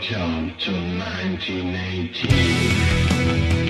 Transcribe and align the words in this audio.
Welcome 0.00 0.54
to 0.60 0.70
1918. 0.70 3.67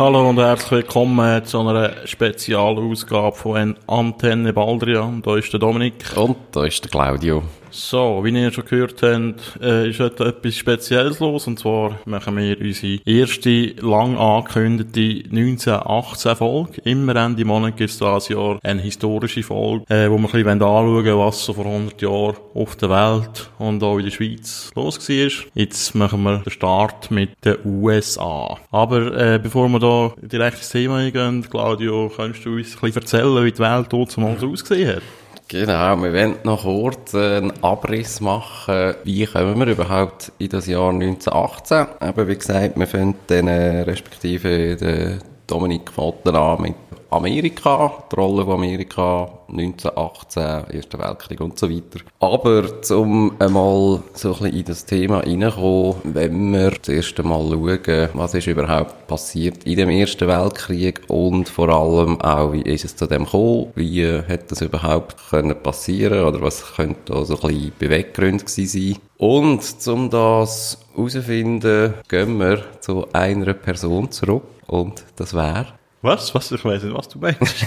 Hello, 0.00 0.19
und 0.30 0.38
herzlich 0.38 0.70
willkommen 0.70 1.44
zu 1.44 1.58
einer 1.58 2.06
Spezialausgabe 2.06 3.36
von 3.36 3.76
Antenne 3.88 4.52
Baldrian. 4.52 5.22
Da 5.22 5.36
ist 5.36 5.52
der 5.52 5.58
Dominik. 5.58 5.94
Und 6.14 6.36
da 6.52 6.66
ist 6.66 6.84
der 6.84 6.90
Claudio. 6.92 7.42
So, 7.72 8.24
wie 8.24 8.30
ihr 8.30 8.50
schon 8.50 8.64
gehört 8.64 9.00
habt, 9.00 9.62
äh, 9.62 9.90
ist 9.90 10.00
heute 10.00 10.24
etwas 10.24 10.56
Spezielles 10.56 11.20
los. 11.20 11.46
Und 11.46 11.60
zwar 11.60 12.00
machen 12.04 12.36
wir 12.36 12.60
unsere 12.60 13.00
erste 13.04 13.74
lang 13.80 14.18
angekündigte 14.18 15.28
1918 15.30 16.36
Folge. 16.36 16.80
Immer 16.82 17.14
Ende 17.14 17.44
Monat 17.44 17.76
gibt 17.76 17.90
es 17.90 17.98
dieses 17.98 18.28
Jahr 18.28 18.58
eine 18.64 18.82
historische 18.82 19.44
Folge, 19.44 19.84
äh, 19.88 20.10
wo 20.10 20.18
wir 20.18 20.26
ein 20.26 20.32
bisschen 20.32 20.48
anschauen 20.48 21.04
wollen, 21.04 21.18
was 21.18 21.44
so 21.44 21.52
vor 21.52 21.66
100 21.66 22.02
Jahren 22.02 22.36
auf 22.54 22.74
der 22.74 22.90
Welt 22.90 23.50
und 23.58 23.82
auch 23.84 23.98
in 23.98 24.04
der 24.04 24.10
Schweiz 24.10 24.72
los 24.74 25.08
war. 25.08 25.50
Jetzt 25.54 25.94
machen 25.94 26.24
wir 26.24 26.38
den 26.38 26.50
Start 26.50 27.12
mit 27.12 27.30
den 27.44 27.56
USA. 27.64 28.58
Aber 28.72 29.16
äh, 29.16 29.38
bevor 29.40 29.68
wir 29.68 29.78
da 29.78 30.12
direkt 30.20 30.58
ins 30.58 30.70
Thema 30.70 30.98
eingehen, 30.98 31.48
Claudio, 31.48 32.10
kannst 32.14 32.44
du 32.44 32.56
uns 32.56 32.74
ein 32.74 32.80
bisschen 32.80 33.02
erzählen, 33.02 33.44
wie 33.44 33.52
die 33.52 33.58
Welt 33.58 33.86
dort 33.90 34.10
so 34.10 34.20
ausgesehen 34.20 34.96
hat? 34.96 35.02
Genau, 35.48 35.96
wir 36.00 36.12
wollen 36.12 36.36
noch 36.44 36.62
kurz 36.62 37.12
einen 37.12 37.52
Abriss 37.64 38.20
machen, 38.20 38.94
wie 39.02 39.26
kommen 39.26 39.58
wir 39.58 39.66
überhaupt 39.66 40.30
in 40.38 40.48
das 40.48 40.68
Jahr 40.68 40.90
1918. 40.90 41.86
Aber 41.98 42.28
wie 42.28 42.36
gesagt, 42.36 42.78
wir 42.78 42.86
fangen 42.86 43.16
dann 43.26 43.48
äh, 43.48 43.80
respektive 43.80 44.76
den 44.76 45.18
Dominik 45.50 45.90
Fotten 45.90 46.36
an 46.36 46.62
mit 46.62 46.74
Amerika, 47.10 47.92
die 48.12 48.14
Rolle 48.14 48.44
von 48.44 48.54
Amerika, 48.54 49.28
1918, 49.48 50.76
Erster 50.76 50.98
Weltkrieg 51.00 51.40
und 51.40 51.58
so 51.58 51.68
weiter. 51.68 52.04
Aber 52.20 52.82
zum 52.82 53.32
einmal 53.40 54.00
so 54.14 54.28
ein 54.28 54.38
bisschen 54.38 54.56
in 54.56 54.64
das 54.64 54.84
Thema 54.84 55.18
reinkommen, 55.18 55.96
wenn 56.04 56.52
wir 56.52 56.70
das 56.70 56.88
erste 56.88 57.24
Mal 57.24 57.48
schauen, 57.50 58.08
was 58.14 58.34
ist 58.34 58.46
überhaupt 58.46 59.08
passiert 59.08 59.64
in 59.64 59.76
dem 59.76 59.90
Ersten 59.90 60.28
Weltkrieg 60.28 61.00
und 61.08 61.48
vor 61.48 61.70
allem 61.70 62.20
auch, 62.20 62.52
wie 62.52 62.62
ist 62.62 62.84
es 62.84 62.94
zu 62.94 63.08
dem 63.08 63.24
gekommen, 63.24 63.72
wie 63.74 64.06
hat 64.06 64.52
das 64.52 64.60
überhaupt 64.60 65.16
können 65.30 65.60
passieren 65.60 66.24
oder 66.24 66.40
was 66.40 66.76
könnte 66.76 67.12
da 67.12 67.24
so 67.24 67.34
ein 67.34 67.40
bisschen 67.40 67.72
Beweggründe 67.76 68.44
gewesen 68.44 68.94
sein. 68.94 69.02
Und 69.18 69.60
um 69.88 70.10
das 70.10 70.78
herauszufinden, 70.94 71.94
gehen 72.08 72.38
wir 72.38 72.62
zu 72.80 73.06
einer 73.12 73.52
Person 73.52 74.12
zurück 74.12 74.44
und 74.70 75.04
das 75.16 75.34
wäre 75.34 75.66
was? 76.00 76.34
Was? 76.34 76.52
Ich 76.52 76.64
weiß 76.64 76.84
nicht, 76.84 76.96
was 76.96 77.08
du 77.08 77.18
meinst. 77.18 77.66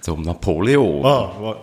Zum 0.00 0.22
Napoleon. 0.22 1.04
Ah, 1.04 1.56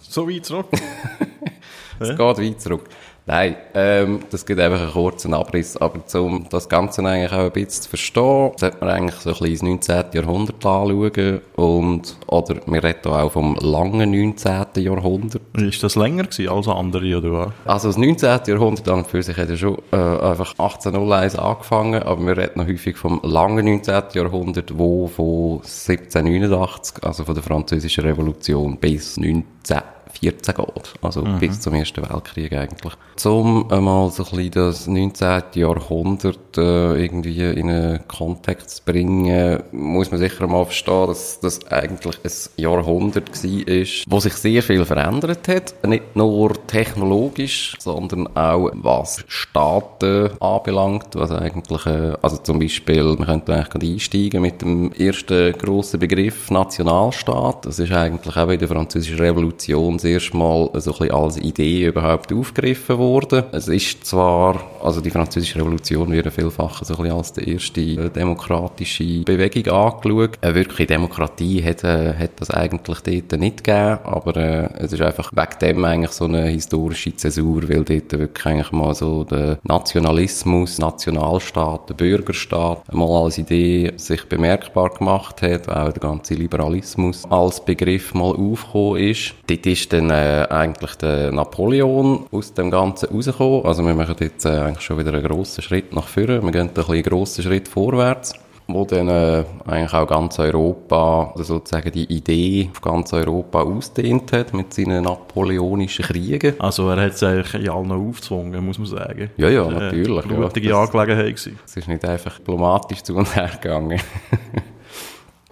so 0.00 0.28
weit 0.28 0.46
zurück? 0.46 0.68
es 1.98 2.08
geht 2.08 2.18
weit 2.18 2.60
zurück. 2.60 2.88
Nein, 3.28 3.56
ähm, 3.74 4.20
das 4.30 4.46
gibt 4.46 4.60
einfach 4.60 4.80
einen 4.80 4.92
kurzen 4.92 5.34
Abriss. 5.34 5.76
Aber 5.76 6.00
um 6.20 6.46
das 6.48 6.68
Ganze 6.68 7.04
eigentlich 7.04 7.32
auch 7.32 7.46
ein 7.46 7.50
bisschen 7.50 7.82
zu 7.82 7.88
verstehen, 7.88 8.52
sollte 8.56 8.76
man 8.80 8.88
eigentlich 8.88 9.16
so 9.16 9.30
ein 9.30 9.36
bisschen 9.36 9.66
ins 9.66 9.88
19. 9.88 10.04
Jahrhundert 10.12 10.64
anschauen. 10.64 11.40
Und, 11.56 12.16
oder 12.28 12.60
wir 12.66 12.84
reden 12.84 13.08
auch 13.08 13.32
vom 13.32 13.56
langen 13.56 14.12
19. 14.12 14.66
Jahrhundert. 14.76 15.42
Ist 15.56 15.82
das 15.82 15.96
länger 15.96 16.22
gewesen 16.22 16.48
als 16.48 16.68
andere, 16.68 17.18
oder 17.18 17.32
was? 17.32 17.52
Also 17.64 17.88
das 17.88 17.96
19. 17.98 18.40
Jahrhundert 18.46 18.88
an 18.88 18.98
und 18.98 19.08
für 19.08 19.20
sich 19.20 19.36
hat 19.36 19.50
ja 19.50 19.56
schon 19.56 19.78
äh, 19.90 19.96
einfach 19.96 20.52
1801 20.52 21.36
angefangen, 21.36 22.02
aber 22.04 22.24
wir 22.24 22.36
reden 22.36 22.60
noch 22.60 22.68
häufig 22.68 22.96
vom 22.96 23.20
langen 23.24 23.64
19. 23.64 24.04
Jahrhundert, 24.12 24.78
wo 24.78 25.08
von 25.08 25.56
1789, 25.56 27.02
also 27.02 27.24
von 27.24 27.34
der 27.34 27.42
französischen 27.42 28.04
Revolution, 28.04 28.76
bis 28.78 29.16
19 29.16 29.95
14 30.20 30.54
geht. 30.54 30.94
Also 31.02 31.22
mhm. 31.22 31.38
bis 31.38 31.60
zum 31.60 31.74
Ersten 31.74 32.02
Weltkrieg 32.08 32.52
eigentlich. 32.52 32.92
Um 33.24 33.70
einmal 33.70 34.10
so 34.10 34.24
ein 34.24 34.30
bisschen 34.30 34.50
das 34.50 34.86
19. 34.86 35.42
Jahrhundert 35.54 36.58
äh, 36.58 37.02
irgendwie 37.02 37.40
in 37.40 37.70
einen 37.70 38.08
Kontext 38.08 38.70
zu 38.70 38.82
bringen, 38.84 39.62
muss 39.72 40.10
man 40.10 40.20
sicher 40.20 40.46
mal 40.46 40.64
verstehen, 40.64 41.06
dass 41.06 41.40
das 41.40 41.66
eigentlich 41.66 42.16
ein 42.24 42.62
Jahrhundert 42.62 43.30
war, 43.30 43.86
wo 44.08 44.20
sich 44.20 44.34
sehr 44.34 44.62
viel 44.62 44.84
verändert 44.84 45.48
hat. 45.48 45.74
Nicht 45.86 46.16
nur 46.16 46.54
technologisch, 46.66 47.74
sondern 47.78 48.28
auch 48.36 48.70
was 48.74 49.24
Staaten 49.28 50.30
anbelangt, 50.40 51.14
was 51.14 51.30
eigentlich, 51.30 51.86
äh, 51.86 52.12
also 52.22 52.36
zum 52.38 52.58
Beispiel, 52.58 53.02
man 53.02 53.26
könnte 53.26 53.54
eigentlich 53.54 53.70
gerade 53.70 53.86
einsteigen 53.86 54.42
mit 54.42 54.62
dem 54.62 54.92
ersten 54.92 55.52
grossen 55.52 56.00
Begriff 56.00 56.50
Nationalstaat. 56.50 57.66
Das 57.66 57.78
ist 57.78 57.92
eigentlich 57.92 58.36
auch 58.36 58.48
in 58.48 58.58
der 58.58 58.68
französischen 58.68 59.18
Revolution 59.18 59.98
erste 60.06 60.36
Mal 60.36 60.70
so 60.74 60.92
ein 60.92 60.98
bisschen 60.98 61.14
als 61.14 61.36
Idee 61.38 61.86
überhaupt 61.86 62.32
aufgegriffen 62.32 62.98
worden. 62.98 63.44
Es 63.52 63.68
ist 63.68 64.04
zwar, 64.04 64.60
also 64.82 65.00
die 65.00 65.10
französische 65.10 65.58
Revolution 65.58 66.10
wird 66.10 66.32
vielfach 66.32 66.82
so 66.84 66.94
ein 66.94 67.02
bisschen 67.02 67.16
als 67.16 67.32
die 67.32 67.52
erste 67.52 67.80
äh, 67.80 68.10
demokratische 68.10 69.22
Bewegung 69.24 69.72
angeschaut. 69.72 70.38
Eine 70.40 70.54
wirkliche 70.54 70.86
Demokratie 70.86 71.62
hat, 71.62 71.84
äh, 71.84 72.14
hat 72.14 72.32
das 72.36 72.50
eigentlich 72.50 73.00
dort 73.00 73.40
nicht 73.40 73.64
gegeben, 73.64 73.98
aber 74.04 74.36
äh, 74.36 74.68
es 74.78 74.92
ist 74.92 75.02
einfach 75.02 75.32
wegen 75.32 75.58
dem 75.60 75.84
eigentlich 75.84 76.12
so 76.12 76.24
eine 76.24 76.46
historische 76.46 77.14
Zäsur, 77.16 77.68
weil 77.68 77.84
dort 77.84 78.12
wirklich 78.12 78.46
eigentlich 78.46 78.72
mal 78.72 78.94
so 78.94 79.24
der 79.24 79.58
Nationalismus, 79.62 80.78
Nationalstaat, 80.78 81.88
der 81.88 81.94
Bürgerstaat 81.94 82.92
mal 82.92 83.24
als 83.24 83.38
Idee 83.38 83.92
sich 83.96 84.24
bemerkbar 84.24 84.90
gemacht 84.90 85.42
hat, 85.42 85.68
auch 85.68 85.92
der 85.92 86.00
ganze 86.00 86.34
Liberalismus 86.34 87.24
als 87.30 87.64
Begriff 87.64 88.14
mal 88.14 88.34
aufgekommen 88.34 88.96
ist. 89.00 89.34
Dort 89.46 89.66
ist 89.66 89.85
dann 89.88 90.10
äh, 90.10 90.46
eigentlich 90.50 90.94
der 90.96 91.32
Napoleon 91.32 92.26
aus 92.30 92.54
dem 92.54 92.70
Ganzen 92.70 93.08
rausgekommen. 93.08 93.64
Also 93.64 93.84
wir 93.84 93.94
machen 93.94 94.16
jetzt 94.20 94.44
äh, 94.44 94.50
eigentlich 94.50 94.84
schon 94.84 94.98
wieder 94.98 95.12
einen 95.12 95.22
grossen 95.22 95.62
Schritt 95.62 95.94
nach 95.94 96.08
vorne. 96.08 96.42
Wir 96.42 96.52
gehen 96.52 96.70
einen 96.74 97.02
grossen 97.02 97.42
Schritt 97.42 97.68
vorwärts 97.68 98.34
wo 98.68 98.84
dann 98.84 99.08
äh, 99.08 99.44
eigentlich 99.64 99.92
auch 99.94 100.06
ganz 100.06 100.38
Europa, 100.38 101.32
also 101.32 101.54
sozusagen 101.54 101.92
die 101.92 102.04
Idee 102.04 102.68
auf 102.72 102.80
ganz 102.80 103.12
Europa 103.12 103.62
ausdehnt 103.62 104.32
hat 104.32 104.54
mit 104.54 104.74
seinen 104.74 105.04
napoleonischen 105.04 106.04
Kriegen. 106.04 106.58
Also 106.58 106.90
er 106.90 107.02
hat 107.02 107.12
es 107.12 107.22
eigentlich 107.22 107.54
in 107.54 107.68
allen 107.68 107.92
aufgezwungen, 107.92 108.64
muss 108.64 108.78
man 108.78 108.88
sagen. 108.88 109.30
Ja, 109.36 109.48
ja, 109.48 109.68
natürlich. 109.68 110.24
Eine 110.24 110.34
blutige 110.34 110.68
ja, 110.68 110.82
Angelegenheit 110.82 111.26
gewesen. 111.26 111.58
Es 111.64 111.76
ist 111.76 111.88
nicht 111.88 112.04
einfach 112.04 112.38
diplomatisch 112.38 113.02
zu 113.02 113.14
und 113.14 113.34
her 113.36 113.50
gegangen. 113.60 114.00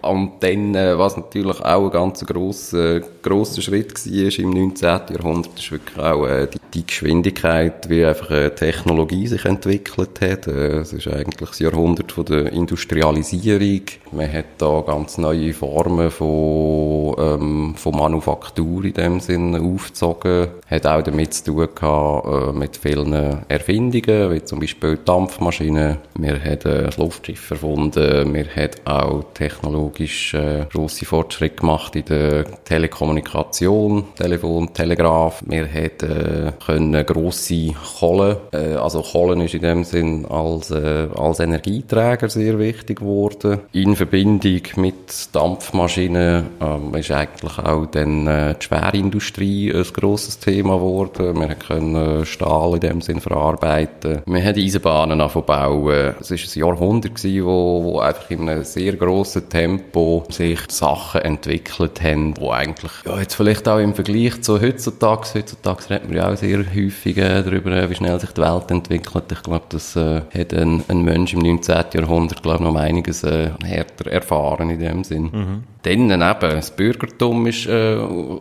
Und 0.05 0.33
dann, 0.41 0.75
äh, 0.75 0.97
was 0.97 1.17
natürlich 1.17 1.59
auch 1.61 1.85
ein 1.85 1.91
ganz 1.91 2.23
grosser, 2.25 2.99
grosser 3.23 3.61
Schritt 3.61 3.93
war 4.05 4.39
im 4.39 4.49
19. 4.51 5.01
Jahrhundert, 5.09 5.57
ist 5.57 5.71
wirklich 5.71 5.97
auch 5.97 6.27
äh, 6.27 6.47
die, 6.47 6.59
die 6.73 6.85
Geschwindigkeit, 6.85 7.89
wie 7.89 8.05
einfach 8.05 8.29
eine 8.29 8.53
Technologie 8.53 9.25
sich 9.25 9.45
entwickelt 9.45 10.21
hat. 10.21 10.47
Äh, 10.47 10.77
es 10.77 10.93
ist 10.93 11.07
eigentlich 11.07 11.49
das 11.49 11.59
Jahrhundert 11.59 12.11
von 12.11 12.25
der 12.25 12.53
Industrialisierung. 12.53 13.81
Man 14.11 14.31
hat 14.31 14.45
da 14.59 14.81
ganz 14.85 15.17
neue 15.17 15.53
Formen 15.53 16.11
von, 16.11 17.15
ähm, 17.17 17.75
von 17.75 17.95
Manufaktur 17.95 18.85
in 18.85 18.93
dem 18.93 19.19
Sinne 19.19 19.59
aufgezogen. 19.59 20.49
Hat 20.69 20.85
auch 20.85 21.01
damit 21.01 21.33
zu 21.33 21.45
tun 21.45 21.67
gehabt, 21.73 22.27
äh, 22.27 22.53
mit 22.53 22.77
vielen 22.77 23.13
Erfindungen, 23.47 24.31
wie 24.31 24.43
zum 24.43 24.59
Beispiel 24.59 24.99
Dampfmaschinen. 25.03 25.97
Wir 26.17 26.39
haben 26.39 26.45
äh, 26.45 26.83
das 26.83 26.97
Luftschiff 26.97 27.49
erfunden. 27.49 28.33
Wir 28.33 28.45
haben 28.55 28.71
auch 28.85 29.23
Technologie 29.33 29.94
technologisch 29.95 30.33
äh, 30.33 30.65
grosse 30.71 31.05
Fortschritte 31.05 31.57
gemacht 31.57 31.95
in 31.95 32.05
der 32.05 32.45
Telekommunikation, 32.63 34.05
Telefon, 34.15 34.73
Telegraph. 34.73 35.41
Wir 35.47 35.65
hätten 35.65 36.11
äh, 36.11 36.51
können 36.65 37.05
grosse 37.05 37.73
Kohle, 37.99 38.41
äh, 38.51 38.75
also 38.75 39.01
Kohlen 39.01 39.41
ist 39.41 39.53
in 39.53 39.61
dem 39.61 39.83
Sinn 39.83 40.25
als, 40.25 40.71
äh, 40.71 41.07
als 41.15 41.39
Energieträger 41.39 42.29
sehr 42.29 42.59
wichtig 42.59 42.99
geworden. 42.99 43.59
In 43.71 43.95
Verbindung 43.95 44.61
mit 44.75 45.33
Dampfmaschinen 45.33 46.45
äh, 46.93 46.99
ist 46.99 47.11
eigentlich 47.11 47.57
auch 47.59 47.85
dann 47.87 48.27
äh, 48.27 48.55
die 48.55 48.65
Schwerindustrie 48.65 49.73
ein 49.73 49.83
grosses 49.83 50.39
Thema 50.39 50.75
geworden. 50.75 51.39
Wir 51.39 51.55
können 51.55 52.25
Stahl 52.25 52.75
in 52.75 52.79
dem 52.81 53.01
Sinn 53.01 53.21
verarbeiten. 53.21 54.21
Wir 54.25 54.43
haben 54.43 54.59
Eisenbahnen 54.59 55.19
bauen. 55.45 56.15
Es 56.19 56.31
war 56.31 56.37
ein 56.37 56.59
Jahrhundert, 56.59 57.15
gewesen, 57.15 57.45
wo, 57.45 57.83
wo 57.83 57.99
einfach 57.99 58.29
in 58.31 58.49
einem 58.49 58.63
sehr 58.63 58.93
grossen 58.93 59.47
Tempo 59.49 59.84
Tempo 59.85 60.23
sich 60.29 60.59
Sachen 60.69 61.21
entwickelt 61.21 62.01
haben, 62.01 62.33
die 62.33 62.49
eigentlich, 62.49 62.91
ja, 63.05 63.19
jetzt 63.19 63.35
vielleicht 63.35 63.67
auch 63.67 63.79
im 63.79 63.93
Vergleich 63.93 64.41
zu 64.41 64.59
heutzutage, 64.61 65.27
heutzutage 65.35 65.89
redet 65.89 66.07
man 66.07 66.17
ja 66.17 66.31
auch 66.31 66.37
sehr 66.37 66.59
häufig 66.59 67.17
äh, 67.17 67.43
darüber, 67.43 67.89
wie 67.89 67.95
schnell 67.95 68.19
sich 68.19 68.31
die 68.31 68.41
Welt 68.41 68.71
entwickelt. 68.71 69.31
Ich 69.31 69.43
glaube, 69.43 69.65
das 69.69 69.95
äh, 69.95 70.21
hat 70.37 70.53
ein, 70.53 70.83
ein 70.87 71.03
Mensch 71.03 71.33
im 71.33 71.39
19. 71.39 71.85
Jahrhundert, 71.93 72.43
glaube 72.43 72.63
ich, 72.63 72.71
noch 72.71 72.75
einiges 72.75 73.23
äh, 73.23 73.51
härter 73.63 74.11
erfahren 74.11 74.69
in 74.69 74.79
dem 74.79 75.03
Sinn. 75.03 75.29
Mhm. 75.31 75.63
Dann 75.85 76.09
eben, 76.09 76.39
das 76.39 76.71
Bürgertum 76.71 77.45
ist, 77.45 77.67
äh, 77.67 77.95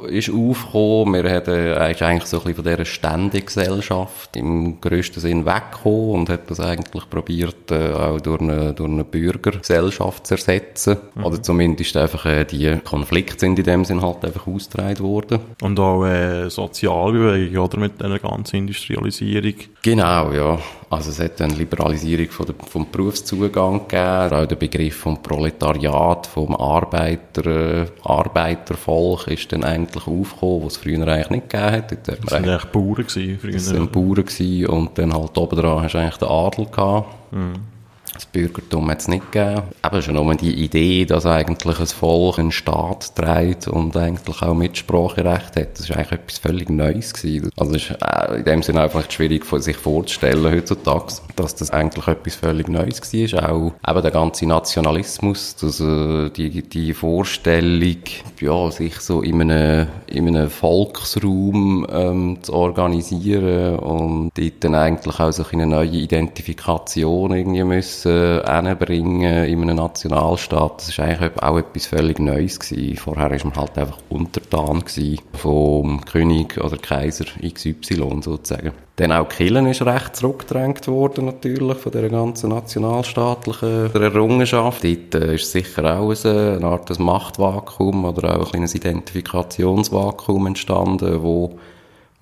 ist 0.09 0.31
aufgekommen. 0.31 1.23
Wir 1.23 1.31
haben 1.31 1.53
äh, 1.53 1.75
eigentlich 1.75 2.25
so 2.25 2.39
ein 2.39 2.45
bisschen 2.45 2.55
von 2.55 2.65
dieser 2.65 2.85
Ständegesellschaft 2.87 4.35
im 4.37 4.81
grössten 4.81 5.21
Sinn 5.21 5.45
weggekommen 5.45 6.21
und 6.21 6.31
hat 6.31 6.51
das 6.51 6.61
eigentlich 6.61 7.11
probiert, 7.11 7.71
äh, 7.71 7.93
auch 7.93 8.19
durch 8.19 8.41
eine, 8.41 8.73
durch 8.73 8.91
eine 8.91 9.05
Bürgergesellschaft 9.05 10.27
zu 10.27 10.37
ersetzen. 10.37 10.97
Mhm. 11.17 11.25
Oder 11.25 11.43
zumindest 11.43 11.95
einfach 11.99 12.25
äh, 12.25 12.47
die 12.47 12.79
Konflikte 12.83 13.41
sind 13.41 13.59
in 13.59 13.65
dem 13.67 13.85
Sinn 13.85 14.01
halt 14.01 14.25
einfach 14.25 14.47
ausgetragen 14.47 15.01
worden. 15.01 15.41
Und 15.61 15.79
auch 15.79 16.07
äh, 16.07 16.49
Sozialbewegung, 16.49 17.63
oder? 17.63 17.79
Mit 17.79 18.01
dieser 18.01 18.21
ganzen 18.21 18.57
Industrialisierung. 18.57 19.55
Genau, 19.83 20.33
ja. 20.33 20.59
Also 20.95 21.11
es 21.11 21.19
hat 21.19 21.41
eine 21.41 21.55
Liberalisierung 21.55 22.29
von 22.31 22.47
der, 22.47 22.55
vom 22.69 22.87
Berufszugang 22.91 23.89
gegeben, 23.89 24.33
auch 24.33 24.47
der 24.47 24.57
Begriff 24.57 24.97
vom 24.97 25.21
Proletariat, 25.21 26.27
vom 26.27 26.55
Arbeiter, 26.55 27.47
äh, 27.47 27.87
Arbeitervolk 28.05 29.27
ist 29.27 29.51
dann 29.53 29.65
eigentlich 29.65 30.07
aufgekommen, 30.07 30.65
was 30.65 30.75
es 30.75 30.79
früher 30.79 31.07
eigentlich 31.07 31.31
nicht 31.31 31.51
gegeben 31.51 31.73
hat. 31.73 31.91
Dort 31.91 32.09
das 32.09 32.33
waren 32.33 32.45
eigentlich 32.45 32.65
Bauern 32.67 33.07
gewesen, 33.07 33.39
früher. 33.41 33.53
Das 33.53 33.75
waren 33.75 33.91
Bauern 33.91 34.25
gewesen 34.25 34.67
und 34.67 34.99
dann 34.99 35.13
halt 35.13 35.37
oben 35.37 35.57
dran 35.57 35.83
hast 35.83 35.95
du 35.95 35.99
eigentlich 35.99 36.17
den 36.17 36.29
Adel 36.29 36.67
gehabt. 36.67 37.33
Mhm. 37.33 37.74
Das 38.15 38.27
Bürgertum 38.27 38.91
hat 38.91 39.01
es 39.01 39.09
nicht 39.09 39.33
gegeben. 39.33 39.63
Eben 39.85 40.03
schon 40.03 40.15
nur 40.15 40.35
die 40.37 40.55
Idee, 40.65 41.05
dass 41.05 41.27
eigentlich 41.27 41.81
ein 41.81 41.87
Volk 41.87 42.39
einen 42.39 42.53
Staat 42.53 43.17
trägt 43.17 43.67
und 43.67 43.97
eigentlich 43.97 44.41
auch 44.41 44.55
Mitspracherecht 44.55 45.57
hat, 45.57 45.73
das 45.75 45.81
ist 45.81 45.91
eigentlich 45.91 46.13
etwas 46.13 46.39
völlig 46.39 46.71
Neues 46.71 47.13
gewesen. 47.13 47.51
Also 47.57 47.75
ist 47.75 47.91
äh, 47.91 48.37
in 48.37 48.45
dem 48.45 48.63
Sinne 48.63 48.83
einfach 48.83 49.11
schwierig 49.11 49.45
sich 49.45 49.77
vorzustellen 49.77 50.53
heutzutage, 50.53 51.15
dass 51.35 51.57
das 51.57 51.71
eigentlich 51.71 52.07
etwas 52.07 52.37
völlig 52.37 52.69
Neues 52.69 53.03
war. 53.03 53.51
Auch 53.51 53.73
eben 53.89 54.03
der 54.03 54.11
ganze 54.13 54.47
Nationalismus, 54.47 55.57
dass, 55.57 55.81
äh, 55.81 56.31
die, 56.31 56.63
die 56.63 56.95
Vorstellung, 56.95 57.97
ja, 58.41 58.71
sich 58.71 59.01
so 59.01 59.23
in 59.23 59.43
einem, 59.43 59.89
in 60.07 60.29
einem 60.29 60.51
Volksraum 60.51 61.87
ähm, 61.91 62.39
zu 62.43 62.53
organisieren 62.53 63.77
und 63.77 64.31
dort 64.37 64.53
dann 64.63 64.75
eigentlich 64.77 65.19
auch 65.19 65.33
so 65.33 65.45
eine 65.53 65.67
neue 65.67 65.89
Identifikation 65.89 67.33
irgendwie 67.33 67.65
müssen 67.65 68.04
hinbringen 68.11 69.45
in 69.45 69.63
einem 69.63 69.77
Nationalstaat, 69.77 70.75
das 70.79 70.89
ist 70.91 71.01
eigentlich 71.01 71.43
auch 71.43 71.59
etwas 71.59 71.87
völlig 71.87 72.19
Neues 72.19 72.61
gewesen. 72.61 72.97
Vorher 72.97 73.31
war 73.31 73.39
man 73.45 73.57
halt 73.57 73.79
einfach 73.79 73.99
untertan 74.09 74.85
vom 75.33 76.05
König 76.05 76.59
oder 76.63 76.77
Kaiser 76.77 77.25
XY 77.43 78.21
sozusagen. 78.21 78.73
Dann 78.97 79.11
auch 79.11 79.29
Killen 79.29 79.67
ist 79.67 79.83
recht 79.83 80.15
zurückgedrängt 80.15 80.87
worden, 80.87 81.25
natürlich, 81.25 81.79
von 81.79 81.91
dieser 81.91 82.09
ganzen 82.09 82.51
nationalstaatlichen 82.51 83.93
Errungenschaft. 83.93 84.85
Dort 84.85 85.15
äh, 85.17 85.35
ist 85.35 85.51
sicher 85.51 85.99
auch 85.99 86.15
eine 86.25 86.65
Art 86.65 86.97
Machtvakuum 86.99 88.05
oder 88.05 88.37
auch 88.37 88.45
ein 88.45 88.51
kleines 88.51 88.75
Identifikationsvakuum 88.77 90.47
entstanden, 90.47 91.23
wo 91.23 91.59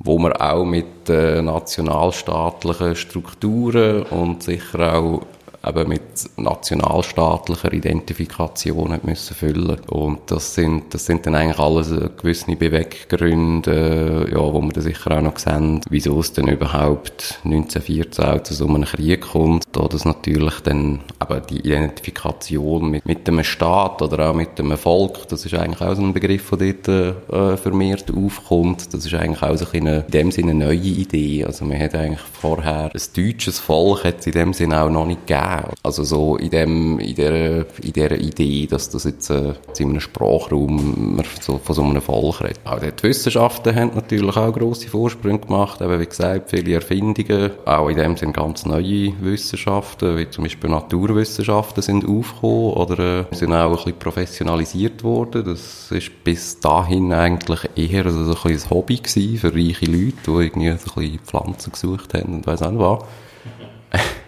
wo 0.05 0.19
man 0.19 0.33
auch 0.33 0.65
mit 0.65 1.09
äh, 1.09 1.41
nationalstaatlichen 1.43 2.97
Strukturen 2.97 4.03
und 4.05 4.43
sicher 4.43 4.97
auch 4.97 5.23
eben 5.67 5.89
mit 5.89 6.03
nationalstaatlicher 6.37 7.73
Identifikation 7.73 8.93
hat 8.93 9.05
müssen 9.05 9.35
füllen. 9.35 9.81
Und 9.89 10.31
das 10.31 10.55
sind, 10.55 10.93
das 10.93 11.07
sind 11.07 11.27
dann 11.27 11.35
eigentlich 11.35 11.59
alles 11.59 11.91
gewisse 12.17 12.55
Beweggründe, 12.57 14.29
ja, 14.31 14.39
wo 14.39 14.61
wir 14.61 14.73
dann 14.73 14.83
sicher 14.83 15.17
auch 15.17 15.23
noch 15.23 15.39
sehen, 15.39 15.81
wieso 15.89 16.19
es 16.21 16.33
dann 16.33 16.49
überhaupt 16.49 17.41
1914 17.45 18.25
auch 18.25 18.43
zu 18.43 18.55
so 18.55 18.67
einem 18.67 18.85
Krieg 18.85 19.21
kommt. 19.21 19.65
Da 19.73 19.87
das 19.87 20.05
natürlich 20.05 20.61
dann 20.61 21.01
eben 21.21 21.43
die 21.49 21.61
Identifikation 21.61 22.91
mit, 22.91 23.07
mit 23.07 23.27
dem 23.27 23.43
Staat 23.45 24.03
oder 24.03 24.31
auch 24.31 24.35
mit 24.35 24.59
dem 24.59 24.77
Volk, 24.77 25.29
das 25.29 25.45
ist 25.45 25.55
eigentlich 25.55 25.81
auch 25.81 25.95
so 25.95 26.03
ein 26.03 26.13
Begriff, 26.13 26.51
der 26.51 26.73
dort 26.73 26.89
äh, 27.33 27.57
vermehrt 27.57 28.13
aufkommt. 28.15 28.93
Das 28.93 29.07
ist 29.07 29.15
eigentlich 29.15 29.43
auch 29.43 29.57
so 29.57 29.67
eine, 29.73 30.05
in 30.07 30.11
dem 30.11 30.31
Sinne 30.31 30.53
eine 30.53 30.67
neue 30.67 30.77
Idee. 30.77 31.45
Also 31.45 31.65
man 31.65 31.79
hat 31.79 31.95
eigentlich 31.95 32.21
vorher 32.21 32.91
ein 32.93 33.03
deutsches 33.17 33.59
Volk 33.59 34.05
hat 34.05 34.21
es 34.21 34.27
in 34.27 34.33
dem 34.33 34.53
Sinne 34.53 34.83
auch 34.83 34.91
noch 34.91 35.07
nicht 35.07 35.27
gegeben 35.27 35.52
gegeben. 35.57 35.75
Also 35.83 36.05
so 36.05 36.37
in 36.37 36.51
dem, 36.51 36.99
in 36.99 37.15
der, 37.15 37.67
in 37.83 37.93
der 37.93 38.21
Idee, 38.21 38.67
dass 38.67 38.91
das 38.91 39.05
jetzt, 39.05 39.31
äh, 39.31 39.55
in 39.79 39.91
einem 39.91 40.01
Sprachraum 40.01 41.23
so, 41.41 41.59
von 41.59 41.75
so 41.75 41.83
einem 41.83 42.03
Volk 42.03 42.41
redet. 42.43 42.61
Auch 42.65 42.79
die 42.79 43.03
Wissenschaften 43.03 43.75
haben 43.75 43.93
natürlich 43.95 44.37
auch 44.37 44.53
grosse 44.53 44.89
Vorsprünge 44.89 45.41
gemacht, 45.41 45.81
eben 45.81 45.99
wie 46.01 46.07
gesagt, 46.07 46.51
viele 46.51 46.75
Erfindungen, 46.75 47.51
auch 47.65 47.89
in 47.89 47.97
dem 47.97 48.17
sind 48.17 48.35
ganz 48.35 48.65
neue 48.65 49.13
Wissenschaften, 49.21 50.17
wie 50.17 50.31
zum 50.31 50.45
Beispiel 50.45 50.71
Naturwissenschaften 50.71 51.83
sind 51.83 52.09
aufgekommen 52.09 52.73
oder 52.75 52.99
äh, 52.99 53.25
sind 53.35 53.53
auch 53.53 53.71
ein 53.71 53.77
bisschen 53.77 53.99
professionalisiert 53.99 55.03
worden. 55.03 55.45
Das 55.45 55.91
ist 55.91 56.25
bis 56.25 56.61
dahin 56.61 57.13
eigentlich 57.13 57.69
eher 57.77 58.11
so 58.11 58.35
ein, 58.45 58.53
ein 58.53 58.71
Hobby 58.71 58.97
gewesen 58.97 59.39
für 59.39 59.55
reiche 59.55 59.87
Leute, 59.87 60.17
die 60.27 60.31
irgendwie 60.31 60.77
so 60.79 60.93
ein 60.95 61.03
bisschen 61.03 61.19
Pflanzen 61.21 61.73
gesucht 61.73 62.15
haben 62.15 62.35
und 62.35 62.47
weiss 62.47 62.63
auch 62.63 62.71
nicht 62.71 62.81
was. 62.81 63.05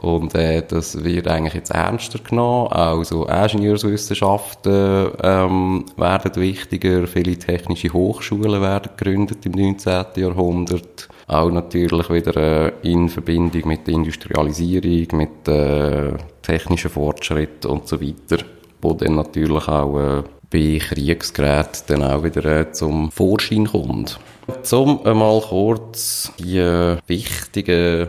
Und 0.00 0.34
äh, 0.34 0.62
das 0.66 1.04
wird 1.04 1.28
eigentlich 1.28 1.54
jetzt 1.54 1.72
ernster 1.72 2.20
genommen. 2.20 2.72
Auch 2.72 3.04
so 3.04 3.26
Ingenieurswissenschaften 3.26 5.10
ähm, 5.22 5.84
werden 5.96 6.36
wichtiger. 6.36 7.06
Viele 7.06 7.36
technische 7.36 7.92
Hochschulen 7.92 8.62
werden 8.62 8.92
gegründet 8.96 9.44
im 9.44 9.52
19. 9.52 10.06
Jahrhundert. 10.16 11.08
Auch 11.26 11.50
natürlich 11.50 12.08
wieder 12.08 12.36
äh, 12.36 12.72
in 12.82 13.10
Verbindung 13.10 13.68
mit 13.68 13.86
der 13.86 13.94
Industrialisierung, 13.94 15.18
mit 15.18 15.48
äh, 15.48 16.12
technischen 16.40 16.90
Fortschritt 16.90 17.66
und 17.66 17.86
so 17.86 18.00
weiter. 18.00 18.42
Wo 18.80 18.94
dann 18.94 19.16
natürlich 19.16 19.68
auch 19.68 19.98
äh, 19.98 20.22
bei 20.50 20.78
Kriegsgeräten 20.78 21.82
dann 21.88 22.04
auch 22.04 22.24
wieder 22.24 22.44
äh, 22.46 22.72
zum 22.72 23.10
Vorschein 23.10 23.66
kommt. 23.66 24.18
Zum 24.62 25.04
einmal 25.04 25.42
kurz 25.42 26.32
die 26.38 26.56
äh, 26.56 26.96
wichtigen 27.06 28.08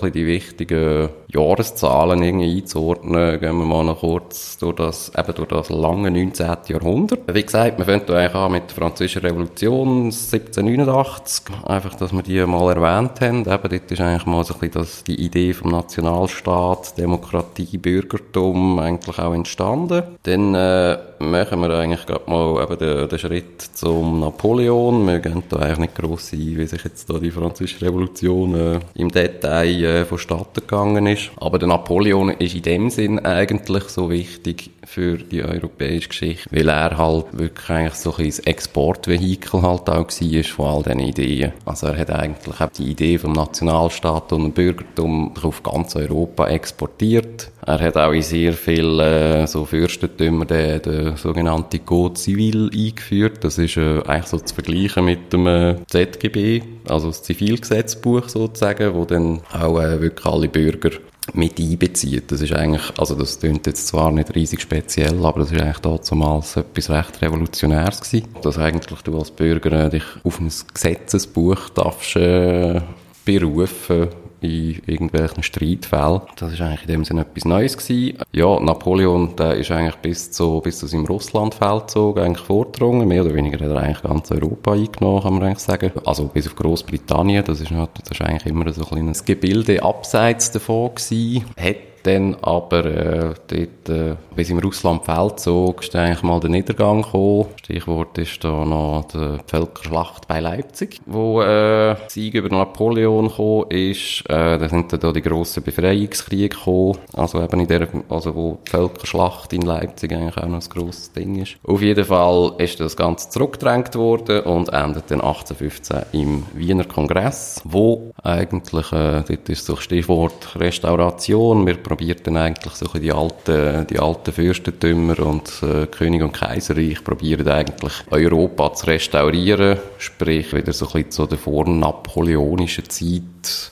ein 0.00 0.12
die 0.12 0.26
wichtigen 0.26 1.08
Jahreszahlen 1.28 2.22
irgendwie 2.22 2.58
einzuordnen, 2.58 3.40
gehen 3.40 3.56
wir 3.56 3.64
mal 3.64 3.84
noch 3.84 4.00
kurz 4.00 4.58
durch 4.58 4.76
das, 4.76 5.12
eben 5.16 5.34
durch 5.34 5.48
das 5.48 5.70
lange 5.70 6.10
19. 6.10 6.56
Jahrhundert. 6.68 7.20
Wie 7.32 7.42
gesagt, 7.42 7.78
wir 7.78 7.84
fangen 7.84 8.08
eigentlich 8.08 8.34
an 8.34 8.52
mit 8.52 8.70
der 8.70 8.76
Französischen 8.76 9.22
Revolution 9.22 10.04
1789. 10.04 11.44
Einfach, 11.64 11.94
dass 11.94 12.12
wir 12.12 12.22
die 12.22 12.44
mal 12.46 12.74
erwähnt 12.74 13.20
haben. 13.20 13.40
Eben, 13.40 13.46
dort 13.46 13.90
ist 13.90 14.00
eigentlich 14.00 14.26
mal 14.26 14.44
so 14.44 14.54
ein 14.54 14.60
bisschen 14.60 14.82
das, 14.82 15.04
die 15.04 15.20
Idee 15.20 15.52
vom 15.52 15.70
Nationalstaat, 15.70 16.98
Demokratie, 16.98 17.78
Bürgertum 17.78 18.78
eigentlich 18.78 19.18
auch 19.18 19.34
entstanden. 19.34 20.02
Dann, 20.22 20.54
äh, 20.54 20.98
machen 21.22 21.60
wir 21.60 21.70
eigentlich 21.70 22.04
gerade 22.04 22.28
mal 22.28 22.62
eben 22.62 22.78
den, 22.78 23.08
den 23.08 23.18
Schritt 23.18 23.62
zum 23.62 24.20
Napoleon. 24.20 25.06
Wir 25.06 25.20
gehen 25.20 25.42
da 25.48 25.56
eigentlich 25.58 25.78
nicht 25.78 25.94
gross 25.94 26.32
ein, 26.32 26.58
wie 26.58 26.66
sich 26.66 26.84
jetzt 26.84 27.08
da 27.08 27.18
die 27.18 27.30
Französische 27.30 27.86
Revolution 27.86 28.54
äh, 28.54 28.80
im 28.94 29.10
Detail 29.10 29.81
äh, 29.84 30.04
vonstatten 30.04 30.60
gegangen 30.60 31.06
ist. 31.06 31.30
Aber 31.36 31.58
der 31.58 31.68
Napoleon 31.68 32.30
ist 32.30 32.54
in 32.54 32.62
dem 32.62 32.90
Sinn 32.90 33.18
eigentlich 33.18 33.84
so 33.84 34.10
wichtig 34.10 34.70
für 34.84 35.16
die 35.16 35.42
europäische 35.42 36.08
Geschichte, 36.08 36.48
weil 36.50 36.68
er 36.68 36.96
halt 36.96 37.26
wirklich 37.32 37.70
eigentlich 37.70 37.94
so 37.94 38.14
ein 38.16 38.32
Exportvehikel 38.44 39.62
halt 39.62 39.88
auch 39.88 40.08
war 40.08 40.44
von 40.44 40.66
all 40.66 40.82
diesen 40.82 41.00
Ideen. 41.00 41.52
Also 41.64 41.88
er 41.88 41.98
hat 41.98 42.10
eigentlich 42.10 42.60
auch 42.60 42.70
die 42.70 42.90
Idee 42.90 43.18
vom 43.18 43.32
Nationalstaat 43.32 44.32
und 44.32 44.42
dem 44.42 44.52
Bürgertum 44.52 45.34
auf 45.42 45.62
ganz 45.62 45.96
Europa 45.96 46.48
exportiert. 46.48 47.50
Er 47.64 47.78
hat 47.78 47.96
auch 47.96 48.12
in 48.12 48.22
sehr 48.22 48.52
vielen 48.52 48.98
äh, 48.98 49.46
so 49.46 49.64
Fürstentümern 49.64 50.48
den, 50.48 50.82
den 50.82 51.16
sogenannten 51.16 51.84
Code 51.84 52.18
Civil 52.18 52.70
eingeführt. 52.74 53.44
Das 53.44 53.58
ist 53.58 53.76
äh, 53.76 54.02
eigentlich 54.02 54.26
so 54.26 54.38
zu 54.38 54.54
vergleichen 54.54 55.04
mit 55.04 55.32
dem 55.32 55.46
äh, 55.46 55.76
ZGB, 55.86 56.62
also 56.88 57.08
das 57.08 57.22
Zivilgesetzbuch 57.22 58.28
sozusagen, 58.28 58.94
wo 58.94 59.04
dann 59.04 59.42
auch 59.52 59.80
äh, 59.80 60.00
wirklich 60.00 60.26
alle 60.26 60.48
Bürger 60.48 60.90
mit 61.34 61.58
einbezieht. 61.58 62.30
Das 62.32 62.40
ist 62.40 62.52
eigentlich, 62.52 62.82
also 62.98 63.14
das 63.14 63.38
klingt 63.38 63.66
jetzt 63.66 63.86
zwar 63.86 64.10
nicht 64.10 64.34
riesig 64.34 64.60
speziell, 64.60 65.24
aber 65.24 65.40
das 65.40 65.52
ist 65.52 65.60
eigentlich 65.60 65.78
damals 65.78 66.56
etwas 66.56 66.90
recht 66.90 67.22
Revolutionäres 67.22 68.00
gewesen, 68.00 68.28
dass 68.42 68.58
eigentlich 68.58 69.02
du 69.02 69.18
als 69.18 69.30
Bürger 69.30 69.86
äh, 69.86 69.90
dich 69.90 70.04
auf 70.24 70.40
ein 70.40 70.50
Gesetzesbuch 70.74 71.70
darfst 71.70 72.16
äh, 72.16 72.80
berufen 73.24 74.08
in 74.42 74.82
irgendwelchen 74.86 75.42
Streitfällen. 75.42 76.22
Das 76.36 76.52
ist 76.52 76.60
eigentlich 76.60 76.82
in 76.82 76.88
dem 76.88 77.04
Sinne 77.04 77.22
etwas 77.22 77.44
Neues 77.44 77.76
gewesen. 77.76 78.18
Ja, 78.32 78.58
Napoleon, 78.60 79.36
der 79.36 79.56
ist 79.56 79.70
eigentlich 79.70 79.96
bis 79.96 80.30
zu, 80.30 80.60
bis 80.60 80.78
zu 80.78 80.86
seinem 80.86 81.06
Russlandfeldzug 81.06 82.18
eigentlich 82.18 82.46
vorgedrungen. 82.46 83.08
Mehr 83.08 83.24
oder 83.24 83.34
weniger 83.34 83.64
hat 83.64 83.70
er 83.70 83.76
eigentlich 83.76 84.02
ganz 84.02 84.30
Europa 84.30 84.72
eingenommen, 84.72 85.22
kann 85.22 85.34
man 85.34 85.42
eigentlich 85.44 85.58
sagen. 85.58 85.92
Also 86.04 86.26
bis 86.26 86.46
auf 86.46 86.56
Großbritannien, 86.56 87.44
das 87.44 87.60
ist, 87.60 87.70
das 87.70 88.10
ist 88.10 88.20
eigentlich 88.22 88.46
immer 88.46 88.72
so 88.72 88.82
ein 88.82 88.88
kleines 88.88 89.24
Gebilde 89.24 89.82
abseits 89.82 90.50
davon 90.50 90.94
gewesen. 90.94 91.44
Hat 91.58 91.91
Dann 92.02 92.36
aber 92.42 92.84
äh, 92.84 93.34
dort, 93.46 93.88
äh, 93.88 94.16
bis 94.34 94.50
im 94.50 94.58
Russland-Feldzug, 94.58 95.82
ist 95.82 95.94
eigentlich 95.94 96.22
mal 96.22 96.40
der 96.40 96.50
Niedergang 96.50 97.02
gekommen. 97.02 97.46
Stichwort 97.62 98.18
ist 98.18 98.42
da 98.42 98.64
noch 98.64 99.04
die 99.12 99.38
Völkerschlacht 99.46 100.26
bei 100.26 100.40
Leipzig, 100.40 101.00
wo 101.06 101.42
äh, 101.42 101.96
Sieg 102.08 102.34
über 102.34 102.48
Napoleon 102.48 103.28
gekommen 103.28 103.70
ist. 103.70 104.24
Äh, 104.28 104.58
da 104.58 104.68
sind 104.68 104.92
dann 104.92 105.00
da 105.00 105.12
die 105.12 105.22
grossen 105.22 105.62
Befreiungskriege 105.62 106.48
gekommen, 106.48 106.98
also 107.14 107.42
eben 107.42 107.60
in 107.60 107.68
der, 107.68 107.88
also 108.08 108.34
wo 108.34 108.58
die 108.66 108.70
Völkerschlacht 108.70 109.52
in 109.52 109.62
Leipzig 109.62 110.12
eigentlich 110.12 110.36
auch 110.36 110.48
noch 110.48 110.62
ein 110.62 110.68
grosses 110.68 111.12
Ding 111.12 111.40
ist. 111.40 111.56
Auf 111.64 111.82
jeden 111.82 112.04
Fall 112.04 112.52
ist 112.58 112.80
das 112.80 112.96
Ganze 112.96 113.30
zurückgedrängt 113.30 113.94
worden 113.94 114.40
und 114.40 114.72
endet 114.72 115.10
dann 115.10 115.20
1815 115.20 116.02
im 116.12 116.44
Wiener 116.54 116.84
Kongress, 116.84 117.60
wo 117.64 118.12
eigentlich, 118.22 118.92
äh, 118.92 119.22
dort 119.26 119.48
ist 119.48 119.66
so 119.66 119.76
Stichwort 119.76 120.56
Restauration, 120.56 121.66
wir 121.66 121.76
probieren 121.92 122.20
dann 122.24 122.36
eigentlich 122.38 122.72
so 122.72 122.86
die 122.98 123.12
alten, 123.12 123.86
die 123.86 123.98
alten 123.98 124.32
Fürstentümer 124.32 125.18
und 125.20 125.62
äh, 125.62 125.86
König 125.86 126.22
und 126.22 126.32
Kaiserreich 126.32 127.04
probieren 127.04 127.46
eigentlich 127.48 127.92
Europa 128.10 128.72
zu 128.72 128.86
restaurieren, 128.86 129.78
sprich 129.98 130.54
wieder 130.54 130.72
so 130.72 130.86
ein 130.86 130.92
bisschen 130.92 131.10
zu 131.10 131.26
der 131.26 131.36
vornapoleonischen 131.36 132.88
Zeit, 132.88 133.71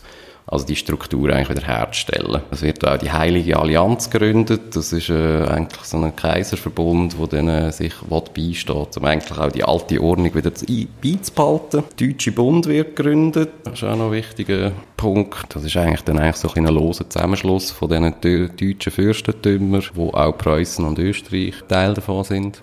also 0.51 0.67
die 0.67 0.75
Struktur 0.75 1.31
eigentlich 1.31 1.51
wieder 1.51 1.67
herzustellen. 1.67 2.43
Es 2.51 2.63
wird 2.63 2.85
auch 2.87 2.99
die 2.99 3.13
Heilige 3.13 3.59
Allianz 3.59 4.11
gegründet. 4.11 4.75
Das 4.75 4.93
ist 4.93 5.09
äh, 5.09 5.45
eigentlich 5.45 5.85
so 5.85 5.97
ein 5.97 6.15
Kaiserverbund, 6.15 7.17
wo 7.19 7.27
dann 7.27 7.49
äh, 7.49 7.71
sich 7.71 7.95
beisteht, 8.35 8.97
um 8.97 9.05
eigentlich 9.05 9.39
auch 9.39 9.53
die 9.53 9.63
alte 9.63 10.03
Ordnung 10.03 10.35
wieder 10.35 10.53
zu, 10.53 10.67
beizubehalten. 11.01 11.85
Der 11.99 12.09
Deutsche 12.09 12.33
Bund 12.33 12.67
wird 12.67 12.97
gegründet. 12.97 13.51
Das 13.63 13.75
ist 13.75 13.85
auch 13.85 13.97
noch 13.97 14.07
ein 14.07 14.13
wichtiger 14.13 14.73
Punkt. 14.97 15.55
Das 15.55 15.63
ist 15.63 15.77
eigentlich 15.77 16.03
dann 16.03 16.19
eigentlich 16.19 16.37
so 16.37 16.51
ein, 16.53 16.67
ein 16.67 16.75
loser 16.75 17.09
Zusammenschluss 17.09 17.71
von 17.71 17.89
diesen 17.89 18.15
deutschen 18.21 18.93
Fürstentümern, 18.93 19.85
wo 19.95 20.11
auch 20.11 20.37
Preußen 20.37 20.85
und 20.85 20.99
Österreich 20.99 21.55
Teil 21.69 21.95
davon 21.95 22.25
sind. 22.25 22.61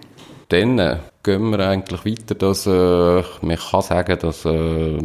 Dann 0.50 0.78
äh, 0.80 0.98
gehen 1.24 1.50
wir 1.52 1.60
eigentlich 1.60 2.06
weiter, 2.06 2.36
dass 2.36 2.68
äh, 2.68 3.24
man 3.42 3.58
kann 3.58 3.82
sagen, 3.82 4.18
dass 4.20 4.46
äh, 4.46 4.98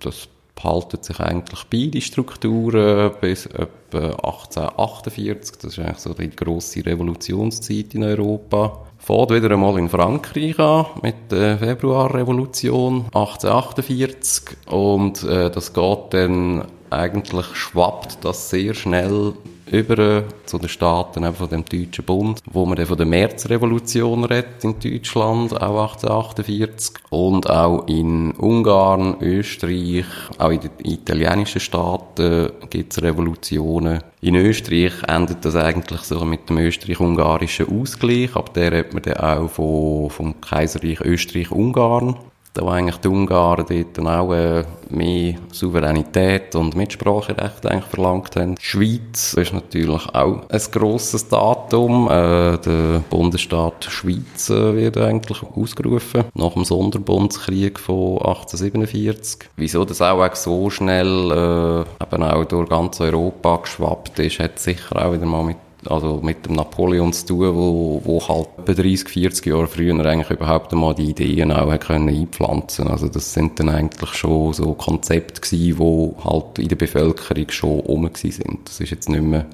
das 0.00 0.28
behalten 0.60 1.02
sich 1.02 1.20
eigentlich 1.20 1.64
beide 1.70 2.00
Strukturen 2.00 3.12
bis 3.20 3.46
etwa 3.46 4.10
1848. 4.10 5.56
Das 5.60 5.72
ist 5.72 5.78
eigentlich 5.78 5.98
so 5.98 6.14
die 6.14 6.30
grosse 6.30 6.84
Revolutionszeit 6.84 7.94
in 7.94 8.02
Europa. 8.02 8.84
Fährt 8.98 9.30
wieder 9.30 9.52
einmal 9.52 9.78
in 9.78 9.88
Frankreich 9.88 10.58
an 10.58 10.86
mit 11.02 11.30
der 11.30 11.58
Februarrevolution 11.58 13.04
1848 13.14 14.56
und 14.66 15.22
äh, 15.22 15.50
das 15.50 15.72
geht 15.72 15.98
dann 16.10 16.64
eigentlich 16.90 17.46
schwappt 17.54 18.24
das 18.24 18.50
sehr 18.50 18.74
schnell 18.74 19.34
über 19.72 20.24
zu 20.44 20.58
den 20.58 20.68
Staaten 20.68 21.32
von 21.34 21.48
dem 21.48 21.64
Deutschen 21.64 22.04
Bund, 22.04 22.42
wo 22.50 22.64
man 22.64 22.76
dann 22.76 22.86
von 22.86 22.96
der 22.96 23.06
Märzrevolution 23.06 24.24
redet 24.24 24.64
in 24.64 24.78
Deutschland, 24.78 25.52
auch 25.54 25.94
1848, 25.94 26.94
und 27.10 27.48
auch 27.48 27.86
in 27.86 28.32
Ungarn, 28.32 29.16
Österreich, 29.20 30.06
auch 30.38 30.50
in 30.50 30.60
den 30.60 30.70
italienischen 30.84 31.60
Staaten 31.60 32.50
gibt 32.70 32.92
es 32.92 33.02
Revolutionen. 33.02 34.02
In 34.20 34.34
Österreich 34.34 34.92
endet 35.06 35.44
das 35.44 35.56
eigentlich 35.56 36.00
so 36.00 36.24
mit 36.24 36.48
dem 36.48 36.58
österreich-ungarischen 36.58 37.80
Ausgleich, 37.80 38.34
ab 38.34 38.52
der 38.54 38.72
redet 38.72 38.94
man 38.94 39.02
dann 39.02 39.16
auch 39.16 39.48
von, 39.48 40.10
vom 40.10 40.40
Kaiserreich 40.40 41.00
Österreich-Ungarn 41.00 42.16
da 42.54 42.62
wo 42.62 42.70
eigentlich 42.70 42.96
die 42.96 43.08
Ungarn 43.08 43.64
dort 43.68 43.98
dann 43.98 44.08
auch 44.08 44.32
äh, 44.32 44.64
mehr 44.90 45.34
Souveränität 45.52 46.54
und 46.54 46.76
Mitspracherecht 46.76 47.66
eigentlich 47.66 47.84
verlangt 47.84 48.36
haben. 48.36 48.56
Die 48.56 48.64
Schweiz 48.64 49.34
ist 49.34 49.52
natürlich 49.52 50.06
auch 50.14 50.48
ein 50.48 50.62
grosses 50.72 51.28
Datum. 51.28 52.08
Äh, 52.08 52.58
der 52.58 53.02
Bundesstaat 53.10 53.84
Schweiz 53.84 54.50
äh, 54.50 54.74
wird 54.74 54.96
eigentlich 54.96 55.42
ausgerufen 55.42 56.24
nach 56.34 56.54
dem 56.54 56.64
Sonderbundskrieg 56.64 57.78
von 57.78 58.18
1847. 58.18 59.50
Wieso 59.56 59.84
das 59.84 60.02
auch 60.02 60.34
so 60.34 60.70
schnell 60.70 61.30
äh, 61.30 62.04
eben 62.04 62.22
auch 62.22 62.44
durch 62.44 62.68
ganz 62.68 63.00
Europa 63.00 63.56
geschwappt 63.56 64.18
ist, 64.18 64.38
hat 64.38 64.58
sicher 64.58 65.04
auch 65.04 65.12
wieder 65.12 65.26
mal 65.26 65.44
mit 65.44 65.56
also 65.90 66.20
mit 66.22 66.46
dem 66.46 66.56
Napoleon 66.56 67.12
zu 67.12 67.26
tun, 67.26 67.54
wo, 67.54 68.02
wo 68.04 68.28
halt 68.28 68.48
etwa 68.58 68.82
30, 68.82 69.08
40 69.08 69.46
Jahre 69.46 69.66
früher 69.66 70.04
eigentlich 70.04 70.30
überhaupt 70.30 70.72
einmal 70.72 70.94
die 70.94 71.10
Ideen 71.10 71.52
auch 71.52 71.78
können 71.78 72.08
einpflanzen 72.08 72.88
Also 72.88 73.08
das 73.08 73.32
sind 73.32 73.58
dann 73.58 73.68
eigentlich 73.68 74.14
schon 74.14 74.52
so 74.52 74.74
Konzepte 74.74 75.40
gewesen, 75.40 75.78
die 75.78 76.24
halt 76.24 76.58
in 76.58 76.68
der 76.68 76.76
Bevölkerung 76.76 77.50
schon 77.50 77.80
rum 77.80 78.10
sind. 78.14 78.60
Das 78.64 78.80
ist 78.80 78.90
jetzt 78.90 79.08
nicht 79.08 79.22
mehr 79.22 79.46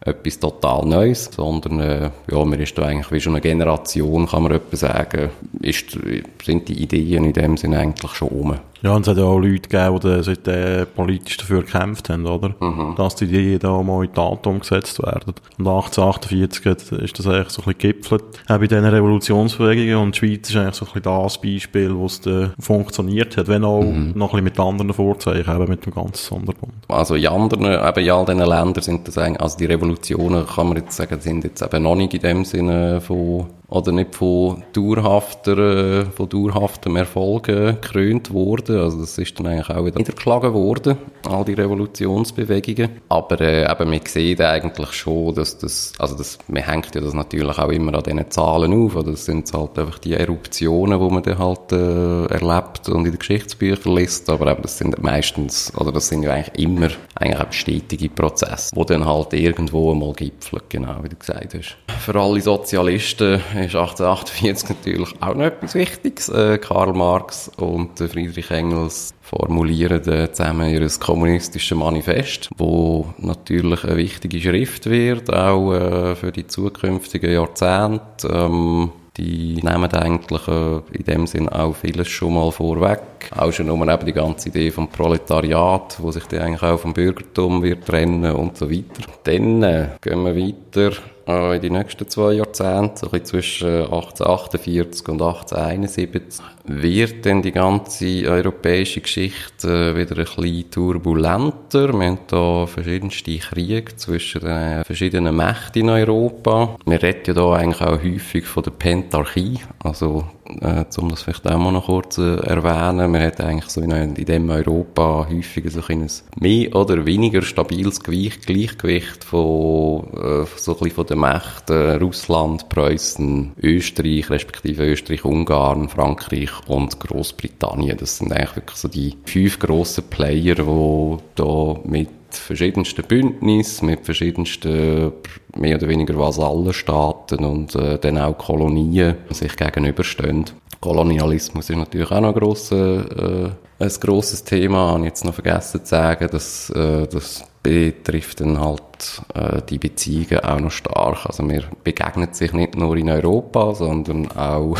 etwas 0.00 0.38
total 0.38 0.86
Neues, 0.86 1.30
sondern 1.34 1.80
äh, 1.80 2.10
ja, 2.30 2.44
man 2.44 2.60
ist 2.60 2.76
da 2.78 2.82
eigentlich 2.82 3.10
wie 3.10 3.20
schon 3.20 3.34
eine 3.34 3.40
Generation, 3.40 4.26
kann 4.26 4.44
man 4.44 4.52
etwas 4.52 4.80
sagen, 4.80 5.30
ist, 5.60 5.98
sind 6.44 6.68
die 6.68 6.82
Ideen 6.82 7.24
in 7.24 7.32
dem 7.32 7.56
Sinne 7.56 7.78
eigentlich 7.78 8.12
schon 8.12 8.28
um. 8.28 8.56
Ja, 8.82 8.94
und 8.94 9.02
es 9.02 9.08
hat 9.08 9.16
ja 9.16 9.24
auch 9.24 9.38
Leute 9.38 9.68
gegeben, 9.68 10.00
die 10.00 10.22
seit, 10.22 10.46
äh, 10.46 10.86
politisch 10.86 11.36
dafür 11.36 11.62
gekämpft 11.62 12.08
haben, 12.10 12.26
oder? 12.26 12.54
Mhm. 12.60 12.94
Dass 12.96 13.16
die 13.16 13.24
Ideen 13.24 13.58
da 13.58 13.82
mal 13.82 14.04
in 14.04 14.12
Tat 14.12 14.46
umgesetzt 14.46 15.02
werden. 15.02 15.34
Und 15.58 15.66
1848 15.66 16.92
ist 16.92 17.18
das 17.18 17.26
eigentlich 17.26 17.50
so 17.50 17.62
ein 17.62 17.74
bisschen 17.74 17.78
gipfelt, 17.78 18.24
auch 18.48 18.58
bei 18.58 18.66
diesen 18.66 18.84
Revolutionsbewegungen. 18.84 19.96
Und 19.96 20.14
die 20.14 20.18
Schweiz 20.18 20.50
ist 20.50 20.56
eigentlich 20.56 20.74
so 20.76 20.86
ein 20.86 20.92
bisschen 20.92 21.22
das 21.22 21.40
Beispiel, 21.40 21.94
wo 21.94 22.06
es 22.06 22.20
funktioniert 22.60 23.36
hat, 23.36 23.48
wenn 23.48 23.64
auch 23.64 23.82
mhm. 23.82 24.12
noch 24.14 24.34
ein 24.34 24.44
bisschen 24.44 24.44
mit 24.44 24.60
anderen 24.60 24.92
Vorzeichen, 24.92 25.54
eben 25.54 25.68
mit 25.68 25.84
dem 25.84 25.92
ganzen 25.92 26.28
Sonderbund. 26.28 26.74
Also 26.88 27.16
in 27.16 27.26
anderen, 27.26 27.64
eben 27.64 28.04
in 28.04 28.10
all 28.10 28.24
diesen 28.24 28.38
Ländern 28.38 28.82
sind 28.82 29.08
das 29.08 29.18
eigentlich, 29.18 29.40
also 29.40 29.58
die 29.58 29.66
Revolutionen, 29.66 30.46
kann 30.46 30.68
man 30.68 30.76
jetzt 30.76 30.96
sagen, 30.96 31.20
sind 31.20 31.44
jetzt 31.44 31.62
eben 31.62 31.82
noch 31.82 31.96
nicht 31.96 32.14
in 32.14 32.20
dem 32.20 32.44
Sinne 32.44 33.00
von 33.00 33.46
oder 33.70 33.92
nicht 33.92 34.14
von 34.14 34.62
dauerhafter, 34.72 36.06
von 36.06 36.28
dauerhaftem 36.28 36.96
Erfolgen 36.96 37.78
gekrönt 37.80 38.32
worden. 38.32 38.78
Also 38.78 39.00
das 39.00 39.18
ist 39.18 39.38
dann 39.38 39.46
eigentlich 39.46 39.68
auch 39.68 39.84
wieder 39.84 39.98
niedergeschlagen 39.98 40.54
worden, 40.54 40.96
all 41.28 41.44
die 41.44 41.52
Revolutionsbewegungen. 41.52 43.02
Aber 43.10 43.38
äh, 43.42 43.70
eben, 43.70 43.90
man 43.90 44.00
sieht 44.06 44.40
eigentlich 44.40 44.92
schon, 44.92 45.34
dass 45.34 45.58
das, 45.58 45.92
also 45.98 46.16
das, 46.16 46.38
man 46.48 46.62
hängt 46.62 46.94
ja 46.94 47.02
das 47.02 47.12
natürlich 47.12 47.58
auch 47.58 47.68
immer 47.68 47.94
an 47.94 48.02
diesen 48.02 48.30
Zahlen 48.30 48.72
auf, 48.72 48.96
oder 48.96 49.10
das 49.10 49.26
sind 49.26 49.52
halt 49.52 49.78
einfach 49.78 49.98
die 49.98 50.14
Eruptionen, 50.14 50.98
die 50.98 51.14
man 51.14 51.22
dann 51.22 51.38
halt 51.38 51.72
äh, 51.72 52.24
erlebt 52.26 52.88
und 52.88 53.04
in 53.04 53.12
den 53.12 53.18
Geschichtsbüchern 53.18 53.96
liest, 53.96 54.30
aber 54.30 54.50
eben, 54.50 54.62
das 54.62 54.78
sind 54.78 55.02
meistens, 55.02 55.72
oder 55.76 55.92
das 55.92 56.08
sind 56.08 56.22
ja 56.22 56.32
eigentlich 56.32 56.64
immer 56.64 56.88
eigentlich 57.16 57.40
auch 57.46 57.52
stetige 57.52 58.08
Prozesse, 58.08 58.74
die 58.74 58.86
dann 58.86 59.04
halt 59.04 59.34
irgendwo 59.34 59.92
einmal 59.92 60.12
gipfeln, 60.14 60.62
genau, 60.70 60.96
wie 61.02 61.10
du 61.10 61.16
gesagt 61.16 61.54
hast. 61.54 61.76
Für 62.00 62.18
alle 62.18 62.40
Sozialisten 62.40 63.40
ist 63.64 63.74
1848 63.74 64.68
natürlich 64.70 65.14
auch 65.20 65.34
noch 65.34 65.44
etwas 65.44 65.74
Wichtiges. 65.74 66.28
Äh, 66.28 66.58
Karl 66.58 66.92
Marx 66.92 67.50
und 67.56 67.98
Friedrich 67.98 68.50
Engels 68.50 69.14
formulieren 69.22 70.08
äh, 70.08 70.32
zusammen 70.32 70.70
ihr 70.70 70.88
kommunistisches 71.00 71.76
Manifest, 71.76 72.48
wo 72.56 73.12
natürlich 73.18 73.84
eine 73.84 73.96
wichtige 73.96 74.40
Schrift 74.40 74.86
wird, 74.86 75.32
auch 75.32 75.72
äh, 75.72 76.16
für 76.16 76.32
die 76.32 76.46
zukünftigen 76.46 77.32
Jahrzehnte. 77.32 78.28
Ähm, 78.28 78.90
die 79.18 79.56
nehmen 79.64 79.92
eigentlich 79.92 80.46
äh, 80.46 80.76
in 80.92 81.04
dem 81.04 81.26
Sinn 81.26 81.48
auch 81.48 81.74
vieles 81.74 82.06
schon 82.06 82.34
mal 82.34 82.52
vorweg. 82.52 83.00
Auch 83.36 83.52
schon 83.52 83.66
nur 83.66 83.96
die 83.96 84.12
ganze 84.12 84.48
Idee 84.48 84.70
vom 84.70 84.88
Proletariat, 84.88 85.96
wo 86.00 86.12
sich 86.12 86.24
dann 86.26 86.42
eigentlich 86.42 86.62
auch 86.62 86.78
vom 86.78 86.94
Bürgertum 86.94 87.62
wird 87.62 87.84
trennen 87.84 88.32
und 88.32 88.56
so 88.56 88.70
weiter. 88.70 89.10
Dann 89.24 89.62
äh, 89.64 89.88
gehen 90.00 90.24
wir 90.24 90.36
weiter 90.36 90.92
äh, 91.28 91.56
in 91.56 91.62
die 91.62 91.70
nächsten 91.70 92.08
zwei 92.08 92.32
Jahrzehnte, 92.32 93.08
so 93.10 93.18
zwischen 93.18 93.68
1848 93.68 95.08
und 95.08 95.22
1871, 95.22 96.44
wird 96.64 97.26
dann 97.26 97.42
die 97.42 97.52
ganze 97.52 98.24
europäische 98.26 99.00
Geschichte 99.00 99.68
äh, 99.68 99.96
wieder 99.96 100.18
ein 100.18 100.24
bisschen 100.24 100.70
turbulenter. 100.70 101.92
Wir 101.92 102.06
haben 102.06 102.18
hier 102.28 102.66
verschiedenste 102.66 103.38
Kriege 103.38 103.96
zwischen 103.96 104.40
den 104.40 104.84
verschiedenen 104.84 105.36
Mächten 105.36 105.82
in 105.82 105.90
Europa. 105.90 106.76
Wir 106.86 107.02
reden 107.02 107.34
ja 107.36 107.42
hier 107.42 107.52
eigentlich 107.52 107.80
auch 107.82 108.02
häufig 108.02 108.46
von 108.46 108.62
der 108.62 108.70
Pentarchie, 108.70 109.60
also 109.84 110.24
äh, 110.60 110.84
um 110.98 111.08
das 111.10 111.22
vielleicht 111.22 111.46
auch 111.46 111.58
mal 111.58 111.72
noch 111.72 111.86
kurz 111.86 112.18
äh, 112.18 112.36
erwähnen, 112.36 113.10
man 113.10 113.22
hat 113.22 113.40
eigentlich 113.40 113.70
so 113.70 113.80
in, 113.80 113.90
in 113.90 114.24
dem 114.24 114.50
Europa 114.50 115.28
häufig 115.30 115.70
so 115.70 115.80
ein 115.88 116.06
mehr 116.38 116.74
oder 116.74 117.04
weniger 117.06 117.42
stabiles 117.42 118.00
Gewicht, 118.00 118.46
Gleichgewicht 118.46 119.24
von, 119.24 120.04
äh, 120.14 120.46
so 120.56 120.72
ein 120.72 120.78
bisschen 120.78 120.90
von 120.90 121.06
den 121.06 121.20
Mächten 121.20 122.02
Russland, 122.02 122.68
Preußen, 122.68 123.52
Österreich, 123.62 124.30
respektive 124.30 124.90
Österreich, 124.90 125.24
Ungarn, 125.24 125.88
Frankreich 125.88 126.50
und 126.66 126.98
Großbritannien. 126.98 127.96
Das 127.96 128.18
sind 128.18 128.32
eigentlich 128.32 128.56
wirklich 128.56 128.78
so 128.78 128.88
die 128.88 129.16
fünf 129.24 129.58
grossen 129.58 130.04
Player, 130.04 130.54
die 130.54 131.16
da 131.34 131.76
mit 131.84 132.08
verschiedensten 132.30 133.04
Bündnissen, 133.04 133.86
mit 133.86 134.04
verschiedensten 134.04 135.12
mehr 135.56 135.76
oder 135.76 135.88
weniger 135.88 136.18
Vasallenstaaten 136.18 137.44
und 137.44 137.74
äh, 137.74 137.98
dann 137.98 138.18
auch 138.18 138.36
Kolonien 138.36 139.16
sich 139.30 139.56
gegenüberstehen. 139.56 140.44
Kolonialismus 140.80 141.70
ist 141.70 141.76
natürlich 141.76 142.10
auch 142.10 142.20
noch 142.20 142.36
ein, 142.36 142.70
äh, 142.70 143.50
ein 143.84 143.92
grosses 144.00 144.44
Thema. 144.44 144.90
Ich 144.90 144.94
habe 144.94 145.04
jetzt 145.06 145.24
noch 145.24 145.34
vergessen 145.34 145.84
zu 145.84 145.90
sagen, 145.90 146.28
dass 146.30 146.70
äh, 146.70 147.06
das 147.08 147.44
betrifft 147.62 148.40
dann 148.40 148.60
halt 148.60 149.22
äh, 149.34 149.60
die 149.68 149.78
Beziehungen 149.78 150.40
auch 150.40 150.60
noch 150.60 150.70
stark. 150.70 151.26
Also 151.26 151.48
wir 151.48 151.64
begegnen 151.82 152.32
sich 152.32 152.52
nicht 152.52 152.76
nur 152.76 152.96
in 152.96 153.10
Europa, 153.10 153.74
sondern 153.74 154.30
auch 154.32 154.76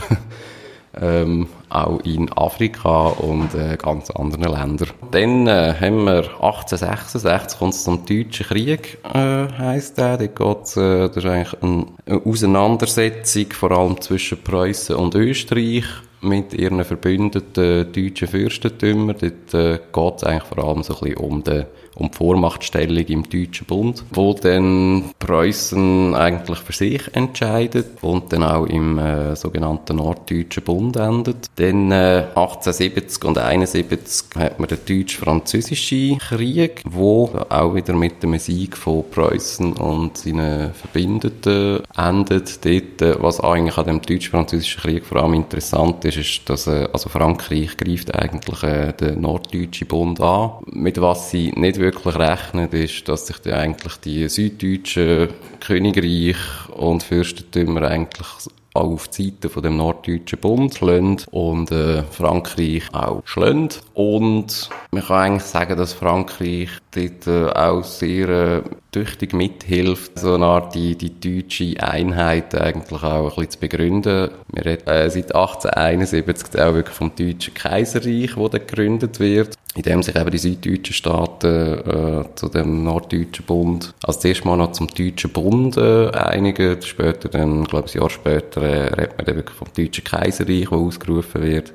ähm, 1.01 1.49
auch 1.71 2.01
in 2.01 2.31
Afrika 2.33 3.09
und 3.09 3.55
äh, 3.55 3.77
ganz 3.77 4.11
anderen 4.11 4.53
Ländern. 4.53 4.89
Dann 5.11 5.47
äh, 5.47 5.75
haben 5.79 6.05
wir 6.05 6.25
1866 6.41 7.59
kommt 7.59 7.75
es 7.75 7.85
zum 7.85 8.05
Deutschen 8.07 8.47
Krieg, 8.47 8.99
äh, 9.15 9.47
heisst 9.59 9.99
der. 9.99 10.17
Dort 10.19 10.37
geht's, 10.37 10.77
äh, 10.77 11.09
das 11.09 11.17
ist 11.17 11.27
eigentlich 11.27 11.63
eine, 11.63 11.87
eine 12.07 12.27
Auseinandersetzung, 12.27 13.47
vor 13.53 13.73
allem 13.73 14.01
zwischen 14.01 14.43
Preußen 14.43 14.97
und 14.97 15.15
Österreich 15.15 15.85
mit 16.21 16.53
ihren 16.55 16.85
verbündeten 16.85 17.93
deutschen 17.93 18.29
Fürstentümern. 18.29 19.17
Dort 19.21 19.55
äh, 19.55 19.79
geht 19.93 20.15
es 20.17 20.25
eigentlich 20.25 20.45
vor 20.45 20.65
allem 20.65 20.83
so 20.83 20.95
ein 20.95 21.01
bisschen 21.01 21.17
um 21.17 21.43
den 21.43 21.67
um 21.99 22.13
Vormachtstellung 22.13 23.05
im 23.07 23.23
Deutschen 23.25 23.67
Bund, 23.67 24.05
wo 24.11 24.35
dann 24.35 25.05
Preußen 25.19 26.15
eigentlich 26.15 26.59
für 26.59 26.73
sich 26.73 27.03
entscheidet 27.15 28.03
und 28.03 28.33
dann 28.33 28.45
auch 28.45 28.67
im 28.67 28.99
äh, 28.99 29.35
sogenannten 29.37 29.97
Norddeutschen 29.97 30.63
Bund 30.63 30.97
endet. 30.97 31.51
Dann 31.57 31.91
äh, 31.91 32.25
1870 32.35 33.25
und 33.25 33.39
71 33.39 34.25
hat 34.37 34.59
man 34.59 34.69
den 34.69 34.79
deutsch-französischen 34.87 36.19
Krieg, 36.19 36.83
wo 36.89 37.31
auch 37.49 37.75
wieder 37.75 37.95
mit 37.95 38.23
dem 38.23 38.39
Sieg 38.39 38.77
von 38.77 39.05
Preußen 39.11 39.73
und 39.75 40.19
seinen 40.19 40.73
Verbündeten 40.75 41.81
endet. 41.97 42.65
Dort, 42.65 43.03
äh, 43.03 43.23
was 43.23 43.41
eigentlich 43.41 43.77
an 43.79 43.87
dem 43.87 44.03
deutsch-französischen 44.03 44.83
Krieg 44.83 45.05
vor 45.05 45.23
allem 45.23 45.35
interessant 45.35 46.05
ist, 46.05 46.17
ist, 46.17 46.49
dass 46.49 46.67
äh, 46.67 46.89
also 46.93 47.09
Frankreich 47.09 47.77
greift 47.77 48.15
eigentlich 48.15 48.63
äh, 48.63 48.93
den 48.93 49.21
Norddeutschen 49.21 49.89
Bund 49.89 50.21
an, 50.21 50.53
mit 50.67 51.01
was 51.01 51.31
sie 51.31 51.53
nicht 51.57 51.79
wirklich 51.89 52.17
rechnet, 52.17 52.75
ist, 52.75 53.09
dass 53.09 53.27
sich 53.27 53.39
die 53.39 53.53
eigentlich 53.53 53.97
die 53.97 54.29
süddeutschen 54.29 55.29
Königreich 55.61 56.37
und 56.77 57.03
Fürstentümer 57.03 57.83
eigentlich 57.83 58.29
auch 58.75 58.93
auf 58.93 59.09
die 59.09 59.31
Seite 59.31 59.49
von 59.49 59.63
dem 59.63 59.77
norddeutschen 59.77 60.39
Bund 60.39 60.75
schlönd 60.75 61.27
und 61.31 61.73
äh, 61.73 62.03
Frankreich 62.05 62.83
auch 62.93 63.23
schlönd. 63.25 63.81
Und 63.95 64.71
man 64.93 65.03
kann 65.03 65.17
eigentlich 65.17 65.43
sagen, 65.45 65.77
dass 65.77 65.95
Frankreich 65.95 66.69
dort 66.93 67.27
äh, 67.27 67.51
auch 67.59 67.83
sehr 67.83 68.29
äh, 68.29 68.63
tüchtig 68.93 69.33
mithilft, 69.33 70.19
so 70.19 70.35
eine 70.35 70.47
Art 70.47 70.75
die, 70.75 70.97
die 70.97 71.19
deutsche 71.19 71.83
Einheit 71.83 72.55
eigentlich 72.55 73.03
auch 73.03 73.31
ein 73.31 73.35
bisschen 73.35 73.51
zu 73.51 73.59
begründen. 73.59 74.31
Wir 74.53 74.65
reden 74.65 74.87
äh, 74.87 75.11
seit 75.11 75.35
1871 75.35 76.61
auch 76.61 76.75
wirklich 76.75 76.97
vom 76.97 77.11
deutschen 77.17 77.55
Kaiserreich, 77.55 78.37
wo 78.37 78.49
dann 78.49 78.67
gegründet 78.67 79.19
wird 79.19 79.57
in 79.75 79.83
dem 79.83 80.03
sich 80.03 80.17
eben 80.17 80.31
die 80.31 80.39
süddeutschen 80.39 80.95
Staaten 80.95 81.47
äh, 81.47 82.25
zu 82.35 82.49
dem 82.49 82.85
norddeutschen 82.85 83.45
Bund, 83.47 83.95
als 84.03 84.21
zuerst 84.21 84.45
mal 84.45 84.57
noch 84.57 84.73
zum 84.73 84.89
deutschen 84.89 85.31
Bund 85.31 85.77
äh, 85.77 86.11
einigen, 86.11 86.81
später 86.83 87.29
dann, 87.29 87.65
glaube 87.65 87.87
ich, 87.87 87.95
ein 87.95 88.01
Jahr 88.01 88.11
später 88.11 88.63
äh, 88.63 88.95
redet 88.95 89.17
man 89.19 89.27
dann 89.27 89.37
wirklich 89.37 89.57
vom 89.57 89.69
deutschen 89.77 90.05
Kaiserreich, 90.05 90.65
das 90.65 90.73
ausgerufen 90.73 91.43
wird, 91.43 91.73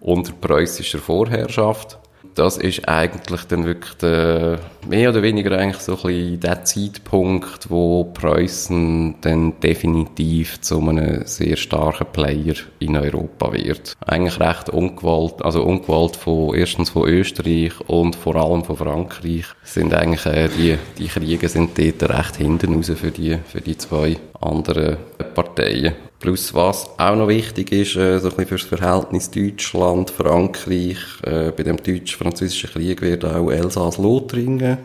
unter 0.00 0.32
preußischer 0.32 0.98
Vorherrschaft 0.98 1.98
das 2.34 2.56
ist 2.56 2.88
eigentlich 2.88 3.44
dann 3.44 3.64
wirklich 3.64 3.94
der, 3.94 4.60
mehr 4.88 5.10
oder 5.10 5.22
weniger 5.22 5.58
eigentlich 5.58 5.82
so 5.82 5.96
ein 5.96 6.02
bisschen 6.02 6.40
der 6.40 6.64
Zeitpunkt, 6.64 7.70
wo 7.70 8.04
Preußen 8.04 9.16
dann 9.20 9.60
definitiv 9.60 10.60
zu 10.60 10.80
einem 10.80 11.26
sehr 11.26 11.56
starken 11.56 12.06
Player 12.12 12.54
in 12.78 12.96
Europa 12.96 13.52
wird. 13.52 13.96
Eigentlich 14.06 14.40
recht 14.40 14.68
ungewollt, 14.70 15.44
also 15.44 15.62
ungewollt 15.62 16.16
von, 16.16 16.54
erstens 16.54 16.90
von 16.90 17.08
Österreich 17.08 17.72
und 17.86 18.16
vor 18.16 18.36
allem 18.36 18.64
von 18.64 18.76
Frankreich 18.76 19.46
sind 19.64 19.92
eigentlich 19.94 20.26
äh, 20.26 20.48
die, 20.48 20.76
die 20.98 21.08
Kriege 21.08 21.48
sind 21.48 21.78
dort 21.78 22.10
recht 22.10 22.36
hinten 22.36 22.74
raus 22.74 22.92
für 22.94 23.10
die, 23.10 23.38
für 23.46 23.60
die 23.60 23.76
zwei 23.76 24.16
anderen 24.40 24.96
Parteien. 25.34 25.94
Plus 26.20 26.52
was 26.52 26.90
auch 26.98 27.14
noch 27.14 27.28
wichtig 27.28 27.70
ist, 27.70 27.96
äh, 27.96 28.18
so 28.18 28.28
ein 28.28 28.36
bisschen 28.36 28.48
fürs 28.48 28.62
Verhältnis 28.62 29.30
Deutschland, 29.30 30.10
Frankreich, 30.10 30.98
äh, 31.22 31.52
bei 31.52 31.62
dem 31.62 31.76
deutsch-französischen 31.76 32.70
Krieg 32.70 33.02
wird 33.02 33.24
auch 33.24 33.50
Elsass-Lothringen 33.50 34.78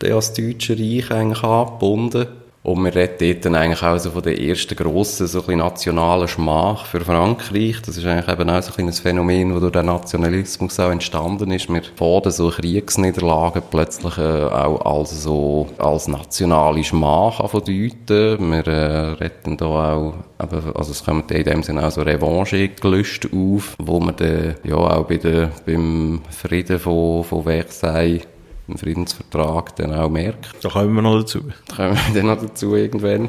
der 0.00 0.16
als 0.16 0.32
Deutsche 0.32 0.78
Reich 0.78 1.10
eigentlich 1.10 1.42
angebunden. 1.42 2.26
Und 2.64 2.82
wir 2.82 2.94
reden 2.94 3.16
dort 3.20 3.44
dann 3.44 3.56
eigentlich 3.56 3.82
auch 3.82 3.98
so 3.98 4.10
von 4.10 4.22
der 4.22 4.40
ersten 4.40 4.74
grossen, 4.74 5.26
so 5.26 5.46
ein 5.46 5.58
nationalen 5.58 6.26
Schmach 6.26 6.86
für 6.86 7.02
Frankreich. 7.02 7.82
Das 7.84 7.98
ist 7.98 8.06
eigentlich 8.06 8.26
eben 8.26 8.48
auch 8.48 8.62
so 8.62 8.72
ein 8.78 8.90
Phänomen, 8.90 9.50
das 9.50 9.60
durch 9.60 9.72
den 9.72 9.84
Nationalismus 9.84 10.80
auch 10.80 10.90
entstanden 10.90 11.50
ist. 11.50 11.68
Wir 11.68 11.82
faden 11.94 12.32
so 12.32 12.48
Kriegsniederlagen 12.48 13.64
plötzlich 13.70 14.16
äh, 14.16 14.44
auch 14.44 14.80
als 14.80 15.22
so, 15.22 15.66
als 15.76 16.08
nationale 16.08 16.82
Schmach 16.82 17.46
von 17.50 17.60
deuten. 17.60 18.50
Wir 18.50 18.66
äh, 18.66 19.12
reden 19.22 19.58
da 19.58 19.66
auch, 19.66 20.14
eben, 20.42 20.74
also 20.74 20.92
es 20.92 21.04
kommen 21.04 21.24
in 21.28 21.44
dem 21.44 21.62
Sinne 21.62 21.86
auch 21.86 21.90
so 21.90 22.00
Revanche-Gelüste 22.00 23.28
auf, 23.30 23.76
wo 23.78 24.00
man 24.00 24.16
dann 24.16 24.54
ja 24.64 24.76
auch 24.76 25.04
bei 25.04 25.18
der, 25.18 25.50
beim 25.66 26.22
Frieden 26.30 26.78
von, 26.78 27.24
von 27.24 27.42
Versailles 27.42 28.22
im 28.68 28.78
Friedensvertrag 28.78 29.76
dann 29.76 29.94
auch 29.94 30.08
merkt. 30.08 30.50
Da 30.62 30.68
kommen 30.68 30.94
wir 30.94 31.02
noch 31.02 31.20
dazu. 31.20 31.40
Da 31.68 31.76
kommen 31.76 31.98
wir 32.12 32.22
dann 32.22 32.26
noch 32.26 32.40
dazu 32.40 32.74
irgendwann. 32.74 33.28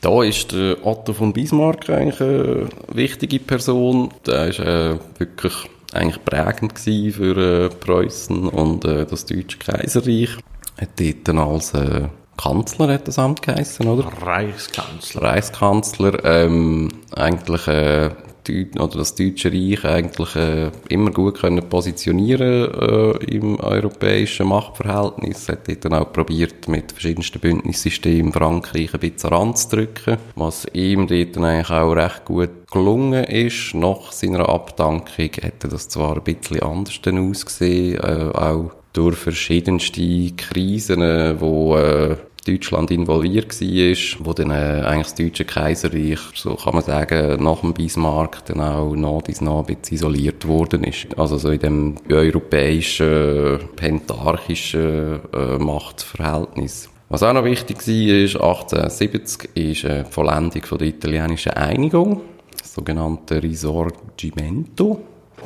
Da 0.00 0.22
ist 0.22 0.52
der 0.52 0.84
Otto 0.86 1.12
von 1.12 1.32
Bismarck 1.32 1.88
eigentlich 1.90 2.20
eine 2.20 2.68
wichtige 2.92 3.40
Person. 3.40 4.10
Der 4.26 4.48
ist 4.48 4.58
äh, 4.58 4.98
wirklich 5.18 5.54
eigentlich 5.92 6.24
prägend 6.24 6.78
für 6.78 7.36
äh, 7.36 7.68
Preußen 7.68 8.48
und 8.48 8.84
äh, 8.84 9.06
das 9.06 9.24
Deutsche 9.24 9.58
Kaiserreich. 9.58 10.36
Hat 10.78 10.90
dort 11.00 11.28
dann 11.28 11.38
als 11.38 11.72
äh, 11.74 12.08
Kanzler 12.36 12.92
hat 12.92 13.08
das 13.08 13.18
Amt 13.18 13.42
geheißen, 13.42 13.86
oder? 13.86 14.04
Reichskanzler. 14.22 15.22
Reichskanzler, 15.22 16.24
ähm, 16.24 16.88
eigentlich 17.14 17.66
äh, 17.66 18.10
oder 18.48 18.98
das 18.98 19.14
Deutsche 19.14 19.52
Reich 19.52 19.84
eigentlich 19.84 20.36
äh, 20.36 20.70
immer 20.88 21.10
gut 21.10 21.40
können 21.40 21.68
positionieren 21.68 22.72
äh, 22.72 23.24
im 23.34 23.60
europäischen 23.60 24.48
Machtverhältnis. 24.48 25.48
Hat 25.48 25.68
dort 25.68 25.84
dann 25.84 25.94
auch 25.94 26.12
probiert, 26.12 26.68
mit 26.68 26.92
verschiedensten 26.92 27.40
Bündnissystemen 27.40 28.32
Frankreich 28.32 28.94
ein 28.94 29.00
bisschen 29.00 29.30
ranzudrücken, 29.30 30.18
was 30.34 30.66
ihm 30.72 31.06
dort 31.06 31.36
dann 31.36 31.44
eigentlich 31.44 31.70
auch 31.70 31.92
recht 31.92 32.24
gut 32.24 32.50
gelungen 32.70 33.24
ist. 33.24 33.74
Nach 33.74 34.12
seiner 34.12 34.48
Abdankung 34.48 35.30
hätte 35.40 35.68
das 35.68 35.88
zwar 35.88 36.16
ein 36.16 36.24
bisschen 36.24 36.62
anders 36.62 37.00
ausgesehen, 37.04 38.00
äh, 38.00 38.30
auch 38.36 38.72
durch 38.92 39.16
verschiedenste 39.16 40.32
Krisen, 40.36 41.00
wo 41.40 41.76
äh, 41.76 42.16
Deutschland 42.46 42.90
involviert 42.90 43.60
war, 43.60 44.26
wo 44.26 44.32
dann 44.32 44.50
äh, 44.50 44.82
eigentlich 44.84 45.06
das 45.06 45.14
Deutsche 45.14 45.44
Kaiserreich, 45.44 46.18
so 46.34 46.54
kann 46.54 46.74
man 46.74 46.82
sagen, 46.84 47.42
nach 47.42 47.60
dem 47.60 47.74
Bismarck 47.74 48.44
dann 48.46 48.60
auch 48.60 48.94
noch 48.94 49.22
bis 49.22 49.40
noch 49.40 49.66
ein 49.66 49.74
bisschen 49.76 49.96
isoliert 49.96 50.46
worden 50.46 50.84
ist. 50.84 51.18
Also 51.18 51.38
so 51.38 51.50
in 51.50 51.60
dem 51.60 51.94
europäischen, 52.10 53.58
pentarchischen 53.76 55.20
äh, 55.32 55.58
Machtverhältnis. 55.58 56.88
Was 57.08 57.22
auch 57.22 57.32
noch 57.32 57.44
wichtig 57.44 57.78
war, 57.86 57.94
ist 57.94 58.36
1870 58.36 59.50
ist 59.54 59.84
äh, 59.84 60.04
die 60.04 60.10
Vollendung 60.10 60.62
der 60.78 60.88
italienischen 60.88 61.52
Einigung, 61.52 62.22
das 62.60 62.74
sogenannte 62.74 63.42
Risorgimento. 63.42 65.00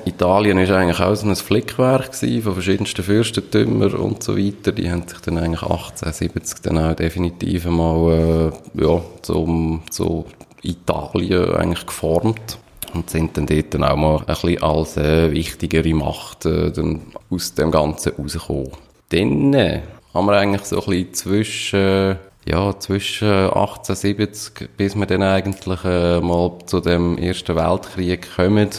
Italien 0.05 0.59
ist 0.59 0.71
eigentlich 0.71 1.01
auch 1.01 1.15
so 1.15 1.27
ein 1.27 1.37
Flickwerk 1.37 2.15
von 2.15 2.53
verschiedensten 2.55 3.03
Fürstentümern 3.03 3.95
und 3.95 4.23
so 4.23 4.37
weiter. 4.37 4.73
Die 4.73 4.91
haben 4.91 5.07
sich 5.07 5.21
dann 5.21 5.39
eigentlich 5.39 5.63
1870 5.63 6.63
dann 6.63 6.79
auch 6.79 6.95
definitiv 6.95 7.67
einmal, 7.67 8.53
äh, 8.77 8.83
ja, 8.83 9.01
zum, 9.23 9.83
zu 9.91 10.27
Italien 10.63 11.55
eigentlich 11.55 11.87
geformt 11.87 12.59
und 12.95 13.11
sind 13.11 13.37
dann 13.37 13.47
dort 13.47 13.75
dann 13.75 13.85
auch 13.85 13.97
mal 13.97 14.19
ein 14.19 14.27
bisschen 14.27 14.63
als 14.63 14.97
äh, 14.97 15.31
wichtigere 15.31 15.95
Macht 15.95 16.47
äh, 16.47 16.71
dann 16.71 17.01
aus 17.31 17.55
dem 17.55 17.71
Ganzen 17.71 18.13
rausgekommen. 18.19 18.73
Dann 19.11 19.55
äh, 19.55 19.81
haben 20.15 20.27
wir 20.27 20.33
eigentlich 20.33 20.65
so 20.65 20.81
ein 20.81 20.87
bisschen 20.87 21.15
zwischen 21.15 22.17
ja, 22.47 22.79
zwischen 22.79 23.29
1870 23.29 24.71
bis 24.77 24.97
wir 24.97 25.07
dann 25.07 25.23
eigentlich 25.23 25.85
äh, 25.85 26.21
mal 26.21 26.53
zu 26.67 26.81
dem 26.81 27.19
Ersten 27.19 27.55
Weltkrieg 27.55 28.35
kommen 28.35 28.71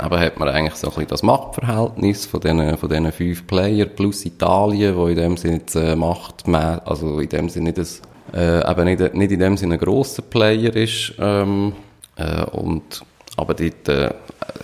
aber 0.00 0.18
hat 0.20 0.38
man 0.38 0.48
eigentlich 0.48 0.74
so 0.74 0.88
ein 0.88 0.94
bisschen 0.94 1.08
das 1.08 1.22
Machtverhältnis 1.22 2.26
von 2.26 2.40
diesen, 2.40 2.76
von 2.76 2.88
diesen 2.88 3.12
fünf 3.12 3.46
Player 3.46 3.86
plus 3.86 4.24
Italien, 4.24 4.96
wo 4.96 5.06
in 5.06 5.16
dem 5.16 5.36
Sinne 5.36 5.58
jetzt 5.58 5.76
äh, 5.76 5.94
Macht, 5.94 6.48
also 6.48 7.20
in 7.20 7.28
dem 7.28 7.48
Sinne 7.48 7.66
nicht, 7.66 7.78
das, 7.78 8.00
äh, 8.34 8.70
eben 8.70 8.84
nicht, 8.84 9.14
nicht 9.14 9.32
in 9.32 9.40
dem 9.40 9.56
Sinne 9.56 9.74
ein 9.74 9.80
grosser 9.80 10.22
Player 10.22 10.74
ist, 10.74 11.14
ähm, 11.18 11.74
äh, 12.16 12.44
und, 12.44 13.02
aber 13.36 13.54
dort 13.54 13.88
äh, 13.88 14.10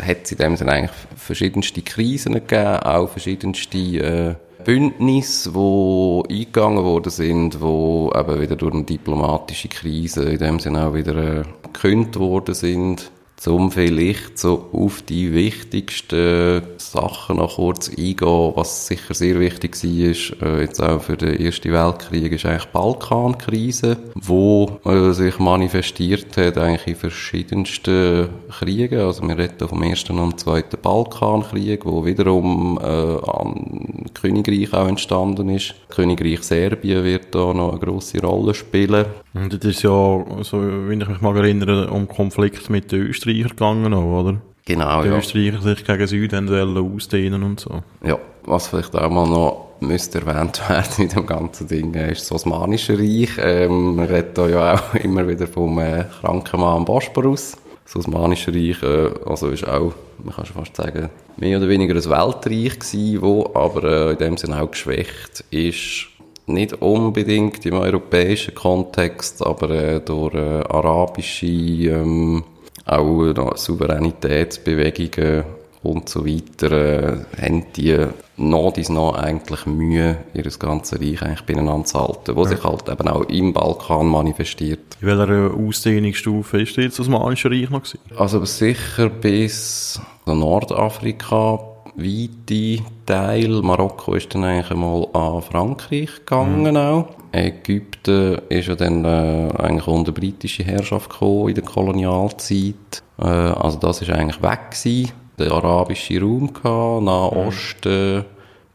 hat 0.03 0.19
es 0.25 0.33
in 0.33 0.39
dem 0.39 0.57
Sinne 0.57 0.73
eigentlich 0.73 0.97
verschiedenste 1.17 1.83
Krisen 1.83 2.35
gegeben, 2.35 2.81
auch 2.81 3.09
verschiedenste 3.09 3.79
äh, 3.79 4.35
Bündnisse, 4.65 5.53
die 5.53 6.23
eingegangen 6.29 6.83
worden 6.83 7.11
sind, 7.11 7.61
wo 7.61 8.13
eben 8.17 8.41
wieder 8.41 8.57
durch 8.57 8.75
eine 8.75 8.85
diplomatische 8.85 9.69
Krise 9.69 10.25
in 10.25 10.39
dem 10.39 10.59
Sinne 10.59 10.87
auch 10.87 10.95
wieder 10.95 11.17
äh, 11.17 11.43
gekündigt 11.73 12.19
worden 12.19 12.55
sind 12.55 13.11
um 13.47 13.71
vielleicht 13.71 14.39
so 14.39 14.71
auf 14.73 15.03
die 15.03 15.33
wichtigsten 15.33 16.63
Sachen 16.79 17.37
noch 17.37 17.57
kurz 17.57 17.89
eingehen, 17.91 18.53
was 18.55 18.87
sicher 18.87 19.15
sehr 19.15 19.39
wichtig 19.39 19.77
war, 19.77 20.49
äh, 20.49 20.61
jetzt 20.63 20.83
auch 20.83 21.03
für 21.03 21.17
den 21.17 21.39
Ersten 21.39 21.73
Weltkrieg, 21.73 22.33
ist 22.33 22.47
eigentlich 22.47 22.65
die 22.65 22.73
Balkankrise, 22.73 23.99
wo 24.15 24.81
äh, 24.85 25.13
sich 25.13 25.39
manifestiert 25.39 26.37
hat 26.37 26.59
eigentlich 26.59 26.87
in 26.87 26.97
verschiedensten 26.97 28.29
Kriegen, 28.59 29.01
also 29.01 29.23
wir 29.29 29.39
reden 29.39 29.69
vom 29.69 29.83
Ersten 29.83 30.19
und 30.19 30.41
Zweiten 30.41 30.81
Balkankrieg, 30.81 31.85
wo 31.85 32.05
wiederum 32.05 32.81
äh, 32.83 32.87
am 32.87 34.07
Königreich 34.15 34.73
auch 34.73 34.89
entstanden 34.89 35.51
ist. 35.51 35.75
Königreich 35.89 36.43
Serbien 36.43 37.05
wird 37.05 37.35
da 37.35 37.53
noch 37.53 37.73
eine 37.73 37.81
grosse 37.81 38.21
Rolle 38.21 38.55
spielen. 38.55 39.07
Und 39.35 39.53
das 39.53 39.65
ist 39.65 39.83
ja, 39.83 40.25
so, 40.43 40.61
wenn 40.89 41.01
ich 41.01 41.09
mich 41.09 41.21
mal 41.21 41.37
erinnere, 41.37 41.91
um 41.91 42.09
Konflikt 42.09 42.71
mit 42.71 42.93
den 42.93 43.03
Österreichern 43.03 43.26
gegangen, 43.35 43.95
auch, 43.95 44.21
oder? 44.21 44.37
Genau, 44.65 45.03
Die 45.03 45.09
ja. 45.09 45.19
Österreicher 45.19 45.63
sich 45.63 45.85
gegen 45.85 46.07
Süden 46.09 46.77
ausdehnen 46.77 47.43
und 47.45 47.61
so. 47.61 47.83
Ja, 48.05 48.19
was 48.45 48.67
vielleicht 48.67 48.97
auch 48.97 49.11
mal 49.11 49.29
noch 49.29 49.67
müsste 49.81 50.21
erwähnt 50.21 50.61
werden 50.69 51.05
in 51.05 51.09
dem 51.09 51.27
ganzen 51.27 51.69
Ding, 51.69 51.95
äh, 51.95 52.13
ist 52.13 52.23
das 52.23 52.33
Osmanische 52.33 52.99
Reich. 52.99 53.31
Ähm, 53.39 53.97
man 53.97 54.07
redet 54.07 54.37
ja 54.39 54.75
auch 54.75 54.95
immer 55.03 55.27
wieder 55.29 55.47
vom 55.47 55.79
äh, 55.79 56.05
kranken 56.21 56.61
Mann 56.61 56.79
am 56.79 56.85
Bosporus. 56.85 57.57
Das 57.85 57.97
Osmanische 57.97 58.53
Reich, 58.53 58.83
äh, 58.83 59.11
also 59.25 59.49
ist 59.49 59.69
auch, 59.69 59.93
man 60.23 60.35
kann 60.35 60.47
schon 60.47 60.57
fast 60.57 60.77
sagen, 60.77 61.11
mehr 61.37 61.59
oder 61.59 61.69
weniger 61.69 61.95
ein 61.95 62.05
Weltreich 62.05 62.79
gewesen, 62.79 63.23
wo 63.23 63.51
aber 63.55 63.85
äh, 63.85 64.11
in 64.13 64.19
dem 64.19 64.37
Sinne 64.37 64.63
auch 64.63 64.71
geschwächt 64.71 65.45
ist. 65.51 66.09
Nicht 66.49 66.81
unbedingt 66.81 67.67
im 67.67 67.75
europäischen 67.75 68.55
Kontext, 68.55 69.45
aber 69.45 69.71
äh, 69.71 70.01
durch 70.01 70.35
äh, 70.35 70.63
arabische, 70.69 71.47
ähm, 71.47 72.45
auch 72.87 73.33
noch 73.35 73.57
Souveränitätsbewegungen 73.57 75.45
und 75.83 76.09
so 76.09 76.27
weiter, 76.27 76.73
äh, 76.73 77.17
haben 77.41 77.65
die 77.75 77.97
noch 78.37 78.73
dies 78.73 78.89
noch 78.89 79.15
eigentlich 79.15 79.67
Mühe, 79.67 80.19
ihr 80.35 80.43
ganzes 80.59 81.01
Reich 81.01 81.23
eigentlich 81.23 81.43
beieinander 81.43 81.85
zu 81.85 82.01
halten, 82.01 82.37
wo 82.37 82.45
sich 82.45 82.63
halt 82.63 82.89
eben 82.89 83.09
auch 83.09 83.23
im 83.25 83.53
Balkan 83.53 84.07
manifestiert. 84.07 84.97
In 85.01 85.09
welcher 85.09 85.55
Ausdehnungsstufe 85.55 86.61
ist 86.63 86.77
jetzt 86.77 86.99
das 86.99 87.07
Osmanische 87.07 87.51
Reich 87.51 87.71
noch 87.71 87.83
gewesen? 87.83 88.01
Also 88.17 88.45
sicher 88.45 89.09
bis 89.09 90.01
Nordafrika, 90.27 91.61
weite 91.97 92.83
Teil. 93.07 93.63
Marokko 93.63 94.15
ist 94.15 94.35
dann 94.35 94.45
eigentlich 94.45 94.71
einmal 94.71 95.07
an 95.13 95.43
Frankreich 95.43 96.11
gegangen 96.17 96.77
auch. 96.77 97.09
Ägypten 97.33 97.96
ist 98.09 98.69
ja 98.69 98.75
dann 98.75 99.05
äh, 99.05 99.49
eigentlich 99.59 99.87
unter 99.87 100.13
britische 100.13 100.65
Herrschaft 100.65 101.11
gekommen 101.11 101.49
in 101.49 101.55
der 101.55 101.65
Kolonialzeit. 101.65 103.03
Äh, 103.19 103.25
also 103.25 103.79
das 103.79 104.03
ist 104.03 104.11
eigentlich 104.11 104.43
weg 104.43 104.71
gewesen. 104.71 105.13
Der 105.39 105.53
arabische 105.53 106.21
Raum 106.21 106.53
gehabt, 106.53 107.03
Nahosten 107.05 108.25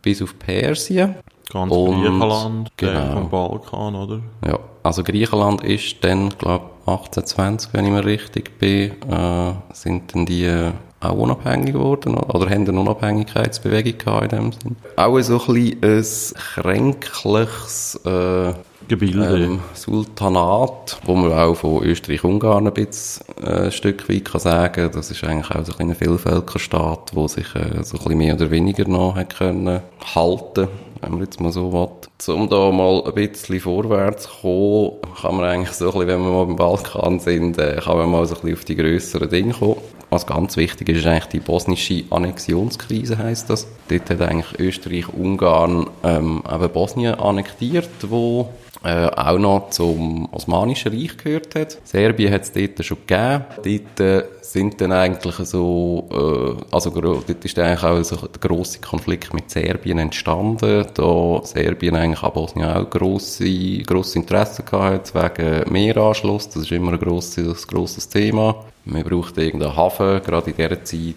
bis 0.02 0.22
auf 0.22 0.38
Persien. 0.38 1.16
Ganz 1.52 1.72
Und- 1.72 2.02
Griechenland, 2.02 2.72
genau. 2.78 3.14
vom 3.14 3.30
Balkan, 3.30 3.96
oder? 3.96 4.20
Ja, 4.48 4.60
also 4.84 5.04
Griechenland 5.04 5.64
ist 5.64 5.98
dann, 6.02 6.30
glaube 6.30 6.66
1820, 6.86 7.74
wenn 7.74 7.86
ich 7.86 7.92
mir 7.92 8.06
richtig 8.06 8.58
bin, 8.58 8.92
äh, 9.10 9.54
sind 9.74 10.14
dann 10.16 10.26
die 10.26 10.46
äh, 10.46 10.72
auch 11.02 11.14
unabhängig 11.14 11.74
geworden 11.74 12.16
oder, 12.16 12.36
oder 12.36 12.50
haben 12.50 12.68
eine 12.68 12.80
Unabhängigkeitsbewegung 12.80 13.98
gehabt 13.98 14.24
in 14.34 14.40
dem 14.40 14.52
Sinn. 14.52 14.76
Auch 14.96 15.20
so 15.22 15.42
ein 15.48 15.80
bisschen 15.80 16.36
ein 16.38 16.64
kränkliches 16.64 18.00
äh, 18.06 18.54
Gebilde. 18.88 19.46
ähm, 19.46 19.60
Sultanat, 19.74 21.00
wo 21.06 21.16
man 21.16 21.32
auch 21.34 21.56
von 21.56 21.84
Österreich-Ungarn 21.84 22.68
ein 22.68 22.74
bisschen 22.74 23.28
äh, 23.44 23.72
Stück 23.72 24.10
weit 24.10 24.26
kann 24.26 24.42
sagen 24.42 24.90
das 24.94 25.12
ist 25.12 25.24
eigentlich 25.24 25.56
auch 25.56 25.66
so 25.66 25.74
ein 25.78 25.96
Vielvölkerstaat, 25.96 27.12
wo 27.14 27.28
sich 27.28 27.56
äh, 27.56 27.84
so 27.84 27.98
ein 28.06 28.18
mehr 28.18 28.36
oder 28.36 28.52
weniger 28.52 28.88
noch 28.88 29.16
hat 29.16 29.38
können 29.38 29.82
halten 30.14 30.68
wenn 31.02 31.12
man 31.12 31.22
jetzt 31.22 31.40
mal 31.40 31.52
so 31.52 31.74
will. 31.74 32.36
Um 32.36 32.50
da 32.50 32.72
mal 32.72 33.04
ein 33.06 33.14
bisschen 33.14 33.60
vorwärts 33.60 34.24
zu 34.24 34.30
kommen, 34.42 35.16
kann 35.20 35.36
man 35.36 35.46
eigentlich 35.46 35.72
so 35.72 35.86
ein 35.86 35.92
bisschen, 35.92 36.08
wenn 36.08 36.22
wir 36.22 36.32
mal 36.32 36.46
beim 36.46 36.56
Balkan 36.56 37.20
sind, 37.20 37.58
äh, 37.58 37.82
kann 37.84 37.98
man 37.98 38.12
mal 38.12 38.26
so 38.26 38.36
ein 38.36 38.42
bisschen 38.42 38.58
auf 38.58 38.66
die 38.66 38.76
grösseren 38.76 39.30
Dinge 39.30 39.54
kommen. 39.54 39.78
Was 40.10 40.28
ganz 40.28 40.58
wichtig 40.58 40.90
ist, 40.90 40.98
ist 40.98 41.08
eigentlich 41.08 41.26
die 41.28 41.40
bosnische 41.40 42.04
Annexionskrise, 42.10 43.18
heisst 43.18 43.50
das. 43.50 43.66
Dort 43.88 44.10
hat 44.10 44.22
eigentlich 44.22 44.60
Österreich-Ungarn 44.60 45.88
ähm, 46.04 46.44
eben 46.54 46.70
Bosnien 46.70 47.16
annektiert, 47.16 47.90
wo 48.10 48.50
äh, 48.84 49.08
auch 49.08 49.38
noch 49.38 49.70
zum 49.70 50.28
Osmanischen 50.32 50.92
Reich 50.92 51.16
gehört 51.18 51.54
hat. 51.56 51.78
Serbien 51.84 52.34
hat 52.34 52.42
es 52.42 52.52
dort 52.52 52.84
schon 52.84 52.98
gegeben. 53.06 53.46
Dort 53.64 54.00
äh, 54.00 54.24
sind 54.42 54.82
dann 54.82 54.92
eigentlich 54.92 55.36
so, 55.36 56.10
äh, 56.12 56.76
also 56.76 56.90
dort 56.90 57.30
ist 57.30 57.60
eigentlich 57.60 57.84
auch 57.84 58.04
so 58.04 58.16
der 58.16 58.40
grosse 58.40 58.80
Konflikt 58.80 59.34
mit 59.34 59.50
Serbien 59.52 60.00
entstanden, 60.00 60.86
da 60.94 61.42
Serbien 61.44 61.96
eigentlich 61.96 62.24
an 62.24 62.34
Bosnien 62.34 62.70
auch 62.70 62.90
grosse, 62.90 63.80
grosse 63.84 64.20
Interesse 64.20 64.64
gehabt 64.64 65.14
wegen 65.14 65.72
Meeranschluss. 65.72 66.50
Das 66.50 66.64
ist 66.64 66.72
immer 66.72 66.94
ein 66.94 67.00
grosses, 67.00 67.68
grosses 67.68 68.10
Thema. 68.10 68.66
Man 68.86 69.04
braucht 69.04 69.38
irgendeinen 69.38 69.76
Hafen, 69.76 70.22
gerade 70.24 70.50
in 70.50 70.58
dieser 70.58 70.84
Zeit. 70.84 71.16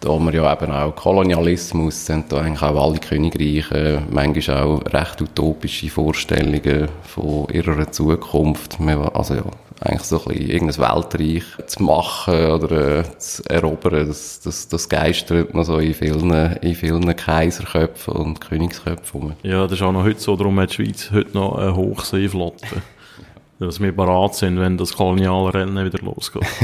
Da 0.00 0.08
haben 0.08 0.24
wir 0.24 0.34
ja 0.34 0.50
eben 0.50 0.72
auch 0.72 0.96
Kolonialismus, 0.96 2.06
sind 2.06 2.32
da 2.32 2.38
eigentlich 2.38 2.62
auch 2.62 2.82
alle 2.82 2.98
Königreiche, 2.98 4.02
manchmal 4.10 4.62
auch 4.62 4.82
recht 4.94 5.20
utopische 5.20 5.90
Vorstellungen 5.90 6.88
von 7.02 7.46
ihrer 7.52 7.92
Zukunft. 7.92 8.78
Also 9.12 9.34
ja, 9.34 9.44
eigentlich 9.82 10.02
so 10.04 10.22
ein 10.22 10.24
bisschen 10.24 10.50
irgendein 10.50 10.94
Weltreich 10.94 11.44
zu 11.66 11.82
machen 11.82 12.50
oder 12.50 13.00
äh, 13.00 13.18
zu 13.18 13.42
erobern, 13.44 14.06
das, 14.06 14.40
das, 14.40 14.68
das 14.68 14.88
geistert 14.88 15.52
noch 15.52 15.64
so 15.64 15.76
in 15.76 15.92
vielen, 15.92 16.30
in 16.56 16.74
vielen 16.74 17.14
Kaiserköpfen 17.14 18.14
und 18.14 18.40
Königsköpfen 18.40 19.20
rum. 19.20 19.32
Ja, 19.42 19.64
das 19.64 19.72
ist 19.72 19.82
auch 19.82 19.92
noch 19.92 20.04
heute 20.04 20.20
so, 20.20 20.34
darum 20.34 20.58
hat 20.60 20.70
die 20.70 20.76
Schweiz 20.76 21.10
heute 21.12 21.34
noch 21.34 21.56
eine 21.58 21.76
Hochseeflotte. 21.76 22.82
Dass 23.58 23.78
wir 23.78 23.94
bereit 23.94 24.34
sind, 24.34 24.58
wenn 24.58 24.78
das 24.78 24.94
Kolonialrennen 24.94 25.84
wieder 25.84 26.02
losgeht. 26.02 26.46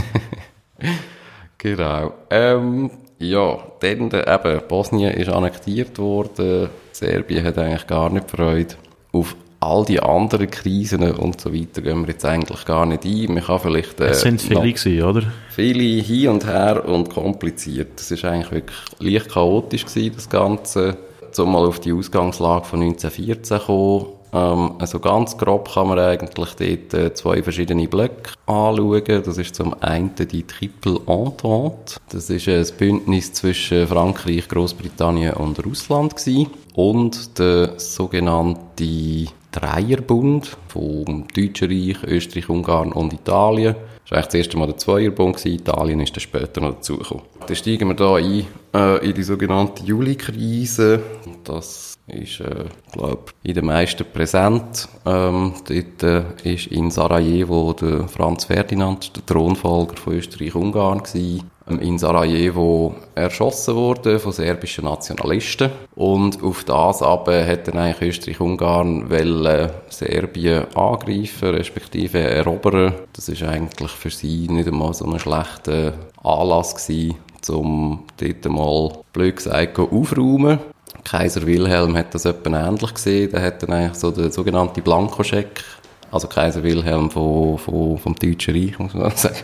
Genau. 1.59 2.13
Ähm, 2.31 2.91
ja, 3.19 3.59
dann 3.81 4.11
äh, 4.11 4.35
eben, 4.35 4.61
Bosnien 4.69 5.13
ist 5.15 5.31
annektiert 5.31 5.99
worden. 5.99 6.69
Serbien 6.93 7.45
hat 7.45 7.59
eigentlich 7.59 7.87
gar 7.87 8.11
nicht 8.11 8.31
Freude. 8.31 8.75
Auf 9.13 9.37
all 9.61 9.85
die 9.85 10.01
anderen 10.01 10.51
Krisen 10.51 11.11
und 11.13 11.41
so 11.41 11.53
weiter 11.53 11.81
gehen 11.81 12.03
wir 12.03 12.13
jetzt 12.13 12.25
eigentlich 12.25 12.65
gar 12.67 12.85
nicht 12.85 13.05
ein. 13.05 13.35
Man 13.35 13.43
kann 13.43 13.59
vielleicht, 13.59 14.01
äh, 14.01 14.09
Es 14.09 14.21
sind 14.21 14.41
viele 14.41 14.73
gewesen, 14.73 15.03
oder? 15.03 15.23
viele 15.49 16.03
hin 16.03 16.29
und 16.29 16.47
her 16.47 16.85
und 16.87 17.09
kompliziert. 17.11 17.99
Das 17.99 18.11
ist 18.11 18.25
eigentlich 18.25 18.53
wirklich 18.53 18.79
leicht 18.99 19.31
chaotisch 19.31 19.87
gewesen, 19.87 20.13
das 20.15 20.29
Ganze. 20.29 20.99
Um 21.39 21.53
mal 21.53 21.67
auf 21.67 21.81
die 21.81 21.93
Ausgangslage 21.93 22.65
von 22.65 22.81
1914 22.81 23.45
zu 23.45 23.59
kommen. 23.59 24.07
Ähm, 24.37 24.73
also 24.79 24.99
ganz 24.99 25.39
grob 25.39 25.73
kann 25.73 25.89
man 25.89 25.99
eigentlich 25.99 26.55
dort 26.55 26.95
äh, 26.95 27.15
zwei 27.15 27.43
verschiedene 27.43 27.89
Blöcke 27.89 28.33
anschauen. 28.47 29.23
Das 29.25 29.39
ist 29.39 29.55
zum 29.55 29.75
einen 29.83 30.15
die 30.15 30.43
Triple 30.43 31.01
Entente. 31.07 32.01
Das 32.11 32.29
ist 32.29 32.49
ein 32.49 32.67
Bündnis 32.79 33.33
zwischen 33.33 33.87
Frankreich, 33.87 34.49
Großbritannien 34.49 35.35
und 35.35 35.65
Russland 35.65 36.17
gewesen. 36.17 36.51
Und 36.75 37.39
der 37.39 37.79
sogenannte 37.79 39.27
Dreierbund 39.51 40.57
vom 40.69 41.27
Deutschen 41.35 41.71
Reich, 41.71 42.03
Österreich, 42.03 42.51
Ungarn 42.51 42.93
und 42.93 43.15
Italien. 43.15 43.75
Das 44.03 44.11
war 44.11 44.19
eigentlich 44.19 44.27
das 44.27 44.35
erste 44.35 44.59
Mal 44.59 44.67
der 44.67 44.77
Zweierbund. 44.77 45.47
Italien 45.47 46.01
ist 46.01 46.15
dann 46.15 46.21
später 46.21 46.61
noch 46.61 46.75
dazugekommen. 46.75 47.25
Dann 47.47 47.57
steigen 47.57 47.89
wir 47.89 47.95
da 47.95 48.17
ein 48.17 48.47
äh, 48.75 49.09
in 49.09 49.15
die 49.15 49.23
sogenannte 49.23 49.83
Juli-Krise. 49.83 51.01
Das 51.45 51.96
ist, 52.09 52.41
äh, 52.41 52.65
glaube 52.93 53.33
in 53.43 53.55
den 53.55 53.67
meisten 53.67 54.05
präsent. 54.13 54.89
Ähm, 55.05 55.55
dort 55.69 56.03
äh, 56.03 56.55
ist 56.55 56.69
in 56.69 56.91
Sarajevo 56.91 57.73
der 57.73 58.09
Franz 58.09 58.45
Ferdinand, 58.45 59.17
der 59.17 59.27
Thronfolger 59.27 59.97
von 59.97 60.15
Österreich-Ungarn. 60.15 61.03
Ähm, 61.15 61.81
in 61.81 61.99
Sarajevo 61.99 62.95
erschossen 63.17 63.75
worden 63.75 64.21
von 64.21 64.31
serbischen 64.31 64.85
Nationalisten. 64.85 65.71
Und 65.97 66.43
auf 66.43 66.63
das 66.63 67.03
aber 67.03 67.45
hat 67.45 67.67
dann 67.67 67.79
eigentlich 67.79 68.11
Österreich-Ungarn 68.11 69.11
wollen 69.11 69.71
Serbien 69.89 70.67
angreifen, 70.75 71.49
respektive 71.49 72.21
erobern. 72.21 72.95
Das 73.15 73.29
ist 73.29 73.43
eigentlich 73.43 73.91
für 73.91 74.11
sie 74.11 74.47
nicht 74.49 74.69
einmal 74.69 74.95
so 74.95 75.07
ein 75.07 75.19
schlechter 75.19 75.95
Anlass 76.23 76.77
gewesen, 76.77 77.17
um 77.49 78.05
dort 78.17 78.45
mal, 78.45 78.93
blöd 79.13 79.37
gesagt, 79.37 79.79
aufräumen. 79.79 80.61
Kaiser 81.07 81.47
Wilhelm 81.47 81.97
hat 81.97 82.15
das 82.15 82.25
etwa 82.25 82.69
ähnlich 82.69 82.93
gesehen. 82.93 83.31
Der 83.31 83.41
hat 83.41 83.63
dann 83.63 83.73
eigentlich 83.73 83.95
so 83.95 84.11
den 84.11 84.33
sogenannten 84.33 84.83
Blankoscheck, 84.83 85.63
also 86.11 86.27
Kaiser 86.27 86.65
Wilhelm 86.65 87.11
von, 87.11 87.59
von, 87.59 87.97
vom 87.97 88.15
Deutschen 88.17 88.55
Reich, 88.55 88.77
muss 88.79 88.93
man 88.93 89.13
sagen, 89.15 89.37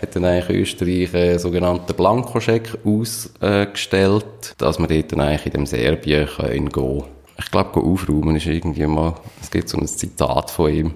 hat 0.00 0.14
dann 0.14 0.24
eigentlich 0.26 0.60
Österreich 0.60 1.14
einen 1.14 1.38
sogenannten 1.38 1.94
Blankoscheck 1.94 2.76
ausgestellt, 2.84 4.54
dass 4.58 4.78
man 4.78 4.88
dort 4.88 5.12
dann 5.12 5.20
eigentlich 5.20 5.46
in 5.46 5.52
dem 5.52 5.66
Serbien 5.66 6.26
können 6.26 6.68
gehen 6.68 7.04
Ich 7.38 7.50
glaube, 7.50 7.80
aufräumen 7.80 8.36
ist 8.36 8.46
irgendwie 8.46 8.86
mal, 8.86 9.14
es 9.40 9.50
gibt 9.50 9.70
so 9.70 9.78
ein 9.78 9.86
Zitat 9.86 10.50
von 10.50 10.72
ihm. 10.72 10.94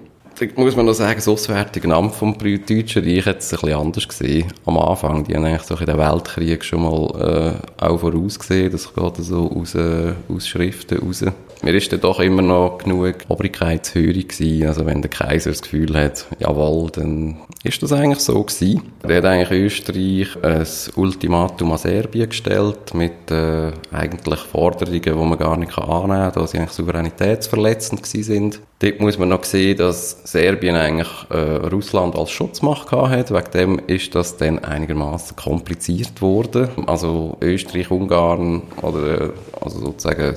Muss 0.55 0.75
man 0.75 0.85
noch 0.85 0.93
sagen, 0.93 1.15
das 1.15 1.27
auswärtige 1.27 1.91
Amt 1.93 2.13
vom 2.13 2.37
Deutschen 2.37 3.03
Reich 3.03 3.25
hat 3.25 3.39
es 3.39 3.53
ein 3.53 3.59
bisschen 3.59 3.79
anders 3.79 4.07
gesehen. 4.07 4.53
Am 4.65 4.77
Anfang, 4.77 5.23
die 5.23 5.35
haben 5.35 5.45
eigentlich 5.45 5.63
so 5.63 5.75
in 5.75 5.87
den 5.87 5.97
Weltkrieg 5.97 6.63
schon 6.63 6.83
mal 6.83 7.59
äh, 7.79 7.83
auch 7.83 7.99
vorausgesehen. 7.99 8.71
Das 8.71 8.93
geht 8.93 9.15
so 9.17 9.51
aus, 9.51 9.73
äh, 9.73 10.13
aus 10.29 10.47
Schriften 10.47 10.99
raus. 10.99 11.25
Mir 11.63 11.73
ist 11.73 11.91
dann 11.91 12.01
doch 12.01 12.19
immer 12.19 12.43
noch 12.43 12.77
genug 12.77 13.15
Obrigkeitshöhe 13.29 14.13
gewesen. 14.13 14.67
Also 14.67 14.85
wenn 14.85 15.01
der 15.01 15.09
Kaiser 15.09 15.49
das 15.49 15.63
Gefühl 15.63 15.95
hat, 15.95 16.27
jawohl, 16.39 16.91
dann 16.91 17.37
ist 17.63 17.81
das 17.81 17.91
eigentlich 17.91 18.19
so 18.19 18.43
gewesen. 18.43 18.81
Der 19.07 19.17
hat 19.17 19.25
eigentlich 19.25 19.51
Österreich 19.51 20.43
ein 20.43 20.65
Ultimatum 20.95 21.71
an 21.71 21.77
Serbien 21.77 22.29
gestellt 22.29 22.93
mit 22.93 23.31
äh, 23.31 23.71
eigentlich 23.91 24.39
Forderungen, 24.39 25.01
die 25.01 25.11
man 25.11 25.37
gar 25.37 25.57
nicht 25.57 25.77
annehmen 25.77 26.31
kann, 26.31 26.31
da 26.33 26.47
sie 26.47 26.59
eigentlich 26.59 26.71
souveränitätsverletzend 26.71 28.05
sind. 28.05 28.61
Dort 28.79 28.99
muss 28.99 29.17
man 29.17 29.29
noch 29.29 29.43
sehen, 29.43 29.77
dass 29.77 30.21
Serbien 30.23 30.75
eigentlich 30.75 31.09
äh, 31.29 31.67
Russland 31.67 32.15
als 32.15 32.29
Schutzmacht 32.29 32.91
hat. 32.91 33.31
Wegen 33.31 33.51
dem 33.53 33.81
ist 33.87 34.13
das 34.13 34.37
dann 34.37 34.59
einigermaßen 34.59 35.35
kompliziert 35.35 36.21
worden. 36.21 36.69
Also 36.85 37.37
Österreich, 37.41 37.89
Ungarn 37.89 38.61
oder 38.81 39.21
äh, 39.21 39.29
also 39.59 39.79
sozusagen 39.79 40.35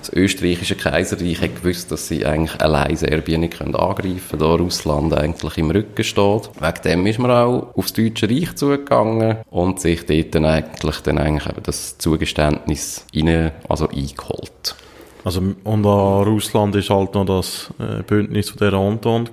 das 0.00 0.12
österreichische 0.12 0.76
Kaiserreich 0.76 1.40
hat 1.40 1.56
gewusst, 1.56 1.92
dass 1.92 2.08
sie 2.08 2.24
eigentlich 2.26 2.60
allein 2.60 2.96
Serbien 2.96 3.42
nicht 3.42 3.60
angreifen 3.60 4.20
können, 4.30 4.40
da 4.40 4.54
Russland 4.54 5.14
eigentlich 5.14 5.58
im 5.58 5.70
Rücken 5.70 6.04
steht. 6.04 6.50
Wegen 6.60 6.82
dem 6.84 7.06
ist 7.06 7.18
man 7.18 7.30
auch 7.30 7.74
aufs 7.76 7.92
Deutsche 7.92 8.28
Reich 8.28 8.54
zugegangen 8.56 9.38
und 9.50 9.80
sich 9.80 10.06
dort 10.06 10.34
dann 10.34 10.44
eigentlich, 10.44 11.00
dann 11.00 11.18
eigentlich 11.18 11.54
das 11.62 11.98
Zugeständnis 11.98 13.04
rein, 13.14 13.52
also 13.68 13.88
eingeholt. 13.88 14.74
Also, 15.24 15.40
und 15.40 15.86
an 15.86 16.24
Russland 16.24 16.74
ist 16.76 16.90
halt 16.90 17.14
noch 17.14 17.26
das 17.26 17.72
äh, 17.78 18.02
Bündnis 18.02 18.50
von 18.50 18.58
der 18.58 18.72
Entente 18.72 19.32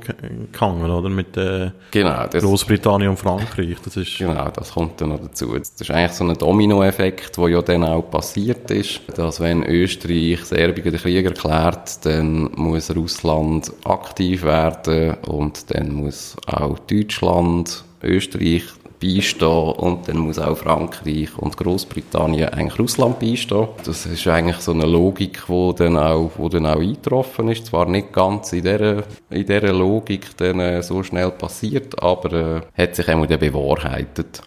gehangen, 0.52 0.90
oder? 0.90 1.10
Mit 1.10 1.38
äh, 1.38 1.72
genau, 1.92 2.28
das, 2.28 2.44
Großbritannien 2.44 3.12
und 3.12 3.18
Frankreich. 3.18 3.78
Das 3.84 3.96
ist 3.96 4.18
genau, 4.18 4.50
das 4.50 4.72
kommt 4.72 5.00
dann 5.00 5.10
noch 5.10 5.22
dazu. 5.22 5.58
Das 5.58 5.72
ist 5.80 5.92
eigentlich 5.92 6.12
so 6.12 6.26
ein 6.26 6.34
Dominoeffekt, 6.34 7.38
der 7.38 7.50
ja 7.50 7.62
dann 7.62 7.86
auch 7.86 8.10
passiert 8.10 8.70
ist, 8.72 9.02
dass 9.16 9.40
wenn 9.40 9.64
Österreich 9.64 10.44
Serbien 10.44 10.92
den 10.92 11.00
Krieg 11.00 11.26
erklärt, 11.26 12.06
dann 12.06 12.52
muss 12.56 12.94
Russland 12.96 13.72
aktiv 13.86 14.44
werden 14.44 15.16
und 15.28 15.74
dann 15.74 15.94
muss 15.94 16.36
auch 16.48 16.80
Deutschland, 16.80 17.84
Österreich 18.04 18.64
beistehen 19.00 19.72
und 19.74 20.08
dann 20.08 20.18
muss 20.18 20.40
auch 20.40 20.58
Frankreich 20.58 21.38
und 21.38 21.58
Großbritannien 21.58 22.50
eigentlich 22.50 22.80
Russland 22.80 23.20
beistehen. 23.20 23.68
Das 23.86 24.06
ist 24.06 24.28
eigentlich 24.28 24.58
so 24.58 24.72
eine 24.72 24.86
Logik, 24.86 25.44
die 25.48 25.76
dann 25.78 25.98
auch, 25.98 26.32
wo 26.38 26.50
dann 26.50 26.66
auch 26.66 26.80
eingetroffen 26.80 27.50
ist. 27.50 27.68
Zwar 27.68 27.88
nicht 27.88 28.12
ganz 28.14 28.54
in 28.54 28.64
dieser, 28.64 29.04
in 29.30 29.46
dieser 29.46 29.74
Logik 29.74 30.36
dann 30.38 30.60
äh, 30.60 30.82
so 30.82 31.04
schnell 31.04 31.32
passiert, 31.32 32.02
aber 32.02 32.34
äh, 32.34 32.62
hat 32.82 32.96
sich 32.96 33.08
auch 33.10 33.26
dann 33.26 33.40
bewahrheitet. 33.40 34.42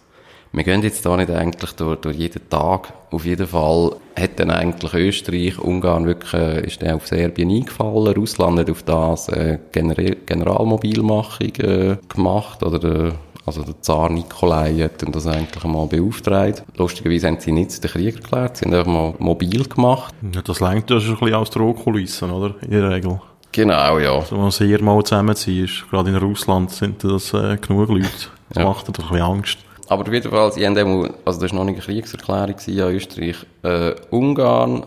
Wir 0.53 0.65
gehen 0.65 0.83
jetzt 0.83 1.05
da 1.05 1.15
nicht 1.15 1.29
eigentlich 1.29 1.71
durch, 1.73 2.01
durch 2.01 2.17
jeden 2.17 2.49
Tag. 2.49 2.91
Auf 3.09 3.23
jeden 3.23 3.47
Fall 3.47 3.95
hat 4.19 4.37
dann 4.37 4.51
eigentlich 4.51 4.93
Österreich, 4.93 5.57
Ungarn 5.57 6.05
wirklich, 6.05 6.33
äh, 6.33 6.67
ist 6.67 6.81
dann 6.81 6.95
auf 6.95 7.07
Serbien 7.07 7.49
eingefallen. 7.49 8.13
Russland 8.13 8.59
hat 8.59 8.69
auf 8.69 8.83
das 8.83 9.29
äh, 9.29 9.59
General 9.71 10.17
Generalmobilmachung 10.25 11.55
äh, 11.55 11.95
gemacht 12.09 12.63
oder 12.63 12.83
äh, 12.83 13.11
also 13.45 13.63
der 13.63 13.81
Zar 13.81 14.09
Nikolai 14.11 14.75
hat 14.79 15.03
das 15.15 15.27
eigentlich 15.27 15.63
einmal 15.63 15.87
beauftragt. 15.87 16.63
Lustigerweise 16.77 17.27
haben 17.27 17.39
sie 17.39 17.51
nicht 17.51 17.83
den 17.83 17.89
Krieg 17.91 18.15
erklärt, 18.15 18.57
sie 18.57 18.65
haben 18.65 18.73
einfach 18.73 18.91
mal 18.91 19.13
mobil 19.19 19.63
gemacht. 19.67 20.13
Ja, 20.33 20.41
das 20.41 20.59
lenkt 20.59 20.89
ja 20.89 20.99
schon 20.99 21.15
ein 21.15 21.19
bisschen 21.19 21.35
aus 21.35 21.49
Drohkulissen, 21.49 22.29
oder? 22.31 22.55
In 22.61 22.71
der 22.71 22.89
Regel. 22.89 23.19
Genau, 23.51 23.99
ja. 23.99 24.13
Also, 24.15 24.35
wenn 24.35 24.41
man 24.43 24.51
sehr 24.51 24.81
mal 24.81 25.03
zusammenziehen 25.03 25.65
ist, 25.65 25.85
gerade 25.89 26.09
in 26.09 26.15
Russland 26.15 26.71
sind 26.71 27.03
das 27.03 27.33
äh, 27.33 27.57
genug 27.57 27.89
Leute. 27.89 28.07
Das 28.49 28.57
Ja. 28.57 28.65
macht 28.65 28.87
natürlich 28.87 29.11
ein 29.11 29.17
bisschen 29.17 29.33
Angst. 29.35 29.57
Aber 29.89 30.03
auf 30.03 30.13
jeden 30.13 30.31
Fall, 30.31 30.51
sie 30.53 30.65
haben 30.65 31.09
also 31.25 31.41
das 31.41 31.51
war 31.51 31.57
noch 31.59 31.65
nicht 31.65 31.75
eine 31.75 31.83
Kriegserklärung 31.85 32.55
gewesen 32.55 32.81
an 32.81 32.93
Österreich. 32.95 33.35
Äh, 33.63 33.95
Ungarn, 34.09 34.83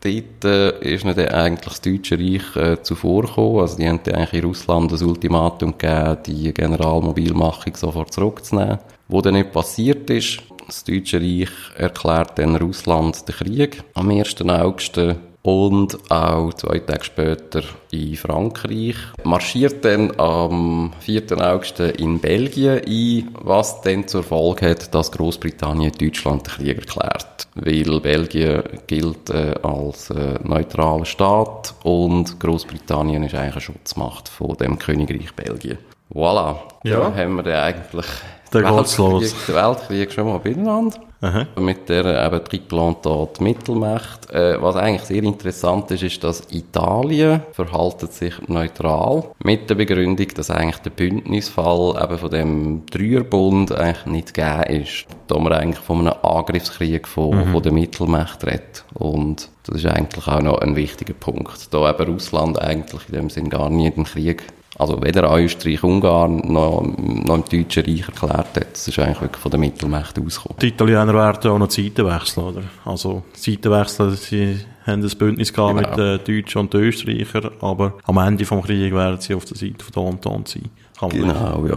dort 0.00 0.44
äh, 0.44 0.94
ist 0.94 1.04
dann 1.04 1.18
eigentlich 1.18 1.68
das 1.68 1.80
Deutsche 1.80 2.18
Reich 2.18 2.56
äh, 2.56 2.82
zuvorgekommen. 2.82 3.60
Also 3.60 3.76
die 3.76 3.88
haben 3.88 4.00
eigentlich 4.06 4.34
in 4.34 4.44
Russland 4.44 4.92
das 4.92 5.02
Ultimatum 5.02 5.76
gegeben, 5.76 6.18
die 6.26 6.54
Generalmobilmachung 6.54 7.74
sofort 7.76 8.12
zurückzunehmen. 8.12 8.78
Wo 9.08 9.20
dann 9.20 9.34
nicht 9.34 9.52
passiert 9.52 10.08
ist, 10.10 10.42
das 10.66 10.84
Deutsche 10.84 11.20
Reich 11.20 11.50
erklärt 11.76 12.38
dann 12.38 12.56
Russland 12.56 13.26
den 13.26 13.34
Krieg 13.34 13.82
am 13.94 14.10
1. 14.10 14.42
August 14.42 15.00
und 15.48 16.10
auch 16.10 16.52
zwei 16.52 16.78
Tage 16.80 17.04
später 17.04 17.62
in 17.90 18.16
Frankreich. 18.16 18.96
Marschiert 19.24 19.82
dann 19.82 20.12
am 20.20 20.92
4. 21.00 21.40
August 21.40 21.80
in 21.80 22.18
Belgien 22.18 22.82
ein, 22.86 23.34
was 23.40 23.80
dann 23.80 24.06
zur 24.06 24.24
Folge 24.24 24.68
hat, 24.68 24.94
dass 24.94 25.10
Großbritannien 25.10 25.92
Deutschland 25.92 26.46
den 26.46 26.52
Krieg 26.52 26.76
erklärt. 26.76 27.48
Weil 27.54 27.98
Belgien 28.00 28.62
gilt 28.86 29.30
äh, 29.30 29.54
als 29.62 30.10
äh, 30.10 30.38
neutraler 30.42 31.06
Staat 31.06 31.74
und 31.82 32.38
Großbritannien 32.38 33.22
ist 33.22 33.34
eigentlich 33.34 33.52
eine 33.54 33.60
Schutzmacht 33.62 34.28
von 34.28 34.54
dem 34.58 34.78
Königreich 34.78 35.34
Belgien. 35.34 35.78
Voilà. 36.12 36.56
Ja. 36.84 37.00
Da 37.00 37.14
haben 37.14 37.36
wir 37.36 37.42
dann 37.42 37.62
eigentlich 37.62 38.06
Dann 38.50 38.64
den 38.64 38.76
geht's 38.76 38.98
los. 38.98 39.34
den 39.46 39.54
Weltkrieg 39.54 40.12
schon 40.12 40.26
mal 40.26 40.38
beieinander. 40.38 40.98
Aha. 41.20 41.46
Mit 41.58 41.88
der 41.88 42.04
äh, 42.04 42.26
eben 42.26 42.44
Triplantat 42.44 43.40
Mittelmacht. 43.40 44.30
Äh, 44.30 44.62
was 44.62 44.76
eigentlich 44.76 45.02
sehr 45.02 45.24
interessant 45.24 45.90
ist, 45.90 46.04
ist, 46.04 46.22
dass 46.22 46.44
Italien 46.50 47.42
verhaltet 47.52 48.12
sich 48.12 48.34
neutral 48.46 49.24
mit 49.42 49.68
der 49.68 49.74
Begründung, 49.74 50.28
dass 50.36 50.50
eigentlich 50.50 50.78
der 50.78 50.90
Bündnisfall 50.90 52.00
eben 52.00 52.18
von 52.18 52.30
dem 52.30 52.86
Dreierbund 52.86 53.72
eigentlich 53.72 54.06
nicht 54.06 54.34
gegeben 54.34 54.82
ist. 54.82 55.06
Da 55.26 55.38
man 55.38 55.52
eigentlich 55.52 55.84
von 55.84 56.06
einem 56.06 56.14
Angriffskrieg 56.22 57.08
von, 57.08 57.50
von 57.50 57.62
der 57.62 57.72
Mittelmacht 57.72 58.46
redet. 58.46 58.84
Und 58.94 59.48
das 59.64 59.82
ist 59.82 59.86
eigentlich 59.86 60.28
auch 60.28 60.40
noch 60.40 60.60
ein 60.60 60.76
wichtiger 60.76 61.14
Punkt. 61.14 61.74
Da 61.74 61.90
eben 61.90 62.12
Russland 62.12 62.60
eigentlich 62.60 63.02
in 63.08 63.14
dem 63.14 63.30
Sinn 63.30 63.50
gar 63.50 63.70
nie 63.70 63.90
den 63.90 64.04
Krieg 64.04 64.44
also 64.78 65.02
weder 65.02 65.28
an 65.30 65.42
Österreich, 65.44 65.82
Ungarn 65.82 66.36
noch, 66.52 66.82
noch 66.82 67.34
im 67.36 67.44
Deutschen 67.44 67.84
Reich 67.84 68.06
erklärt 68.08 68.56
hat. 68.56 68.72
Das 68.72 68.86
ist 68.88 68.98
eigentlich 68.98 69.20
wirklich 69.20 69.42
von 69.42 69.50
der 69.50 69.60
Mittelmacht 69.60 70.18
ausgekommen. 70.18 70.58
Die 70.60 70.68
Italiener 70.68 71.12
werden 71.12 71.50
auch 71.50 71.58
noch 71.58 71.68
Zeiten 71.68 72.06
wechseln, 72.06 72.44
oder? 72.44 72.62
Also, 72.84 73.22
Zeiten 73.34 73.70
wechseln, 73.72 74.14
sie 74.16 74.58
haben 74.86 75.02
ein 75.02 75.18
Bündnis 75.18 75.52
gehabt 75.52 75.76
Genau. 75.76 75.88
mit 75.90 75.98
den 76.26 76.42
Deutschen 76.42 76.60
und 76.60 76.72
den 76.72 76.80
Österreichern, 76.82 77.50
aber 77.60 77.94
am 78.04 78.16
Ende 78.18 78.44
vom 78.44 78.62
Krieg 78.62 78.94
werden 78.94 79.20
sie 79.20 79.34
auf 79.34 79.44
der 79.44 79.56
Seite 79.56 79.84
von 79.84 79.92
der 80.04 80.12
Entente 80.12 80.50
sein. 80.52 80.70
Kann 80.98 81.08
man 81.10 81.28
Genau, 81.28 81.66
ja. 81.66 81.76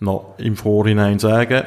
noch 0.00 0.34
im 0.38 0.54
Vorhinein 0.56 1.18
sagen. 1.18 1.62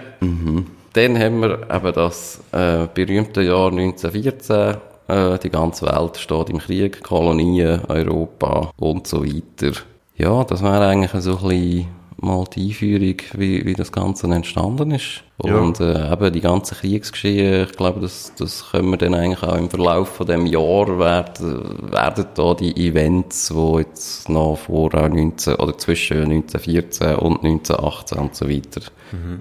Dann 0.93 1.19
haben 1.19 1.39
wir 1.41 1.67
eben 1.69 1.93
das 1.93 2.39
äh, 2.54 2.88
berühmte 2.93 3.41
Jahr 3.41 3.67
1914. 3.71 4.78
Äh, 5.08 5.38
die 5.39 5.50
ganze 5.50 5.86
Welt 5.86 6.17
steht 6.17 6.50
im 6.50 6.58
Krieg, 6.60 7.04
Kolonien, 7.04 7.82
Europa 7.89 8.71
und 8.78 9.06
so 9.06 9.24
weiter. 9.26 9.74
Ja, 10.17 10.43
das 10.43 10.63
wäre 10.63 10.88
eigentlich 10.88 11.12
so 11.21 11.38
ein 11.38 11.47
bisschen 11.47 11.88
mal 12.17 12.45
die 12.56 12.67
Einführung, 12.67 13.17
wie, 13.34 13.65
wie 13.65 13.73
das 13.73 13.91
Ganze 13.91 14.28
entstanden 14.28 14.91
ist. 14.91 15.23
Ja. 15.43 15.58
Und 15.58 15.80
äh, 15.82 16.12
eben 16.12 16.32
die 16.32 16.41
ganze 16.41 16.75
Kriegsgeschehen, 16.75 17.65
ich 17.65 17.75
glaube, 17.75 17.99
das, 17.99 18.34
das 18.38 18.71
können 18.71 18.89
wir 18.89 18.97
dann 18.97 19.13
eigentlich 19.13 19.43
auch 19.43 19.58
im 19.58 19.69
Verlauf 19.69 20.10
von 20.15 20.28
dem 20.28 20.45
Jahr 20.45 20.97
werden, 20.97 21.91
werden 21.91 22.25
da 22.34 22.54
die 22.54 22.88
Events, 22.88 23.49
die 23.49 23.78
jetzt 23.78 24.30
noch 24.30 24.58
vor 24.58 24.93
äh, 24.93 25.10
19 25.10 25.56
oder 25.56 25.78
zwischen 25.78 26.23
1914 26.23 27.15
und 27.15 27.43
1918 27.43 28.17
und 28.17 28.36
so 28.36 28.49
weiter, 28.49 28.82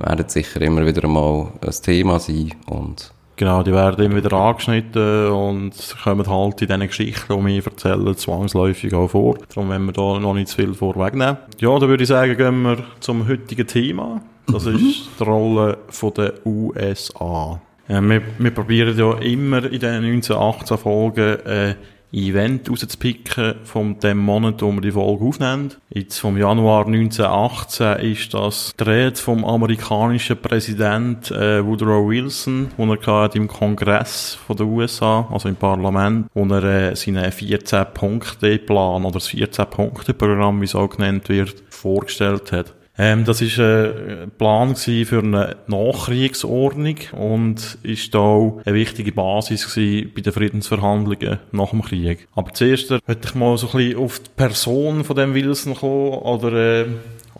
werden 0.01 0.29
sicher 0.29 0.61
immer 0.61 0.85
wieder 0.85 1.07
mal 1.07 1.53
ein 1.61 1.71
Thema 1.83 2.19
sein 2.19 2.53
und 2.67 3.14
Genau, 3.37 3.65
die 3.65 3.73
werden 3.73 4.05
immer 4.05 4.17
wieder 4.17 4.33
angeschnitten 4.33 5.29
und 5.29 5.73
kommen 6.05 6.27
halt 6.27 6.63
in 6.63 6.69
diesen 6.69 6.87
Geschichten, 6.87 7.47
die 7.47 7.55
wir 7.55 7.67
erzählen, 7.67 8.17
zwangsläufig 8.17 8.95
auch 8.95 9.09
vor. 9.09 9.37
Darum 9.53 9.71
wollen 9.71 9.87
wir 9.87 9.93
da 9.93 10.21
noch 10.21 10.35
nicht 10.35 10.49
zu 10.49 10.57
viel 10.57 10.75
vorwegnehmen. 10.75 11.39
Ja, 11.59 11.79
dann 11.79 11.89
würde 11.89 12.05
ich 12.05 12.09
sagen, 12.09 12.37
gehen 12.37 12.63
wir 12.63 12.79
zum 13.01 13.27
heutigen 13.27 13.67
Thema. 13.67 14.21
Das 14.47 14.67
ist 14.67 15.09
die 15.19 15.23
Rolle 15.25 15.79
der 16.17 16.33
USA. 16.47 17.61
Ja, 17.89 18.01
wir, 18.01 18.23
wir 18.39 18.51
probieren 18.51 18.97
ja 18.97 19.19
immer 19.19 19.65
in 19.65 19.81
diesen 19.81 20.05
1918 20.05 20.79
Folgen 20.79 21.41
äh, 21.45 21.75
Event 22.15 22.71
rauszupicken 22.71 23.57
von 23.65 23.99
dem 23.99 24.19
Monat, 24.19 24.63
wo 24.63 24.73
wir 24.73 24.81
die 24.81 24.93
Folge 24.93 25.25
aufnehmen. 25.25 25.73
Jetzt 25.91 26.19
vom 26.19 26.39
Januar 26.39 26.87
1918 26.87 27.99
ist 28.13 28.33
das 28.35 28.73
die 28.77 29.21
vom 29.21 29.45
amerikanischen 29.45 30.37
Präsident 30.41 31.31
äh, 31.31 31.65
Woodrow 31.65 32.09
Wilson, 32.09 32.71
wo 32.77 32.87
er 32.87 32.97
gerade 32.97 33.37
im 33.37 33.49
Kongress 33.49 34.39
von 34.47 34.57
den 34.57 34.67
USA, 34.67 35.29
also 35.31 35.49
im 35.49 35.57
Parlament, 35.57 36.27
wo 36.35 36.45
er 36.47 36.63
äh, 36.63 36.97
seinen 36.97 37.25
14-Punkte-Plan 37.25 39.05
oder 39.05 39.15
das 39.15 39.31
14-Punkte-Programm, 39.31 40.61
wie 40.61 40.67
es 40.67 40.75
auch 40.75 40.89
genannt 40.89 41.29
wird, 41.29 41.55
vorgestellt 41.71 42.53
hat. 42.53 42.75
Ähm, 42.97 43.25
das 43.25 43.41
ist 43.41 43.59
äh, 43.59 44.23
ein 44.23 44.31
Plan 44.39 44.75
gewesen 44.75 45.05
für 45.07 45.19
eine 45.19 45.57
Nachkriegsordnung 45.67 46.97
und 47.13 47.77
ist 47.83 48.15
auch 48.15 48.61
eine 48.65 48.75
wichtige 48.75 49.11
Basis 49.11 49.75
bei 49.75 50.21
den 50.21 50.33
Friedensverhandlungen 50.33 51.41
nach 51.51 51.71
dem 51.71 51.83
Krieg. 51.83 52.29
Aber 52.35 52.53
zuerst 52.55 52.93
äh, 52.93 53.01
möchte 53.07 53.29
ich 53.29 53.35
mal 53.35 53.59
so 53.59 53.67
ein 53.69 53.73
bisschen 53.73 53.99
auf 53.99 54.21
die 54.21 54.31
Person 54.37 55.03
von 55.03 55.17
dem 55.17 55.35
Wilson 55.35 55.75
kommen 55.75 56.13
oder 56.13 56.53
äh, 56.53 56.87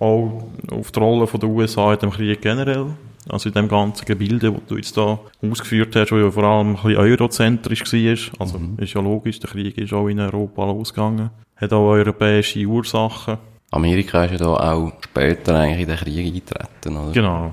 auch 0.01 0.49
auf 0.73 0.91
die 0.91 0.99
Rolle 0.99 1.27
von 1.29 1.39
der 1.39 1.49
USA 1.49 1.95
in 1.95 2.01
dem 2.01 2.11
Krieg 2.11 2.43
generell. 2.43 2.87
Also 3.29 3.49
in 3.49 3.55
dem 3.55 3.69
ganzen 3.69 4.05
Gebilde, 4.05 4.53
das 4.53 4.61
du 4.69 4.77
jetzt 4.77 4.97
da 4.97 5.19
ausgeführt 5.41 5.97
hast, 5.97 6.13
wo 6.13 6.19
ja 6.19 6.31
vor 6.31 6.45
allem 6.45 6.71
ein 6.71 6.75
bisschen 6.75 6.97
eurozentrisch 6.97 7.81
war. 7.81 8.41
Also 8.41 8.61
ist 8.79 8.93
ja 8.93 9.01
logisch, 9.01 9.39
der 9.39 9.51
Krieg 9.51 9.79
ist 9.79 9.93
auch 9.93 10.09
in 10.09 10.21
Europa 10.21 10.67
losgegangen. 10.67 11.31
Hat 11.57 11.73
auch 11.73 11.91
europäische 11.91 12.67
Ursachen. 12.67 13.39
Amerika 13.75 14.25
ist 14.25 14.33
ja 14.33 14.39
da 14.39 14.73
auch 14.73 14.93
später 15.05 15.57
eigentlich 15.57 15.83
in 15.83 15.89
den 15.89 15.97
Krieg 15.97 16.27
eingetreten, 16.27 16.97
oder? 16.97 17.13
Genau. 17.13 17.53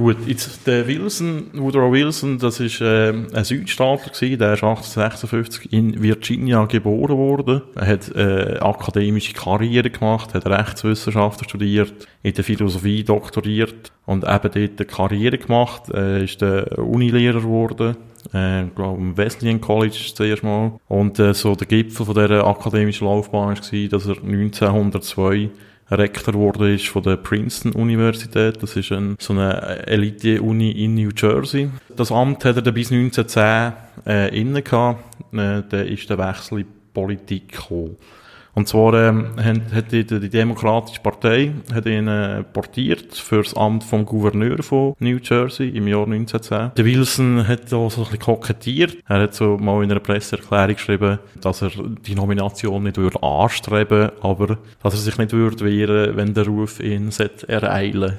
Gut, 0.00 0.16
jetzt 0.26 0.66
der 0.66 0.86
Wilson, 0.86 1.50
Woodrow 1.52 1.92
Wilson, 1.92 2.38
das 2.38 2.58
ist 2.58 2.80
äh, 2.80 3.10
ein 3.10 3.44
Südstaatler 3.44 4.10
gewesen, 4.10 4.38
der 4.38 4.54
ist 4.54 4.64
1856 4.64 5.74
in 5.74 6.02
Virginia 6.02 6.64
geboren 6.64 7.18
worden. 7.18 7.60
Er 7.74 7.86
hat 7.86 8.10
äh, 8.16 8.56
akademische 8.60 9.34
Karriere 9.34 9.90
gemacht, 9.90 10.32
hat 10.32 10.46
Rechtswissenschaften 10.46 11.46
studiert, 11.46 12.08
in 12.22 12.32
der 12.32 12.44
Philosophie 12.44 13.04
doktoriert 13.04 13.92
und 14.06 14.24
eben 14.24 14.40
dort 14.40 14.56
eine 14.56 14.86
Karriere 14.86 15.36
gemacht, 15.36 15.90
äh, 15.92 16.24
ist 16.24 16.40
der 16.40 16.78
Unilehrer 16.78 17.42
geworden 17.42 17.94
äh, 18.32 18.64
glaube 18.74 19.02
im 19.02 19.16
Wesleyan 19.18 19.60
College 19.60 20.12
zuerst 20.14 20.42
mal. 20.42 20.72
Und 20.88 21.18
äh, 21.18 21.34
so 21.34 21.54
der 21.54 21.66
Gipfel 21.66 22.06
von 22.06 22.14
dieser 22.14 22.46
akademischen 22.46 23.06
Laufbahn 23.06 23.56
war, 23.56 23.88
dass 23.88 24.06
er 24.06 24.16
1902 24.16 25.50
Rektor 25.90 26.34
wurde 26.34 26.74
ist 26.74 26.88
von 26.88 27.02
der 27.02 27.16
Princeton 27.16 27.72
Universität. 27.72 28.62
Das 28.62 28.76
ist 28.76 28.92
ein, 28.92 29.16
so 29.18 29.32
eine 29.32 29.86
Elite-Uni 29.86 30.70
in 30.70 30.94
New 30.94 31.10
Jersey. 31.16 31.70
Das 31.96 32.12
Amt 32.12 32.44
hat 32.44 32.64
er 32.64 32.72
bis 32.72 32.92
1910 32.92 33.72
äh, 34.06 34.40
inne 34.40 34.62
gehabt. 34.62 35.02
Äh, 35.32 35.62
dann 35.68 35.86
ist 35.86 36.08
der 36.08 36.18
Wechsel 36.18 36.60
in 36.60 36.66
die 36.66 36.70
Politik 36.94 37.52
gekommen. 37.52 37.96
Und 38.54 38.68
zwar 38.68 38.94
ähm, 38.94 39.30
hat 39.72 39.92
die, 39.92 40.04
die 40.04 40.28
Demokratische 40.28 41.00
Partei 41.00 41.52
hat 41.72 41.86
ihn 41.86 42.08
äh, 42.08 42.42
portiert 42.42 43.14
für 43.14 43.42
das 43.42 43.54
Amt 43.54 43.84
vom 43.84 44.04
Gouverneur 44.04 44.62
von 44.62 44.94
New 44.98 45.18
Jersey 45.22 45.68
im 45.68 45.86
Jahr 45.86 46.06
1910. 46.06 46.72
Der 46.76 46.84
Wilson 46.84 47.46
hat 47.46 47.64
da 47.72 47.88
so 47.88 48.02
ein 48.02 48.04
bisschen 48.04 48.18
kokettiert. 48.18 48.96
Er 49.08 49.22
hat 49.22 49.34
so 49.34 49.56
mal 49.56 49.82
in 49.84 49.90
einer 49.90 50.00
Presseerklärung 50.00 50.74
geschrieben, 50.74 51.18
dass 51.40 51.62
er 51.62 51.70
die 51.70 52.14
Nomination 52.14 52.82
nicht 52.82 52.96
würde 52.96 53.22
anstreben, 53.22 54.10
aber 54.20 54.58
dass 54.82 54.94
er 54.94 55.00
sich 55.00 55.18
nicht 55.18 55.32
würde 55.32 55.64
wehren, 55.64 56.16
wenn 56.16 56.34
der 56.34 56.46
Ruf 56.46 56.80
ihn 56.80 57.10
ereilen 57.46 58.18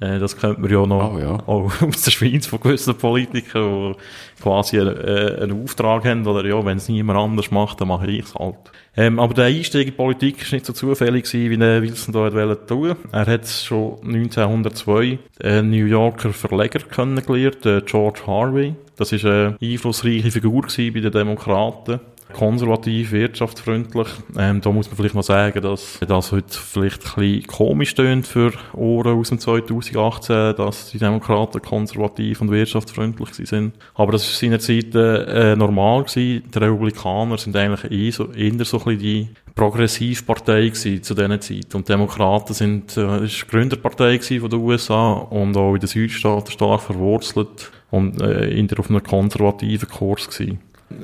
äh, 0.00 0.18
das 0.18 0.36
kennt 0.36 0.58
man 0.58 0.70
ja 0.70 0.84
noch 0.86 1.14
Oh, 1.14 1.18
ja. 1.18 1.34
auch 1.46 1.82
aus 1.82 2.02
der 2.02 2.10
Schweiz 2.10 2.46
von 2.46 2.60
gewissen 2.60 2.94
Politikern, 2.96 3.94
die 4.38 4.42
quasi 4.42 4.80
einen, 4.80 4.96
äh, 4.96 5.38
einen 5.42 5.62
Auftrag 5.62 6.04
haben, 6.04 6.26
oder 6.26 6.44
ja, 6.44 6.64
wenn 6.64 6.78
es 6.78 6.88
niemand 6.88 7.18
anders 7.18 7.50
macht, 7.50 7.80
dann 7.80 7.88
mache 7.88 8.10
ich 8.10 8.24
es 8.24 8.34
halt. 8.34 8.56
Ähm, 8.96 9.18
aber 9.18 9.34
der 9.34 9.46
Einstieg 9.46 9.82
in 9.82 9.86
die 9.86 9.96
Politik 9.96 10.42
ist 10.42 10.52
nicht 10.52 10.66
so 10.66 10.72
zufällig 10.72 11.24
gewesen, 11.24 11.50
wie 11.50 11.56
der 11.56 11.82
Wilson 11.82 12.12
da 12.12 12.32
wollen 12.32 12.66
tun. 12.66 12.96
Er 13.12 13.26
hat 13.26 13.46
schon 13.48 13.98
1902 14.02 15.18
einen 15.42 15.70
New 15.70 15.86
Yorker 15.86 16.32
Verleger 16.32 16.80
kennengelernt, 16.80 17.64
den 17.64 17.84
George 17.84 18.20
Harvey. 18.26 18.74
Das 18.96 19.10
ist 19.10 19.24
eine 19.24 19.56
einflussreiche 19.60 20.30
Figur 20.30 20.66
bei 20.76 21.00
den 21.00 21.10
Demokraten 21.10 22.00
konservativ, 22.32 23.12
wirtschaftsfreundlich. 23.12 24.08
Ähm, 24.36 24.60
da 24.60 24.70
muss 24.70 24.88
man 24.88 24.96
vielleicht 24.96 25.14
noch 25.14 25.22
sagen, 25.22 25.62
dass 25.62 25.98
das 26.06 26.32
heute 26.32 26.46
vielleicht 26.48 27.04
ein 27.04 27.22
bisschen 27.22 27.46
komisch 27.46 27.94
tönt 27.94 28.26
für 28.26 28.52
Ohren 28.72 29.18
aus 29.18 29.28
dem 29.28 29.38
2018, 29.38 30.56
dass 30.56 30.90
die 30.90 30.98
Demokraten 30.98 31.60
konservativ 31.62 32.40
und 32.40 32.50
wirtschaftsfreundlich 32.50 33.34
sind. 33.34 33.74
Aber 33.94 34.12
das 34.12 34.26
war 34.26 34.38
seinerzeit 34.38 34.94
äh, 34.94 35.56
normal 35.56 36.04
gewesen. 36.04 36.42
Die 36.52 36.58
Republikaner 36.58 37.38
sind 37.38 37.56
eigentlich 37.56 37.90
eh 37.90 38.10
so, 38.10 38.32
eher 38.32 38.64
so 38.64 38.78
ein 38.78 38.84
bisschen 38.84 38.98
die 38.98 39.28
Progressivpartei 39.54 40.68
gewesen 40.68 41.02
zu 41.02 41.14
dieser 41.14 41.40
Zeit. 41.40 41.74
Und 41.74 41.88
Demokraten 41.88 42.54
sind, 42.54 42.96
äh, 42.96 43.24
ist 43.24 43.48
Gründerpartei 43.48 44.16
gewesen 44.16 44.40
von 44.40 44.50
den 44.50 44.60
USA 44.60 45.12
und 45.12 45.56
auch 45.56 45.74
in 45.74 45.80
den 45.80 45.88
Südstaaten 45.88 46.50
stark 46.50 46.82
verwurzelt 46.82 47.70
und 47.90 48.20
äh, 48.20 48.62
der 48.64 48.78
auf 48.80 48.90
einem 48.90 49.02
konservativen 49.02 49.88
Kurs 49.88 50.28
gewesen. 50.28 50.58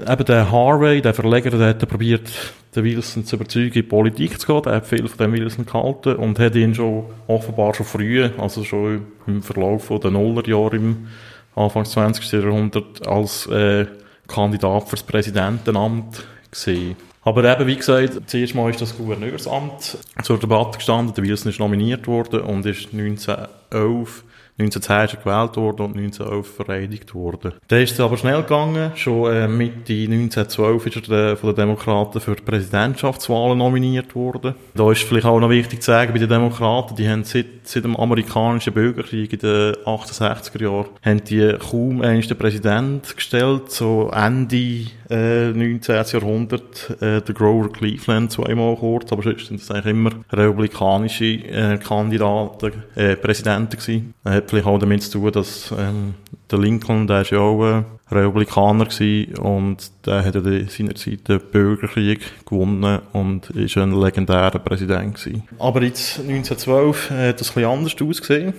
Eben 0.08 0.24
der 0.24 0.50
Harvey, 0.50 1.00
der 1.00 1.14
Verleger, 1.14 1.50
der 1.50 1.68
hat 1.68 1.88
probiert, 1.88 2.30
den 2.74 2.84
Wilson 2.84 3.24
zu 3.24 3.36
überzeugen, 3.36 3.66
in 3.66 3.72
die 3.72 3.82
Politik 3.82 4.40
zu 4.40 4.46
gehen. 4.46 4.62
Der 4.62 4.74
hat 4.76 4.86
viel 4.86 5.08
von 5.08 5.18
dem 5.18 5.32
Wilson 5.32 5.66
gehalten 5.66 6.16
und 6.16 6.38
hat 6.38 6.54
ihn 6.54 6.74
schon 6.74 7.04
offenbar 7.26 7.74
schon 7.74 7.86
früh, 7.86 8.28
also 8.38 8.64
schon 8.64 9.06
im 9.26 9.42
Verlauf 9.42 9.88
der 9.88 10.10
Nullerjahre 10.10 10.76
im 10.76 11.08
Anfang 11.54 11.84
des 11.84 11.92
20. 11.92 12.32
Jahrhunderts 12.32 13.02
als 13.02 13.46
äh, 13.46 13.86
Kandidat 14.28 14.88
fürs 14.88 15.02
Präsidentenamt 15.02 16.24
gesehen. 16.50 16.96
Aber 17.22 17.44
eben, 17.44 17.66
wie 17.66 17.76
gesagt, 17.76 18.18
zuerst 18.26 18.54
mal 18.54 18.70
ist 18.70 18.80
das 18.80 18.96
Gouverneursamt 18.96 19.98
zur 20.22 20.38
Debatte 20.38 20.78
gestanden. 20.78 21.14
Der 21.14 21.24
Wilson 21.24 21.50
ist 21.50 21.60
nominiert 21.60 22.06
worden 22.06 22.40
und 22.40 22.64
ist 22.64 22.92
1911 22.92 24.24
1910 24.60 25.04
ist 25.04 25.14
er 25.14 25.20
gewählt 25.20 25.56
worden 25.56 25.86
und 25.86 25.96
1911 25.96 26.56
vereidigt 26.56 27.14
worden. 27.14 27.52
Dann 27.68 27.82
ist 27.82 27.92
es 27.92 28.00
aber 28.00 28.16
schnell 28.16 28.42
gegangen. 28.42 28.92
Schon 28.94 29.32
äh, 29.32 29.48
Mitte 29.48 29.92
1912 29.92 30.86
ist 30.86 31.08
er 31.08 31.36
von 31.36 31.50
den 31.50 31.56
Demokraten 31.56 32.20
für 32.20 32.36
die 32.36 32.42
Präsidentschaftswahlen 32.42 33.58
nominiert 33.58 34.14
worden. 34.14 34.54
Da 34.74 34.90
ist 34.92 35.02
vielleicht 35.02 35.26
auch 35.26 35.40
noch 35.40 35.50
wichtig 35.50 35.82
zu 35.82 35.90
sagen, 35.90 36.12
bei 36.12 36.18
den 36.18 36.28
Demokraten, 36.28 36.96
die 36.96 37.08
haben 37.08 37.24
seit, 37.24 37.46
seit 37.64 37.84
dem 37.84 37.96
amerikanischen 37.96 38.72
Bürgerkrieg 38.72 39.32
in 39.32 39.38
den 39.38 39.74
68er 39.84 40.62
Jahren, 40.62 40.86
haben 41.02 41.24
die 41.24 41.54
kaum 41.58 42.02
einen 42.02 42.20
Präsident 42.20 43.16
gestellt. 43.16 43.70
So 43.70 44.10
Ende 44.12 44.86
äh, 45.10 45.50
19. 45.52 46.04
Jahrhundert 46.12 46.90
äh, 47.00 47.20
der 47.20 47.34
Grover 47.34 47.70
Cleveland 47.70 48.30
zweimal 48.30 48.76
kurz, 48.76 49.12
aber 49.12 49.22
sonst 49.22 49.46
sind 49.46 49.60
es 49.60 49.70
eigentlich 49.70 49.86
immer 49.86 50.12
republikanische 50.30 51.24
äh, 51.24 51.78
Kandidaten, 51.78 52.72
äh, 52.94 53.16
Präsidenten 53.16 53.76
gewesen. 53.76 54.14
Hat 54.24 54.49
vielleicht 54.50 54.66
auch 54.66 54.78
damit 54.78 55.02
zu 55.02 55.18
tun, 55.18 55.32
dass 55.32 55.72
ähm, 55.76 56.14
der 56.50 56.58
Lincoln, 56.58 57.06
der 57.06 57.22
ist 57.22 57.30
ja 57.30 57.38
auch 57.38 57.64
äh, 57.64 57.82
Republikaner 58.10 58.86
gewesen 58.86 59.36
und 59.38 59.90
der 60.04 60.24
hat 60.24 60.34
ja 60.34 60.40
in 60.40 60.68
seiner 60.68 60.94
Zeit 60.94 61.28
den 61.28 61.40
Bürgerkrieg 61.40 62.20
gewonnen 62.44 63.00
und 63.12 63.50
ist 63.50 63.76
ein 63.76 63.98
legendärer 63.98 64.58
Präsident 64.58 65.14
gewesen. 65.14 65.44
Aber 65.58 65.82
jetzt 65.82 66.18
1912 66.18 67.10
äh, 67.10 67.28
hat 67.28 67.40
das 67.40 67.56
ein 67.56 67.64
anders 67.64 67.94
ausgesehen 68.00 68.54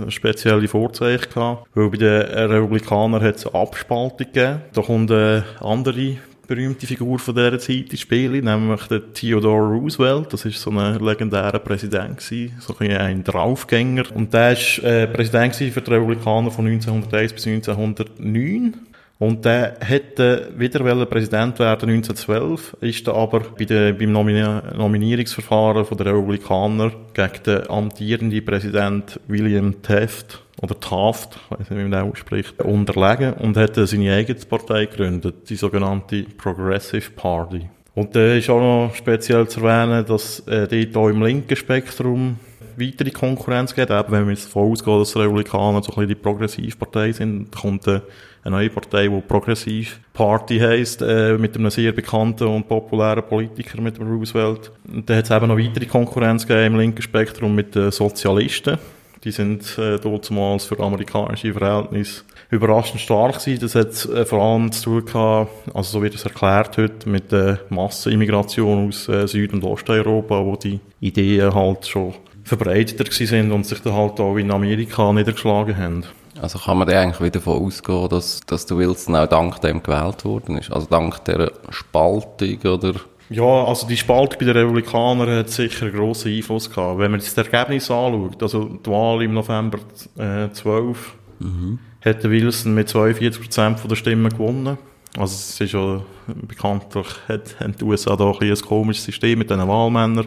eine 0.00 0.10
spezielle 0.10 0.68
Vorzeichen 0.68 1.32
gehabt, 1.32 1.68
weil 1.74 1.90
bei 1.90 1.96
den 1.96 2.22
Republikanern 2.50 3.22
hat 3.22 3.36
es 3.36 3.46
eine 3.46 3.54
Abspaltung 3.54 4.18
gegeben. 4.18 4.60
Da 4.72 4.82
kommt 4.82 5.10
eine 5.10 5.44
andere 5.60 6.16
berühmte 6.46 6.86
Figur 6.86 7.18
von 7.18 7.34
dieser 7.34 7.58
Zeit 7.58 7.90
ins 7.90 8.00
Spiel, 8.00 8.42
nämlich 8.42 8.82
der 8.86 9.12
Theodore 9.12 9.74
Roosevelt. 9.74 10.32
Das 10.32 10.44
ist 10.44 10.60
so 10.60 10.70
ein 10.70 10.98
legendärer 11.00 11.58
Präsident 11.58 12.20
so 12.20 12.76
ein, 12.78 12.90
ein 12.92 13.24
Draufgänger. 13.24 14.04
Und 14.14 14.32
der 14.32 14.52
ist 14.52 14.78
äh, 14.78 15.06
Präsident 15.06 15.56
für 15.56 15.80
die 15.80 15.90
Republikaner 15.90 16.50
von 16.50 16.66
1901 16.66 17.32
bis 17.32 17.46
1909. 17.46 18.74
Und 19.18 19.46
der 19.46 19.76
hätte 19.80 20.52
wieder 20.56 21.06
Präsident 21.06 21.58
werden 21.58 21.88
1912, 21.88 22.76
ist 22.82 23.06
dann 23.08 23.16
aber 23.16 23.40
bei 23.58 23.64
der, 23.64 23.94
beim 23.94 24.12
Nomini 24.12 24.44
Nominierungsverfahren 24.76 25.86
der 25.96 26.06
Republikaner 26.06 26.92
gegen 27.14 27.42
den 27.46 27.70
amtierenden 27.70 28.44
Präsident 28.44 29.18
William 29.26 29.80
Taft 29.80 30.42
oder 30.60 30.78
Taft, 30.78 31.38
ich 31.44 31.50
weiß 31.50 31.70
nicht, 31.70 31.78
wie 31.78 31.88
man 31.88 31.92
den 31.92 32.12
ausspricht, 32.12 32.60
unterlegen 32.60 33.32
und 33.34 33.56
hat 33.56 33.76
seine 33.76 34.12
eigene 34.12 34.38
Partei 34.40 34.84
gegründet, 34.84 35.48
die 35.48 35.56
sogenannte 35.56 36.24
Progressive 36.36 37.10
Party. 37.10 37.70
Und 37.94 38.14
da 38.14 38.34
ist 38.34 38.50
auch 38.50 38.60
noch 38.60 38.94
speziell 38.94 39.48
zu 39.48 39.60
erwähnen, 39.64 40.04
dass 40.04 40.40
äh, 40.40 40.68
dort 40.68 40.96
auch 40.96 41.08
im 41.08 41.22
linken 41.22 41.56
Spektrum 41.56 42.36
weitere 42.76 43.10
Konkurrenz 43.10 43.74
gibt. 43.74 43.90
Eben, 43.90 44.12
wenn 44.12 44.26
wir 44.26 44.34
jetzt 44.34 44.48
davon 44.48 44.72
ausgehen, 44.72 44.98
dass 44.98 45.12
die 45.12 45.18
Republikaner 45.20 45.82
so 45.82 45.92
ein 45.92 45.94
bisschen 45.94 46.08
die 46.08 46.14
Progressivpartei 46.14 47.12
sind, 47.12 47.50
kommt 47.56 47.86
äh, 47.86 48.00
eine 48.46 48.56
neue 48.56 48.70
Partei, 48.70 49.08
die 49.08 49.20
Progressiv 49.20 50.00
Party 50.12 50.58
heisst, 50.58 51.02
äh, 51.02 51.36
mit 51.36 51.56
einem 51.56 51.70
sehr 51.70 51.92
bekannten 51.92 52.46
und 52.46 52.68
populären 52.68 53.24
Politiker, 53.24 53.80
mit 53.80 53.98
dem 53.98 54.08
Roosevelt. 54.08 54.70
Und 54.92 55.10
dann 55.10 55.18
hat 55.18 55.24
es 55.24 55.30
eben 55.30 55.48
noch 55.48 55.58
weitere 55.58 55.86
Konkurrenz 55.86 56.46
gegeben 56.46 56.74
im 56.74 56.80
linken 56.80 57.02
Spektrum 57.02 57.54
mit 57.54 57.74
den 57.74 57.90
Sozialisten. 57.90 58.78
Die 59.24 59.32
sind 59.32 59.76
äh, 59.78 59.98
damals 59.98 60.66
für 60.66 60.78
amerikanische 60.78 61.52
Verhältnisse 61.52 62.22
überraschend 62.50 63.00
stark 63.00 63.40
gewesen. 63.40 63.60
Das 63.60 63.74
hat 63.74 64.04
äh, 64.14 64.24
vor 64.24 64.40
allem 64.40 64.70
zu 64.70 65.00
tun 65.00 65.04
gehabt, 65.04 65.50
also 65.74 65.98
so 65.98 66.02
wird 66.02 66.14
es 66.14 66.24
erklärt 66.24 66.76
heute, 66.76 67.08
mit 67.08 67.32
der 67.32 67.58
Massenimmigration 67.70 68.88
aus 68.88 69.08
äh, 69.08 69.26
Süd- 69.26 69.52
und 69.52 69.64
Osteuropa, 69.64 70.44
wo 70.44 70.54
die 70.54 70.78
Ideen 71.00 71.52
halt 71.52 71.86
schon 71.86 72.14
verbreiteter 72.44 73.02
gewesen 73.02 73.26
sind 73.26 73.50
und 73.50 73.66
sich 73.66 73.80
dann 73.80 73.94
halt 73.94 74.20
auch 74.20 74.36
in 74.36 74.52
Amerika 74.52 75.12
niedergeschlagen 75.12 75.76
haben. 75.76 76.04
Also 76.40 76.58
kann 76.58 76.78
man 76.78 76.88
da 76.88 77.00
eigentlich 77.00 77.20
wieder 77.20 77.40
davon 77.40 77.62
ausgehen, 77.62 78.08
dass, 78.08 78.40
dass 78.46 78.66
der 78.66 78.76
Wilson 78.76 79.16
auch 79.16 79.26
dank 79.26 79.60
dem 79.60 79.82
gewählt 79.82 80.24
worden 80.24 80.58
ist? 80.58 80.70
Also 80.70 80.86
dank 80.88 81.24
der 81.24 81.52
Spaltung 81.70 82.58
oder 82.62 82.94
Ja, 83.30 83.64
also 83.64 83.86
die 83.86 83.96
Spaltung 83.96 84.38
bei 84.38 84.46
den 84.46 84.56
Republikanern 84.56 85.38
hat 85.38 85.50
sicher 85.50 85.86
einen 85.86 85.94
grossen 85.94 86.32
Einfluss 86.32 86.70
gehabt. 86.70 86.98
Wenn 86.98 87.10
man 87.10 87.20
sich 87.20 87.34
das 87.34 87.46
Ergebnis 87.46 87.90
anschaut, 87.90 88.42
also 88.42 88.64
die 88.64 88.90
Wahl 88.90 89.22
im 89.22 89.34
November 89.34 89.78
äh, 90.18 90.50
12, 90.50 91.14
mhm. 91.40 91.78
hat 92.04 92.24
Wilson 92.24 92.74
mit 92.74 92.88
42% 92.88 93.86
der 93.86 93.96
Stimmen 93.96 94.30
gewonnen. 94.30 94.78
Also 95.16 95.34
es 95.34 95.60
ist 95.60 95.72
ja 95.72 96.02
bekanntlich, 96.26 97.06
hat, 97.28 97.58
haben 97.60 97.74
die 97.76 97.84
USA 97.84 98.16
da 98.16 98.30
ein, 98.30 98.50
ein 98.50 98.60
komisches 98.60 99.04
System 99.04 99.38
mit 99.38 99.48
diesen 99.48 99.66
Wahlmännern. 99.66 100.26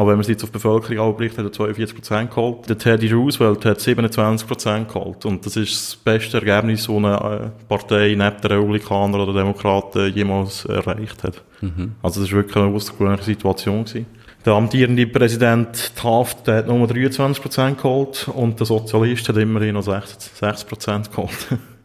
Aber 0.00 0.12
wenn 0.12 0.16
man 0.16 0.24
sich 0.24 0.32
jetzt 0.32 0.44
auf 0.44 0.48
die 0.48 0.54
Bevölkerung 0.54 1.10
anbricht, 1.10 1.36
hat 1.36 1.44
er 1.44 1.50
42% 1.50 2.28
geholt. 2.28 2.66
Der 2.70 2.78
Teddy 2.78 3.12
Roosevelt 3.12 3.66
hat 3.66 3.80
27% 3.80 4.86
geholt. 4.86 5.26
Und 5.26 5.44
das 5.44 5.56
ist 5.56 5.72
das 5.74 5.96
beste 5.96 6.38
Ergebnis, 6.38 6.86
das 6.86 6.96
eine 6.96 7.52
Partei 7.68 8.14
neben 8.16 8.40
den 8.40 8.50
Republikanern 8.50 9.20
oder 9.20 9.34
Demokraten 9.34 10.10
jemals 10.14 10.64
erreicht 10.64 11.22
hat. 11.22 11.42
Mhm. 11.60 11.96
Also 12.00 12.22
das 12.22 12.32
war 12.32 12.38
wirklich 12.38 12.56
eine 12.56 12.74
außergewöhnliche 12.74 13.24
Situation. 13.24 13.84
Gewesen. 13.84 14.06
Der 14.46 14.54
amtierende 14.54 15.06
Präsident 15.06 15.94
Taft 15.94 16.46
der 16.46 16.56
hat 16.56 16.66
nur 16.66 16.88
23% 16.88 17.74
geholt 17.74 18.26
und 18.32 18.58
der 18.58 18.66
Sozialist 18.66 19.28
hat 19.28 19.36
immerhin 19.36 19.74
noch 19.74 19.86
6%, 19.86 20.64
6 20.64 21.10
geholt. 21.10 21.30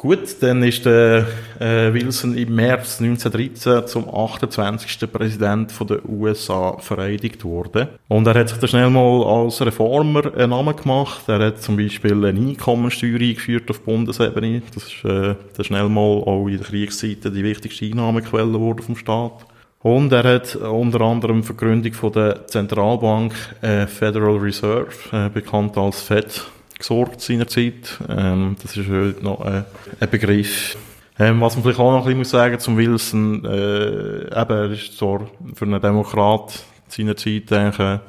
Gut, 0.00 0.42
dann 0.42 0.62
ist 0.62 0.86
der 0.86 1.26
äh, 1.58 1.92
Wilson 1.92 2.34
im 2.34 2.54
März 2.54 3.02
1913 3.02 3.86
zum 3.86 4.08
28. 4.08 5.12
Präsident 5.12 5.70
von 5.70 5.88
der 5.88 6.08
USA 6.08 6.78
vereidigt 6.78 7.44
worden. 7.44 7.88
Und 8.08 8.26
er 8.26 8.32
hat 8.32 8.48
sich 8.48 8.56
dann 8.56 8.70
schnell 8.70 8.88
mal 8.88 9.22
als 9.22 9.60
Reformer 9.60 10.34
einen 10.34 10.48
Namen 10.48 10.74
gemacht. 10.74 11.28
Er 11.28 11.40
hat 11.40 11.60
zum 11.60 11.76
Beispiel 11.76 12.14
eine 12.24 12.28
Einkommensteuer 12.28 13.20
eingeführt 13.20 13.68
auf 13.68 13.82
Bundesebene. 13.82 14.62
Das 14.74 14.84
ist 14.84 15.04
äh, 15.04 15.34
dann 15.54 15.64
schnell 15.66 15.90
mal 15.90 16.00
auch 16.00 16.48
in 16.48 16.56
der 16.56 16.66
Kriegszeit 16.66 17.22
die 17.22 17.44
wichtigste 17.44 17.84
Einnahmequelle 17.84 18.58
wurde 18.58 18.82
vom 18.82 18.96
Staat. 18.96 19.44
Und 19.80 20.10
er 20.12 20.24
hat 20.24 20.56
unter 20.56 21.02
anderem 21.02 21.42
für 21.42 21.52
die 21.52 21.58
Gründung 21.58 21.92
von 21.92 22.12
der 22.12 22.46
Zentralbank 22.46 23.34
äh, 23.60 23.86
Federal 23.86 24.38
Reserve, 24.38 24.88
äh, 25.12 25.28
bekannt 25.28 25.76
als 25.76 26.00
FED, 26.00 26.42
gesorgt 26.80 27.20
seinerzeit. 27.20 27.98
Ähm, 28.08 28.56
das 28.60 28.76
ist 28.76 28.88
heute 28.88 29.22
noch 29.22 29.44
äh, 29.44 29.62
ein 30.00 30.10
Begriff. 30.10 30.76
Ähm, 31.18 31.40
was 31.40 31.54
man 31.54 31.62
vielleicht 31.62 31.78
auch 31.78 31.92
noch 31.92 32.00
ein 32.00 32.04
bisschen 32.04 32.18
muss 32.18 32.30
sagen 32.30 32.58
zum 32.58 32.76
Wilson, 32.76 33.44
äh, 33.44 34.22
eben, 34.24 34.50
er 34.50 34.70
ist 34.72 34.96
zwar 34.96 35.28
für 35.54 35.64
einen 35.66 35.80
Demokrat 35.80 36.64
seinerzeit 36.88 37.52
eigentlich 37.52 38.00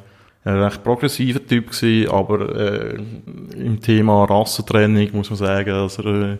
ein 0.43 0.59
recht 0.59 0.83
progressiver 0.83 1.45
Typ 1.45 1.71
gewesen, 1.71 2.09
aber 2.09 2.55
äh, 2.55 2.95
im 3.55 3.79
Thema 3.79 4.23
Rassentrennung 4.23 5.09
muss 5.13 5.29
man 5.29 5.37
sagen, 5.37 5.69
dass 5.69 5.99
er 5.99 6.05
äh, 6.05 6.37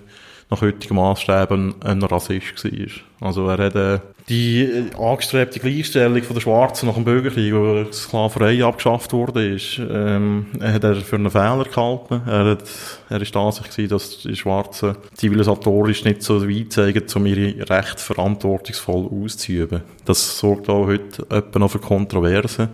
nach 0.51 0.61
heutigen 0.61 0.95
Maßstäben 0.95 1.75
ein 1.81 2.03
Rassist 2.03 2.65
war. 2.65 3.27
Also 3.27 3.47
er 3.47 3.65
hat 3.65 3.75
äh, 3.75 3.99
die 4.27 4.63
äh, 4.63 4.95
angestrebte 4.97 5.61
Gleichstellung 5.61 6.21
von 6.23 6.33
der 6.33 6.41
Schwarzen 6.41 6.87
nach 6.87 6.95
dem 6.95 7.05
Bürgerkrieg, 7.05 7.53
wo 7.53 7.83
die 7.83 7.93
Sklaverei 7.93 8.61
abgeschafft 8.63 9.13
wurde, 9.13 9.47
ist, 9.47 9.79
ähm, 9.79 10.47
hat 10.61 10.83
er 10.83 10.95
für 10.95 11.15
einen 11.15 11.31
Fehler 11.31 11.63
gehalten. 11.63 12.21
Er 12.27 12.45
hat, 12.45 12.63
er 13.09 13.21
ist 13.21 13.33
der 13.33 13.49
gewesen, 13.49 13.89
dass 13.89 14.19
die 14.19 14.35
Schwarzen 14.35 14.97
zivilisatorisch 15.13 16.03
nicht 16.03 16.21
so 16.21 16.45
weit 16.47 16.73
zeigen, 16.73 17.05
um 17.15 17.25
ihre 17.25 17.69
Rechte 17.69 18.03
verantwortungsvoll 18.03 19.09
auszuüben. 19.09 19.83
Das 20.03 20.37
sorgt 20.37 20.67
auch 20.67 20.85
heute 20.85 21.25
etwa 21.29 21.59
noch 21.59 21.71
für 21.71 21.79
Kontroversen. 21.79 22.67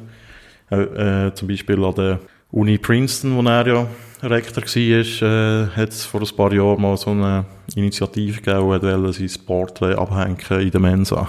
Äh, 0.71 1.27
äh, 1.27 1.33
zum 1.35 1.47
Beispiel 1.47 1.83
an 1.83 1.93
der 1.93 2.19
Uni 2.51 2.79
Princeton, 2.79 3.37
wo 3.37 3.47
er 3.47 3.67
ja 3.67 3.87
Rektor 4.23 4.63
war, 4.63 5.27
äh, 5.29 5.67
hat 5.75 5.89
es 5.89 6.05
vor 6.05 6.21
ein 6.21 6.35
paar 6.35 6.51
Jahren 6.51 6.81
mal 6.81 6.97
so 6.97 7.11
eine 7.11 7.45
Initiative 7.77 8.41
gegeben, 8.41 8.71
hat 8.71 8.83
wollte 8.83 9.13
sein 9.13 9.45
Porträt 9.45 9.95
abhängen 9.95 10.61
in 10.61 10.71
der 10.71 10.79
Mensa. 10.79 11.27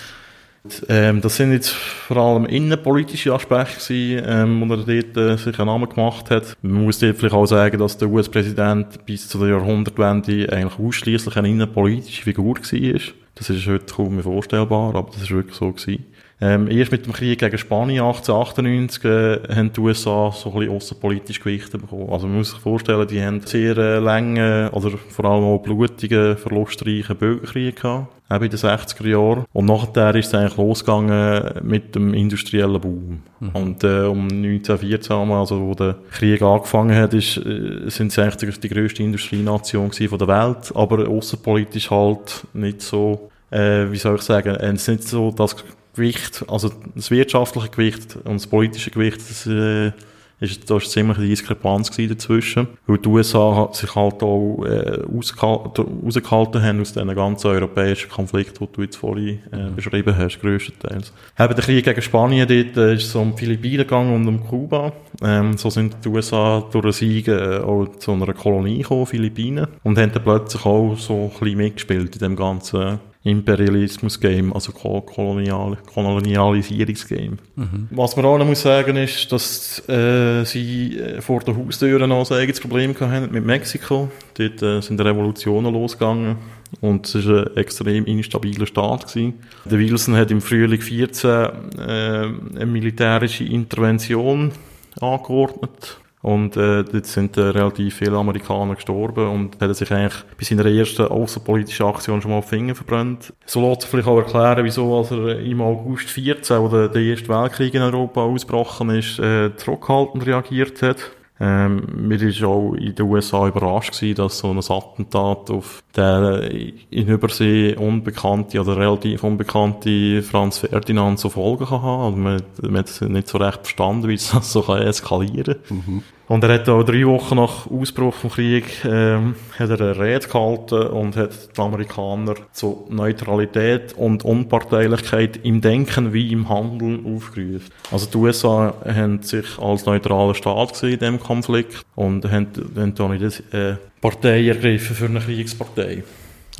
ähm, 0.88 1.20
das 1.20 1.36
sind 1.36 1.52
jetzt 1.52 1.70
vor 1.70 2.16
allem 2.16 2.46
innenpolitische 2.46 3.34
Aspekte 3.34 3.74
gewesen, 3.74 4.24
ähm, 4.26 4.60
wo 4.60 4.74
er 4.74 5.02
dort 5.02 5.16
äh, 5.16 5.36
sich 5.36 5.58
einen 5.58 5.66
Namen 5.66 5.88
gemacht 5.88 6.30
hat. 6.30 6.56
Man 6.62 6.84
muss 6.84 6.98
dort 6.98 7.16
vielleicht 7.16 7.34
auch 7.34 7.46
sagen, 7.46 7.78
dass 7.78 7.98
der 7.98 8.08
US-Präsident 8.08 9.04
bis 9.04 9.28
zu 9.28 9.38
der 9.38 9.48
Jahrhundertwende 9.48 10.50
eigentlich 10.52 10.78
ausschließlich 10.78 11.36
eine 11.36 11.48
innenpolitische 11.48 12.22
Figur 12.22 12.56
war. 12.56 13.00
Das 13.34 13.50
ist 13.50 13.66
heute 13.66 13.92
kaum 13.92 14.14
mehr 14.14 14.22
vorstellbar, 14.22 14.94
aber 14.94 15.10
das 15.12 15.22
ist 15.22 15.30
wirklich 15.30 15.56
so 15.56 15.72
gewesen. 15.72 16.04
Ähm, 16.40 16.68
erst 16.68 16.90
mit 16.90 17.06
dem 17.06 17.12
Krieg 17.12 17.38
gegen 17.38 17.58
Spanien 17.58 18.04
1898 18.04 19.04
äh, 19.04 19.54
haben 19.54 19.72
die 19.72 19.80
USA 19.80 20.32
so 20.32 20.50
ein 20.50 20.58
bisschen 20.58 20.76
außenpolitisch 20.76 21.40
Gewicht 21.40 21.70
bekommen. 21.70 22.10
Also 22.10 22.26
man 22.26 22.38
muss 22.38 22.50
sich 22.50 22.58
vorstellen, 22.58 23.06
die 23.06 23.22
haben 23.22 23.40
sehr 23.42 23.76
äh, 23.76 23.98
lange, 23.98 24.70
oder 24.72 24.90
vor 24.90 25.24
allem 25.26 25.44
auch 25.44 25.62
blutige, 25.62 26.36
verlustreiche 26.36 27.14
Bürgerkrieg 27.14 27.80
gehabt, 27.80 28.08
auch 28.28 28.40
in 28.40 28.50
den 28.50 28.58
60er 28.58 29.06
Jahren. 29.06 29.44
Und 29.52 29.66
nachher 29.66 30.14
ist 30.16 30.26
es 30.26 30.34
eigentlich 30.34 30.56
losgegangen 30.56 31.54
mit 31.62 31.94
dem 31.94 32.12
industriellen 32.14 32.80
Boom. 32.80 33.22
Mhm. 33.38 33.50
Und 33.52 33.84
äh, 33.84 34.02
um 34.02 34.24
1914, 34.24 35.30
also 35.30 35.60
wo 35.60 35.74
der 35.74 35.96
Krieg 36.10 36.42
angefangen 36.42 36.96
hat, 36.96 37.14
ist, 37.14 37.36
äh, 37.36 37.88
sind 37.88 38.10
sie 38.10 38.22
eigentlich 38.22 38.58
die, 38.58 38.68
die 38.68 38.74
grösste 38.74 39.04
Industrienation 39.04 39.92
von 39.92 40.18
der 40.18 40.28
Welt, 40.28 40.72
aber 40.74 41.08
außenpolitisch 41.08 41.90
halt 41.90 42.44
nicht 42.54 42.82
so, 42.82 43.30
äh, 43.52 43.86
wie 43.90 43.98
soll 43.98 44.16
ich 44.16 44.22
sagen, 44.22 44.56
es 44.56 44.82
ist 44.82 44.88
nicht 44.88 45.08
so 45.08 45.30
das 45.30 45.54
Gewicht, 45.94 46.44
also 46.48 46.70
das 46.94 47.10
wirtschaftliche 47.10 47.68
Gewicht 47.68 48.16
und 48.16 48.34
das 48.34 48.46
politische 48.46 48.90
Gewicht, 48.90 49.18
das, 49.18 49.46
äh, 49.46 49.92
ist, 50.40 50.68
da 50.70 50.76
ist 50.76 50.90
ziemlich 50.90 51.16
eine 51.18 51.26
Diskrepanz 51.26 51.90
dazwischen. 51.90 52.68
Weil 52.86 52.98
die 52.98 53.08
USA 53.08 53.68
sich 53.72 53.94
halt 53.94 54.22
auch 54.22 54.64
äh, 54.64 55.00
rausgehalten 55.02 56.62
haben 56.62 56.80
aus 56.80 56.92
diesen 56.92 57.14
ganzen 57.14 57.46
europäischen 57.48 58.10
Konflikten, 58.10 58.66
die 58.66 58.72
du 58.72 58.82
jetzt 58.82 58.96
vorhin 58.96 59.40
äh, 59.52 59.56
mhm. 59.56 59.76
beschrieben 59.76 60.16
hast, 60.16 60.40
grösstenteils. 60.40 61.12
Eben 61.38 61.54
der 61.54 61.64
Krieg 61.64 61.84
gegen 61.84 62.02
Spanien, 62.02 62.48
dort 62.48 62.76
äh, 62.76 62.94
ist 62.94 63.06
es 63.06 63.14
um 63.14 63.32
die 63.32 63.38
Philippinen 63.38 63.78
gegangen 63.78 64.14
und 64.14 64.28
um 64.28 64.46
Kuba. 64.46 64.92
Ähm, 65.22 65.56
so 65.56 65.70
sind 65.70 65.96
die 66.04 66.08
USA 66.08 66.64
durch 66.70 66.84
einen 66.84 66.92
Sieg 66.92 67.28
äh, 67.28 67.58
auch 67.58 67.86
zu 67.98 68.12
einer 68.12 68.32
Kolonie 68.34 68.78
gekommen, 68.78 69.06
Philippinen, 69.06 69.68
und 69.82 69.98
haben 69.98 70.12
dann 70.12 70.22
plötzlich 70.22 70.64
auch 70.66 70.96
so 70.96 71.30
ein 71.32 71.40
bisschen 71.40 71.56
mitgespielt 71.56 72.14
in 72.16 72.20
dem 72.20 72.36
ganzen 72.36 72.98
Imperialismus-Game, 73.24 74.52
also 74.52 74.72
Kolonial 74.72 75.78
Kolonialisierungs-Game. 75.92 77.38
Mhm. 77.56 77.88
Was 77.90 78.16
man 78.16 78.26
auch 78.26 78.36
noch 78.36 78.46
muss 78.46 78.60
sagen 78.60 78.96
ist, 78.98 79.32
dass 79.32 79.88
äh, 79.88 80.44
sie 80.44 80.98
äh, 80.98 81.22
vor 81.22 81.40
der 81.40 81.56
Haustüre 81.56 82.06
noch 82.06 82.30
ein 82.30 82.36
eigenes 82.36 82.60
Problem 82.60 82.94
hatten 82.98 83.32
mit 83.32 83.44
Mexiko. 83.44 84.10
Dort 84.34 84.62
äh, 84.62 84.82
sind 84.82 85.00
Revolutionen 85.00 85.72
losgegangen 85.72 86.36
und 86.82 87.06
es 87.06 87.26
war 87.26 87.46
ein 87.46 87.56
extrem 87.56 88.04
instabiler 88.04 88.66
Staat. 88.66 89.08
Gewesen. 89.08 89.34
Der 89.64 89.78
Wilson 89.78 90.16
hat 90.16 90.30
im 90.30 90.42
Frühling 90.42 90.82
14 90.82 91.30
äh, 91.30 91.80
eine 91.80 92.66
militärische 92.66 93.44
Intervention 93.44 94.52
angeordnet 95.00 95.98
und 96.24 96.56
äh, 96.56 96.84
dort 96.84 97.04
sind 97.04 97.36
äh, 97.36 97.42
relativ 97.42 97.96
viele 97.96 98.16
Amerikaner 98.16 98.76
gestorben 98.76 99.28
und 99.28 99.60
hat 99.60 99.76
sich 99.76 99.92
eigentlich 99.92 100.24
bei 100.38 100.44
seiner 100.44 100.64
ersten 100.64 101.02
außenpolitischen 101.02 101.84
Aktion 101.84 102.22
schon 102.22 102.30
mal 102.30 102.40
die 102.40 102.48
Finger 102.48 102.74
verbrannt. 102.74 103.34
So 103.44 103.60
lässt 103.68 103.82
sich 103.82 103.90
vielleicht 103.90 104.08
auch 104.08 104.16
erklären, 104.16 104.64
wieso 104.64 104.96
als 104.96 105.10
er 105.10 105.38
im 105.40 105.60
August 105.60 106.08
14, 106.08 106.62
wo 106.62 106.68
der, 106.68 106.88
der 106.88 107.02
Erste 107.02 107.28
Weltkrieg 107.28 107.74
in 107.74 107.82
Europa 107.82 108.22
ausgebrochen 108.22 108.88
ist, 108.88 109.18
äh, 109.18 109.54
zurückhaltend 109.54 110.24
reagiert 110.24 110.80
hat. 110.80 111.10
Ähm, 111.40 111.82
mir 111.96 112.20
war 112.20 112.48
auch 112.48 112.74
in 112.74 112.94
den 112.94 113.06
USA 113.06 113.48
überrascht 113.48 113.92
gewesen, 113.92 114.14
dass 114.16 114.38
so 114.38 114.50
ein 114.50 114.58
Attentat 114.58 115.50
auf 115.50 115.82
der 115.96 116.48
in 116.52 117.08
Übersee 117.08 117.74
unbekannte 117.74 118.60
oder 118.60 118.76
relativ 118.76 119.24
unbekannte 119.24 120.22
Franz 120.22 120.58
Ferdinand 120.58 121.18
so 121.18 121.30
Folgen 121.30 121.66
kann 121.66 121.82
haben. 121.82 122.04
Also 122.04 122.16
man, 122.16 122.42
man 122.62 122.84
hat 122.84 123.10
nicht 123.10 123.28
so 123.28 123.38
recht 123.38 123.58
verstanden, 123.58 124.08
wie 124.08 124.14
es 124.14 124.30
das 124.30 124.52
so 124.52 124.62
kann 124.62 124.82
eskalieren 124.82 125.56
kann. 125.66 125.76
Mhm. 125.76 126.02
Und 126.26 126.42
er 126.42 126.54
hat 126.54 126.68
auch 126.70 126.82
drei 126.82 127.06
Wochen 127.06 127.36
nach 127.36 127.70
Ausbruch 127.70 128.14
vom 128.14 128.30
Krieg 128.30 128.64
ähm, 128.84 129.34
hat 129.58 129.68
er 129.68 129.80
eine 129.80 129.98
Rede 129.98 130.26
gehalten 130.26 130.86
und 130.86 131.16
hat 131.16 131.56
die 131.56 131.60
Amerikaner 131.60 132.34
zu 132.52 132.86
Neutralität 132.88 133.92
und 133.92 134.24
Unparteilichkeit 134.24 135.40
im 135.42 135.60
Denken 135.60 136.14
wie 136.14 136.32
im 136.32 136.48
Handeln 136.48 137.04
aufgerufen. 137.14 137.70
Also 137.90 138.06
die 138.06 138.16
USA 138.16 138.74
haben 138.86 139.22
sich 139.22 139.58
als 139.58 139.84
neutraler 139.84 140.34
Staat 140.34 140.82
in 140.82 140.98
diesem 140.98 141.20
Konflikt 141.20 141.84
und 141.94 142.24
haben, 142.30 142.48
haben 142.74 142.94
da 142.94 143.08
nicht 143.08 143.42
eine 143.52 143.78
Partei 144.00 144.48
ergriffen 144.48 144.96
für 144.96 145.06
eine 145.06 145.20
Kriegspartei. 145.20 146.04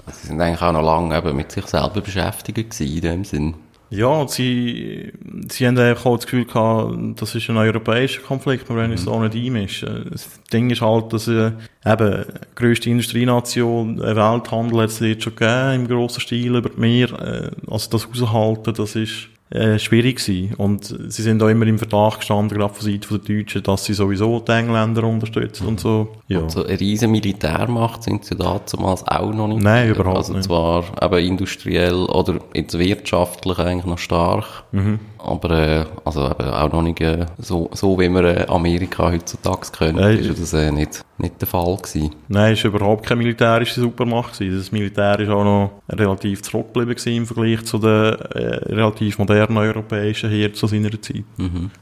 Also 0.05 0.19
sie 0.21 0.27
sind 0.29 0.41
eigentlich 0.43 0.61
auch 0.61 0.73
noch 0.73 0.83
lange 0.83 1.17
eben 1.17 1.37
mit 1.37 1.53
sich 1.53 1.67
selber 1.67 2.03
beschäftigt 2.03 2.79
in 2.81 3.01
dem 3.01 3.25
Sinn. 3.25 3.55
Ja, 3.95 4.26
sie, 4.26 5.12
sie 5.49 5.66
haben 5.66 5.78
einfach 5.78 6.07
auch 6.07 6.16
das 6.16 6.26
Gefühl 6.26 6.47
gehabt, 6.47 7.20
das 7.20 7.34
ist 7.34 7.49
ein 7.49 7.57
europäischer 7.57 8.22
Konflikt, 8.22 8.68
wir 8.68 8.74
wollen 8.74 8.90
uns 8.90 9.07
mhm. 9.07 9.11
da 9.11 9.28
nicht 9.28 9.47
einmischen. 9.47 10.09
Das 10.11 10.28
Ding 10.53 10.70
ist 10.70 10.80
halt, 10.80 11.12
dass 11.12 11.28
äh, 11.28 11.53
eben 11.86 12.24
die 12.24 12.55
grösste 12.57 12.90
Industrienation, 12.90 14.03
ein 14.03 14.16
Welthandel 14.16 14.82
hat 14.82 14.90
es 14.90 14.99
jetzt 14.99 15.22
schon 15.22 15.36
gegeben, 15.36 15.74
im 15.74 15.88
grossen 15.88 16.20
Stil 16.20 16.57
über 16.57 16.70
die 16.70 16.80
Meer. 16.80 17.12
Äh, 17.12 17.70
also 17.70 17.90
das 17.90 18.09
aushalten, 18.11 18.74
das 18.74 18.97
ist 18.97 19.28
äh, 19.55 19.78
schwierig 19.78 20.16
gewesen. 20.16 20.55
Und 20.55 20.84
sie 20.84 21.22
sind 21.22 21.42
auch 21.42 21.48
immer 21.48 21.66
im 21.66 21.78
Verdacht 21.78 22.20
gestanden, 22.20 22.59
gerade 22.59 22.74
von 22.74 22.84
Seiten 22.84 23.20
der 23.24 23.36
Deutschen, 23.36 23.62
dass 23.62 23.84
sie 23.84 23.94
sowieso 23.94 24.40
die 24.40 24.52
Engländer 24.52 25.05
unterstützen 25.05 25.68
und 25.68 25.80
so. 25.80 26.09
Ja. 26.28 26.40
Und 26.40 26.50
so 26.50 26.64
eine 26.64 26.78
riesen 26.78 27.12
Militärmacht 27.12 28.02
sind 28.02 28.24
sie 28.24 28.34
damals 28.34 29.07
auch 29.07 29.32
noch 29.32 29.48
nicht. 29.48 29.62
Nein, 29.62 29.90
überhaupt 29.90 30.16
also 30.16 30.32
nicht. 30.32 30.44
zwar 30.44 30.84
eben 31.00 31.18
industriell 31.18 31.94
oder 31.94 32.40
jetzt 32.52 32.78
wirtschaftlich 32.78 33.59
eigentlich 33.59 33.86
noch 33.86 33.98
stark. 33.98 34.64
Mhm. 34.72 34.98
Aber 35.25 35.51
äh, 35.51 35.85
also 36.05 36.27
eben 36.27 36.51
auch 36.51 36.72
noch 36.72 36.83
nicht 36.83 37.01
äh, 37.01 37.27
so, 37.39 37.70
so, 37.72 37.99
wie 37.99 38.09
wir 38.09 38.25
äh, 38.25 38.47
Amerika 38.49 39.11
heutzutage 39.11 39.68
können, 39.77 39.97
Nein. 39.97 40.18
ist 40.18 40.41
das 40.41 40.53
äh, 40.53 40.70
nicht, 40.70 41.03
nicht 41.18 41.41
der 41.41 41.49
Fall 41.49 41.77
gewesen. 41.77 42.14
Nein, 42.29 42.53
es 42.53 42.64
war 42.64 42.70
überhaupt 42.75 43.07
keine 43.07 43.18
militärische 43.22 43.81
Supermacht. 43.81 44.39
Gewesen. 44.39 44.59
Das 44.59 44.72
Militär 44.72 45.18
ist 45.20 45.31
auch 45.31 45.45
noch 45.45 45.70
relativ 45.91 46.43
zurückgeblieben 46.43 47.16
im 47.16 47.27
Vergleich 47.27 47.64
zu 47.64 47.79
den 47.79 47.91
äh, 47.91 48.39
relativ 48.75 49.18
modernen 49.18 49.57
europäischen 49.57 50.31
Heeren 50.31 50.55
zu 50.55 50.66
seiner 50.66 50.91
Zeit. 51.01 51.25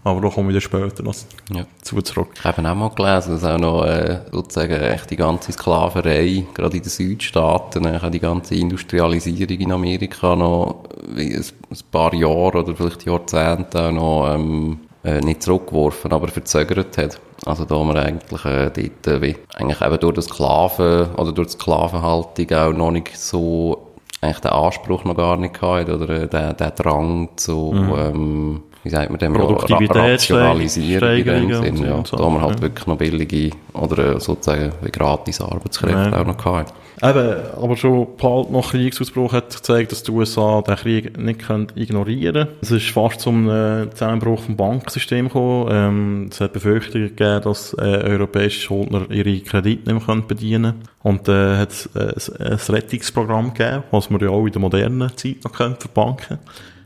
Aber 0.04 0.20
da 0.20 0.28
kommen 0.28 0.48
wir 0.48 0.52
dann 0.54 0.60
später 0.60 1.02
noch 1.02 1.14
Ja. 1.52 1.64
zu 1.82 2.00
zurück. 2.02 2.28
Ich 2.36 2.44
habe 2.44 2.68
auch 2.68 2.74
mal 2.74 2.88
gelesen, 2.90 3.32
dass 3.34 3.44
auch 3.44 3.58
noch 3.58 3.84
äh, 3.84 4.20
sozusagen 4.30 4.72
echt 4.80 5.10
die 5.10 5.16
ganze 5.16 5.52
Sklaverei, 5.52 6.46
gerade 6.54 6.76
in 6.76 6.82
den 6.82 6.90
Südstaaten, 6.90 7.84
äh, 7.86 8.10
die 8.10 8.20
ganze 8.20 8.54
Industrialisierung 8.54 9.58
in 9.58 9.72
Amerika 9.72 10.36
noch 10.36 10.84
wie 11.14 11.34
ein, 11.34 11.40
ein 11.42 11.78
paar 11.90 12.14
Jahre 12.14 12.58
oder 12.62 12.74
vielleicht 12.76 13.04
Jahrzehnte 13.04 13.31
auch 13.34 13.92
noch 13.92 14.34
ähm, 14.34 14.80
äh, 15.04 15.20
nicht 15.20 15.42
zurückgeworfen, 15.42 16.12
aber 16.12 16.28
verzögert 16.28 16.96
hat. 16.98 17.20
Also 17.44 17.64
da 17.64 17.82
man 17.82 17.96
eigentlich 17.96 18.44
äh, 18.44 18.70
dort 18.70 19.06
äh, 19.06 19.22
wie, 19.22 19.36
eigentlich 19.54 19.80
eben 19.80 19.98
durch 19.98 20.14
das 20.14 20.26
Sklaven 20.26 21.14
oder 21.14 21.32
durch 21.32 21.48
die 21.48 21.54
Sklavenhaltung 21.54 22.52
auch 22.52 22.72
noch 22.72 22.90
nicht 22.92 23.16
so 23.16 23.88
eigentlich 24.20 24.40
den 24.40 24.52
Anspruch 24.52 25.04
noch 25.04 25.16
gar 25.16 25.36
nicht 25.36 25.58
gehabt 25.58 25.88
oder 25.88 26.08
äh, 26.08 26.28
den, 26.28 26.56
den 26.56 26.72
Drang 26.76 27.28
zu 27.36 27.74
ähm, 27.74 28.62
wie 28.84 28.90
sagt 28.90 29.10
man 29.10 29.18
dem, 29.18 29.36
Rationalisierung 29.36 31.10
in 31.10 31.24
dem 31.24 31.62
Sinn, 31.62 31.84
ja. 31.84 32.04
so, 32.04 32.16
Da 32.16 32.28
man 32.28 32.42
halt 32.42 32.56
ja. 32.56 32.62
wirklich 32.62 32.86
noch 32.86 32.96
billige 32.96 33.50
oder 33.74 34.16
äh, 34.16 34.20
sozusagen 34.20 34.72
wie 34.82 34.90
gratis 34.90 35.40
Arbeitskräfte 35.40 36.10
Ja. 36.10 36.20
auch 36.20 36.26
noch 36.26 36.36
gehabt. 36.36 36.74
Eben, 37.04 37.36
aber 37.60 37.76
schon 37.76 38.16
bald 38.16 38.52
nach 38.52 38.70
Kriegsausbruch 38.70 39.32
hat 39.32 39.56
gezeigt, 39.56 39.90
dass 39.90 40.04
die 40.04 40.12
USA 40.12 40.62
den 40.62 40.76
Krieg 40.76 41.18
nicht 41.18 41.40
ignorieren 41.74 42.46
können. 42.46 42.48
Es 42.60 42.70
ist 42.70 42.90
fast 42.90 43.20
zum 43.20 43.48
Zusammenbruch 43.92 44.42
vom 44.42 44.56
Bankensystem 44.56 45.26
gekommen. 45.26 45.68
Ähm, 45.72 46.28
es 46.30 46.40
hat 46.40 46.52
Befürchtungen 46.52 47.08
gegeben, 47.08 47.42
dass 47.42 47.74
äh, 47.74 47.80
europäische 47.80 48.60
Schuldner 48.60 49.10
ihre 49.10 49.40
Kredite 49.40 49.92
nicht 49.92 50.06
mehr 50.06 50.16
bedienen 50.22 50.74
können. 50.74 50.88
Und 51.02 51.28
äh, 51.28 51.56
hat 51.56 51.72
es 51.72 52.28
äh, 52.28 52.50
ein 52.50 52.74
Rettungsprogramm 52.74 53.52
gegeben, 53.52 53.82
was 53.90 54.08
wir 54.08 54.22
ja 54.22 54.28
auch 54.28 54.46
in 54.46 54.52
der 54.52 54.60
modernen 54.60 55.16
Zeit 55.16 55.42
noch 55.42 55.52
können 55.52 55.74
für 55.80 55.88
Banken. 55.88 56.38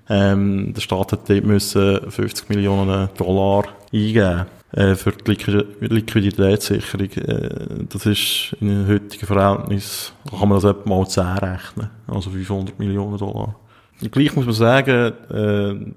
Ähm, 0.08 0.72
der 0.72 0.80
Staat 0.80 1.12
hat 1.12 1.28
dort 1.28 1.44
müssen 1.44 2.10
50 2.10 2.48
Millionen 2.48 3.10
Dollar 3.18 3.64
eingeben 3.92 4.46
äh, 4.76 4.94
für 4.94 5.10
die 5.10 5.32
Liqui 5.32 5.64
Liquiditätssicherung. 5.80 7.10
Äh, 7.12 7.84
das 7.88 8.06
ist 8.06 8.54
in 8.60 8.68
den 8.68 8.86
heutigen 8.86 9.26
Verhältnis, 9.26 10.12
kann 10.30 10.48
man 10.48 10.60
das 10.60 10.64
etwa 10.64 10.88
mal 10.88 11.08
10 11.08 11.24
rechnen. 11.24 11.90
Also 12.06 12.30
500 12.30 12.78
Millionen 12.78 13.18
Dollar. 13.18 13.56
Gleich 14.10 14.36
muss 14.36 14.44
man 14.44 14.54
sagen, 14.54 15.12
äh, 15.30 15.94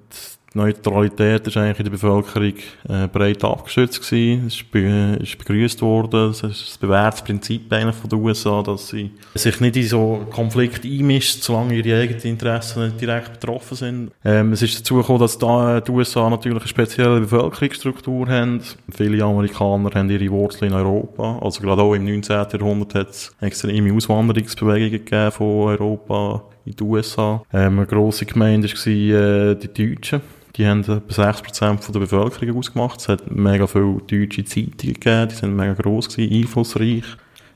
Neutralität 0.53 1.45
ist 1.47 1.57
eigentlich 1.57 1.79
in 1.79 1.85
der 1.85 1.91
Bevölkerung 1.91 2.53
äh, 2.87 3.07
breit 3.07 3.43
abgestützt 3.43 4.01
gewesen. 4.01 4.47
Es 4.47 4.55
ist, 4.55 5.23
ist 5.23 5.37
begrüßt 5.37 5.81
worden. 5.81 6.31
Es 6.31 6.43
ist 6.43 6.69
das 6.69 6.77
bewährtes 6.77 7.21
Prinzip 7.21 7.71
eigentlich 7.71 7.95
von 7.95 8.09
den 8.09 8.19
USA, 8.19 8.63
dass 8.63 8.89
sie 8.89 9.11
sich 9.35 9.59
nicht 9.59 9.75
in 9.77 9.87
so 9.87 10.25
Konflikte 10.31 10.87
einmischt, 10.87 11.43
solange 11.43 11.75
ihre 11.75 12.01
eigenen 12.01 12.21
Interessen 12.21 12.85
nicht 12.85 13.01
direkt 13.01 13.33
betroffen 13.33 13.77
sind. 13.77 14.11
Ähm, 14.25 14.53
es 14.53 14.61
ist 14.61 14.79
dazu 14.79 14.95
gekommen, 14.95 15.19
dass 15.19 15.37
da 15.37 15.81
die 15.81 15.91
USA 15.91 16.29
natürlich 16.29 16.59
eine 16.59 16.67
spezielle 16.67 17.19
Bevölkerungsstruktur 17.21 18.27
haben. 18.27 18.61
Viele 18.89 19.23
Amerikaner 19.23 19.91
haben 19.93 20.09
ihre 20.09 20.29
Wurzeln 20.31 20.71
in 20.71 20.77
Europa. 20.77 21.39
Also 21.41 21.61
gerade 21.61 21.81
auch 21.81 21.93
im 21.93 22.05
19. 22.05 22.35
Jahrhundert 22.35 22.95
hat 22.95 23.09
es 23.09 23.35
extreme 23.39 23.93
Auswanderungsbewegungen 23.93 24.91
gegeben 24.91 25.31
von 25.31 25.47
Europa 25.47 26.43
in 26.65 26.75
die 26.75 26.83
USA. 26.83 27.43
Ähm, 27.53 27.79
eine 27.79 27.85
grosse 27.85 28.25
Gemeinde 28.25 28.67
war 28.67 28.87
äh, 28.87 29.55
die 29.55 29.95
Deutschen. 29.95 30.21
Die 30.55 30.67
haben 30.67 30.81
etwa 30.81 30.97
6% 30.97 31.81
von 31.81 31.93
der 31.93 31.99
Bevölkerung 31.99 32.57
ausgemacht. 32.57 32.99
Es 32.99 33.07
hat 33.07 33.31
mega 33.31 33.67
viele 33.67 34.01
deutsche 34.07 34.43
Zeitungen 34.43 34.93
gegeben, 34.93 35.29
die 35.29 35.35
sind 35.35 35.55
mega 35.55 35.73
gross 35.73 36.09
gewesen, 36.09 36.33
einflussreich. 36.33 37.03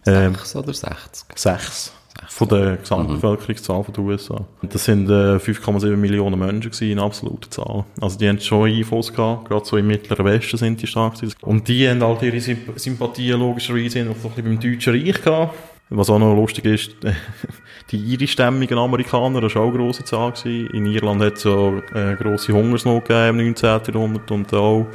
Ähm, 0.05 0.35
6 0.35 0.55
oder 0.55 0.73
60? 0.73 1.25
Sechs. 1.35 1.93
Von 2.27 2.47
der 2.47 2.77
Gesamtbevölkerungszahl 2.77 3.83
von 3.83 3.93
den 3.93 4.05
USA. 4.05 4.45
Das 4.61 4.85
sind 4.85 5.09
äh, 5.09 5.37
5,7 5.37 5.95
Millionen 5.97 6.39
Menschen 6.39 6.71
gewesen 6.71 6.91
in 6.91 6.99
absoluter 6.99 7.49
Zahl. 7.49 7.85
Also 7.99 8.17
die 8.17 8.29
haben 8.29 8.39
schon 8.39 8.69
Einfluss 8.69 9.11
gehabt, 9.11 9.49
gerade 9.49 9.65
so 9.65 9.77
im 9.77 9.87
Mittleren 9.87 10.25
Westen 10.25 10.57
sind 10.57 10.81
die 10.81 10.87
stark 10.87 11.15
gewesen. 11.15 11.35
Und 11.41 11.67
die 11.67 11.89
haben 11.89 12.01
halt 12.03 12.21
ihre 12.21 12.39
Symp 12.39 12.79
Sympathien 12.79 13.39
logischerweise 13.39 14.05
noch 14.05 14.15
so 14.17 14.29
ein 14.29 14.35
bisschen 14.35 14.59
beim 14.59 14.59
Deutschen 14.59 14.93
Reich 14.93 15.21
gehabt. 15.21 15.55
Was 15.95 16.09
auch 16.09 16.17
noch 16.17 16.35
lustig 16.35 16.65
ist, 16.65 16.95
die 17.91 17.97
irischstämmigen 17.97 18.79
Amerikaner, 18.79 19.41
das 19.41 19.53
war 19.53 19.61
auch 19.61 19.69
eine 19.69 19.77
grosse 19.77 20.03
Zahl 20.03 20.31
gewesen. 20.31 20.67
In 20.73 20.87
Irland 20.87 21.21
hat 21.21 21.37
es 21.37 21.43
ja 21.43 21.77
äh, 21.93 22.15
grosse 22.15 22.51
Hungersnot 22.51 23.07
gegeben 23.07 23.39
im 23.39 23.45
19. 23.45 23.93
Jahrhundert 23.93 24.31
und 24.31 24.53
auch 24.53 24.87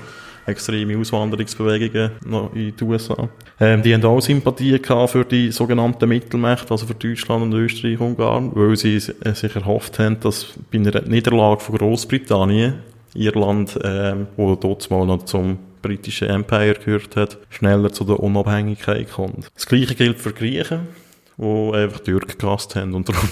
extreme 0.47 0.99
Auswanderungsbewegungen 0.99 2.13
noch 2.27 2.53
in 2.53 2.75
die 2.75 2.85
USA. 2.85 3.29
Ähm, 3.61 3.83
die 3.83 3.95
haben 3.95 4.05
auch 4.05 4.21
Sympathie 4.21 4.81
für 5.07 5.25
die 5.25 5.53
sogenannten 5.53 6.09
Mittelmächte, 6.09 6.71
also 6.73 6.87
für 6.87 6.95
Deutschland 6.95 7.45
und 7.45 7.53
Österreich 7.53 8.01
und 8.01 8.19
Ungarn, 8.19 8.51
weil 8.55 8.75
sie 8.77 8.97
äh, 8.97 9.35
sich 9.35 9.55
erhofft 9.55 10.01
haben, 10.01 10.19
dass 10.19 10.55
bei 10.73 10.79
einer 10.79 11.03
Niederlage 11.03 11.61
von 11.61 11.79
Großbritannien 11.79 12.75
Irland, 13.15 13.79
ähm, 13.85 14.27
wo 14.37 14.57
dort 14.57 14.91
mal 14.91 15.07
noch 15.07 15.25
zum 15.25 15.59
britischen 15.83 16.29
Empire 16.29 16.75
gehört 16.85 17.17
hat, 17.17 17.39
schneller 17.51 17.93
zu 17.93 18.05
der 18.05 18.21
Unabhängigkeit 18.21 19.11
kommt. 19.11 19.51
Das 19.55 19.67
Gleiche 19.67 19.95
gilt 19.95 20.19
für 20.19 20.33
Griechen, 20.33 20.89
die 21.37 21.71
einfach 21.75 22.01
Türken 22.01 22.37
gehasst 22.39 22.75
haben 22.77 22.95
und 22.95 23.09
darum 23.09 23.29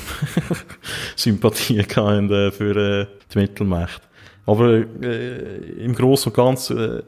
Sympathie 1.17 1.83
hatten 1.83 2.31
äh, 2.31 2.51
für 2.51 2.77
äh, 2.77 3.07
die 3.33 3.39
Mittelmächte. 3.39 4.03
Aber 4.47 4.83
äh, 5.03 5.85
im 5.85 5.95
Großen 5.95 6.31
und 6.31 6.37
Ganzen, 6.37 6.79
äh, 6.79 7.03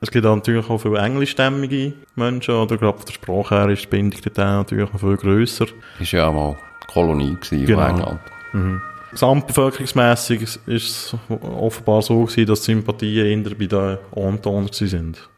es 0.00 0.10
gibt 0.10 0.24
auch 0.26 0.36
natürlich 0.36 0.68
auch 0.68 0.78
viele 0.78 0.98
englischstämmige 0.98 1.94
Menschen, 2.14 2.54
oder 2.54 2.76
gerade 2.76 2.98
von 2.98 3.06
der 3.06 3.12
Sprache 3.14 3.54
her 3.56 3.68
ist 3.70 3.84
die 3.84 3.88
Bindung 3.88 4.20
dort 4.22 4.36
natürlich 4.36 4.92
noch 4.92 5.00
viel 5.00 5.16
grösser. 5.16 5.66
Ist 5.98 6.12
ja 6.12 6.28
auch 6.28 6.34
mal 6.34 6.56
Kolonie 6.86 7.34
gewesen 7.40 7.66
Genau. 7.66 7.80
von 7.80 7.90
England. 7.96 8.20
Gesamtbevölkerungsmässig 9.12 10.42
ist 10.42 10.60
es 10.66 11.16
offenbar 11.40 12.02
so 12.02 12.24
gewesen, 12.24 12.46
dass 12.46 12.60
die 12.60 12.72
Sympathien 12.72 13.44
eher 13.44 13.54
bei 13.54 13.66
den 13.66 13.98
Antonern 14.14 14.68
sind. 14.72 15.28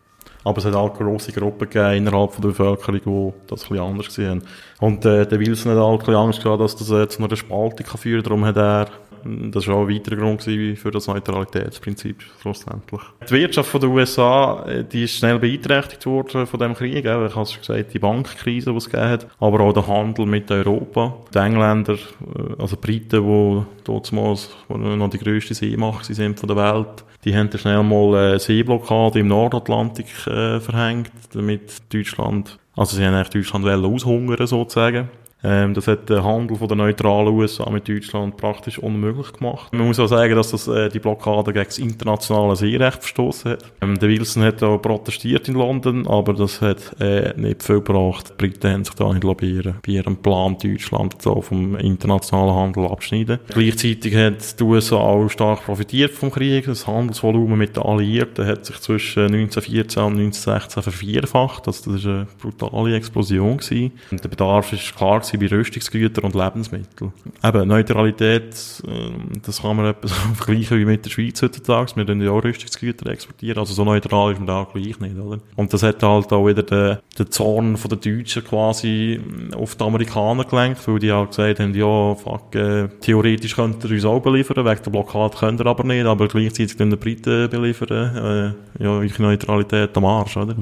Aber 0.45 0.59
es 0.59 0.65
hat 0.65 0.75
auch 0.75 0.97
grosse 0.97 1.33
Gruppen 1.33 1.69
gegeben 1.69 2.07
innerhalb 2.07 2.33
der 2.37 2.49
Bevölkerung, 2.49 3.01
die 3.05 3.49
das 3.49 3.71
ein 3.71 3.79
anders 3.79 4.07
gesehen 4.07 4.31
haben. 4.31 4.43
Und 4.81 5.05
äh, 5.05 5.27
der 5.27 5.41
Wilson 5.41 5.73
hat 5.73 5.79
auch 5.79 6.09
ein 6.09 6.15
Angst 6.15 6.43
gehabt, 6.43 6.63
dass 6.63 6.77
das 6.77 6.91
äh, 6.91 7.09
zu 7.09 7.23
einer 7.23 7.37
Spaltung 7.37 7.87
führen 7.99 8.23
kann. 8.23 8.31
Darum 8.31 8.45
hat 8.47 8.57
er, 8.57 8.89
das 9.25 9.67
war 9.67 9.77
auch 9.77 9.89
ein 9.89 9.95
weiterer 9.95 10.17
Grund 10.17 10.43
für 10.43 10.91
das 10.91 11.07
Neutralitätsprinzip 11.07 12.23
schlussendlich. 12.41 13.01
Die 13.29 13.35
Wirtschaft 13.35 13.75
den 13.75 13.91
USA, 13.91 14.65
äh, 14.67 14.85
die 14.85 15.05
ist 15.05 15.17
schnell 15.17 15.39
beeinträchtigt 15.39 16.05
worden 16.07 16.47
von 16.47 16.61
dem 16.61 16.75
Krieg. 16.75 17.07
Auch. 17.07 17.27
Ich 17.27 17.35
habe 17.35 17.43
es 17.43 17.53
schon 17.53 17.61
gesagt, 17.61 17.95
die 17.95 17.99
Bankkrise, 17.99 18.71
die 18.71 18.77
es 18.77 18.87
gegeben 18.87 19.11
hat. 19.11 19.27
Aber 19.41 19.61
auch 19.61 19.73
der 19.73 19.87
Handel 19.87 20.27
mit 20.27 20.51
Europa. 20.51 21.15
Die 21.33 21.39
Engländer, 21.39 21.95
äh, 21.95 22.55
also 22.59 22.77
die 22.77 22.81
Briten, 22.81 23.25
die 23.25 23.85
damals 23.85 24.51
noch 24.69 25.11
die 25.11 25.19
grösste 25.19 25.55
Seemacht 25.55 26.05
sind 26.05 26.39
von 26.39 26.49
der 26.49 26.57
Welt, 26.57 27.05
die 27.25 27.35
haben 27.35 27.51
dann 27.51 27.61
schnell 27.61 27.83
mal 27.83 28.17
eine 28.17 28.39
Seeblockade 28.39 29.19
im 29.19 29.29
Nordatlantik 29.29 30.07
äh, 30.27 30.61
verhängt, 30.61 31.11
damit 31.33 31.93
Deutschland, 31.93 32.59
also 32.77 32.97
sie 32.97 33.05
haben 33.05 33.15
eigentlich 33.15 33.31
Deutschland 33.31 33.67
aushungern 33.67 34.47
sozusagen. 34.47 35.09
Ähm, 35.45 35.75
das 35.75 35.87
hat 35.87 36.09
den 36.11 36.25
Handel 36.25 36.57
von 36.57 36.69
der 36.69 36.77
neutralen 36.77 37.29
USA 37.29 37.69
mit 37.71 37.89
Deutschland 37.89 38.37
praktisch 38.37 38.79
unmöglich 38.79 39.33
gemacht. 39.33 39.73
Man 39.73 39.87
muss 39.87 40.01
auch 40.01 40.09
sagen, 40.09 40.35
dass 40.35 40.51
das 40.51 40.67
äh, 40.67 40.89
die 40.89 40.99
Blockade 40.99 41.53
gegen 41.53 41.65
das 41.65 41.79
internationale 41.79 42.57
Seerecht 42.57 42.99
verstoßen 42.99 43.53
hat. 43.53 43.65
Ähm, 43.81 43.99
der 43.99 44.09
Wilson 44.09 44.43
hat 44.43 44.63
auch 44.63 44.79
protestiert 44.79 45.49
in 45.49 45.55
London, 45.55 46.07
aber 46.09 46.35
das 46.35 46.61
hat 46.61 47.01
äh, 47.01 47.35
nicht 47.37 47.63
viel 47.63 47.77
gebracht. 47.77 48.31
Die 48.31 48.35
Briten 48.35 48.73
haben 48.73 48.85
sich 48.85 48.95
da 48.95 49.13
nicht 49.13 49.23
lobbyieren 49.23 49.77
bei 49.87 49.93
ihrem 49.93 50.17
Plan, 50.17 50.57
Deutschland 50.59 51.23
so 51.23 51.41
vom 51.41 51.77
internationalen 51.77 52.55
Handel 52.55 52.87
abschneiden. 52.87 53.39
Gleichzeitig 53.49 54.15
hat 54.17 54.59
die 54.59 54.65
USA 54.65 54.97
auch 54.97 55.29
stark 55.29 55.65
profitiert 55.65 56.13
vom 56.13 56.33
Krieg. 56.33 56.67
Das 56.67 56.87
Handelsvolumen 56.87 57.59
mit 57.59 57.77
den 57.77 57.85
Alliierten 57.85 58.45
hat 58.47 58.67
sich 58.67 58.81
zwischen 58.81 59.27
1914 59.27 60.03
und 60.03 60.13
1916 60.15 60.83
vervierfacht. 60.83 61.69
Also 61.69 61.93
das 61.93 62.01
ist 62.01 62.07
eine 62.07 62.27
brutale 62.41 62.97
Explosion 62.97 63.59
gewesen. 63.59 63.93
Der 64.11 64.29
Bedarf 64.29 64.73
ist 64.73 64.97
klar 64.97 65.23
bei 65.37 65.47
Rüstungsgütern 65.47 66.25
und 66.25 66.35
Lebensmitteln. 66.35 67.13
Eben, 67.45 67.69
Neutralität, 67.69 68.55
äh, 68.87 69.11
das 69.45 69.63
kann 69.63 69.77
man 69.77 69.87
etwas 69.87 70.13
vergleichen 70.35 70.79
wie 70.79 70.85
mit 70.85 71.05
der 71.05 71.11
Schweiz 71.11 71.43
heutzutage. 71.43 71.97
Wir 71.97 72.07
tun 72.07 72.23
ja 72.23 72.31
auch 72.31 72.43
Rüstungsgüter 72.43 73.11
exportieren, 73.11 73.59
also 73.59 73.75
so 73.75 73.85
neutral 73.85 74.33
ist 74.33 74.39
man 74.39 74.47
da 74.47 74.67
gleich 74.73 74.99
nicht, 75.01 75.17
oder? 75.19 75.41
Und 75.57 75.73
das 75.73 75.83
hat 75.83 76.03
halt 76.03 76.33
auch 76.33 76.47
wieder 76.47 76.63
den, 76.63 76.99
den 77.19 77.31
Zorn 77.31 77.77
den 77.77 78.01
Deutschen 78.01 78.45
quasi 78.45 79.21
auf 79.55 79.75
die 79.75 79.85
Amerikaner 79.85 80.45
gelenkt, 80.45 80.87
weil 80.87 80.99
die 80.99 81.13
halt 81.13 81.31
gesagt 81.31 81.61
haben, 81.61 81.75
ja, 81.75 82.15
fuck, 82.15 82.55
äh, 82.55 82.89
theoretisch 83.01 83.57
könnt 83.57 83.85
ihr 83.85 83.91
uns 83.91 84.05
auch 84.05 84.21
beliefern, 84.21 84.65
wegen 84.65 84.83
der 84.83 84.91
Blockade 84.91 85.37
könnt 85.37 85.61
ihr 85.61 85.67
aber 85.67 85.85
nicht, 85.85 86.07
aber 86.07 86.29
gleichzeitig 86.29 86.77
den 86.77 86.91
Briten 86.99 87.51
beliefern, 87.51 88.57
äh, 88.79 88.83
ja, 88.83 88.91
eure 88.91 89.23
Neutralität 89.23 89.97
am 89.97 90.05
Arsch, 90.05 90.37
oder? 90.37 90.55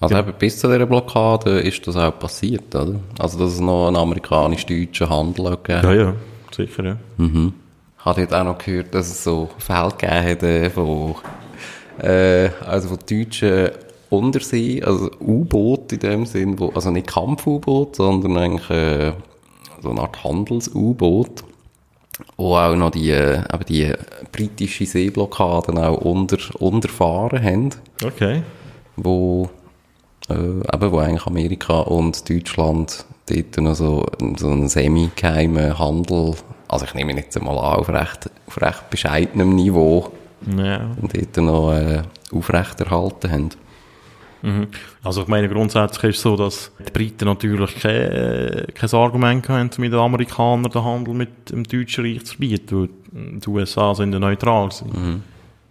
Also 0.00 0.16
eben 0.16 0.32
bis 0.38 0.58
zu 0.58 0.68
dieser 0.68 0.86
Blockade 0.86 1.60
ist 1.60 1.86
das 1.86 1.96
auch 1.96 2.18
passiert, 2.18 2.74
oder? 2.74 3.00
Also 3.18 3.38
dass 3.38 3.54
es 3.54 3.60
noch 3.60 3.88
einen 3.88 3.96
amerikanisch-deutschen 3.96 5.08
Handel 5.08 5.46
auch 5.46 5.62
gegeben 5.62 5.84
Ja, 5.84 5.94
ja, 5.94 6.14
sicher, 6.54 6.84
ja. 6.84 6.96
Ich 7.18 8.04
habe 8.04 8.20
jetzt 8.20 8.34
auch 8.34 8.44
noch 8.44 8.58
gehört, 8.58 8.94
dass 8.94 9.08
es 9.08 9.24
so 9.24 9.48
Fälle 9.58 9.90
gegeben 9.90 10.30
hat 10.30 10.42
äh, 10.42 10.70
von, 10.70 11.14
äh, 12.02 12.50
also 12.66 12.88
von 12.88 12.98
deutschen 13.08 13.70
Untersee, 14.10 14.82
also 14.82 15.10
U-Boot 15.20 15.92
in 15.92 15.98
dem 15.98 16.26
Sinn, 16.26 16.58
wo, 16.58 16.68
also 16.70 16.90
nicht 16.90 17.08
Kampf-U-Boot, 17.08 17.96
sondern 17.96 18.36
eigentlich 18.36 18.70
äh, 18.70 19.12
so 19.82 19.90
eine 19.90 20.02
Art 20.02 20.22
Handels-U-Boot, 20.22 21.42
wo 22.36 22.56
auch 22.56 22.76
noch 22.76 22.90
die, 22.90 23.10
äh, 23.10 23.38
eben 23.38 23.64
die 23.68 23.92
britische 24.30 24.86
Seeblockaden 24.86 25.78
auch 25.78 25.98
unter, 25.98 26.38
unterfahren 26.60 27.42
haben 27.42 27.70
Okay. 28.04 28.42
wo, 28.96 29.50
äh, 30.28 30.34
eben, 30.34 30.92
wo 30.92 30.98
eigentlich 30.98 31.26
Amerika 31.26 31.80
und 31.80 32.28
Deutschland 32.28 33.04
dort 33.28 33.56
noch 33.58 33.74
so, 33.74 34.06
so 34.36 34.50
einen 34.50 34.68
semi-geheimen 34.68 35.78
Handel, 35.78 36.34
also 36.68 36.84
ich 36.84 36.94
nehme 36.94 37.12
ihn 37.12 37.18
jetzt 37.18 37.40
mal 37.40 37.56
an, 37.58 37.78
auf 37.80 37.88
recht, 37.88 38.30
auf 38.46 38.60
recht 38.60 38.90
bescheidenem 38.90 39.54
Niveau, 39.54 40.10
Ja. 40.56 40.90
und 41.00 41.16
dort 41.16 41.36
noch 41.38 41.72
äh, 41.72 42.02
aufrechterhalten 42.32 43.30
haben. 43.30 43.48
Mhm. 44.42 44.66
Also 45.02 45.22
ich 45.22 45.28
meine, 45.28 45.48
grundsätzlich 45.48 46.10
ist 46.10 46.16
es 46.18 46.22
so, 46.22 46.36
dass 46.36 46.70
die 46.86 46.90
Briten 46.92 47.24
natürlich 47.24 47.74
kein, 47.80 47.90
äh, 48.12 48.66
kein 48.74 48.90
Argument 48.92 49.48
haben, 49.48 49.70
mit 49.78 49.92
den 49.92 49.98
Amerikanern 49.98 50.70
den 50.70 50.84
Handel 50.84 51.14
mit 51.14 51.50
dem 51.50 51.64
Deutschen 51.64 52.04
Reich 52.04 52.20
zu 52.24 52.32
verbieten, 52.34 52.88
weil 53.12 53.38
die 53.40 53.48
USA 53.48 53.94
sind 53.94 54.12
ja 54.12 54.18
neutral 54.20 54.68
gewesen. 54.68 55.22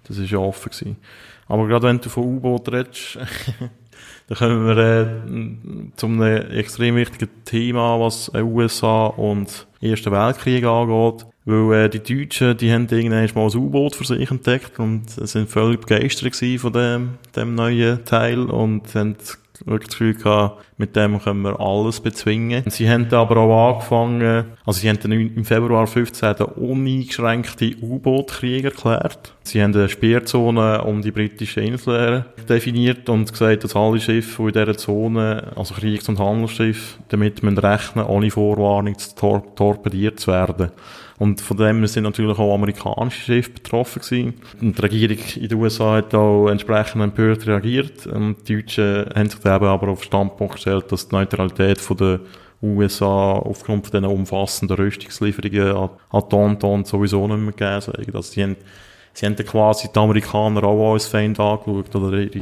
Das 0.08 0.18
ist 0.18 0.30
ja 0.32 0.40
offen 0.40 0.72
gewesen. 0.72 0.98
Aber 1.48 1.68
gerade 1.68 1.88
wenn 1.88 2.00
du 2.02 2.10
von 2.10 2.24
U-Boot 2.24 2.72
redest, 2.72 3.20
dann 4.28 4.38
kommen 4.38 4.66
wir 4.66 4.78
äh, 4.78 5.96
zu 5.96 6.08
einem 6.08 6.52
extrem 6.52 6.96
wichtigen 6.96 7.30
Thema, 7.46 8.00
was 8.00 8.32
äh, 8.34 8.42
USA 8.42 9.08
und 9.08 9.68
Ersten 9.82 10.12
Weltkrieg 10.12 10.66
angeht. 10.66 11.28
Weil 11.46 11.86
äh, 11.86 11.90
die 11.90 12.00
Deutschen, 12.00 12.58
die 12.58 12.74
haben 12.74 12.88
irgendwann 12.90 13.30
mal 13.36 13.52
ein 13.52 13.58
U-Boot 13.58 13.96
für 13.96 14.04
sich 14.04 14.32
entdeckt 14.32 14.80
und 14.80 15.10
sind 15.10 15.48
völlig 15.48 15.82
begeistert 15.82 16.36
von 16.60 16.74
dem, 16.74 17.10
dem 17.36 17.54
neuen 17.54 18.04
Teil 18.04 18.50
und 18.50 18.96
haben 18.96 19.16
wirklich 19.66 19.90
das 19.90 19.98
Gefühl 19.98 20.14
gehabt, 20.16 20.66
mit 20.78 20.96
dem 20.96 21.20
können 21.20 21.42
wir 21.42 21.60
alles 21.60 22.00
bezwingen. 22.00 22.64
Sie 22.68 22.90
haben 22.90 23.12
aber 23.14 23.38
auch 23.38 23.76
angefangen, 23.76 24.46
also 24.66 24.80
sie 24.80 24.90
haben 24.90 25.00
dann 25.02 25.12
im 25.12 25.46
Februar 25.46 25.88
15 25.88 26.36
den 26.36 26.46
uneingeschränkten 26.48 27.76
U-Boot-Krieg 27.82 28.66
erklärt. 28.66 29.34
Sie 29.44 29.62
haben 29.62 29.74
eine 29.74 29.90
Speerzone 29.90 30.84
um 30.84 31.02
die 31.02 31.12
britischen 31.12 31.64
Inseln 31.64 32.26
definiert 32.50 33.08
und 33.10 33.32
gesagt, 33.32 33.64
dass 33.64 33.76
alle 33.76 34.00
Schiffe, 34.00 34.52
die 34.52 34.60
in 34.60 34.66
dieser 34.66 34.78
Zone, 34.78 35.52
also 35.56 35.76
Kriegs- 35.76 36.10
und 36.10 36.20
Handelsschiffe, 36.20 37.00
damit 37.10 37.44
man 37.44 37.58
rechnen, 37.58 38.06
ohne 38.06 38.32
Vorwarnung 38.32 38.96
tor 39.16 39.44
torpediert 39.56 40.20
zu 40.20 40.32
werden. 40.32 40.72
Und 41.18 41.40
von 41.40 41.56
dem 41.56 41.88
sind 41.88 42.04
natürlich 42.04 42.38
auch 42.38 42.54
amerikanische 42.54 43.22
Schiffe 43.22 43.52
betroffen 43.52 44.02
gewesen. 44.02 44.34
Und 44.60 44.78
die 44.78 44.82
Regierung 44.82 45.18
in 45.36 45.48
den 45.48 45.58
USA 45.58 45.96
hat 45.96 46.14
auch 46.14 46.50
entsprechend 46.50 47.02
empört 47.02 47.48
reagiert. 47.48 48.06
Und 48.08 48.48
die 48.48 48.58
Deutschen 48.58 49.06
haben 49.16 49.30
sich 49.30 49.40
dann 49.40 49.56
eben 49.56 49.66
aber 49.66 49.88
auf 49.90 50.02
den 50.02 50.08
Standpunkt 50.08 50.56
gestellt, 50.56 50.92
dass 50.92 51.08
die 51.08 51.16
Neutralität 51.16 51.80
von 51.80 51.98
der 51.98 52.20
USA 52.62 53.34
aufgrund 53.34 53.88
von 53.88 53.92
diesen 53.92 54.14
umfassenden 54.14 54.76
Rüstungslieferungen 54.76 55.76
an, 55.76 55.90
an 56.10 56.30
Tonton 56.30 56.84
sowieso 56.84 57.26
nicht 57.28 57.38
mehr 57.38 57.54
gegeben 57.54 57.82
sei. 57.82 58.14
Also 58.14 58.34
sie 58.34 58.44
haben, 58.44 58.56
sie 59.14 59.26
haben 59.26 59.36
dann 59.38 59.46
quasi 59.46 59.88
die 59.94 60.00
Amerikaner 60.00 60.64
auch 60.64 60.94
als 60.94 61.08
Feind 61.08 61.40
angeschaut 61.40 61.96
oder 61.96 62.18
ihre, 62.18 62.42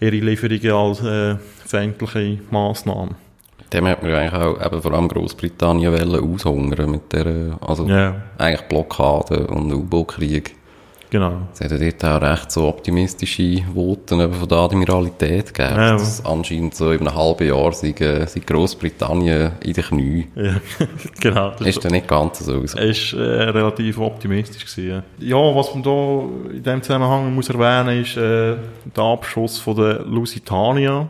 ihre 0.00 0.16
Lieferungen 0.16 0.72
als 0.72 1.02
äh, 1.02 1.36
feindliche 1.64 2.38
Massnahmen. 2.50 3.14
Dem 3.72 3.86
hat 3.86 4.02
man 4.02 4.10
ja 4.10 4.18
eigentlich 4.18 4.34
auch 4.42 4.66
eben 4.66 4.82
vor 4.82 4.92
allem 4.92 5.08
Großbritannien 5.08 5.92
wollen 5.92 6.34
aushungern 6.34 6.90
mit 6.90 7.12
der, 7.12 7.56
also 7.60 7.86
Ja, 7.86 8.16
eigentlich 8.38 8.62
Blockade 8.62 9.46
und 9.46 9.72
U-Boot-Krieg. 9.72 10.56
genau. 11.08 11.42
Es 11.52 11.60
hat 11.60 11.70
ja 11.72 11.78
dort 11.78 12.04
auch 12.04 12.22
recht 12.30 12.50
so 12.52 12.66
optimistische 12.68 13.62
Voten 13.74 14.20
eben 14.20 14.32
von 14.32 14.48
der 14.48 14.58
Admiralität 14.58 15.52
gegeben. 15.54 15.76
Ja. 15.76 15.92
dass 15.92 16.24
anscheinend 16.24 16.74
so 16.74 16.90
in 16.92 17.00
einem 17.06 17.14
halben 17.16 17.46
Jahr 17.48 17.72
sei, 17.72 17.90
äh, 17.90 18.26
sei 18.26 18.40
Großbritannien 18.40 19.52
in 19.62 19.72
den 19.72 19.84
Knie. 19.84 20.26
Ja, 20.34 20.54
genau. 21.20 21.50
Das 21.58 21.66
Ist 21.66 21.84
dann 21.84 21.92
nicht 21.92 22.08
ganz 22.08 22.38
so. 22.40 22.62
Er 22.62 22.84
ist 22.86 23.12
äh, 23.12 23.18
relativ 23.18 23.98
optimistisch 23.98 24.64
gewesen. 24.66 25.02
Ja, 25.18 25.36
Ja, 25.36 25.54
was 25.54 25.72
man 25.74 25.82
da 25.82 26.50
in 26.56 26.62
dem 26.62 26.82
Zusammenhang 26.82 27.34
muss 27.34 27.48
erwähnen 27.50 28.02
ist 28.02 28.16
äh, 28.16 28.56
der 28.96 29.04
Abschuss 29.04 29.58
von 29.58 29.76
der 29.76 30.02
Lusitania. 30.02 31.08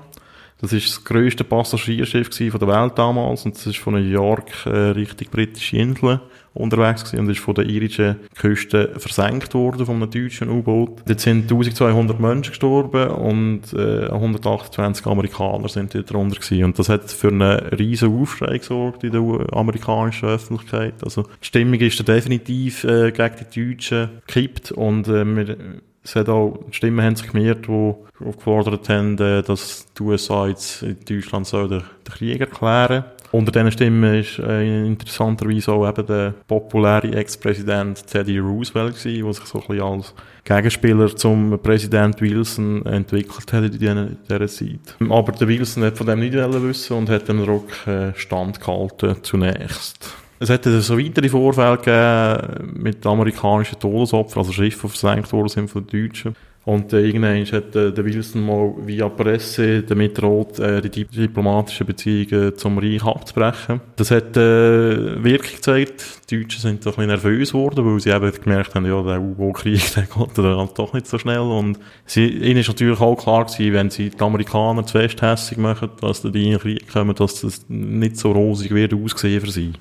Das 0.61 0.72
ist 0.72 0.88
das 0.88 1.04
grösste 1.04 1.44
Passagierschiff 1.44 2.28
von 2.50 2.61
der 2.61 2.68
Welt 2.68 2.98
damals 2.98 3.44
und 3.44 3.54
das 3.54 3.66
ist 3.66 3.78
von 3.78 3.94
New 3.94 4.00
York 4.00 4.66
äh, 4.66 4.90
Richtung 4.90 5.28
britische 5.30 5.78
Inseln 5.78 6.20
unterwegs 6.52 7.04
gewesen 7.04 7.20
und 7.20 7.30
ist 7.30 7.40
von 7.40 7.54
der 7.54 7.66
irischen 7.66 8.16
Küste 8.36 8.92
versenkt 8.98 9.54
worden 9.54 9.86
von 9.86 9.96
einem 9.96 10.11
deutschen 10.11 10.50
U-Boot. 10.50 11.02
Dort 11.06 11.20
sind 11.20 11.42
1200 11.42 12.18
Menschen 12.18 12.50
gestorben 12.50 13.08
und 13.08 13.72
äh, 13.72 14.08
128 14.11 15.06
Amerikaner 15.06 15.68
sind 15.68 15.94
dort 15.94 16.12
drunter 16.12 16.36
gewesen. 16.36 16.64
Und 16.64 16.78
das 16.78 16.88
hat 16.88 17.11
für 17.11 17.28
einen 17.28 17.42
riesen 17.42 18.20
Aufschrei 18.20 18.58
gesorgt 18.58 19.04
in 19.04 19.12
der 19.12 19.22
amerikanischen 19.52 20.28
Öffentlichkeit. 20.28 20.94
Also 21.04 21.22
die 21.22 21.46
Stimmung 21.46 21.80
ist 21.80 22.00
da 22.00 22.14
definitiv 22.14 22.84
äh, 22.84 23.12
gegen 23.12 23.34
die 23.54 23.74
Deutschen 23.74 24.11
gekippt 24.26 24.72
und 24.72 25.06
äh, 25.08 25.24
wir, 25.24 25.56
es 26.03 26.16
hat 26.16 26.28
auch, 26.28 26.59
Stimmen 26.70 27.05
haben 27.05 27.16
sich 27.16 27.30
gemehrt, 27.30 27.66
die 27.66 27.94
gefordert 28.18 28.88
haben, 28.88 29.18
äh, 29.18 29.42
dass 29.42 29.86
die 29.98 30.03
USA 30.03 30.46
jetzt 30.46 30.82
in 30.82 30.96
Deutschland 31.09 31.51
den, 31.53 31.82
Krieg 32.05 32.40
erklären 32.40 33.05
Unter 33.32 33.53
diesen 33.53 33.70
Stimmen 33.70 34.14
ist 34.14 34.38
äh, 34.38 34.86
interessanterweise 34.86 35.72
auch 35.72 35.88
eben 35.88 36.07
der 36.07 36.34
populäre 36.48 37.12
Ex-Präsident 37.12 38.07
Teddy 38.07 38.38
Roosevelt 38.38 38.96
gewesen, 38.96 39.24
der 39.24 39.34
sich 39.34 39.44
so 39.44 39.61
ein 39.61 39.66
bisschen 39.66 39.82
als 39.82 40.14
Gegenspieler 40.44 41.14
zum 41.14 41.59
Präsident 41.62 42.20
Wilson 42.20 42.84
entwickelt 42.86 43.53
hat 43.53 43.64
in 43.64 44.16
dieser, 44.28 44.48
Zeit. 44.48 44.96
Aber 45.09 45.32
der 45.32 45.48
Wilson 45.48 45.84
hat 45.84 45.98
von 45.98 46.07
dem 46.07 46.20
nicht 46.20 46.34
wissen 46.34 46.96
und 46.96 47.11
hat 47.11 47.28
dem 47.28 47.44
Druck 47.44 47.86
äh, 47.86 48.12
standgehalten 48.14 49.22
zunächst. 49.22 50.16
Es 50.43 50.49
hätte 50.49 50.80
so 50.80 50.99
weitere 50.99 51.28
Vorfälle 51.28 51.76
gegeben 51.76 52.82
mit 52.82 53.05
amerikanischen 53.05 53.78
Todesopfern, 53.78 54.38
also 54.41 54.53
Schiffe, 54.53 54.88
versenkt 54.88 55.30
worden 55.34 55.49
sind 55.49 55.68
von 55.70 55.86
den 55.86 56.09
Deutschen. 56.09 56.34
Und 56.64 56.93
äh, 56.95 57.01
irgendwann 57.01 57.45
hat 57.45 57.76
äh, 57.76 57.93
der 57.93 58.05
Wilson 58.05 58.47
mal 58.47 58.72
via 58.86 59.09
Presse 59.11 59.82
damit 59.82 60.20
droht, 60.20 60.59
äh, 60.59 60.80
die 60.80 60.88
dip- 60.88 61.11
diplomatischen 61.11 61.86
Beziehungen 61.86 62.57
zum 62.57 62.78
Reich 62.78 63.03
abzubrechen. 63.03 63.80
Das 63.97 64.11
hat 64.11 64.34
äh, 64.36 65.22
Wirkung 65.22 65.57
gezeigt. 65.57 66.05
Die 66.30 66.41
Deutschen 66.41 66.61
sind 66.61 66.86
doch 66.86 66.93
ein 66.93 67.07
bisschen 67.07 67.09
nervös 67.09 67.53
geworden, 67.53 67.84
weil 67.84 68.01
sie 68.01 68.11
eben 68.11 68.32
gemerkt 68.43 68.74
haben, 68.74 68.86
ja, 68.86 69.03
der 69.03 69.20
U-Boot-Krieg, 69.20 69.95
der 69.95 70.05
geht 70.05 70.38
dann 70.38 70.57
halt 70.57 70.78
doch 70.78 70.93
nicht 70.95 71.07
so 71.07 71.18
schnell. 71.18 71.41
Und 71.41 71.78
sie, 72.07 72.28
ihnen 72.28 72.61
ist 72.61 72.68
natürlich 72.68 73.01
auch 73.01 73.16
klar 73.16 73.45
gewesen, 73.45 73.72
wenn 73.74 73.91
sie 73.91 74.09
die 74.09 74.20
Amerikaner 74.20 74.86
zu 74.86 74.99
fest 74.99 75.20
hässig 75.20 75.59
machen, 75.59 75.91
dass 76.01 76.22
die 76.22 76.28
in 76.28 76.51
den 76.53 76.59
Krieg 76.61 76.88
kommen, 76.91 77.14
dass 77.14 77.43
das 77.43 77.64
nicht 77.68 78.16
so 78.16 78.32
rosig 78.32 78.70
wird 78.70 78.95
aussehen 78.95 79.41
für 79.41 79.51
sie 79.51 79.72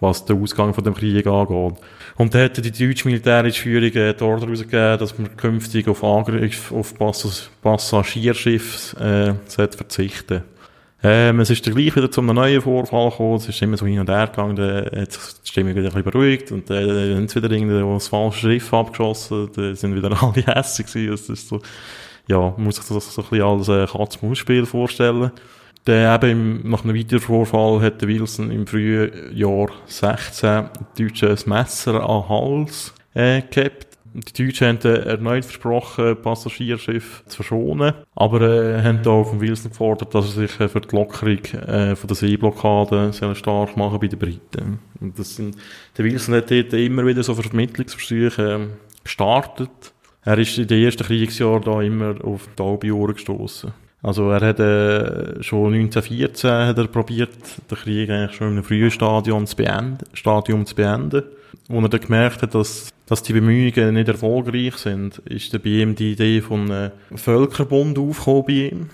was 0.00 0.24
den 0.24 0.42
Ausgang 0.42 0.74
von 0.74 0.84
dem 0.84 0.94
Krieg 0.94 1.26
angeht. 1.26 1.74
Und 2.16 2.34
da 2.34 2.38
hätte 2.38 2.62
die 2.62 2.72
deutsche 2.72 3.06
militärische 3.06 3.62
Führung 3.62 3.92
äh, 3.92 4.14
die 4.14 4.24
Order 4.24 4.48
rausgegeben, 4.48 4.98
dass 4.98 5.18
man 5.18 5.36
künftig 5.36 5.88
auf 5.88 6.02
Angriff 6.02 6.72
auf 6.72 6.94
Pass 6.94 7.50
Passagierschiffe 7.62 9.36
äh, 9.48 9.68
verzichten. 9.68 10.42
Ähm, 11.02 11.40
es 11.40 11.48
ist 11.48 11.66
dann 11.66 11.74
gleich 11.74 11.96
wieder 11.96 12.10
zu 12.10 12.20
einem 12.20 12.34
neuen 12.34 12.60
Vorfall 12.60 13.08
gekommen, 13.08 13.36
es 13.36 13.48
ist 13.48 13.62
immer 13.62 13.78
so 13.78 13.86
hin 13.86 14.00
und 14.00 14.10
her 14.10 14.26
gegangen, 14.26 14.56
dann 14.56 14.84
hat 14.84 15.12
sich 15.12 15.22
die 15.42 15.48
Stimmung 15.48 15.74
wieder 15.74 15.88
ein 15.88 15.94
bisschen 15.94 16.10
beruhigt 16.10 16.52
und 16.52 16.68
dann 16.68 16.88
äh, 16.90 17.14
haben 17.16 17.26
sie 17.26 17.42
wieder 17.42 17.94
das 17.94 18.08
falsche 18.08 18.40
Schiff 18.40 18.74
abgeschossen, 18.74 19.48
dann 19.56 19.74
sind 19.76 19.96
wieder 19.96 20.10
alle 20.22 20.44
hässlich 20.44 20.88
gewesen, 20.88 21.10
das 21.12 21.28
ist 21.30 21.48
so, 21.48 21.62
ja, 22.28 22.38
man 22.38 22.64
muss 22.64 22.76
sich 22.76 22.84
das 22.84 23.14
so 23.14 23.22
ein 23.22 23.28
bisschen 23.30 23.46
als 23.46 23.68
äh, 23.68 23.86
Katz-Maus-Spiel 23.86 24.66
vorstellen. 24.66 25.30
Dann 25.84 26.22
eben 26.22 26.62
im, 26.62 26.70
nach 26.70 26.84
einem 26.84 26.96
weiteren 26.96 27.20
Vorfall 27.20 27.80
hat 27.80 28.02
der 28.02 28.08
Wilson 28.08 28.50
im 28.50 28.66
frühen 28.66 29.34
Jahr 29.34 29.68
16 29.86 30.68
Deutschen 30.98 31.30
ein 31.30 31.38
Messer 31.46 32.08
an 32.08 32.28
Hals 32.28 32.94
äh, 33.14 33.42
gehabt. 33.42 33.90
Die 34.12 34.44
Deutschen 34.44 34.66
haben 34.66 34.80
erneut 34.82 35.44
versprochen, 35.44 36.20
Passagierschiff 36.20 37.22
zu 37.26 37.36
verschonen, 37.36 37.94
aber 38.16 38.40
äh, 38.40 38.82
haben 38.82 39.06
auch 39.06 39.28
von 39.28 39.40
Wilson 39.40 39.70
gefordert, 39.70 40.14
dass 40.14 40.36
er 40.36 40.48
sich 40.48 40.60
äh, 40.60 40.68
für 40.68 40.80
die 40.80 40.94
Lockerung 40.94 41.38
äh, 41.38 41.94
von 41.94 42.08
der 42.08 42.16
Seeblockade 42.16 43.12
soll 43.12 43.36
stark 43.36 43.76
machen 43.76 44.00
bei 44.00 44.08
den 44.08 44.18
Briten. 44.18 44.80
Und 45.00 45.16
das 45.16 45.36
sind, 45.36 45.56
der 45.96 46.04
Wilson 46.04 46.34
hat 46.34 46.50
dort 46.50 46.72
immer 46.72 47.06
wieder 47.06 47.22
so 47.22 47.34
Vermittlungsversuche 47.36 48.42
äh, 48.42 49.02
gestartet. 49.04 49.94
Er 50.24 50.38
ist 50.38 50.58
in 50.58 50.66
den 50.66 50.84
ersten 50.84 51.04
Kriegsjahren 51.04 51.62
da 51.62 51.80
immer 51.80 52.16
auf 52.24 52.48
Taube 52.56 52.88
gestoßen. 53.14 53.72
Also 54.02 54.30
er 54.30 54.40
hat 54.40 54.60
äh, 54.60 55.42
schon 55.42 55.74
1914 55.74 56.50
hat 56.50 56.78
er 56.78 56.86
probiert, 56.86 57.30
den 57.70 57.78
Krieg 57.78 58.08
eigentlich 58.08 58.36
schon 58.36 58.48
in 58.48 58.52
einem 58.54 58.64
frühen 58.64 58.90
Stadium 58.90 59.46
zu 59.46 59.56
beenden, 59.56 59.98
Stadium 60.14 60.64
zu 60.64 60.74
beenden. 60.74 61.22
Wo 61.68 61.80
er 61.80 61.88
dann 61.88 62.00
gemerkt 62.00 62.42
hat, 62.42 62.54
dass, 62.54 62.88
dass 63.06 63.22
die 63.22 63.32
Bemühungen 63.32 63.94
nicht 63.94 64.08
erfolgreich 64.08 64.76
sind, 64.76 65.18
ist 65.18 65.52
dann 65.52 65.60
bei 65.60 65.70
ihm 65.70 65.94
die 65.94 66.12
Idee 66.12 66.40
von 66.40 66.70
einem 66.70 66.92
Völkerbund 67.14 67.98
aufgekommen 67.98 68.44
bei 68.46 68.52
ihm. 68.52 68.90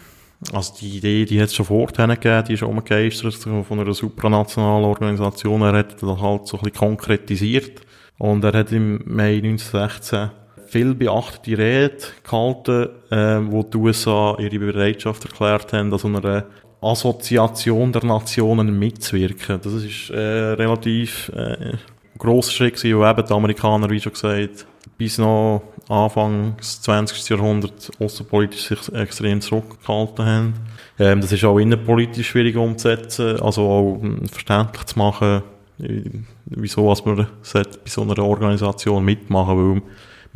Also 0.53 0.75
die 0.81 0.99
Idee, 0.99 1.25
die 1.25 1.41
hat 1.41 1.49
es 1.49 1.55
schon 1.55 1.67
vorher 1.67 2.07
gegeben, 2.09 2.45
die 2.49 2.55
ist 2.55 2.63
umgegeistert 2.63 3.35
von 3.35 3.81
einer 3.81 3.95
supranationalen 3.95 4.85
Organisation. 4.85 5.63
Er 5.63 5.73
hat 5.73 6.03
das 6.03 6.21
halt 6.21 6.47
so 6.47 6.59
ein 6.59 6.65
bisschen 6.65 6.79
konkretisiert. 6.79 7.81
Und 8.19 8.45
er 8.45 8.53
hat 8.53 8.73
im 8.73 9.01
Mai 9.07 9.37
1916 9.37 10.31
viel 10.67 10.95
beachtete 10.95 11.59
Rede 11.59 11.97
gehalten, 12.23 12.89
äh, 13.11 13.53
wo 13.53 13.62
die 13.62 13.77
USA 13.77 14.37
ihre 14.39 14.59
Bereitschaft 14.59 15.25
erklärt 15.25 15.73
haben, 15.73 15.93
an 15.93 15.99
so 15.99 16.09
einer 16.09 16.45
Assoziation 16.81 17.93
der 17.93 18.05
Nationen 18.05 18.79
mitzuwirken. 18.79 19.61
Das 19.62 19.73
ist 19.73 20.11
äh, 20.11 20.19
relativ 20.19 21.31
äh, 21.35 21.73
grosser 22.19 22.53
Schritt 22.53 22.77
gewesen, 22.77 22.99
wo 22.99 23.07
eben 23.07 23.27
die 23.27 23.33
Amerikaner, 23.33 23.91
wie 23.91 24.01
schon 24.01 24.12
gesagt, 24.12 24.67
bis 24.99 25.19
noch 25.19 25.62
Anfang 25.89 26.57
des 26.57 26.83
20. 26.83 27.29
Jahrhunderts 27.29 27.91
außenpolitisch 28.01 28.69
sich 28.69 28.93
extrem 28.95 29.41
zurückgehalten 29.41 30.25
haben. 30.25 30.55
Ähm, 30.99 31.21
das 31.21 31.33
ist 31.33 31.45
auch 31.45 31.59
innenpolitisch 31.59 32.29
schwierig 32.29 32.57
umzusetzen, 32.57 33.41
also 33.41 33.62
auch 33.62 34.01
ähm, 34.03 34.27
verständlich 34.27 34.85
zu 34.85 34.99
machen, 34.99 35.43
äh, 35.81 36.03
wieso 36.47 36.89
was 36.89 37.05
man 37.05 37.17
bei 37.17 37.64
so 37.85 38.03
einer 38.03 38.19
Organisation 38.19 39.05
mitmachen 39.05 39.59
will 39.59 39.83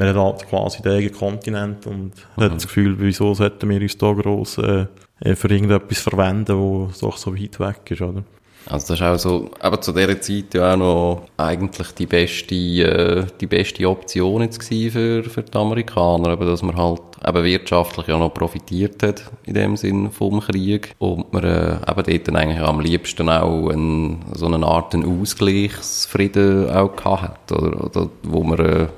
wir 0.00 0.08
haben 0.08 0.20
halt 0.20 0.48
quasi 0.48 0.82
den 0.82 0.92
eigenen 0.92 1.14
Kontinent 1.14 1.86
und 1.86 2.12
mhm. 2.36 2.42
hat 2.42 2.54
das 2.54 2.66
Gefühl, 2.66 2.96
wieso 2.98 3.34
sollten 3.34 3.68
wir 3.68 3.80
uns 3.80 3.98
da 3.98 4.12
gross 4.12 4.58
äh, 4.58 4.86
für 5.34 5.48
irgendetwas 5.48 5.98
verwenden, 5.98 6.56
wo 6.56 6.90
doch 7.00 7.16
so 7.16 7.34
weit 7.36 7.60
weg 7.60 7.90
ist, 7.90 8.02
oder? 8.02 8.24
Also 8.66 8.88
das 8.88 9.00
ist 9.00 9.02
auch 9.02 9.18
so, 9.18 9.50
aber 9.60 9.80
zu 9.80 9.92
dieser 9.92 10.20
Zeit 10.20 10.54
ja 10.54 10.74
auch 10.74 10.76
noch 10.76 11.22
eigentlich 11.38 11.92
die 11.92 12.06
beste, 12.06 12.54
äh, 12.54 13.26
die 13.40 13.46
beste 13.46 13.88
Option 13.88 14.42
jetzt 14.42 14.62
für, 14.62 15.24
für 15.24 15.42
die 15.42 15.56
Amerikaner, 15.56 16.34
eben, 16.34 16.46
dass 16.46 16.62
man 16.62 16.76
halt 16.76 17.00
eben 17.26 17.44
wirtschaftlich 17.44 18.06
ja 18.06 18.18
noch 18.18 18.34
profitiert 18.34 19.02
hat 19.02 19.30
in 19.44 19.54
dem 19.54 19.76
Sinn 19.76 20.10
vom 20.10 20.40
Krieg 20.40 20.94
und 20.98 21.32
man 21.32 21.44
äh, 21.44 21.76
eben 21.90 22.02
dort 22.04 22.28
dann 22.28 22.36
eigentlich 22.36 22.60
am 22.60 22.80
liebsten 22.80 23.28
auch 23.30 23.70
ein, 23.70 24.20
so 24.34 24.46
eine 24.46 24.64
Art 24.66 24.94
Ausgleichsfrieden 24.94 26.70
auch 26.70 26.94
gehabt 26.94 27.22
hat, 27.22 27.52
oder, 27.52 27.84
oder 27.84 28.10
wo 28.22 28.44
man 28.44 28.58
äh, 28.58 28.88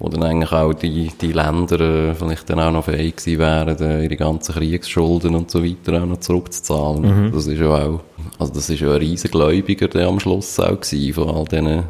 wo 0.00 0.08
dann 0.08 0.22
eigentlich 0.22 0.50
auch 0.50 0.72
die, 0.72 1.12
die 1.20 1.32
Länder 1.32 1.78
äh, 1.78 2.14
vielleicht 2.14 2.48
dann 2.48 2.58
auch 2.58 2.72
noch 2.72 2.86
fähig 2.86 3.16
gewesen 3.16 3.38
wären, 3.38 3.78
äh, 3.78 4.04
ihre 4.04 4.16
ganzen 4.16 4.54
Kriegsschulden 4.54 5.34
und 5.34 5.50
so 5.50 5.62
weiter 5.62 6.02
auch 6.02 6.06
noch 6.06 6.20
zurückzuzahlen. 6.20 7.26
Mhm. 7.26 7.32
Das 7.32 7.46
ist 7.46 7.60
ja 7.60 7.68
auch, 7.68 8.00
also 8.38 8.52
das 8.52 8.70
ist 8.70 8.80
ja 8.80 8.90
ein 8.92 8.96
riesen 8.96 9.30
Gläubiger 9.30 9.88
der 9.88 10.08
am 10.08 10.18
Schluss 10.18 10.58
auch 10.58 10.80
gewesen, 10.80 11.12
von 11.12 11.28
all 11.28 11.44
diesen, 11.44 11.82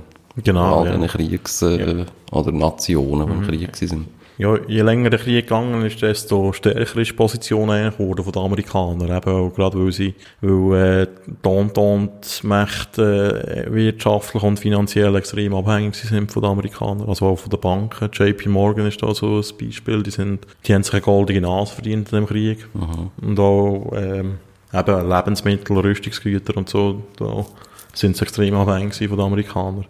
genau, 0.42 0.80
all 0.80 0.86
ja. 0.86 0.96
diesen 0.96 1.06
Kriegs- 1.06 1.62
äh, 1.62 1.98
ja. 1.98 2.06
oder 2.32 2.50
Nationen, 2.50 3.28
die 3.28 3.32
mhm. 3.32 3.42
im 3.42 3.48
Krieg 3.48 3.76
sind. 3.76 4.06
Ja, 4.41 4.57
je 4.66 4.80
länger 4.80 5.11
der 5.11 5.18
Krieg 5.18 5.47
gegangen 5.47 5.84
ist, 5.84 6.01
desto 6.01 6.55
stärker 6.55 6.99
ist 6.99 7.11
die 7.11 7.12
Position 7.12 7.68
geworden 7.68 8.24
von 8.24 8.32
den 8.32 8.43
Amerikanern. 8.43 9.14
Eben 9.14 9.30
auch 9.30 9.55
gerade 9.55 9.78
weil 9.78 9.93
sie, 9.93 10.14
weil, 10.41 11.03
äh, 11.03 11.07
die 11.45 12.47
Mächte 12.47 13.66
äh, 13.66 13.70
wirtschaftlich 13.70 14.43
und 14.43 14.59
finanziell 14.59 15.14
extrem 15.16 15.55
abhängig 15.55 15.95
sind 15.95 16.32
von 16.32 16.43
den 16.43 16.53
Amerikanern. 16.53 17.07
Also 17.07 17.26
auch 17.26 17.38
von 17.38 17.51
den 17.51 17.61
Banken. 17.61 18.09
JP 18.11 18.49
Morgan 18.49 18.86
ist 18.86 19.03
da 19.03 19.12
so 19.12 19.41
ein 19.41 19.59
Beispiel. 19.61 20.03
Die 20.03 20.11
sind, 20.11 20.47
die 20.64 20.72
haben 20.72 20.84
sich 20.84 20.95
eine 20.95 21.03
goldige 21.03 21.43
Nase 21.43 21.74
verdient 21.74 22.11
in 22.11 22.20
dem 22.20 22.26
Krieg. 22.26 22.66
Mhm. 22.72 23.11
Und 23.20 23.38
auch, 23.38 23.93
ähm, 23.95 24.38
eben 24.72 25.09
Lebensmittel, 25.09 25.76
Rüstungsgüter 25.76 26.57
und 26.57 26.70
so, 26.70 27.03
da 27.18 27.45
sind 27.93 28.16
sie 28.16 28.22
extrem 28.22 28.55
abhängig 28.55 28.95
von 28.95 29.18
den 29.18 29.20
Amerikanern. 29.20 29.84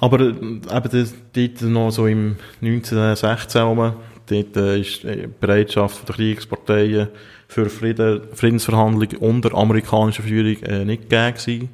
Aber 0.00 0.20
äh, 0.20 0.30
eben 0.30 1.08
dort 1.32 1.62
noch 1.62 1.90
so 1.90 2.06
im 2.06 2.36
1916 2.60 3.62
rum, 3.62 3.92
dort 4.26 4.56
äh, 4.56 4.80
ist 4.80 5.02
die 5.02 5.28
Bereitschaft 5.40 6.08
der 6.08 6.14
Kriegsparteien 6.14 7.08
für 7.48 7.68
Frieden, 7.70 8.22
Friedensverhandlungen 8.34 9.16
unter 9.16 9.54
amerikanischer 9.54 10.22
Führung 10.22 10.62
äh, 10.62 10.84
nicht 10.84 11.08
gegeben 11.08 11.70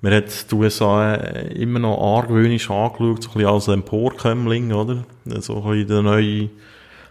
Man 0.00 0.14
hat 0.14 0.50
die 0.50 0.54
USA 0.54 1.14
äh, 1.14 1.52
immer 1.54 1.80
noch 1.80 2.00
argwöhnisch 2.00 2.70
angeschaut, 2.70 3.22
so 3.22 3.30
ein 3.30 3.34
bisschen 3.34 3.46
als 3.46 3.68
Emporkömmling, 3.68 4.72
oder? 4.72 5.04
So 5.40 5.62
ein 5.62 5.70
bisschen 5.70 5.88
der 5.88 6.02
neue, 6.02 6.48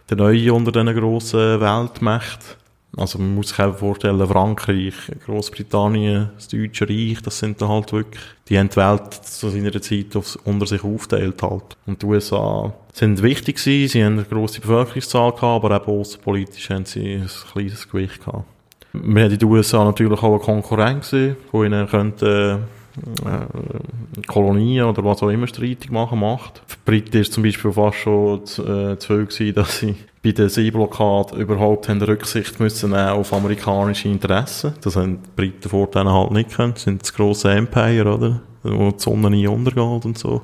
der 0.09 0.17
neue 0.17 0.53
unter 0.53 0.71
diesen 0.71 0.95
grossen 0.95 1.59
Weltmächten. 1.59 2.60
Also 2.97 3.19
man 3.19 3.35
muss 3.35 3.49
sich 3.49 3.59
einfach 3.59 3.79
vorstellen, 3.79 4.27
Frankreich, 4.27 4.93
Großbritannien, 5.25 6.31
das 6.35 6.49
Deutsche 6.49 6.89
Reich, 6.89 7.21
das 7.21 7.39
sind 7.39 7.61
dann 7.61 7.69
halt 7.69 7.93
wirklich, 7.93 8.21
die 8.49 8.59
haben 8.59 8.69
die 8.69 8.75
Welt 8.75 9.13
zu 9.13 9.49
seiner 9.49 9.81
Zeit 9.81 10.15
aufs, 10.15 10.35
unter 10.35 10.65
sich 10.65 10.83
aufteilt 10.83 11.41
halt. 11.41 11.77
Und 11.85 12.01
die 12.01 12.05
USA 12.05 12.73
sind 12.91 13.21
wichtig 13.23 13.57
gewesen, 13.57 13.91
sie 13.91 14.03
haben 14.03 14.13
eine 14.13 14.25
grosse 14.25 14.59
Bevölkerungszahl 14.59 15.31
gehabt, 15.31 15.63
aber 15.63 15.75
eben 15.75 15.99
außenpolitisch 15.99 16.69
haben 16.69 16.85
sie 16.85 17.15
ein 17.15 17.29
kleines 17.53 17.89
Gewicht 17.89 18.25
gehabt. 18.25 18.45
Wir 18.91 19.23
haben 19.23 19.31
in 19.31 19.39
den 19.39 19.49
USA 19.49 19.85
natürlich 19.85 20.21
auch 20.21 20.33
eine 20.33 20.39
Konkurrenz 20.39 21.15
wo 21.51 21.63
ihnen 21.63 21.87
könnte, 21.87 22.59
äh, 23.25 24.21
Kolonien 24.27 24.85
oder 24.85 25.05
was 25.05 25.23
auch 25.23 25.29
immer 25.29 25.47
streitig 25.47 25.91
machen 25.91 26.19
macht. 26.19 26.61
Für 26.67 26.75
die 26.75 26.81
Briten 26.85 27.17
ist 27.17 27.31
zum 27.31 27.43
Beispiel 27.43 27.71
fast 27.71 27.99
schon 27.99 28.45
zu, 28.45 28.63
äh, 28.63 28.99
zu 28.99 29.07
viel 29.07 29.25
gewesen, 29.27 29.55
dass 29.55 29.79
sie 29.79 29.95
bei 30.23 30.31
der 30.31 30.49
Seeblockade 30.49 31.35
überhaupt 31.35 31.89
haben 31.89 32.01
Rücksicht 32.01 32.59
müssen 32.59 32.93
auf 32.93 33.33
amerikanische 33.33 34.07
Interessen. 34.07 34.73
Das 34.81 34.95
haben 34.95 35.19
die 35.23 35.29
Briten 35.35 35.69
vorher 35.69 36.05
halt 36.05 36.31
nicht 36.31 36.55
können. 36.55 36.73
Das 36.73 36.83
sind 36.83 37.01
das 37.01 37.13
grosse 37.13 37.51
Empire, 37.51 38.13
oder? 38.13 38.41
Wo 38.63 38.91
die 38.91 38.99
Sonne 38.99 39.31
nie 39.31 39.47
untergeht 39.47 40.05
und 40.05 40.17
so. 40.17 40.43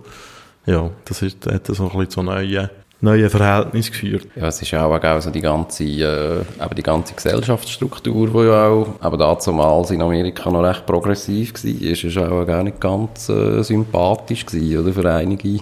Ja, 0.66 0.90
das 1.06 1.22
ist, 1.22 1.46
hat 1.46 1.68
so 1.68 1.84
ein 1.84 1.90
bisschen 1.90 2.10
zu 2.10 2.24
neuen, 2.24 2.70
neuen 3.02 3.30
Verhältnissen 3.30 3.92
geführt. 3.92 4.28
Ja, 4.36 4.48
es 4.48 4.60
ist 4.62 4.74
auch, 4.74 4.92
auch 4.92 5.22
so 5.22 5.30
die 5.30 5.42
ganze, 5.42 5.84
äh, 5.84 6.40
eben 6.40 6.76
die 6.76 6.84
ganze 6.84 7.14
Gesellschaftsstruktur, 7.14 8.28
die 8.30 8.48
ja 8.48 8.68
auch, 8.68 8.96
aber 9.00 9.18
damals 9.18 9.92
in 9.92 10.02
Amerika 10.02 10.50
noch 10.50 10.64
recht 10.64 10.88
progressiv 10.88 11.54
war, 11.54 11.72
ist, 11.72 12.04
ist 12.04 12.18
auch 12.18 12.46
gar 12.46 12.64
nicht 12.64 12.82
ganz 12.82 13.30
äh, 13.30 13.62
sympathisch 13.62 14.46
gewesen, 14.46 14.80
oder? 14.80 14.92
Für 14.92 15.14
einige 15.14 15.60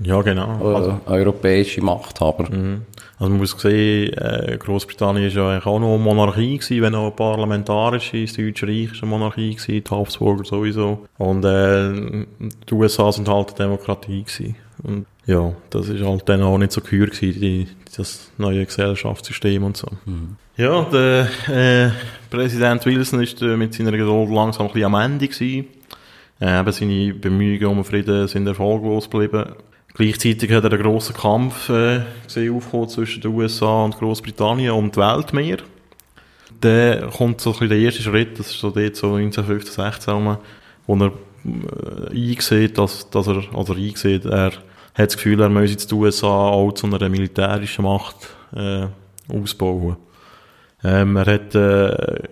ja, 0.00 0.22
genau. 0.22 0.60
Äh, 0.60 0.74
also, 0.74 1.00
europäische 1.06 1.82
Machthaber. 1.82 2.50
Mhm. 2.50 2.82
Also 3.18 3.30
man 3.30 3.38
muss 3.38 3.58
sehen, 3.58 4.12
äh, 4.12 4.58
Großbritannien 4.58 5.28
ist 5.28 5.36
ja 5.36 5.48
eigentlich 5.48 5.66
auch 5.66 5.78
noch 5.78 5.94
eine 5.94 6.02
Monarchie 6.02 6.58
gewesen, 6.58 6.82
wenn 6.82 6.94
auch 6.94 7.04
eine 7.04 7.10
parlamentarische, 7.12 8.22
das 8.22 8.34
Deutsche 8.34 8.66
Reich 8.66 8.92
ist 8.92 9.02
eine 9.02 9.10
Monarchie 9.10 9.54
gewesen, 9.54 9.84
die 9.84 9.90
Habsburger 9.90 10.44
sowieso. 10.44 11.06
Und 11.16 11.44
äh, 11.44 12.26
die 12.68 12.74
USA 12.74 13.10
sind 13.10 13.28
halt 13.28 13.48
eine 13.48 13.56
Demokratie 13.56 14.22
gewesen. 14.22 14.56
Und 14.82 15.06
ja, 15.24 15.52
das 15.70 15.88
ist 15.88 16.04
halt 16.04 16.28
dann 16.28 16.42
auch 16.42 16.58
nicht 16.58 16.72
so 16.72 16.82
gehör 16.82 17.06
gewesen, 17.06 17.40
die, 17.40 17.68
das 17.96 18.30
neue 18.36 18.66
Gesellschaftssystem 18.66 19.64
und 19.64 19.76
so. 19.78 19.88
Mhm. 20.04 20.36
Ja, 20.58 20.82
der 20.84 21.28
äh, 21.48 21.90
Präsident 22.30 22.84
Wilson 22.86 23.22
ist 23.22 23.40
äh, 23.42 23.56
mit 23.56 23.74
seiner 23.74 23.92
Geduld 23.92 24.30
langsam 24.30 24.66
ein 24.66 24.72
bisschen 24.72 24.94
am 24.94 25.00
Ende 25.00 25.28
gewesen. 25.28 25.66
Äh, 26.40 26.60
eben 26.60 26.72
seine 26.72 27.14
Bemühungen 27.14 27.78
um 27.78 27.84
Frieden 27.84 28.28
sind 28.28 28.46
erfolglos 28.46 29.10
geblieben. 29.10 29.52
Gleichzeitig 29.96 30.52
hat 30.52 30.62
er 30.64 30.72
einen 30.72 30.82
grossen 30.82 31.16
Kampf 31.16 31.70
äh, 31.70 32.02
gesehen, 32.26 32.54
aufgekommen 32.54 32.88
zwischen 32.90 33.22
den 33.22 33.32
USA 33.32 33.82
und 33.82 33.96
Großbritannien 33.96 34.72
um 34.72 34.90
die 34.90 34.98
Weltmeer. 34.98 35.56
Dann 36.60 37.10
kommt 37.12 37.40
so 37.40 37.56
ein 37.58 37.68
der 37.70 37.78
erste 37.78 38.02
Schritt, 38.02 38.38
das 38.38 38.50
ist 38.50 38.60
so 38.60 38.70
dort 38.70 38.94
so 38.94 39.14
1915, 39.14 39.72
16 39.72 40.36
wo 40.86 40.96
er 40.96 41.06
äh, 41.06 42.10
eingesehen, 42.10 42.74
dass, 42.74 43.08
dass 43.08 43.26
er, 43.26 43.42
also 43.54 43.72
eingesehen, 43.72 44.22
er 44.30 44.52
hat 44.52 45.08
das 45.08 45.16
Gefühl, 45.16 45.40
er 45.40 45.48
müsse 45.48 45.72
jetzt 45.72 45.90
die 45.90 45.94
USA 45.94 46.26
auch 46.26 46.72
zu 46.72 46.86
einer 46.86 47.08
militärischen 47.08 47.86
Macht 47.86 48.16
äh, 48.54 48.88
ausbauen. 49.32 49.96
Ähm, 50.84 51.16
er 51.16 51.26
hat 51.26 51.54
äh, 51.54 52.22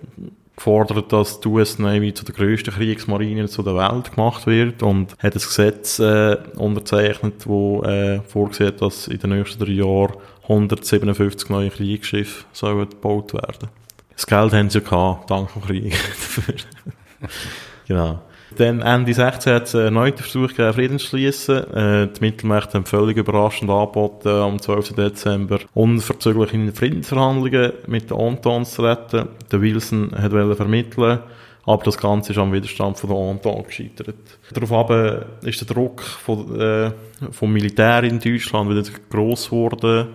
gefordert, 0.57 1.13
dass 1.13 1.41
die 1.41 1.49
US 1.49 1.79
Navy 1.79 2.15
zu 2.15 2.25
der 2.25 2.35
grössten 2.35 2.73
Kriegsmarine 2.73 3.47
der 3.47 3.77
Welt 3.77 4.15
gemacht 4.15 4.47
wird 4.47 4.83
und 4.83 5.13
hat 5.19 5.35
ein 5.35 5.41
Gesetz 5.41 5.99
äh, 5.99 6.37
unterzeichnet, 6.57 7.47
wo 7.47 7.83
äh, 7.83 8.21
vorsieht, 8.23 8.81
dass 8.81 9.09
in 9.09 9.19
den 9.19 9.31
nächsten 9.31 9.65
drei 9.65 9.73
Jahren 9.73 10.15
157 10.45 11.49
neue 11.49 11.71
Kriegsschiffe 11.71 12.45
sollen 12.53 12.89
gebaut 12.89 13.35
werden. 13.35 13.69
Das 14.15 14.27
Geld 14.27 14.53
haben 14.53 14.71
sie 14.71 14.79
ja 14.79 14.85
gehabt, 14.85 15.31
dank 15.31 15.53
dem 15.53 15.63
Krieg. 15.63 15.95
genau. 17.89 18.21
Dann 18.57 18.83
Ende 18.83 19.13
16 19.13 19.53
hat 19.53 19.65
es 19.65 19.75
einen 19.75 19.85
erneuten 19.87 20.23
Versuch 20.23 20.49
gegeben, 20.49 20.73
Frieden 20.73 20.99
zu 20.99 21.07
schliessen. 21.07 21.75
Äh, 21.75 22.09
die 22.09 22.21
Mittelmächte 22.21 22.75
haben 22.75 22.87
völlig 22.87 23.17
überraschend 23.17 23.71
angeboten, 23.71 24.29
am 24.29 24.61
12. 24.61 24.95
Dezember 24.95 25.59
unverzüglich 25.75 26.55
in 26.55 26.73
Friedensverhandlungen 26.73 27.73
mit 27.87 28.11
den 28.11 28.19
Entente 28.19 28.71
zu 28.71 28.83
treten. 28.83 29.29
Der 29.51 29.61
Wilson 29.61 30.13
hat 30.17 30.33
vermitteln 30.57 31.21
aber 31.67 31.85
das 31.85 31.97
Ganze 31.97 32.33
ist 32.33 32.39
am 32.39 32.53
Widerstand 32.53 32.99
von 32.99 33.11
der 33.11 33.19
Entente 33.19 33.63
gescheitert. 33.67 34.17
Daraufhin 34.53 35.25
ist 35.49 35.61
der 35.61 35.75
Druck 35.75 36.03
von, 36.03 36.61
äh, 36.61 36.93
vom 37.31 37.53
Militär 37.53 38.05
in 38.05 38.21
Deutschland 38.21 38.71
wieder 38.71 38.83
gross 39.11 39.47
geworden 39.47 40.09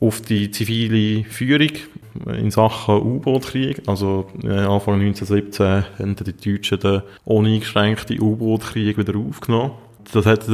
auf 0.00 0.20
die 0.20 0.50
zivile 0.50 1.24
Führung 1.24 1.70
in 2.26 2.50
Sachen 2.50 3.00
U-Boot-Krieg. 3.00 3.82
Also 3.86 4.26
äh, 4.42 4.48
Anfang 4.48 5.00
1917 5.00 5.84
haben 5.98 6.16
die 6.16 6.32
Deutschen 6.32 6.80
den 6.80 7.02
uneingeschränkten 7.24 8.20
U-Boot-Krieg 8.20 8.98
wieder 8.98 9.18
aufgenommen. 9.18 9.72
Das 10.12 10.24
hat 10.24 10.46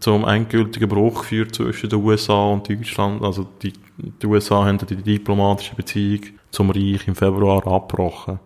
zum 0.00 0.26
endgültigen 0.26 0.88
Bruch 0.88 1.20
geführt 1.20 1.54
zwischen 1.54 1.88
den 1.88 2.02
USA 2.02 2.48
und 2.48 2.68
Deutschland. 2.68 3.22
Also 3.22 3.46
die, 3.62 3.72
die 3.98 4.26
USA 4.26 4.64
haben 4.64 4.78
die 4.78 4.96
diplomatische 4.96 5.76
Beziehung 5.76 6.22
zum 6.50 6.70
Reich 6.70 7.06
im 7.06 7.14
Februar 7.14 7.66
abgebrochen. 7.66 8.40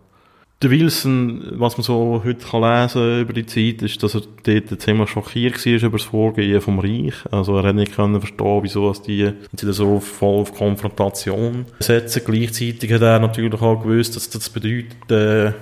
Der 0.63 0.71
Wilson, 0.71 1.53
was 1.53 1.79
man 1.79 1.85
so 1.85 2.21
heute 2.23 2.47
kann 2.47 2.61
lesen 2.61 3.23
über 3.23 3.33
die 3.33 3.47
Zeit, 3.47 3.81
ist, 3.81 4.03
dass 4.03 4.15
er 4.15 4.21
dort 4.43 4.83
ziemlich 4.83 5.09
schockiert 5.09 5.65
war 5.65 5.73
über 5.73 5.97
das 5.97 6.07
Vorgehen 6.07 6.61
vom 6.61 6.79
Reich. 6.79 7.15
Also 7.31 7.57
er 7.57 7.69
hat 7.69 7.77
nicht 7.77 7.97
können 7.97 8.21
verstehen, 8.21 8.63
wieso 8.63 8.93
die 8.93 9.33
jetzt 9.53 9.75
so 9.75 10.01
voll 10.01 10.43
auf 10.43 10.55
Konfrontation 10.55 11.65
setzen. 11.79 12.23
Gleichzeitig 12.27 12.93
hat 12.93 13.01
er 13.01 13.21
natürlich 13.21 13.63
auch 13.63 13.83
gewusst, 13.83 14.17
dass 14.17 14.29
das 14.29 14.51
bedeutet, 14.51 15.11
äh, 15.11 15.53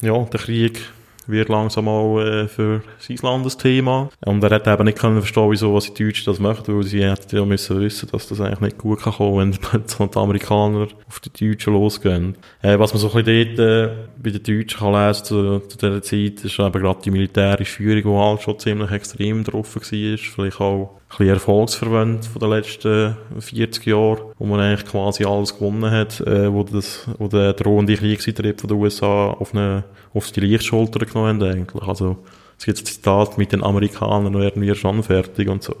ja, 0.00 0.24
der 0.24 0.40
Krieg 0.40 0.80
wird 1.26 1.48
langsam 1.48 1.88
auch 1.88 2.20
äh, 2.20 2.48
für 2.48 2.82
sein 2.98 3.18
Landesthema. 3.22 4.08
Und 4.24 4.42
er 4.42 4.50
hat 4.50 4.66
eben 4.66 4.84
nicht 4.84 4.98
können 4.98 5.18
verstehen, 5.18 5.50
wieso 5.50 5.74
was 5.74 5.92
die 5.92 6.04
Deutschen 6.04 6.26
das 6.26 6.40
möchten, 6.40 6.76
weil 6.76 6.84
sie 6.84 7.04
hätten 7.04 7.36
ja 7.36 7.44
müssen 7.44 7.80
wissen, 7.80 8.08
dass 8.10 8.28
das 8.28 8.40
eigentlich 8.40 8.60
nicht 8.60 8.78
gut 8.78 9.00
kann 9.00 9.12
kommen, 9.12 9.58
wenn 9.72 9.82
die 10.10 10.18
Amerikaner 10.18 10.88
auf 11.08 11.20
die 11.20 11.48
Deutschen 11.48 11.72
losgehen. 11.72 12.36
Äh, 12.62 12.78
was 12.78 12.92
man 12.92 13.00
so 13.00 13.12
ein 13.12 13.24
bisschen 13.24 13.56
dort 13.56 13.68
äh, 13.68 13.94
bei 14.22 14.30
den 14.30 14.42
Deutschen 14.42 14.80
kann 14.80 14.92
lesen 14.92 15.24
zu, 15.24 15.60
zu 15.60 15.78
dieser 15.78 16.02
Zeit, 16.02 16.44
ist 16.44 16.58
eben 16.58 16.72
gerade 16.82 17.00
die 17.04 17.10
militärische 17.10 17.72
Führung, 17.76 18.02
die 18.02 18.18
halt 18.18 18.42
schon 18.42 18.58
ziemlich 18.58 18.90
extrem 18.90 19.44
drauf 19.44 19.74
war. 19.74 19.82
Vielleicht 19.82 20.60
auch 20.60 21.00
ein 21.10 21.16
bisschen 21.18 21.34
erfolgsverwöhnt 21.34 22.24
von 22.26 22.40
den 22.40 22.50
letzten 22.50 23.16
40 23.38 23.86
Jahren, 23.86 24.20
wo 24.38 24.46
man 24.46 24.60
eigentlich 24.60 24.88
quasi 24.88 25.24
alles 25.24 25.54
gewonnen 25.54 25.90
hat, 25.90 26.20
äh, 26.20 26.52
wo, 26.52 26.62
das, 26.62 27.08
wo 27.18 27.26
der 27.26 27.52
drohende 27.52 27.96
Kriegseintritt 27.96 28.60
von 28.60 28.68
den 28.68 28.78
USA 28.78 29.30
auf, 29.30 29.52
eine, 29.52 29.84
auf 30.14 30.30
die 30.30 30.40
Lichtschulter 30.40 31.00
genommen 31.12 31.40
haben 31.40 31.50
eigentlich. 31.50 31.82
Also 31.82 32.16
es 32.58 32.66
gibt 32.66 32.78
ein 32.78 32.86
Zitat 32.86 33.38
mit 33.38 33.52
den 33.52 33.62
Amerikanern 33.62 34.38
werden 34.38 34.62
wir 34.62 34.74
schon 34.74 35.02
fertig 35.02 35.48
und 35.48 35.62
so. 35.62 35.74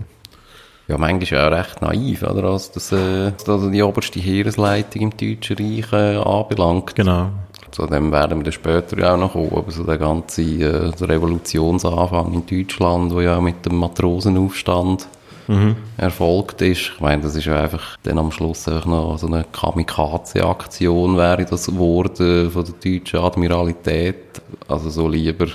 Ja, 0.88 0.98
manchmal 0.98 1.22
ist 1.22 1.30
ja 1.30 1.46
auch 1.46 1.52
recht 1.52 1.82
naiv, 1.82 2.22
oder? 2.24 2.44
Also, 2.44 2.72
dass, 2.74 2.90
äh, 2.90 3.32
dass 3.46 3.70
die 3.70 3.82
oberste 3.82 4.18
Heeresleitung 4.18 5.02
im 5.02 5.16
Deutschen 5.16 5.56
Reich 5.56 5.92
äh, 5.92 6.16
anbelangt. 6.16 6.96
Genau. 6.96 7.28
Zu 7.70 7.86
dem 7.86 8.10
werden 8.10 8.38
wir 8.38 8.44
dann 8.44 8.52
später 8.52 9.12
auch 9.12 9.16
noch 9.16 9.32
kommen, 9.32 9.52
aber 9.52 9.70
so 9.70 9.84
der 9.84 9.98
ganze 9.98 10.42
äh, 10.42 10.90
Revolutionsanfang 11.00 12.32
in 12.32 12.44
Deutschland, 12.44 13.14
wo 13.14 13.20
ja 13.20 13.40
mit 13.40 13.64
dem 13.64 13.76
Matrosenaufstand 13.76 15.06
mhm. 15.50 15.76
erfolgt 15.96 16.62
ist. 16.62 16.92
Ich 16.94 17.00
meine, 17.00 17.22
das 17.22 17.34
ist 17.34 17.44
ja 17.44 17.60
einfach 17.60 17.96
dann 18.02 18.18
am 18.18 18.30
Schluss 18.30 18.66
einfach 18.68 18.86
noch 18.86 19.18
so 19.18 19.26
eine 19.26 19.44
Kamikaze-Aktion 19.52 21.16
wäre 21.16 21.44
das 21.44 21.66
geworden 21.66 22.50
von 22.50 22.64
der 22.64 22.74
deutschen 22.74 23.20
Admiralität. 23.20 24.40
Also 24.68 24.90
so 24.90 25.08
lieber 25.08 25.46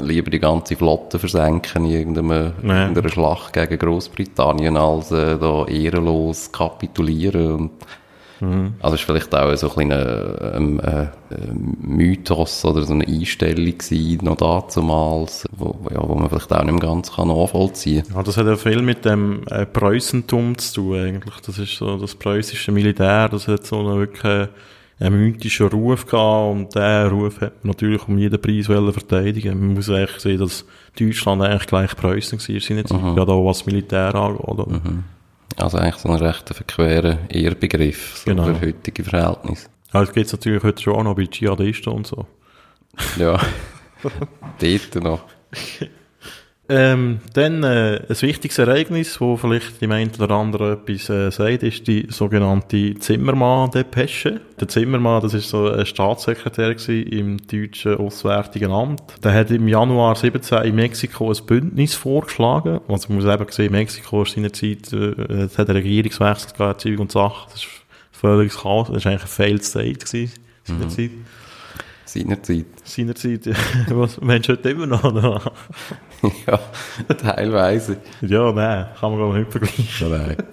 lieber 0.00 0.30
die 0.30 0.38
ganze 0.38 0.76
Flotte 0.76 1.18
versenken 1.18 1.86
in 1.86 1.90
irgendeiner, 1.90 2.52
nee. 2.62 2.72
irgendeiner 2.72 3.08
Schlacht 3.08 3.52
gegen 3.52 3.78
Großbritannien, 3.78 4.76
als 4.76 5.10
äh, 5.10 5.36
da 5.38 5.66
ehrenlos 5.66 6.52
kapitulieren. 6.52 7.52
Und 7.52 7.70
Mhm. 8.42 8.74
Also 8.80 8.96
ist 8.96 9.02
vielleicht 9.02 9.32
auch 9.34 9.54
so 9.54 9.68
ein 9.68 9.72
kleiner 9.72 10.54
ähm, 10.56 10.80
äh, 10.80 11.06
Mythos 11.80 12.64
oder 12.64 12.82
so 12.82 12.92
eine 12.92 13.06
Einstellung 13.06 13.78
gewesen, 13.78 14.24
noch 14.24 14.36
damals, 14.36 15.46
wo, 15.52 15.76
ja, 15.92 16.06
wo 16.06 16.16
man 16.16 16.28
vielleicht 16.28 16.52
auch 16.52 16.64
nicht 16.64 16.72
mehr 16.72 16.80
ganz 16.80 17.12
kann 17.12 17.28
nachvollziehen 17.28 18.02
kann. 18.02 18.16
Ja, 18.16 18.22
das 18.24 18.36
hat 18.36 18.46
ja 18.46 18.56
viel 18.56 18.82
mit 18.82 19.04
dem 19.04 19.44
äh, 19.46 19.64
Preußentum 19.64 20.58
zu 20.58 20.74
tun 20.74 20.98
eigentlich. 20.98 21.34
Das 21.46 21.56
ist 21.56 21.76
so 21.76 21.96
das 21.96 22.16
preußische 22.16 22.72
Militär, 22.72 23.28
das 23.28 23.46
hat 23.46 23.64
so 23.64 23.78
eine 23.78 23.96
wirklich 24.00 24.48
einen 24.98 25.20
mythischen 25.20 25.68
Ruf 25.68 26.06
gehabt 26.06 26.52
und 26.52 26.74
der 26.74 27.08
Ruf 27.10 27.40
hat 27.40 27.64
man 27.64 27.72
natürlich 27.72 28.06
um 28.08 28.18
jeden 28.18 28.40
Preis 28.40 28.66
verteidigen. 28.66 29.58
Man 29.58 29.74
muss 29.74 29.88
eigentlich 29.88 30.20
sehen, 30.20 30.40
dass 30.40 30.64
Deutschland 30.98 31.42
eigentlich 31.42 31.66
gleich 31.66 31.96
Preußen 31.96 32.38
war, 32.38 32.60
seine 32.60 32.82
mhm. 32.82 33.14
gerade 33.14 33.32
auch 33.32 33.48
was 33.48 33.66
Militär 33.66 34.14
angeht. 34.14 34.66
Mhm. 34.66 35.04
Also 35.56 35.78
eigentlich 35.78 35.96
so 35.96 36.08
ein 36.08 36.16
recht 36.16 36.48
verquerer 36.48 37.18
Ehrbegriff 37.28 38.22
genau. 38.24 38.44
für 38.44 38.60
heutige 38.60 39.04
Verhältnisse. 39.04 39.68
Ja, 39.92 40.00
das 40.00 40.12
gibt 40.12 40.26
es 40.26 40.32
natürlich 40.32 40.62
heute 40.62 40.82
schon 40.82 40.94
auch 40.94 41.02
noch 41.02 41.16
bei 41.16 41.26
Dschihadisten 41.26 41.92
und 41.92 42.06
so. 42.06 42.26
Ja, 43.18 43.40
dort 44.60 44.94
noch. 45.02 45.24
Ähm, 46.68 47.18
dann 47.34 47.64
äh, 47.64 48.02
ein 48.08 48.22
wichtiges 48.22 48.56
Ereignis, 48.58 49.20
wo 49.20 49.36
vielleicht 49.36 49.80
dem 49.80 49.90
einen 49.90 50.12
oder 50.18 50.30
anderen 50.30 50.74
etwas 50.74 51.10
äh, 51.10 51.30
sagt, 51.30 51.64
ist 51.64 51.88
die 51.88 52.06
sogenannte 52.08 52.94
Zimmermann-Depesche. 52.94 54.40
Der 54.60 54.68
Zimmermann, 54.68 55.22
das 55.22 55.34
ist 55.34 55.48
so 55.48 55.68
ein 55.68 55.84
Staatssekretär 55.84 56.76
im 56.88 57.38
deutschen 57.46 57.96
Auswärtigen 57.96 58.70
Amt. 58.70 59.02
Der 59.24 59.34
hat 59.34 59.50
im 59.50 59.66
Januar 59.66 60.14
17 60.14 60.62
in 60.62 60.76
Mexiko 60.76 61.32
ein 61.32 61.46
Bündnis 61.46 61.96
vorgeschlagen. 61.96 62.80
Also 62.86 63.08
man 63.08 63.16
muss 63.22 63.34
eben 63.34 63.50
sehen, 63.50 63.72
Mexiko 63.72 64.22
ist 64.22 64.34
seinerzeit, 64.34 64.92
äh, 64.92 65.42
es 65.44 65.58
hat 65.58 65.68
einen 65.68 65.82
Regierungswechsel 65.82 66.52
gegeben, 66.52 66.78
Zeug 66.78 67.00
und 67.00 67.10
Sachen. 67.10 67.50
Das 67.50 67.64
ist 67.64 67.68
völlig 68.12 68.52
Chaos. 68.52 68.88
Das 68.92 69.04
war 69.04 69.10
eigentlich 69.10 69.22
ein 69.22 69.28
Failed 69.28 69.64
State 69.64 69.98
gewesen, 69.98 70.32
seinerzeit. 70.62 71.10
Mhm. 71.10 71.24
Seinerzeit. 72.04 72.66
Seinerzeit, 72.84 73.46
ja. 73.46 73.54
Was, 73.88 74.20
Mensch, 74.20 74.48
heute 74.48 74.70
immer 74.70 74.86
noch? 74.86 75.52
ja, 76.46 76.58
teilweise. 77.14 77.98
Ja, 78.20 78.52
nein, 78.52 78.86
kann 78.98 79.16
man 79.16 79.20
gar 79.20 79.38
nicht 79.38 79.50
vergleichen. 79.50 80.10
Nein. 80.10 80.36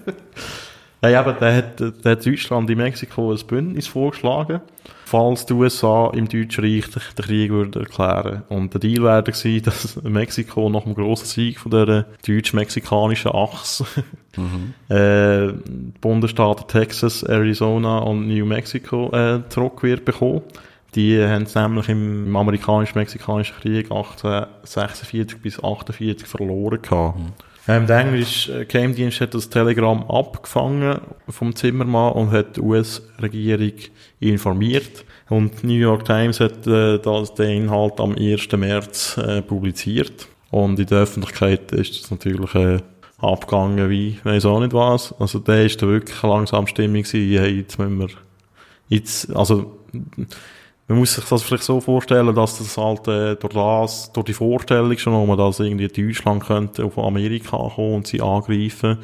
Nein, 1.01 1.15
aber 1.15 1.34
der 1.34 1.55
hat, 1.55 1.80
der 1.80 2.11
hat 2.11 2.26
Deutschland 2.26 2.70
in 2.70 2.78
Mexiko 2.78 3.32
ein 3.32 3.39
Bündnis 3.47 3.88
vorgeschlagen, 3.88 4.59
falls 5.05 5.45
die 5.45 5.53
USA 5.53 6.11
im 6.13 6.28
Deutschen 6.28 6.65
Reich 6.65 6.89
den 6.89 7.26
Krieg 7.26 7.51
würde 7.51 7.80
erklären. 7.80 8.43
Und 8.49 8.74
der 8.74 8.82
Deal 8.82 9.03
wäre 9.03 9.24
gewesen, 9.24 9.61
dass 9.63 10.01
Mexiko 10.03 10.70
nach 10.70 10.84
dem 10.84 10.95
grossen 10.95 11.26
Sieg 11.26 11.59
von 11.59 11.72
der 11.72 12.05
deutsch-mexikanischen 12.28 13.32
Achse 13.32 13.86
mhm. 14.36 14.74
äh, 14.93 15.53
Bundesstaaten 16.01 16.67
Texas, 16.67 17.24
Arizona 17.24 17.99
und 17.99 18.28
New 18.28 18.45
Mexico 18.45 19.09
äh, 19.13 19.41
zurück 19.47 19.82
wird 19.84 20.03
bekommen. 20.03 20.41
Die 20.95 21.23
haben 21.23 21.43
es 21.43 21.55
nämlich 21.55 21.89
im 21.89 22.35
amerikanisch-mexikanischen 22.35 23.55
Krieg 23.57 23.91
1846 23.91 25.41
bis 25.41 25.55
1848 25.55 26.27
verloren 26.27 26.81
gehabt. 26.81 27.19
Mhm. 27.19 27.25
Ähm, 27.67 27.85
der 27.85 27.99
englische 27.99 28.65
Geheimdienst 28.65 29.21
hat 29.21 29.35
das 29.35 29.49
Telegramm 29.49 30.03
abgefangen 30.09 31.01
vom 31.27 31.55
Zimmermann 31.55 32.13
und 32.13 32.31
hat 32.31 32.55
die 32.55 32.61
US-Regierung 32.61 33.73
informiert. 34.19 35.05
Und 35.29 35.61
die 35.61 35.67
New 35.67 35.73
York 35.73 36.05
Times 36.05 36.39
hat 36.39 36.65
äh, 36.65 36.97
das, 36.97 37.35
den 37.35 37.65
Inhalt 37.65 37.99
am 37.99 38.15
1. 38.15 38.51
März 38.53 39.17
äh, 39.17 39.43
publiziert. 39.43 40.27
Und 40.49 40.79
in 40.79 40.87
der 40.87 41.01
Öffentlichkeit 41.01 41.71
ist 41.71 42.01
das 42.01 42.09
natürlich 42.09 42.55
äh, 42.55 42.79
abgegangen 43.19 43.89
wie, 43.89 44.17
weiß 44.23 44.45
auch 44.45 44.59
nicht 44.59 44.73
was. 44.73 45.13
Also 45.19 45.37
der 45.37 45.65
ist 45.65 45.81
da 45.81 45.87
wirklich 45.87 46.21
langsam 46.23 46.65
Stimmung 46.65 47.03
gewesen, 47.03 47.39
hey, 47.39 47.59
jetzt 47.59 47.77
müssen 47.77 47.99
wir, 47.99 48.09
jetzt, 48.87 49.35
also, 49.35 49.79
man 50.89 50.97
muss 50.97 51.13
sich 51.13 51.23
das 51.25 51.43
vielleicht 51.43 51.63
so 51.63 51.79
vorstellen, 51.79 52.33
dass 52.33 52.57
das 52.57 52.75
halt 52.75 53.07
äh, 53.07 53.35
durch 53.35 53.53
das, 53.53 54.11
durch 54.11 54.25
die 54.25 54.33
Vorstellung 54.33 54.97
schon, 54.97 55.13
wo 55.13 55.25
man 55.25 55.37
dass 55.37 55.59
irgendwie 55.59 55.87
Deutschland 55.87 56.43
könnte 56.43 56.83
auf 56.83 56.97
Amerika 56.97 57.57
kommen 57.75 57.93
und 57.93 58.07
sie 58.07 58.21
angreifen, 58.21 58.97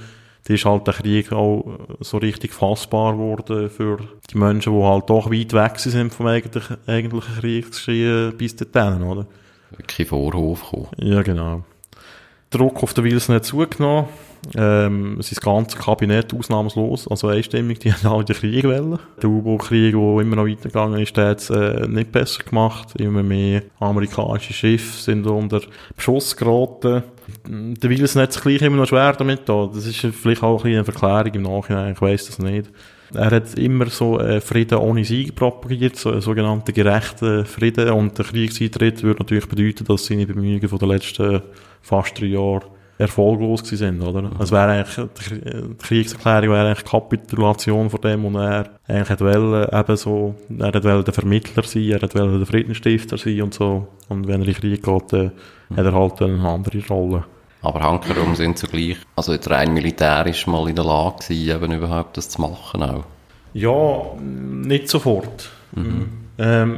da 0.45 0.53
ist 0.53 0.65
halt 0.65 0.87
der 0.87 0.95
Krieg 0.95 1.31
auch 1.31 1.77
so 1.99 2.17
richtig 2.17 2.53
fassbar 2.53 3.13
geworden 3.13 3.69
für 3.69 3.99
die 4.31 4.37
Menschen, 4.37 4.73
die 4.73 4.83
halt 4.83 5.09
doch 5.09 5.31
weit 5.31 5.53
weg 5.53 5.79
sind 5.79 6.13
vom 6.13 6.25
eigentlichen, 6.25 6.77
eigentlichen 6.87 7.35
Kriegsgeschehen 7.35 8.35
bis 8.35 8.55
dorthin, 8.55 9.03
oder? 9.03 9.27
Kein 9.87 10.05
Vorhof 10.07 10.63
kommen. 10.71 10.87
Ja, 10.97 11.21
genau. 11.21 11.63
Der 12.51 12.59
Druck 12.59 12.81
auf 12.81 12.95
den 12.95 13.03
Wilson 13.03 13.35
hat 13.35 13.45
zugenommen. 13.45 14.07
Ähm, 14.55 15.17
sein 15.21 15.39
ganzes 15.41 15.79
Kabinett 15.79 16.33
ausnahmslos, 16.33 17.07
also 17.07 17.27
einstimmig, 17.29 17.79
die 17.79 17.91
haben 17.93 18.07
alle 18.07 18.25
den 18.25 18.35
Krieg 18.35 18.63
wollen. 18.63 18.99
Der 19.21 19.29
U-Boot-Krieg, 19.29 19.93
der 19.93 20.21
immer 20.21 20.35
noch 20.35 20.47
weitergegangen 20.47 21.01
ist, 21.01 21.17
hat 21.17 21.39
es 21.39 21.49
äh, 21.49 21.87
nicht 21.87 22.11
besser 22.11 22.43
gemacht. 22.43 22.95
Immer 22.99 23.23
mehr 23.23 23.63
amerikanische 23.79 24.53
Schiffe 24.53 25.01
sind 25.01 25.25
unter 25.25 25.61
Beschuss 25.95 26.35
geraten. 26.35 27.03
Der 27.47 27.89
Wilson 27.89 28.21
hat 28.21 28.29
es 28.29 28.41
gleich 28.41 28.61
immer 28.61 28.77
noch 28.77 28.87
schwer 28.87 29.13
damit 29.13 29.49
da. 29.49 29.69
Das 29.73 29.85
ist 29.87 29.99
vielleicht 29.99 30.43
auch 30.43 30.63
ein 30.63 30.75
eine 30.75 30.83
Verklärung 30.83 31.33
im 31.33 31.41
Nachhinein, 31.41 31.93
ich 31.93 32.01
weiss 32.01 32.27
das 32.27 32.39
nicht. 32.39 32.69
Er 33.13 33.31
hat 33.31 33.57
immer 33.57 33.87
so 33.89 34.19
äh, 34.19 34.41
Frieden 34.41 34.79
ohne 34.79 35.05
Sieg 35.05 35.35
propagiert, 35.35 35.95
so 35.95 36.11
einen 36.11 36.21
sogenannten 36.21 36.73
gerechten 36.73 37.45
Frieden. 37.45 37.89
Und 37.91 38.17
der 38.17 38.25
Kriegseintritt 38.25 39.03
würde 39.03 39.19
natürlich 39.19 39.47
bedeuten, 39.47 39.85
dass 39.85 40.05
seine 40.05 40.25
Bemühungen 40.25 40.67
von 40.67 40.79
den 40.79 40.89
letzten 40.89 41.41
fast 41.81 42.19
drei 42.19 42.27
Jahren 42.27 42.63
erfolglos 42.97 43.63
gewesen 43.63 43.99
sind, 43.99 44.01
oder? 44.01 44.31
Es 44.39 44.51
wäre 44.51 44.71
eigentlich, 44.71 45.09
die 45.19 45.77
Kriegserklärung 45.77 46.49
wäre 46.49 46.67
eigentlich 46.67 46.85
Kapitulation 46.85 47.89
von 47.89 48.01
dem, 48.01 48.25
und 48.25 48.35
er 48.35 48.69
eigentlich 48.87 49.09
hat 49.09 49.21
wollen, 49.21 49.67
eben 49.71 49.97
so, 49.97 50.35
er 50.57 50.67
hat 50.67 50.83
wollen 50.83 51.03
der 51.03 51.13
Vermittler 51.13 51.63
sein, 51.63 51.89
er 51.89 52.01
hat 52.01 52.15
wollen 52.15 52.37
der 52.37 52.47
Friedensstifter 52.47 53.17
sein 53.17 53.41
und 53.41 53.53
so. 53.53 53.87
Und 54.07 54.27
wenn 54.27 54.41
er 54.41 54.47
in 54.47 54.53
den 54.53 54.61
Krieg 54.61 54.83
geht, 54.83 55.13
dann 55.13 55.31
hat 55.75 55.85
er 55.85 55.93
halt 55.93 56.21
eine 56.21 56.47
andere 56.47 56.87
Rolle. 56.87 57.25
Aber 57.61 57.81
hankerum 57.81 58.35
sind 58.35 58.59
zugleich, 58.59 58.97
also 59.15 59.33
jetzt 59.33 59.49
rein 59.49 59.73
militärisch 59.73 60.45
mal 60.45 60.69
in 60.69 60.75
der 60.75 60.85
Lage 60.85 61.17
gewesen, 61.23 61.55
eben 61.55 61.71
überhaupt 61.73 62.15
das 62.15 62.29
zu 62.29 62.39
machen 62.39 62.83
auch. 62.83 63.05
Ja, 63.53 64.01
nicht 64.21 64.87
sofort. 64.87 65.49
Mhm. 65.73 66.09
Ähm, 66.37 66.77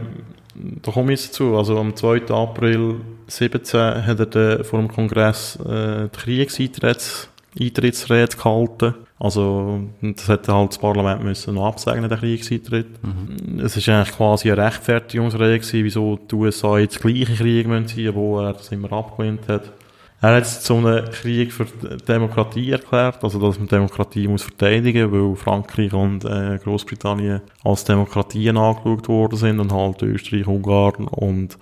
da 0.55 0.91
komme 0.91 1.13
ich 1.13 1.21
jetzt 1.21 1.33
zu. 1.33 1.57
Also 1.57 1.77
am 1.77 1.95
2. 1.95 2.27
April 2.29 3.01
17 3.27 4.05
hat 4.05 4.35
er 4.35 4.63
vor 4.63 4.79
dem 4.79 4.87
Kongress 4.87 5.57
äh, 5.57 6.03
die 6.03 6.17
Kriegseintrittsrede 6.17 8.37
gehalten. 8.37 8.93
Also, 9.19 9.81
das 10.01 10.27
hätte 10.27 10.53
halt 10.53 10.71
das 10.71 10.77
Parlament 10.77 11.23
müssen 11.23 11.55
noch 11.55 11.67
absegnen, 11.67 12.07
den 12.07 12.19
Kriegseintritt. 12.19 13.03
Mhm. 13.03 13.59
Es 13.59 13.75
ist 13.75 13.89
eigentlich 13.89 14.15
quasi 14.15 14.51
eine 14.51 14.63
Rechtfertigungsrede 14.63 15.59
gewesen, 15.59 15.83
wieso 15.83 16.17
die 16.17 16.35
USA 16.35 16.77
jetzt 16.77 17.01
gleiche 17.01 17.35
Krieg 17.35 17.67
müssen 17.67 18.15
wo 18.15 18.39
er 18.39 18.53
das 18.53 18.71
immer 18.71 18.93
abgelehnt 18.93 19.47
hat. 19.47 19.73
Er 20.19 20.35
hat 20.35 20.43
es 20.43 20.61
zu 20.61 20.75
einem 20.75 21.09
Krieg 21.11 21.53
für 21.53 21.65
Demokratie 22.07 22.71
erklärt, 22.71 23.23
also 23.23 23.39
dass 23.39 23.59
man 23.59 23.67
Demokratie 23.67 24.27
muss 24.27 24.43
verteidigen, 24.43 25.11
weil 25.11 25.35
Frankreich 25.35 25.93
und 25.93 26.25
äh, 26.25 26.57
Großbritannien 26.63 27.41
als 27.63 27.83
Demokratien 27.83 28.57
angeschaut 28.57 29.07
worden 29.07 29.37
sind 29.37 29.59
und 29.59 29.71
halt 29.71 30.01
Österreich, 30.01 30.47
Ungarn 30.47 31.07
und 31.07 31.59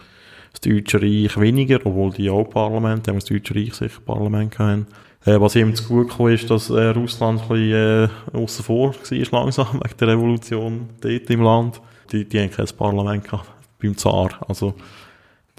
das 0.55 0.61
Deutsche 0.61 1.01
Reich 1.01 1.39
weniger, 1.39 1.79
obwohl 1.83 2.11
die 2.11 2.29
auch 2.29 2.45
Parlament, 2.45 3.07
haben 3.07 3.15
das 3.15 3.25
Deutsche 3.25 3.55
Reich 3.55 3.73
sicher 3.73 4.01
Parlament 4.05 4.57
haben. 4.59 4.87
Äh, 5.25 5.39
was 5.39 5.55
ihm 5.55 5.75
zu 5.75 5.87
gut 5.87 6.15
kam, 6.15 6.27
ist, 6.27 6.49
dass 6.49 6.69
äh, 6.69 6.87
Russland 6.89 7.41
ein 7.41 7.47
bisschen 7.47 8.09
äh, 8.33 8.37
aussen 8.37 8.63
vor 8.63 8.93
war 8.93 9.31
langsam 9.41 9.67
wegen 9.73 9.97
der 9.99 10.07
Revolution 10.07 10.89
dort 11.01 11.29
im 11.29 11.41
Land. 11.41 11.81
Die, 12.11 12.25
die 12.25 12.39
haben 12.39 12.51
kein 12.51 12.67
Parlament 12.77 13.23
gehabt 13.23 13.49
beim 13.81 13.97
Zar, 13.97 14.29
also 14.47 14.75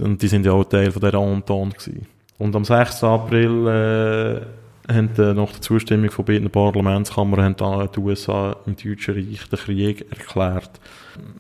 und 0.01 0.21
die 0.21 0.29
sind 0.29 0.45
ja 0.45 0.53
auch 0.53 0.65
Teil 0.65 0.91
von 0.91 1.01
dieser 1.01 1.19
Entente 1.19 1.79
gewesen. 1.79 2.07
Und 2.39 2.55
am 2.55 2.65
6. 2.65 3.03
April 3.05 3.67
äh, 3.67 4.93
haben 4.93 5.11
äh, 5.17 5.35
nach 5.35 5.53
der 5.53 5.61
Zustimmung 5.63 6.11
von 6.11 6.25
beiden 6.25 6.51
Parlamentskammern 6.51 7.57
haben 7.59 7.89
die 7.95 8.01
USA 8.01 8.57
im 8.67 8.77
Deutschen 8.77 9.15
Reich 9.15 9.49
den 9.49 9.59
Krieg 9.59 10.07
erklärt. 10.11 10.81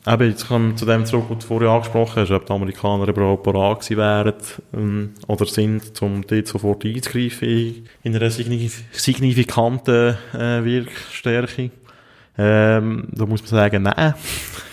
Eben, 0.07 0.31
jetzt 0.31 0.49
kommen 0.49 0.71
wir 0.71 0.77
zu 0.77 0.85
dem 0.85 1.05
zurück, 1.05 1.25
was 1.29 1.39
du 1.39 1.47
vorher 1.47 1.71
angesprochen 1.71 2.23
hast, 2.23 2.31
ob 2.31 2.47
die 2.47 2.53
Amerikaner 2.53 3.09
überhaupt 3.09 3.43
bereit 3.43 3.81
gewesen 3.81 3.97
wären 3.97 4.35
ähm, 4.75 5.15
oder 5.27 5.47
sind, 5.47 6.01
um 6.01 6.27
dort 6.27 6.47
sofort 6.47 6.85
einzugreifen 6.85 7.89
in 8.03 8.17
einer 8.17 8.31
signifikanten 8.31 10.17
äh, 10.33 10.65
Wirkstärke. 10.65 11.71
Ähm, 12.39 13.09
da 13.13 13.27
muss 13.27 13.41
man 13.43 13.49
sagen, 13.49 13.83
nein. 13.83 14.15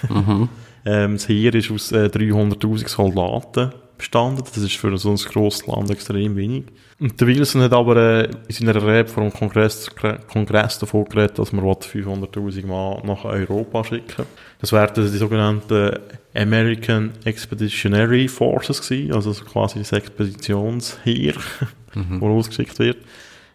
Mhm. 0.10 0.50
ähm, 0.86 1.14
das 1.14 1.28
Heer 1.30 1.56
ist 1.56 1.72
aus 1.72 1.92
äh, 1.92 2.06
300'000 2.06 2.88
Soldaten 2.88 3.74
bestanden. 3.98 4.44
Das 4.44 4.58
ist 4.58 4.76
für 4.76 4.96
so 4.98 5.12
ein 5.12 5.16
grosses 5.16 5.66
Land 5.68 5.90
extrem 5.90 6.36
wenig. 6.36 6.66
Und 7.00 7.20
der 7.20 7.28
Wilson 7.28 7.62
hat 7.62 7.74
aber 7.74 7.96
äh, 7.98 8.30
in 8.48 8.56
seiner 8.56 8.76
Rede 8.76 9.10
vor 9.10 9.24
dem 9.24 9.34
Kongress, 9.34 9.90
Kongress 10.32 10.80
davon 10.80 11.06
geredet, 11.06 11.40
dass 11.40 11.52
man 11.52 11.66
500'000 11.66 12.66
Mann 12.66 13.06
nach 13.06 13.26
Europa 13.26 13.84
schicken 13.84 14.26
Das 14.60 14.72
wären 14.72 14.94
die 14.96 15.08
sogenannten 15.08 16.00
American 16.36 17.12
Expeditionary 17.26 18.28
Forces 18.28 18.82
gewesen, 18.88 19.14
also 19.14 19.34
quasi 19.34 19.80
das 19.80 19.92
Expeditionsheer, 19.92 21.36
mhm. 21.94 22.22
wo 22.22 22.38
ausgeschickt 22.38 22.78
wird. 22.80 22.98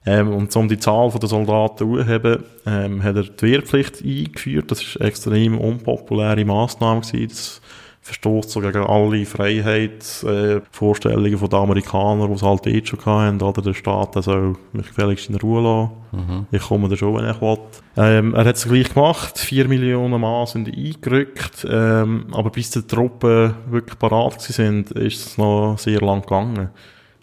Ähm, 0.07 0.33
und 0.33 0.55
um 0.57 0.69
die 0.69 0.79
Zahl 0.79 1.11
der 1.11 1.29
Soldaten 1.29 1.79
zu 1.79 1.97
erheben, 1.97 2.45
ähm, 2.67 3.03
hat 3.03 3.17
er 3.17 3.25
die 3.25 3.43
Wehrpflicht 3.43 4.03
eingeführt. 4.03 4.71
Das 4.71 4.83
ist 4.83 4.99
eine 4.99 5.09
extrem 5.09 5.59
unpopuläre 5.59 6.45
Massnahme 6.45 7.03
gewesen. 7.03 7.29
Das 7.29 7.61
verstoßt 8.09 8.51
so 8.51 8.61
gegen 8.61 8.85
alle 8.85 9.25
Freiheitsvorstellungen 9.27 11.35
äh, 11.35 11.37
von 11.37 11.51
den 11.51 11.59
Amerikanern, 11.59 12.29
die 12.29 12.35
es 12.35 12.43
halt 12.43 12.67
jetzt 12.67 12.89
schon 12.89 13.05
hatten, 13.05 13.43
oder 13.43 13.63
der 13.63 13.75
Staat 13.75 14.15
der 14.15 14.23
soll 14.23 14.55
mich 14.73 14.87
gefälligst 14.89 15.29
in 15.29 15.35
Ruhe 15.37 15.63
lassen. 15.63 15.91
Mhm. 16.13 16.47
Ich 16.51 16.63
komme 16.63 16.89
da 16.89 16.97
schon, 16.97 17.17
wenn 17.17 17.31
ich 17.31 17.41
will. 17.41 17.59
Ähm, 17.97 18.35
er 18.35 18.47
hat 18.47 18.57
es 18.57 18.67
gleich 18.67 18.93
gemacht, 18.95 19.39
vier 19.39 19.69
Millionen 19.69 20.21
Mann 20.21 20.47
sind 20.47 20.69
eingerückt, 20.69 21.65
ähm, 21.71 22.27
aber 22.33 22.51
bis 22.51 22.71
die 22.71 22.83
Truppen 22.83 23.55
wirklich 23.71 23.97
parat 23.99 24.41
sind, 24.41 24.91
ist 24.93 25.27
es 25.27 25.39
noch 25.39 25.77
sehr 25.79 26.01
lang 26.01 26.23
gegangen. 26.23 26.71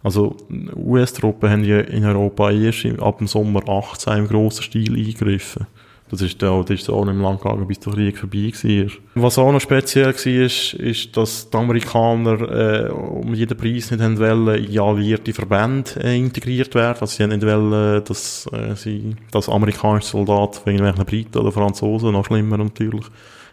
Also, 0.04 0.38
US-Truppen 0.76 1.50
haben 1.50 1.64
ja 1.64 1.80
in 1.80 2.06
Europa 2.06 2.52
erst 2.52 2.86
ab 3.00 3.18
dem 3.18 3.26
Sommer 3.26 3.68
18 3.68 4.20
im 4.20 4.28
grossen 4.28 4.62
Stil 4.62 4.96
eingegriffen. 4.96 5.66
Das 6.12 6.22
ist, 6.22 6.40
da, 6.40 6.62
das 6.62 6.82
ist 6.82 6.90
auch 6.90 7.04
nicht 7.04 7.20
lang 7.20 7.38
gegangen, 7.38 7.68
bis 7.68 7.80
der 7.80 7.94
Krieg 7.94 8.18
vorbei 8.18 8.52
war. 8.54 9.24
Was 9.24 9.40
auch 9.40 9.52
noch 9.52 9.60
speziell 9.60 10.14
war, 10.14 10.26
ist, 10.28 10.74
ist 10.76 11.18
dass 11.18 11.50
die 11.50 11.58
Amerikaner 11.58 12.42
äh, 12.88 12.90
um 12.92 13.34
jeden 13.34 13.58
Preis 13.58 13.90
nicht 13.90 14.04
haben 14.04 14.20
wollen, 14.20 14.64
in 14.64 14.80
alliierte 14.80 15.34
Verbände 15.34 15.92
äh, 16.04 16.16
integriert 16.16 16.76
werden. 16.76 16.98
Also 17.02 17.16
sie 17.16 17.24
haben 17.24 17.32
nicht 17.32 17.44
wollen, 17.44 18.04
dass, 18.06 18.48
äh, 18.54 18.76
sie, 18.76 19.16
dass 19.32 19.50
amerikanische 19.50 20.10
Soldaten 20.10 20.60
von 20.64 20.74
irgendwelchen 20.74 21.06
Briten 21.06 21.40
oder 21.40 21.52
Franzosen, 21.52 22.12
noch 22.12 22.26
schlimmer 22.26 22.58
natürlich, 22.58 23.06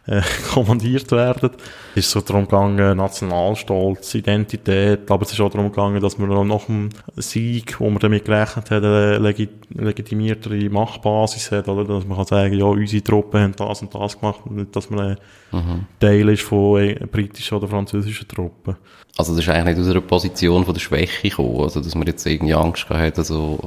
äh, 0.07 0.21
kommandiert 0.53 1.11
werden. 1.13 1.51
Es 1.95 2.07
ist 2.07 2.11
so 2.11 2.21
darum 2.21 2.45
gegangen, 2.45 2.97
Nationalstolz, 2.97 4.15
Identität, 4.15 5.11
aber 5.11 5.23
es 5.23 5.33
ist 5.33 5.41
auch 5.41 5.51
darum 5.51 5.71
gegangen, 5.71 6.01
dass 6.01 6.19
man 6.19 6.47
nach 6.47 6.65
dem 6.67 6.91
Sieg, 7.17 7.79
wo 7.81 7.89
man 7.91 7.99
damit 7.99 8.25
gerechnet 8.25 8.71
hat, 8.71 8.83
eine 8.85 9.19
legit 9.19 9.51
legitimiertere 9.75 10.69
Machtbasis 10.69 11.51
hat, 11.51 11.69
oder? 11.69 11.85
Dass 11.85 12.07
man 12.07 12.17
kann 12.17 12.27
sagen, 12.27 12.55
ja, 12.55 12.65
unsere 12.65 13.03
Truppen 13.03 13.41
haben 13.41 13.57
das 13.57 13.83
und 13.83 13.95
das 13.95 14.19
gemacht, 14.19 14.41
und 14.45 14.57
nicht, 14.57 14.77
dass 14.77 14.91
man 14.91 15.01
ein 15.01 15.17
mhm. 15.53 15.87
Teil 15.99 16.29
ist 16.29 16.43
von 16.43 16.81
äh, 16.81 16.95
britischen 17.11 17.57
oder 17.57 17.69
französischen 17.69 18.29
Truppen. 18.29 18.77
Also 19.17 19.35
das 19.35 19.45
ist 19.45 19.49
eigentlich 19.49 19.77
nicht 19.77 19.87
aus 19.87 19.91
einer 19.91 20.01
Position 20.01 20.65
von 20.65 20.75
der 20.75 20.81
Schwäche 20.81 21.29
gekommen, 21.29 21.61
also 21.61 21.81
dass 21.81 21.95
man 21.95 22.07
jetzt 22.07 22.27
irgendwie 22.27 22.55
Angst 22.55 22.89
gehabt 22.89 23.03
hat, 23.03 23.19
also 23.19 23.59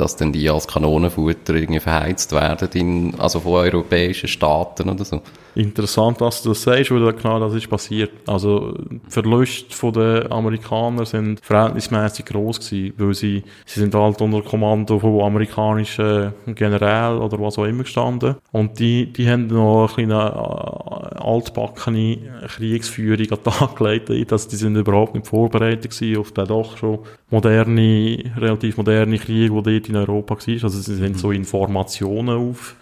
dass 0.00 0.16
dann 0.16 0.32
die 0.32 0.48
als 0.48 0.66
Kanonenfutter 0.66 1.54
irgendwie 1.54 1.80
verheizt 1.80 2.32
werden 2.32 2.68
in, 2.72 3.20
also 3.20 3.40
von 3.40 3.52
europäischen 3.52 4.28
Staaten 4.28 4.88
oder 4.88 5.04
so. 5.04 5.20
Interessant, 5.54 6.20
dass 6.20 6.42
du 6.42 6.50
das 6.50 6.62
sagst, 6.62 6.90
weil 6.90 7.12
genau 7.12 7.40
das 7.40 7.54
ist 7.54 7.68
passiert. 7.68 8.12
Also, 8.26 8.72
die 8.88 9.00
Verluste 9.08 9.92
der 9.92 10.30
Amerikaner 10.30 11.04
sind 11.04 11.40
verhältnismäßig 11.44 12.26
groß 12.26 12.60
gewesen, 12.60 12.94
weil 12.96 13.14
sie, 13.14 13.42
sie 13.66 13.80
sind 13.80 13.94
halt 13.94 14.20
unter 14.20 14.42
Kommando 14.42 14.98
von 14.98 15.20
amerikanischen 15.22 16.32
Generälen 16.46 17.18
oder 17.18 17.40
was 17.40 17.58
auch 17.58 17.64
immer 17.64 17.82
gestanden. 17.82 18.36
Und 18.52 18.78
die, 18.78 19.12
die 19.12 19.28
haben 19.28 19.48
noch 19.48 19.98
eine 19.98 20.06
kleine 20.06 20.14
äh, 20.14 21.18
altbackene 21.18 22.18
Kriegsführung 22.46 23.26
an 23.30 23.38
den 23.44 23.52
Tag 23.52 23.76
gelegt, 23.76 24.32
dass 24.32 24.46
die 24.46 24.56
sind 24.56 24.76
überhaupt 24.76 25.14
nicht 25.14 25.26
vorbereitet 25.26 25.90
gewesen 25.90 26.20
auf 26.20 26.32
den 26.32 26.46
doch 26.46 26.76
schon 26.76 27.00
moderne, 27.30 28.18
relativ 28.36 28.76
moderne 28.76 29.18
Krieg, 29.18 29.52
der 29.52 29.62
dort 29.62 29.88
in 29.90 29.96
Europa 29.96 30.34
war. 30.34 30.64
Also, 30.64 30.68
sie 30.68 30.94
sind 30.94 31.18
so 31.18 31.30
Informationen 31.32 32.50
auf, 32.50 32.76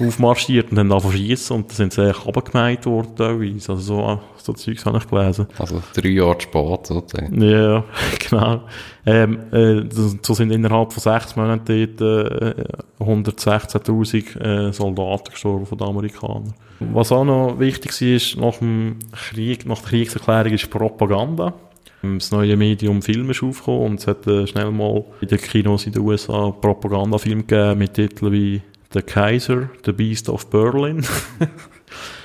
aufmarschiert 0.00 0.70
und 0.70 0.78
haben 0.78 0.92
angefangen 0.92 1.16
schiessen 1.16 1.56
und 1.56 1.70
dann 1.70 1.76
sind 1.76 1.92
sie 1.92 2.02
eigentlich 2.02 2.24
runtergemeint 2.24 2.86
worden 2.86 3.16
teilweise. 3.16 3.72
Also 3.72 3.82
so, 3.82 4.20
so 4.36 4.52
Zeugs 4.52 4.86
habe 4.86 4.98
ich 4.98 5.08
gelesen. 5.08 5.46
Also 5.58 5.82
drei 5.94 6.08
Jahre 6.08 6.40
Sport 6.40 6.86
sozusagen. 6.86 7.42
Ja, 7.42 7.84
genau. 8.30 8.62
Ähm, 9.04 9.52
äh, 9.52 9.82
so 10.22 10.34
sind 10.34 10.50
innerhalb 10.50 10.92
von 10.92 11.02
sechs 11.02 11.36
Monaten 11.36 11.96
dort 11.98 12.00
äh, 12.00 12.64
116'000 13.00 14.40
äh, 14.40 14.72
Soldaten 14.72 15.30
gestorben 15.30 15.66
von 15.66 15.78
den 15.78 15.88
Amerikanern. 15.88 16.54
Was 16.92 17.12
auch 17.12 17.24
noch 17.24 17.58
wichtig 17.58 17.92
war, 17.92 18.44
nach 18.44 18.58
dem 18.58 18.98
Krieg, 19.12 19.66
nach 19.66 19.80
der 19.80 19.88
Kriegserklärung 19.88 20.52
ist 20.52 20.70
Propaganda. 20.70 21.54
Das 22.02 22.32
neue 22.32 22.56
Medium 22.56 23.00
Film 23.00 23.30
ist 23.30 23.42
aufgekommen 23.42 23.92
und 23.92 24.00
es 24.00 24.06
hat 24.08 24.26
äh, 24.26 24.46
schnell 24.46 24.70
mal 24.72 25.04
in 25.20 25.28
den 25.28 25.38
Kinos 25.38 25.86
in 25.86 25.92
den 25.92 26.02
USA 26.02 26.50
Propagandafilme 26.50 27.44
gegeben 27.44 27.78
mit 27.78 27.94
Titeln 27.94 28.32
wie 28.32 28.60
The 28.92 29.02
Kaiser, 29.02 29.70
The 29.84 29.92
Beast 29.92 30.28
of 30.28 30.50
Berlin. 30.50 31.04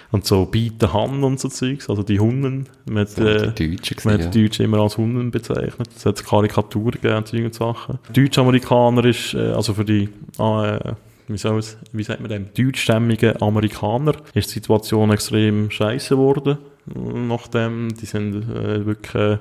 Und 0.10 0.26
so 0.26 0.46
Bieten 0.46 0.94
Hand 0.94 1.22
und 1.24 1.38
so 1.38 1.50
Zeugs, 1.50 1.90
also 1.90 2.02
die 2.02 2.20
Hunden. 2.20 2.68
Mit, 2.86 3.18
Das 3.18 3.20
äh, 3.20 3.52
die 3.52 3.76
Deutschen 3.76 3.98
man 4.06 4.14
hat 4.14 4.34
die 4.34 4.44
Deutschen 4.44 4.64
immer 4.64 4.80
als 4.80 4.98
Hunden 4.98 5.32
bezeichnet. 5.32 5.90
Es 5.96 6.06
hat 6.06 6.24
Karikaturen 6.24 6.92
gegeben 6.92 7.18
und 7.18 7.28
solche 7.28 7.54
Sachen. 7.54 8.00
Deutsch-Amerikaner 8.14 9.04
ist, 9.04 9.34
äh, 9.34 9.52
also 9.52 9.74
für 9.74 9.84
die, 9.84 10.08
ah, 10.38 10.78
äh, 10.78 10.94
wie 11.28 11.38
soll 11.38 11.60
es, 11.60 11.78
wie 11.92 12.04
sagt 12.04 12.22
man 12.22 12.30
dem, 12.30 12.46
deutschstämmigen 12.54 13.42
Amerikaner 13.42 14.14
ist 14.34 14.50
die 14.52 14.54
Situation 14.54 15.12
extrem 15.12 15.70
scheiße 15.70 16.16
geworden. 16.16 16.58
Nachdem, 16.96 17.90
die 17.94 18.06
sind 18.06 18.50
äh, 18.50 18.86
wirklich 18.86 19.16
äh, 19.16 19.38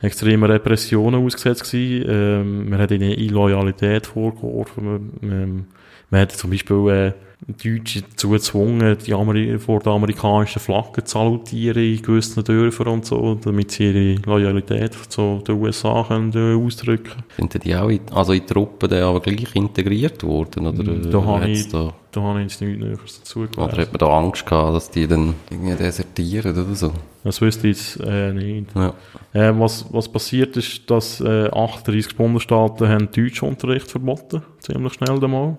extreme 0.00 0.48
Repressionen 0.48 1.24
ausgesetzt 1.24 1.64
gewesen. 1.64 2.06
Ähm, 2.08 2.70
man 2.70 2.78
hat 2.78 2.90
ihnen 2.90 3.12
Illoyalität 3.12 4.06
vorgeworfen. 4.06 4.84
Man, 4.84 5.10
man, 5.20 5.66
man 6.10 6.20
hat 6.20 6.32
zum 6.32 6.50
Beispiel 6.50 6.88
äh, 6.88 7.12
Deutsche 7.46 8.02
dazu 8.02 8.30
gezwungen, 8.30 8.96
die 9.06 9.14
Ameri 9.14 9.58
vor 9.58 9.78
der 9.80 9.92
amerikanischen 9.92 10.58
Flagge 10.60 11.04
zu 11.04 11.18
salutieren 11.18 11.82
in 11.82 12.02
gewissen 12.02 12.42
Dörfern 12.42 12.88
und 12.88 13.06
so, 13.06 13.36
damit 13.36 13.70
sie 13.70 13.84
ihre 13.90 14.20
Loyalität 14.26 14.94
zu 15.08 15.40
den 15.46 15.54
USA 15.62 16.04
können, 16.06 16.32
äh, 16.34 16.54
ausdrücken 16.54 17.22
Sind 17.36 17.64
die 17.64 17.76
auch 17.76 17.88
in, 17.88 18.00
also 18.12 18.32
in 18.32 18.40
die 18.40 18.46
Truppen 18.46 18.90
dann 18.90 19.04
aber 19.04 19.20
gleich 19.20 19.54
integriert 19.54 20.22
worden? 20.24 20.66
Oder, 20.66 20.92
äh, 20.92 21.10
Da 21.10 21.24
habe 21.24 21.48
ich, 21.48 21.68
da, 21.68 21.92
da 22.10 22.20
habe 22.20 22.40
ich 22.40 22.50
jetzt 22.50 22.60
nichts 22.60 22.82
Näheres 22.82 23.18
dazu 23.20 23.38
oder 23.40 23.48
gelesen. 23.48 23.78
hat 23.78 23.92
man 23.92 23.98
da 23.98 24.18
Angst 24.18 24.44
gehabt, 24.46 24.74
dass 24.74 24.90
die 24.90 25.06
dann 25.06 25.34
irgendwie 25.50 25.74
desertieren 25.76 26.52
oder 26.52 26.74
so? 26.74 26.92
Das 27.22 27.40
wüsste 27.40 27.68
ich 27.68 27.76
jetzt 27.76 28.00
äh, 28.04 28.32
nicht. 28.32 28.74
Ja. 28.74 28.94
Äh, 29.32 29.58
was, 29.58 29.86
was 29.92 30.08
passiert 30.08 30.56
ist, 30.56 30.90
dass 30.90 31.20
äh, 31.20 31.48
38 31.50 32.16
Bundesstaaten 32.16 32.88
haben 32.88 33.08
Deutschunterricht 33.12 33.88
verboten, 33.88 34.42
ziemlich 34.58 34.94
schnell 34.94 35.22
einmal 35.22 35.56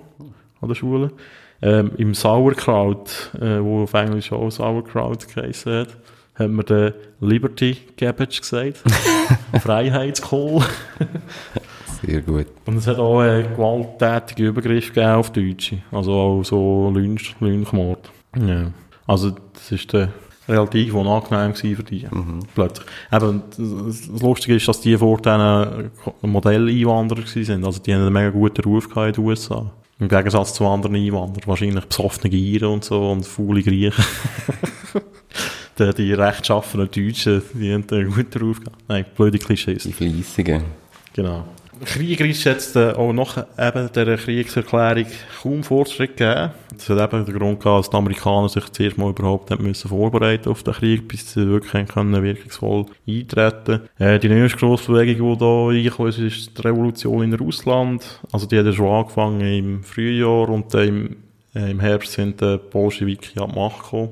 an 0.61 0.67
der 0.67 0.75
Schule. 0.75 1.11
Ähm, 1.61 1.91
Im 1.97 2.13
Sauerkraut, 2.13 3.31
äh, 3.39 3.61
wo 3.61 3.83
auf 3.83 3.93
Englisch 3.93 4.31
auch 4.31 4.49
Sauerkraut 4.49 5.27
geheißen 5.27 5.73
hat, 5.73 5.97
hat 6.35 6.49
man 6.49 6.65
den 6.65 6.93
Liberty 7.19 7.77
Cabbage 7.97 8.39
gesagt. 8.39 8.83
Freiheitskohl. 9.61 10.63
Sehr 12.01 12.21
gut. 12.21 12.47
Und 12.65 12.77
es 12.77 12.87
hat 12.87 12.97
auch 12.97 13.21
äh, 13.21 13.43
gewalttätige 13.43 14.47
Übergriffe 14.47 14.93
gegeben 14.93 15.11
auf 15.11 15.31
Deutsche. 15.31 15.79
Also 15.91 16.13
auch 16.13 16.43
so 16.43 16.91
Lynch, 16.93 17.35
Lynchmord. 17.41 18.09
Ja. 18.37 18.71
Also 19.05 19.31
das 19.53 19.71
ist 19.71 19.91
der 19.91 20.09
relativ 20.47 20.93
unangenehm 20.93 21.53
gewesen 21.53 21.75
für 21.75 21.83
die. 21.83 22.07
Plötzlich. 22.55 22.87
Eben, 23.11 23.43
das 23.57 24.21
Lustige 24.21 24.55
ist, 24.55 24.67
dass 24.67 24.81
die 24.81 24.97
vor 24.97 25.17
diesen 25.17 25.91
Modelleinwanderer 26.21 27.25
sind. 27.25 27.65
Also 27.65 27.81
die 27.81 27.93
haben 27.93 28.01
einen 28.01 28.13
mega 28.13 28.29
guten 28.29 28.61
Ruf 28.63 28.89
gehabt 28.89 29.17
in 29.17 29.23
den 29.23 29.29
USA. 29.29 29.71
Im 29.99 30.07
Gegensatz 30.07 30.53
zu 30.53 30.65
anderen 30.65 30.95
Einwanderern. 30.95 31.45
Wahrscheinlich 31.45 31.85
besoffene 31.85 32.33
Iren 32.33 32.69
und 32.69 32.85
so 32.85 33.11
und 33.11 33.25
faule 33.25 33.61
Griechen. 33.61 34.03
die, 35.79 35.93
die 35.93 36.13
rechtschaffenen 36.13 36.89
Deutschen, 36.89 37.41
die 37.53 37.73
haben 37.73 37.85
einen 37.91 38.11
guten 38.11 38.39
Ruf 38.39 38.59
gehabt. 38.61 38.81
Nein, 38.87 39.05
blöde 39.15 39.39
Klischees. 39.39 39.83
Die 39.83 39.91
Fleissigen. 39.91 40.63
Genau. 41.13 41.43
Kriegerisch 41.85 42.45
es 42.45 42.73
dann 42.73 42.95
auch 42.95 43.13
nach 43.13 43.45
eben 43.57 43.89
dieser 43.93 44.17
Kriegserklärung 44.17 45.05
kaum 45.41 45.63
Fortschritt 45.63 46.17
gegeben. 46.17 46.51
Das 46.73 46.89
hat 46.89 47.13
eben 47.13 47.25
den 47.25 47.37
Grund 47.37 47.59
gehabt, 47.59 47.79
dass 47.79 47.89
die 47.89 47.97
Amerikaner 47.97 48.49
sich 48.49 48.69
zuerst 48.69 48.97
mal 48.97 49.09
überhaupt 49.09 49.49
nicht 49.49 49.61
müssen 49.61 49.89
vorbereiten 49.89 50.49
auf 50.49 50.63
den 50.63 50.73
Krieg, 50.73 51.07
bis 51.07 51.33
sie 51.33 51.47
wirklich 51.47 51.73
wirkungsvoll 51.73 52.85
eintreten 53.07 53.81
äh, 53.97 54.19
Die 54.19 54.29
nächste 54.29 54.59
grosse 54.59 54.91
Bewegung, 54.91 55.33
die 55.33 55.39
da 55.39 55.65
reingekommen 55.67 56.09
ist, 56.09 56.19
ist 56.19 56.57
die 56.57 56.61
Revolution 56.61 57.23
in 57.23 57.33
Russland. 57.33 58.21
Also 58.31 58.45
die 58.45 58.57
hat 58.57 58.65
ja 58.65 58.73
schon 58.73 58.87
angefangen 58.87 59.41
im 59.41 59.83
Frühjahr 59.83 60.49
und 60.49 60.73
dann 60.73 60.87
im, 60.87 61.15
äh, 61.55 61.71
im 61.71 61.79
Herbst 61.79 62.13
sind 62.13 62.41
die 62.41 62.57
Bolschewiki 62.71 63.39
an 63.39 63.51
die 63.51 63.59
Macht 63.59 63.83
gekommen. 63.83 64.09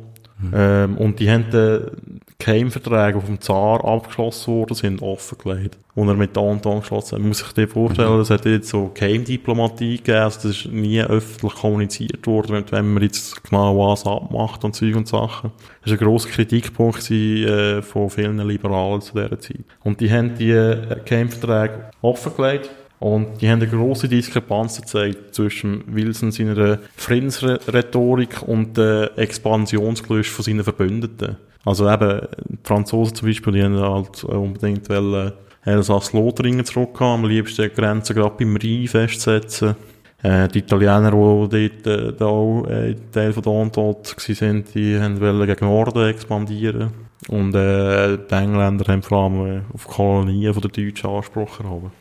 Ähm, 0.54 0.98
und 0.98 1.20
die 1.20 1.30
haben 1.30 1.46
dann 1.52 1.92
Geheimverträge, 2.40 3.20
die 3.20 3.26
vom 3.26 3.42
Zar 3.42 3.84
abgeschlossen 3.84 4.54
worden 4.54 4.76
sind, 4.76 5.02
offengelegt. 5.02 5.78
Und 5.96 6.10
er 6.10 6.14
mit 6.14 6.36
der 6.36 6.44
Anton 6.44 6.82
geschlossen 6.82 7.14
hat. 7.14 7.20
Man 7.20 7.30
muss 7.30 7.40
sich 7.40 7.52
dir 7.54 7.68
vorstellen, 7.68 8.20
es 8.20 8.30
hat 8.30 8.46
jetzt 8.46 8.70
so 8.70 8.92
Geheimdiplomatie 8.94 9.98
gegeben, 9.98 10.20
also 10.20 10.48
das 10.48 10.58
ist 10.58 10.72
nie 10.72 11.02
öffentlich 11.02 11.56
kommuniziert 11.56 12.28
worden, 12.28 12.64
wenn- 12.70 12.94
man 12.94 13.02
jetzt 13.02 13.44
genau 13.44 13.78
was 13.80 14.06
abmacht 14.06 14.64
und 14.64 14.76
Zeug 14.76 14.96
und 14.96 15.08
Sachen. 15.08 15.52
Das 15.84 15.92
war 15.92 16.00
ein 16.00 16.06
grosser 16.06 16.30
Kritikpunkt 16.30 17.10
äh, 17.10 17.82
von 17.82 18.10
vielen 18.12 18.38
Liberalen 18.48 19.02
zu 19.02 19.14
dieser 19.14 19.40
Zeit. 19.40 19.62
Und 19.84 20.00
die 20.00 20.12
haben 20.12 20.36
die 20.36 20.52
äh, 20.52 20.98
Geheimverträge 21.04 21.90
offengelegt. 22.02 22.70
Und 23.00 23.42
die 23.42 23.50
haben 23.50 23.62
eine 23.62 23.70
grosse 23.70 24.08
Diskrepanz 24.08 24.82
gezeigt 24.82 25.36
zwischen 25.36 25.84
Wilson 25.88 26.32
seiner 26.32 26.80
Friedensrhetorik 26.96 28.42
und 28.44 28.76
der 28.76 29.12
Expansionsgelüst 29.18 30.30
von 30.30 30.44
seinen 30.44 30.64
Verbündeten. 30.64 31.38
Also 31.64 31.90
eben, 31.90 32.22
die 32.48 32.58
Franzosen 32.64 33.16
zum 33.16 33.28
Beispiel, 33.28 33.54
die 33.54 33.64
haben 33.64 33.78
halt 33.78 34.24
unbedingt 34.24 34.90
wollen, 34.90 35.34
Elsass-Lothringen 35.64 36.66
zurückhaben, 36.66 37.26
am 37.26 37.30
liebsten 37.30 37.64
die 37.64 37.76
Grenze 37.76 38.14
gerade 38.14 38.36
beim 38.40 38.56
Rhein 38.56 38.88
festsetzen. 38.88 39.76
Äh, 40.24 40.48
die 40.48 40.60
Italiener, 40.60 41.12
die 41.12 41.70
dort 41.84 41.88
äh, 41.88 42.14
da 42.14 42.26
auch 42.26 42.66
äh, 42.68 42.96
Teil 43.12 43.34
von 43.34 43.44
der 43.44 43.54
Entente 43.54 44.42
waren, 44.42 44.64
die 44.74 45.00
haben 45.00 45.22
wollen 45.22 45.46
gegen 45.46 45.66
Norden 45.66 46.10
expandieren. 46.10 46.92
Und 47.28 47.54
äh, 47.54 48.18
die 48.18 48.34
Engländer 48.34 48.92
haben 48.92 49.04
vor 49.04 49.24
allem 49.26 49.46
äh, 49.46 49.62
auf 49.74 49.88
Kolonien 49.88 50.54
von 50.54 50.62
der 50.64 50.72
Deutschen 50.72 51.10
Anspruch 51.10 51.60
erhoben 51.60 51.92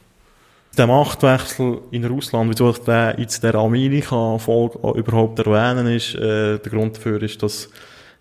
der 0.77 0.87
Machtwechsel 0.87 1.81
in 1.91 2.05
Russland, 2.05 2.51
wieso 2.51 2.71
ich 2.71 2.79
den 2.79 3.15
jetzt 3.19 3.43
der 3.43 3.55
Amerika-Folge 3.55 4.99
überhaupt 4.99 5.39
erwähnen, 5.39 5.87
ist, 5.89 6.15
äh, 6.15 6.59
der 6.59 6.71
Grund 6.73 6.97
dafür 6.97 7.23
ist, 7.23 7.43
dass 7.43 7.69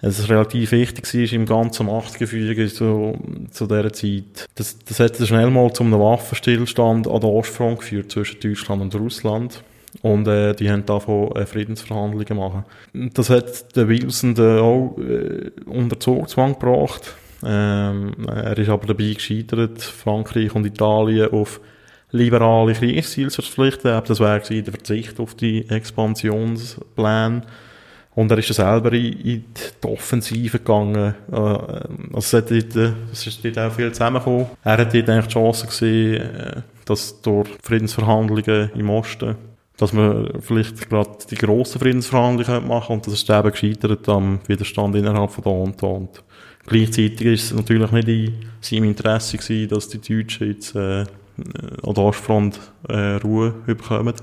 es 0.01 0.29
relativ 0.29 0.71
wichtig 0.71 1.13
war 1.13 1.33
im 1.33 1.45
ganzen 1.45 1.87
Machtgefüge 1.87 2.67
zu, 2.67 3.17
zu 3.51 3.67
dieser 3.67 3.93
Zeit. 3.93 4.47
Das, 4.55 4.77
das 4.79 4.99
hat 4.99 5.19
dann 5.19 5.27
schnell 5.27 5.49
mal 5.49 5.71
zu 5.73 5.83
einem 5.83 5.99
Waffenstillstand 5.99 7.07
an 7.07 7.19
der 7.21 7.29
Ostfront 7.29 7.79
geführt 7.79 8.11
zwischen 8.11 8.39
Deutschland 8.39 8.81
und 8.81 8.95
Russland. 8.95 9.63
Und 10.01 10.27
äh, 10.27 10.53
die 10.53 10.69
haben 10.69 10.85
davon 10.85 11.31
äh, 11.35 11.45
Friedensverhandlungen 11.45 12.37
machen. 12.37 12.65
Das 13.13 13.29
hat 13.29 13.75
der 13.75 13.87
Wilson 13.87 14.35
dann 14.35 14.59
auch 14.59 14.97
äh, 14.97 15.51
unter 15.65 15.99
Zugzwang 15.99 16.59
gebracht. 16.59 17.15
Ähm, 17.43 18.13
er 18.27 18.57
ist 18.57 18.69
aber 18.69 18.87
dabei 18.87 19.13
gescheitert, 19.13 19.81
Frankreich 19.81 20.53
und 20.53 20.65
Italien 20.65 21.31
auf 21.31 21.61
liberale 22.15 22.73
Kriegsziele 22.73 23.29
zu 23.29 23.41
verpflichten. 23.41 24.01
Das 24.05 24.19
wäre 24.19 24.39
der 24.39 24.73
Verzicht 24.73 25.19
auf 25.19 25.35
die 25.35 25.69
Expansionspläne. 25.69 27.41
Und 28.15 28.31
er 28.31 28.37
ist 28.37 28.57
dann 28.57 28.65
selber 28.65 28.93
in, 28.93 29.43
die 29.83 29.87
Offensive 29.87 30.59
gegangen. 30.59 31.15
Äh, 31.29 31.35
Also 31.35 32.37
es, 32.37 32.45
dort, 32.47 32.75
äh, 32.75 32.93
es 33.11 33.27
ist 33.27 33.43
dort 33.43 33.59
auch 33.59 33.73
viel 33.73 33.91
zusammengekommen. 33.91 34.47
Er 34.63 34.77
hat 34.77 34.93
dort 34.93 35.09
eigentlich 35.09 35.27
die 35.27 35.33
Chance 35.33 35.67
gesehen, 35.67 36.21
äh, 36.21 36.61
dass 36.85 37.21
durch 37.21 37.49
Friedensverhandlungen 37.61 38.71
im 38.73 38.89
Osten, 38.89 39.35
dass 39.75 39.91
man 39.91 40.29
vielleicht 40.39 40.89
gerade 40.89 41.17
die 41.29 41.35
grossen 41.35 41.79
Friedensverhandlungen 41.79 42.67
machen 42.67 42.87
könnte. 42.87 42.93
Und 42.93 43.07
das 43.07 43.13
ist 43.15 43.29
eben 43.29 43.51
gescheitert 43.51 44.07
am 44.07 44.39
Widerstand 44.47 44.95
innerhalb 44.95 45.31
von 45.31 45.43
der 45.43 45.53
Entente. 45.53 46.21
Gleichzeitig 46.67 47.21
ist 47.21 47.43
es 47.43 47.53
natürlich 47.53 47.91
nicht 47.91 48.07
in 48.07 48.33
seinem 48.61 48.85
Interesse 48.85 49.37
gewesen, 49.37 49.69
dass 49.69 49.89
die 49.89 49.99
Deutschen 49.99 50.47
jetzt 50.47 50.73
äh, 50.75 51.03
an 51.37 51.93
der 51.93 52.03
Ostfront 52.03 52.59
äh, 52.87 53.15
Ruhe 53.15 53.51
bekommen. 53.65 54.13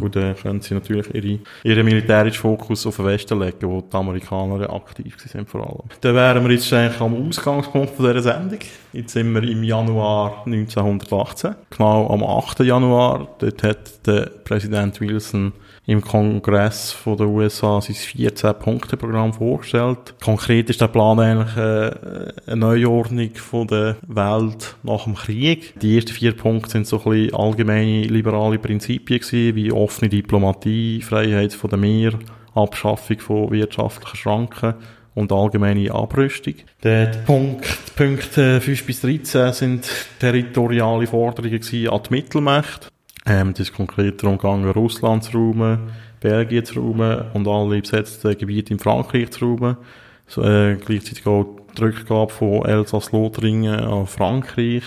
Und 0.00 0.16
dann 0.16 0.34
können 0.34 0.60
sie 0.60 0.74
natürlich 0.74 1.14
ihre, 1.14 1.38
ihren 1.62 1.84
militärischen 1.84 2.40
Fokus 2.40 2.84
auf 2.84 2.96
den 2.96 3.06
Westen 3.06 3.38
legen, 3.38 3.68
wo 3.68 3.80
die 3.80 3.96
Amerikaner 3.96 4.68
aktiv 4.72 5.16
sind 5.20 5.48
vor 5.48 5.60
allem. 5.60 5.88
Dann 6.00 6.16
wären 6.16 6.44
wir 6.44 6.52
jetzt 6.52 6.72
eigentlich 6.72 7.00
am 7.00 7.28
Ausgangspunkt 7.28 7.94
von 7.94 8.06
dieser 8.06 8.22
Sendung. 8.22 8.58
Jetzt 8.92 9.12
sind 9.12 9.32
wir 9.32 9.42
im 9.44 9.62
Januar 9.62 10.42
1918. 10.46 11.54
Genau 11.70 12.10
am 12.10 12.24
8. 12.24 12.60
Januar. 12.60 13.28
Dort 13.38 13.62
hat 13.62 14.06
der 14.06 14.22
Präsident 14.42 15.00
Wilson 15.00 15.52
im 15.88 16.02
Kongress 16.02 16.92
von 16.92 17.16
den 17.16 17.28
USA 17.28 17.80
sein 17.80 17.96
14-Punkte-Programm 17.96 19.32
vorgestellt. 19.32 20.14
Konkret 20.22 20.68
ist 20.68 20.82
der 20.82 20.88
Plan 20.88 21.18
eigentlich 21.18 21.56
äh, 21.56 22.32
eine 22.46 22.56
Neuordnung 22.56 23.30
von 23.34 23.66
der 23.66 23.96
Welt 24.06 24.76
nach 24.82 25.04
dem 25.04 25.14
Krieg. 25.14 25.80
Die 25.80 25.96
ersten 25.96 26.12
vier 26.12 26.36
Punkte 26.36 26.72
sind 26.72 26.86
so 26.86 26.98
ein 26.98 27.10
bisschen 27.10 27.34
allgemeine 27.34 28.02
liberale 28.02 28.58
Prinzipien 28.58 29.18
gewesen, 29.18 29.56
wie 29.56 29.72
offene 29.72 30.10
Diplomatie, 30.10 31.00
Freiheit 31.00 31.54
von 31.54 31.70
der 31.70 31.78
Meer, 31.78 32.12
Abschaffung 32.54 33.18
von 33.20 33.50
wirtschaftlichen 33.50 34.16
Schranken 34.16 34.74
und 35.14 35.32
allgemeine 35.32 35.90
Abrüstung. 35.90 36.54
Der 36.84 37.06
Punkt, 37.24 37.66
Punkte 37.96 38.60
5 38.60 38.84
bis 38.84 39.00
13 39.00 39.52
sind 39.54 39.88
territoriale 40.20 41.06
Forderungen 41.06 41.62
an 41.88 42.00
die 42.02 42.10
Mittelmächte. 42.10 42.88
Ähm, 43.28 43.52
das 43.52 43.68
ist 43.68 43.74
konkret 43.74 44.22
darum 44.22 44.38
gegangen, 44.38 44.70
Russland 44.70 45.22
zu 45.22 45.36
räumen, 45.36 45.90
Belgien 46.20 46.64
zu 46.64 46.80
räumen 46.80 47.26
und 47.34 47.46
alle 47.46 47.80
besetzten 47.80 48.36
Gebiete 48.38 48.72
in 48.72 48.78
Frankreich 48.78 49.30
zu 49.30 49.44
räumen. 49.44 49.76
So, 50.26 50.42
äh, 50.42 50.76
gleichzeitig 50.76 51.26
auch 51.26 51.58
die 51.76 51.82
Rückgabe 51.82 52.32
von 52.32 52.64
Elsass-Lothringen 52.64 53.80
an 53.80 54.06
Frankreich 54.06 54.82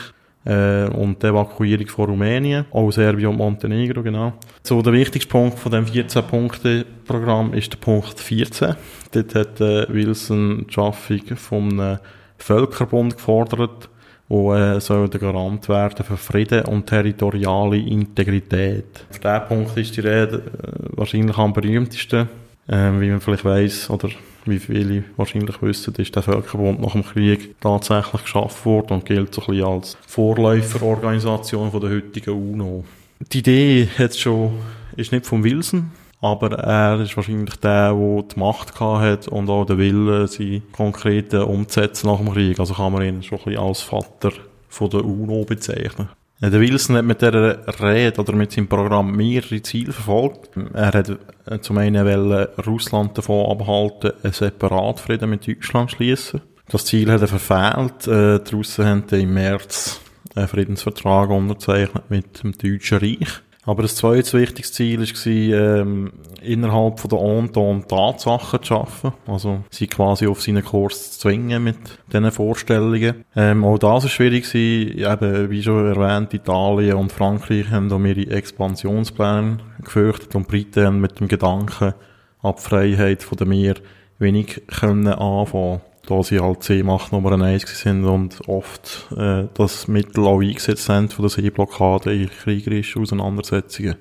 äh, 0.45 0.85
und 0.85 1.21
die 1.21 1.27
Evakuierung 1.27 1.87
von 1.87 2.09
Rumänien, 2.09 2.65
auch 2.71 2.91
Serbien 2.91 3.29
und 3.29 3.37
Montenegro, 3.37 4.01
genau. 4.01 4.33
So, 4.63 4.81
der 4.81 4.93
wichtigste 4.93 5.29
Punkt 5.29 5.59
von 5.59 5.71
dem 5.71 5.85
14-Punkte-Programm 5.85 7.53
ist 7.53 7.73
der 7.73 7.77
Punkt 7.77 8.19
14. 8.19 8.75
Dort 9.11 9.35
hat 9.35 9.61
äh, 9.61 9.85
Wilson 9.93 10.65
die 10.67 10.73
Schaffung 10.73 11.21
vom 11.35 11.79
äh, 11.79 11.97
Völkerbund 12.37 13.17
gefordert, 13.17 13.89
wo 14.31 14.53
äh, 14.53 14.79
soll 14.79 15.09
der 15.09 15.19
Garant 15.19 15.67
werden 15.67 16.05
für 16.05 16.15
Frieden 16.15 16.63
und 16.63 16.87
territoriale 16.87 17.77
Integrität. 17.77 19.05
Für 19.09 19.19
diesen 19.19 19.47
Punkt 19.49 19.77
ist 19.77 19.97
die 19.97 19.99
Rede 19.99 20.37
äh, 20.37 20.97
wahrscheinlich 20.97 21.37
am 21.37 21.51
berühmtesten, 21.51 22.29
äh, 22.67 22.91
wie 23.01 23.09
man 23.09 23.19
vielleicht 23.19 23.43
weiß 23.43 23.89
oder 23.89 24.07
wie 24.45 24.59
viele 24.59 25.03
wahrscheinlich 25.17 25.61
wissen, 25.61 25.93
ist 25.95 26.15
der 26.15 26.23
Völkerbund 26.23 26.79
nach 26.79 26.93
dem 26.93 27.03
Krieg 27.03 27.59
tatsächlich 27.59 28.21
geschaffen 28.21 28.71
worden 28.71 28.93
und 28.93 29.05
gilt 29.05 29.35
so 29.35 29.41
ein 29.41 29.47
bisschen 29.47 29.67
als 29.67 29.97
Vorläuferorganisation 30.07 31.69
von 31.69 31.81
der 31.81 31.89
heutigen 31.89 32.53
UNO. 32.53 32.85
Die 33.33 33.39
Idee 33.39 33.89
hat 33.97 34.15
schon, 34.15 34.53
ist 34.95 35.11
nicht 35.11 35.25
von 35.25 35.43
Wilson, 35.43 35.91
aber 36.21 36.51
er 36.59 36.99
ist 37.01 37.17
wahrscheinlich 37.17 37.55
der, 37.55 37.93
der 37.93 38.23
die 38.23 38.39
Macht 38.39 38.79
hat 38.79 39.27
und 39.27 39.49
auch 39.49 39.65
den 39.65 39.79
Willen, 39.79 40.27
sie 40.27 40.61
konkrete 40.71 41.45
umzusetzen 41.45 42.07
nach 42.07 42.17
dem 42.17 42.31
Krieg. 42.31 42.59
Also 42.59 42.75
kann 42.75 42.93
man 42.93 43.01
ihn 43.01 43.23
schon 43.23 43.39
ein 43.39 43.45
bisschen 43.45 43.63
als 43.63 43.81
Vater 43.81 44.31
von 44.69 44.89
der 44.89 45.03
UNO 45.03 45.43
bezeichnen. 45.43 46.09
Der 46.39 46.59
Wilson 46.59 46.95
hat 46.97 47.05
mit 47.05 47.21
dieser 47.21 47.59
Rede 47.79 48.19
oder 48.19 48.33
mit 48.33 48.51
seinem 48.51 48.67
Programm 48.67 49.15
mehrere 49.15 49.61
Ziele 49.61 49.93
verfolgt. 49.93 50.49
Er 50.73 50.87
hat 50.87 51.09
äh, 51.45 51.59
zum 51.59 51.77
einen 51.77 52.03
wollen 52.03 52.47
Russland 52.65 53.15
davon 53.15 53.45
abhalten, 53.51 54.13
einen 54.23 54.33
Separatfrieden 54.33 55.29
mit 55.29 55.47
Deutschland 55.47 55.91
schließen. 55.91 56.41
Das 56.67 56.85
Ziel 56.85 57.11
hat 57.11 57.21
er 57.21 57.27
verfehlt. 57.27 58.07
Äh, 58.07 58.39
die 58.39 58.55
Russen 58.55 58.85
haben 58.85 59.03
im 59.11 59.33
März 59.35 60.01
einen 60.33 60.47
Friedensvertrag 60.47 61.29
unterzeichnet 61.29 62.09
mit 62.09 62.41
dem 62.41 62.53
Deutschen 62.53 62.97
Reich. 62.97 63.41
Aber 63.63 63.83
das 63.83 63.95
zweite 63.95 64.39
wichtigste 64.39 64.73
Ziel 64.73 64.99
war, 65.01 65.81
ähm, 65.81 66.13
innerhalb 66.41 66.99
von 66.99 67.09
der 67.09 67.19
Entente 67.19 67.87
Tatsachen 67.87 68.63
zu 68.63 68.65
schaffen. 68.65 69.13
Also, 69.27 69.63
sie 69.69 69.85
quasi 69.85 70.25
auf 70.25 70.41
seinen 70.41 70.65
Kurs 70.65 71.11
zu 71.11 71.19
zwingen 71.19 71.63
mit 71.63 71.77
diesen 72.11 72.31
Vorstellungen. 72.31 73.23
Ähm, 73.35 73.63
auch 73.63 73.77
das 73.77 74.03
war 74.03 74.09
schwierig. 74.09 74.53
Eben, 74.55 75.49
wie 75.51 75.61
schon 75.61 75.85
erwähnt, 75.85 76.33
Italien 76.33 76.97
und 76.97 77.11
Frankreich 77.11 77.69
haben 77.69 77.89
da 77.89 77.97
ihre 77.99 78.31
Expansionspläne 78.31 79.59
gefürchtet 79.83 80.33
und 80.33 80.47
die 80.47 80.51
Briten 80.51 80.85
haben 80.85 81.01
mit 81.01 81.19
dem 81.19 81.27
Gedanken 81.27 81.93
ab 82.41 82.59
Freiheit 82.59 83.21
von 83.21 83.37
der 83.37 83.47
Meer 83.47 83.75
wenig 84.17 84.63
können 84.67 85.07
anfangen 85.07 85.81
da 86.11 86.23
sie 86.23 86.41
halt 86.41 86.61
Seemacht 86.61 87.13
Nummer 87.13 87.41
eins 87.41 87.79
sind 87.79 88.03
und 88.03 88.47
oft 88.47 89.07
äh, 89.15 89.45
das 89.53 89.87
Mittel 89.87 90.25
auch 90.25 90.41
eingesetzt 90.41 90.89
haben 90.89 91.09
von 91.09 91.23
der 91.23 91.29
Seeblockade 91.29 92.13
in 92.13 92.29
kriegerischen 92.29 93.01
Auseinandersetzungen. 93.01 93.95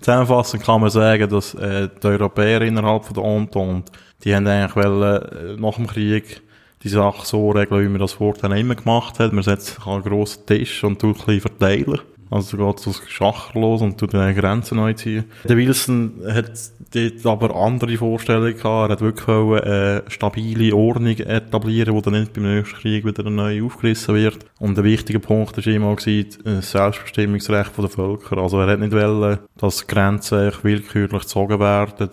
Zusammenfassend 0.00 0.62
kann 0.62 0.80
man 0.80 0.90
sagen, 0.90 1.28
dass 1.28 1.54
äh, 1.54 1.88
die 2.00 2.06
Europäer 2.06 2.62
innerhalb 2.62 3.04
von 3.04 3.14
der 3.14 3.24
Entente, 3.24 3.92
die 4.22 4.34
haben 4.34 4.46
eigentlich 4.46 4.76
wollen, 4.76 5.60
nach 5.60 5.74
dem 5.74 5.88
Krieg 5.88 6.40
die 6.84 6.88
Sache 6.88 7.26
so 7.26 7.50
regeln, 7.50 7.84
wie 7.84 7.88
man 7.88 8.00
das 8.00 8.12
vorher 8.12 8.50
immer 8.52 8.76
gemacht 8.76 9.18
hat. 9.18 9.32
Man 9.32 9.42
setzt 9.42 9.66
sich 9.66 9.86
einen 9.86 10.02
grossen 10.02 10.46
Tisch 10.46 10.84
und 10.84 11.00
tut 11.00 11.18
verteilen. 11.18 11.98
Also 12.30 12.56
geht 12.56 12.86
es 12.86 13.02
Schach 13.08 13.54
los 13.54 13.82
und 13.82 13.98
tut 13.98 14.14
eine 14.14 14.34
Grenze 14.34 14.74
neu 14.74 14.92
ziehen. 14.94 15.24
Der 15.44 15.56
Wilson 15.56 16.22
hat 16.28 16.50
dort 16.92 17.26
aber 17.26 17.54
andere 17.56 17.96
Vorstellungen 17.96 18.56
gehabt. 18.56 18.90
Er 18.90 18.92
hat 18.92 19.00
wirklich 19.00 19.62
eine 19.62 20.02
stabile 20.08 20.74
Ordnung 20.74 21.16
etablieren, 21.16 21.94
die 21.94 22.02
dann 22.02 22.20
nicht 22.20 22.32
beim 22.32 22.44
nächsten 22.44 22.76
Krieg 22.76 23.04
wieder 23.04 23.28
neu 23.28 23.64
aufgerissen 23.64 24.14
wird. 24.14 24.38
Und 24.58 24.76
der 24.76 24.84
wichtige 24.84 25.20
Punkt 25.20 25.56
war 25.56 25.72
immer 25.72 25.94
das 25.96 26.70
Selbstbestimmungsrecht 26.70 27.72
der 27.78 27.88
Völker. 27.88 28.38
Also 28.38 28.60
er 28.60 28.72
hat 28.72 28.80
nicht 28.80 28.92
wollen, 28.92 29.38
dass 29.58 29.86
Grenzen 29.86 30.52
willkürlich 30.62 31.22
gezogen 31.22 31.60
werden, 31.60 32.10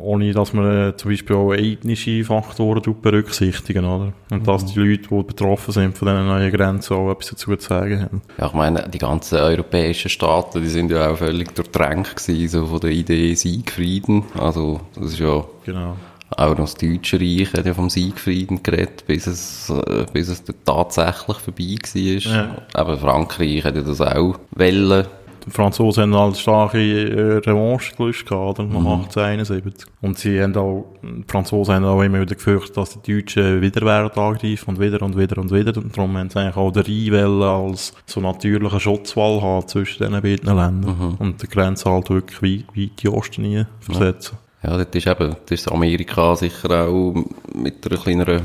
ohne 0.00 0.32
dass 0.32 0.52
man 0.52 0.88
äh, 0.90 0.96
zum 0.96 1.10
Beispiel 1.10 1.36
auch 1.36 1.52
ethnische 1.52 2.24
Faktoren 2.24 2.82
berücksichtigen, 3.00 3.84
oder? 3.84 4.12
Und 4.30 4.46
dass 4.46 4.66
die 4.66 4.78
Leute, 4.78 5.08
die 5.08 5.22
betroffen 5.22 5.72
sind 5.72 5.96
von 5.96 6.08
diesen 6.08 6.26
neuen 6.26 6.52
Grenzen, 6.52 6.94
auch 6.94 7.10
etwas 7.10 7.30
dazu 7.30 7.56
zu 7.56 7.68
sagen 7.68 8.02
haben. 8.02 8.22
Ja, 8.38 8.46
ich 8.46 8.52
meine, 8.52 8.88
die 8.88 8.98
ganzen 8.98 9.37
europäischen 9.42 10.08
Staaten, 10.08 10.62
die 10.62 10.68
sind 10.68 10.90
ja 10.90 11.10
auch 11.10 11.16
völlig 11.18 11.54
durchdrängt 11.54 12.16
gewesen, 12.16 12.48
so 12.48 12.66
von 12.66 12.80
der 12.80 12.90
Idee 12.90 13.34
Siegfrieden. 13.34 14.24
Also, 14.38 14.80
das 14.94 15.12
ist 15.12 15.18
ja 15.18 15.44
Genau. 15.64 15.96
auch 16.36 16.50
noch 16.50 16.56
das 16.60 16.74
Deutsche 16.74 17.18
Reich 17.20 17.52
hat 17.52 17.66
ja 17.66 17.74
vom 17.74 17.90
Siegfrieden 17.90 18.62
geredet, 18.62 19.04
bis 19.06 19.26
es, 19.26 19.70
äh, 19.70 20.06
bis 20.12 20.28
es 20.28 20.42
tatsächlich 20.64 21.36
vorbei 21.38 21.76
war. 21.94 22.32
Ja. 22.32 22.56
Aber 22.74 22.98
Frankreich 22.98 23.64
hat 23.64 23.76
ja 23.76 23.82
das 23.82 24.00
auch 24.00 24.38
wollen. 24.50 25.06
Die 25.46 25.50
Franzosen 25.50 26.02
haben 26.02 26.14
halt 26.14 26.36
starke 26.36 26.78
äh, 26.78 27.36
Revanche 27.38 27.94
gelöscht 27.96 28.28
gehabt? 28.28 28.58
Nach 28.58 28.64
Mhm. 28.66 28.86
1871. 28.86 29.88
Und 30.00 30.18
sie 30.18 30.40
haben 30.42 30.56
auch, 30.56 30.86
die 31.02 31.24
Franzosen 31.26 31.74
haben 31.74 31.84
auch 31.84 32.02
immer 32.02 32.20
wieder 32.20 32.34
gefürchtet, 32.34 32.76
dass 32.76 33.00
die 33.00 33.14
Deutschen 33.20 33.60
wieder 33.60 33.82
werden 33.86 34.10
angreifen 34.20 34.68
und 34.68 34.80
wieder 34.80 35.02
und 35.02 35.16
wieder 35.16 35.38
und 35.38 35.50
wieder. 35.52 35.76
Und 35.76 35.96
darum 35.96 36.16
haben 36.16 36.28
sie 36.30 36.38
eigentlich 36.38 36.56
auch 36.56 36.70
den 36.70 36.82
Rhein 36.82 37.12
wollen 37.38 37.42
als 37.42 37.94
so 38.06 38.20
natürlichen 38.20 38.80
Schutzwall 38.80 39.40
haben 39.40 39.66
zwischen 39.68 39.98
diesen 40.06 40.20
beiden 40.22 40.46
Ländern. 40.56 40.96
Mhm. 40.98 41.14
Und 41.18 41.42
die 41.42 41.46
Grenze 41.48 41.90
halt 41.90 42.10
wirklich 42.10 42.42
weit, 42.42 42.68
weit 42.76 42.76
in 42.76 42.90
die 43.02 43.08
Osten 43.08 43.42
nie 43.42 43.64
versetzen. 43.80 44.36
Ja, 44.62 44.76
das 44.76 44.88
ist 44.92 45.06
eben, 45.06 45.36
das 45.46 45.60
ist 45.60 45.70
Amerika 45.70 46.34
sicher 46.34 46.88
auch 46.88 47.14
mit 47.54 47.86
einer 47.90 48.00
kleineren, 48.00 48.40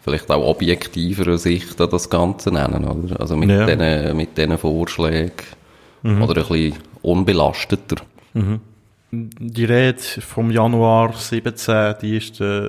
vielleicht 0.00 0.30
auch 0.30 0.46
objektiveren 0.48 1.36
Sicht 1.36 1.78
an 1.80 1.90
das 1.90 2.08
Ganze 2.08 2.50
nennen, 2.50 2.84
oder? 2.86 3.20
Also 3.20 3.36
mit 3.36 3.50
Ja. 3.50 3.66
diesen, 3.66 4.16
mit 4.16 4.38
diesen 4.38 4.56
Vorschlägen. 4.56 5.32
Oder 6.20 6.42
ein 6.42 6.48
bisschen 6.48 6.74
unbelasteter. 7.02 7.96
Die 9.10 9.64
Rede 9.64 10.02
vom 10.20 10.50
Januar 10.50 11.14
17, 11.14 11.94
die 12.02 12.16
ist 12.16 12.40
äh, 12.40 12.68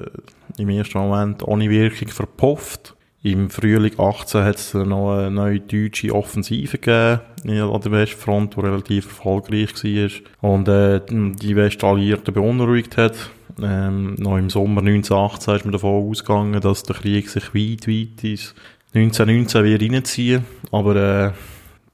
im 0.58 0.70
ersten 0.70 0.98
Moment 1.00 1.44
ohne 1.44 1.70
Wirkung 1.70 2.08
verpufft. 2.08 2.96
Im 3.22 3.50
Frühling 3.50 4.00
18 4.00 4.44
hat 4.44 4.56
es 4.56 4.74
noch 4.74 5.18
eine 5.18 5.30
neue 5.30 5.60
deutsche 5.60 6.16
Offensive 6.16 6.78
gegeben 6.78 7.22
an 7.44 7.82
der 7.82 7.92
Westfront, 7.92 8.56
die 8.56 8.62
relativ 8.62 9.08
erfolgreich 9.08 9.74
war 9.84 10.50
und 10.50 10.68
äh, 10.70 11.02
die 11.10 11.56
Westalliierten 11.58 12.34
beunruhigt 12.34 12.96
hat. 12.96 13.16
Ähm, 13.62 14.16
noch 14.16 14.38
im 14.38 14.50
Sommer 14.50 14.80
1918 14.80 15.56
ist 15.56 15.66
man 15.66 15.74
davon 15.74 16.10
ausgegangen, 16.10 16.62
dass 16.62 16.84
der 16.84 16.96
Krieg 16.96 17.30
sich 17.30 17.54
weit, 17.54 17.88
weit 17.88 18.24
ins 18.24 18.56
1919 18.94 19.64
wird 19.66 19.82
reinziehen 19.82 20.46
aber 20.72 20.96
äh, 20.96 21.32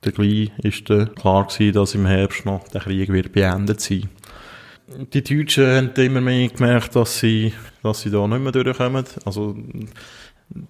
der 0.05 0.13
gleich 0.13 0.51
ist 0.63 0.85
klar 1.15 1.47
gewesen, 1.47 1.73
dass 1.73 1.95
im 1.95 2.05
Herbst 2.05 2.45
noch 2.45 2.67
der 2.69 2.81
Krieg 2.81 3.09
wird 3.09 3.33
beendet 3.33 3.81
sein. 3.81 4.09
Die 5.13 5.23
Deutschen 5.23 5.65
haben 5.65 5.91
immer 5.95 6.21
mehr 6.21 6.47
gemerkt, 6.47 6.95
dass 6.95 7.19
sie, 7.19 7.53
dass 7.81 8.01
sie 8.01 8.11
da 8.11 8.27
nicht 8.27 8.41
mehr 8.41 8.51
durchkommen. 8.51 9.05
Also, 9.25 9.55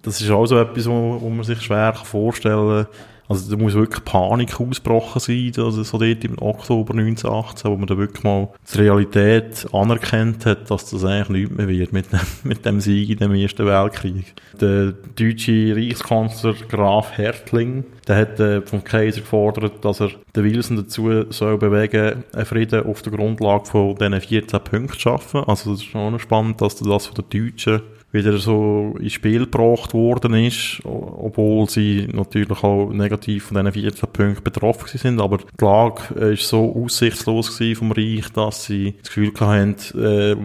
das 0.02 0.22
ist 0.22 0.30
auch 0.30 0.46
so 0.46 0.58
etwas, 0.58 0.88
wo, 0.88 1.20
wo 1.20 1.30
man 1.30 1.44
sich 1.44 1.62
schwer 1.62 1.94
vorstellen 1.94 2.86
kann. 2.86 2.94
Also, 3.28 3.56
da 3.56 3.62
muss 3.62 3.74
wirklich 3.74 4.04
Panik 4.06 4.60
ausgebrochen 4.60 5.20
sein, 5.20 5.52
also 5.58 5.84
so 5.84 5.98
dort 5.98 6.24
im 6.24 6.40
Oktober 6.40 6.94
1918, 6.94 7.72
wo 7.72 7.78
man 7.78 7.88
da 7.88 7.98
wirklich 7.98 8.24
mal 8.24 8.50
die 8.72 8.78
Realität 8.78 9.68
anerkannt 9.74 10.46
hat, 10.46 10.70
dass 10.70 10.90
das 10.92 11.04
eigentlich 11.04 11.50
nichts 11.50 11.58
mehr 11.58 11.68
wird 11.68 11.94
mit 11.94 12.12
dem, 12.12 12.20
mit 12.44 12.66
dem 12.66 12.80
Sieg 12.80 13.10
in 13.10 13.18
dem 13.18 13.34
Ersten 13.34 13.66
Weltkrieg. 13.66 14.34
Der 14.60 14.94
deutsche 15.16 15.76
Reichskanzler 15.76 16.54
Graf 16.70 17.18
Hertling, 17.18 17.86
der 18.08 18.16
hat 18.18 18.40
äh, 18.40 18.62
vom 18.62 18.84
Kaiser 18.84 19.22
gefordert, 19.22 19.84
dass 19.84 20.02
er 20.02 20.12
den 20.36 20.44
Wilson 20.44 20.78
dazu 20.78 21.32
soll 21.32 21.58
bewegen, 21.58 22.24
einen 22.32 22.46
Frieden 22.46 22.86
auf 22.86 23.02
der 23.02 23.14
Grundlage 23.14 23.66
von 23.66 23.96
diesen 23.96 24.22
14 24.22 24.60
Punkten 24.60 24.94
zu 24.94 25.00
schaffen. 25.00 25.44
Also, 25.48 25.72
das 25.72 25.80
ist 25.80 25.86
schon 25.86 26.20
spannend, 26.20 26.62
dass 26.62 26.76
das 26.76 27.08
von 27.08 27.16
den 27.16 27.46
Deutschen 27.48 27.82
wieder 28.16 28.38
so 28.40 28.96
ins 29.00 29.14
Spiel 29.14 29.42
gebracht 29.42 29.94
worden 29.94 30.34
ist, 30.34 30.82
obwohl 30.84 31.70
sie 31.70 32.08
natürlich 32.12 32.64
auch 32.64 32.90
negativ 32.92 33.46
von 33.46 33.58
diesen 33.58 33.72
14 33.74 34.10
Punkten 34.12 34.44
betroffen 34.44 34.98
sind. 34.98 35.22
Aber 35.22 35.38
die 35.38 35.64
Lage 35.64 36.02
äh, 36.20 36.34
ist 36.34 36.48
so 36.48 36.74
aussichtslos 36.76 37.62
vom 37.76 37.92
Reich, 37.92 38.26
dass 38.34 38.66
sie 38.66 38.96
das 39.02 39.10
Gefühl 39.10 39.32
hatten, 39.40 39.76
äh, 40.00 40.36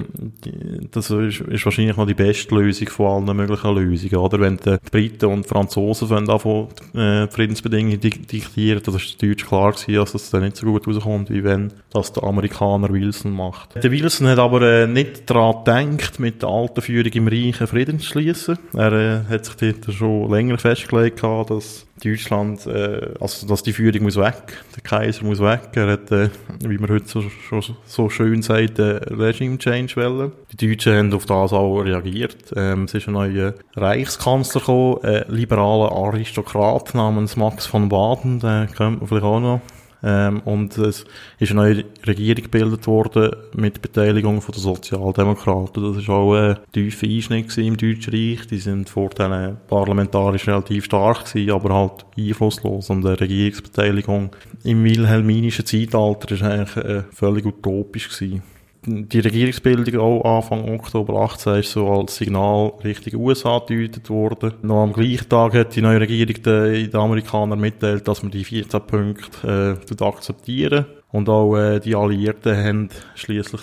das 0.90 1.10
ist, 1.10 1.40
ist 1.40 1.64
wahrscheinlich 1.64 1.97
noch 1.97 2.06
die 2.06 2.14
beste 2.14 2.55
Lösung 2.55 2.88
von 2.88 3.28
allen 3.28 3.36
möglichen 3.36 3.74
Lösungen. 3.74 4.16
Oder 4.16 4.40
wenn 4.40 4.56
die 4.59 4.76
Briten 4.90 5.26
und 5.26 5.44
die 5.44 5.48
Franzosen 5.48 6.26
davon 6.26 6.68
äh, 6.94 7.26
Friedensbedingungen 7.28 8.01
dik- 8.01 8.26
diktieren, 8.26 8.82
dann 8.84 8.97
ist 8.97 9.20
den 9.20 9.30
Deutschen 9.30 9.48
klar 9.48 9.72
gewesen, 9.72 9.94
dass 9.94 10.12
das 10.12 10.30
dann 10.30 10.42
nicht 10.42 10.56
so 10.56 10.66
gut 10.66 10.86
rauskommt, 10.86 11.30
wie 11.30 11.44
wenn 11.44 11.72
das 11.92 12.12
der 12.12 12.24
Amerikaner 12.24 12.90
Wilson 12.90 13.32
macht. 13.32 13.82
Der 13.82 13.90
Wilson 13.90 14.26
hat 14.28 14.38
aber 14.38 14.62
äh, 14.62 14.86
nicht 14.86 15.28
daran 15.30 15.64
gedacht, 15.64 16.18
mit 16.20 16.42
der 16.42 16.48
alten 16.48 16.80
Führung 16.82 17.12
im 17.12 17.28
Reich 17.28 17.60
einen 17.61 17.69
Frieden 17.69 18.01
schließen. 18.01 18.59
Er 18.74 18.93
äh, 18.93 19.24
hat 19.28 19.45
sich 19.45 19.57
dort 19.57 19.95
schon 19.95 20.31
länger 20.31 20.59
festgelegt 20.59 21.23
dass 21.23 21.87
Deutschland, 22.03 22.66
äh, 22.66 23.15
also 23.20 23.47
dass 23.47 23.62
die 23.62 23.73
Führung 23.73 24.03
muss 24.05 24.16
weg, 24.16 24.62
der 24.74 24.82
Kaiser 24.82 25.24
muss 25.24 25.41
weg. 25.41 25.70
Er 25.74 25.89
hat, 25.89 26.11
äh, 26.11 26.31
wie 26.61 26.78
man 26.78 26.91
heute 26.91 27.07
so, 27.07 27.23
so, 27.51 27.61
so 27.85 28.09
schön 28.09 28.43
sagt, 28.43 28.78
äh, 28.78 29.01
Regime 29.11 29.59
Change 29.59 29.97
wollen. 29.97 30.32
Die 30.53 30.69
Deutschen 30.69 30.97
haben 30.97 31.12
auf 31.12 31.27
das 31.27 31.53
auch 31.53 31.81
reagiert. 31.81 32.53
Ähm, 32.57 32.85
es 32.85 32.95
ist 32.95 33.09
ein 33.09 33.15
neuer 33.15 33.55
Reichskanzler 33.77 34.61
gekommen, 34.61 34.99
ein 35.03 35.24
liberaler 35.28 35.93
Aristokrat 35.93 36.95
namens 36.95 37.37
Max 37.37 37.66
von 37.66 37.89
Baden, 37.89 38.41
den 38.41 38.66
kennt 38.73 39.01
man 39.01 39.07
vielleicht 39.07 39.24
auch 39.24 39.41
noch. 39.41 39.61
Ähm, 40.02 40.40
und 40.44 40.77
es 40.78 41.05
ist 41.39 41.51
eine 41.52 41.60
neue 41.60 41.85
Regierung 42.06 42.43
gebildet 42.43 42.86
worden 42.86 43.31
mit 43.55 43.82
Beteiligung 43.82 44.40
von 44.40 44.52
den 44.52 44.62
Sozialdemokraten. 44.62 45.82
Das 45.82 46.02
ist 46.02 46.09
auch 46.09 46.35
ein 46.35 46.59
tiefer 46.72 47.06
Einschnitt 47.06 47.56
im 47.59 47.77
Deutschen 47.77 48.12
Reich. 48.12 48.47
Die 48.47 48.59
sind 48.59 48.89
vor 48.89 49.10
denen 49.10 49.59
parlamentarisch 49.68 50.48
relativ 50.48 50.86
stark 50.86 51.27
gewesen, 51.27 51.52
aber 51.52 51.74
halt 51.74 52.06
einflusslos. 52.16 52.90
Und 52.90 53.05
eine 53.05 53.20
Regierungsbeteiligung 53.20 54.31
im 54.64 54.85
wilhelminischen 54.85 55.66
Zeitalter 55.66 56.35
ist 56.35 56.43
eigentlich 56.43 56.77
äh, 56.77 57.02
völlig 57.12 57.44
utopisch 57.44 58.09
gewesen 58.09 58.43
die 58.86 59.20
Regierungsbildung 59.20 60.01
auch 60.01 60.36
Anfang 60.39 60.69
Oktober 60.73 61.20
18 61.23 61.55
ist 61.57 61.73
so 61.73 61.86
als 61.86 62.16
Signal 62.16 62.73
Richtung 62.82 63.20
USA 63.20 63.59
gedeutet 63.59 64.09
worden. 64.09 64.55
Noch 64.62 64.82
am 64.82 64.93
gleichen 64.93 65.28
Tag 65.28 65.55
hat 65.55 65.77
die 65.77 65.82
neue 65.82 66.01
Regierung 66.01 66.43
den, 66.43 66.90
den 66.90 67.01
Amerikanern 67.01 67.61
mitteilt, 67.61 68.09
dass 68.09 68.23
wir 68.23 68.31
die 68.31 68.44
14 68.44 68.81
Punkte 68.81 69.78
äh, 69.90 70.05
akzeptieren. 70.05 70.86
Und 71.12 71.28
auch 71.28 71.57
äh, 71.57 71.81
die 71.81 71.94
Alliierten 71.94 72.57
haben 72.57 72.89
schliesslich 73.16 73.62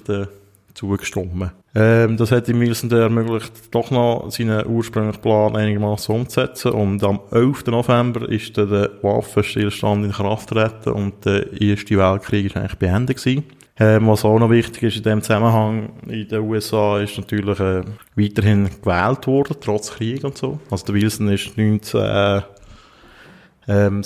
zugestimmt. 0.76 1.52
Ähm, 1.74 2.18
das 2.18 2.32
hat 2.32 2.48
ihm 2.48 2.60
Wilson 2.60 2.92
ermöglicht, 2.92 3.74
doch 3.74 3.90
noch 3.92 4.30
seinen 4.30 4.68
ursprünglichen 4.68 5.22
Plan 5.22 5.56
einigermaßen 5.56 6.14
umzusetzen. 6.14 6.72
Und 6.72 7.04
am 7.04 7.20
11. 7.32 7.66
November 7.68 8.30
ist 8.30 8.56
der 8.58 8.92
Waffenstillstand 9.02 10.06
in 10.06 10.12
Kraft 10.12 10.50
getreten 10.50 10.90
und 10.92 11.26
der 11.26 11.60
Erste 11.60 11.98
Weltkrieg 11.98 12.46
ist 12.46 12.58
eigentlich 12.58 12.76
beendet 12.76 13.18
gewesen. 13.18 13.44
Ähm, 13.80 14.08
was 14.08 14.26
auch 14.26 14.40
noch 14.40 14.50
wichtig 14.50 14.82
ist 14.84 14.98
in 14.98 15.04
dem 15.04 15.22
Zusammenhang 15.22 15.90
in 16.08 16.28
den 16.28 16.40
USA 16.40 17.00
ist 17.00 17.18
natürlich 17.18 17.60
äh, 17.60 17.84
weiterhin 18.16 18.70
gewählt 18.82 19.28
worden, 19.28 19.56
trotz 19.62 19.92
Krieg 19.92 20.24
und 20.24 20.36
so. 20.36 20.60
Also 20.72 20.88
der 20.88 20.96
Wilson 20.96 21.30
ist 21.30 21.52
1916 21.56 22.48
ähm, 23.68 24.04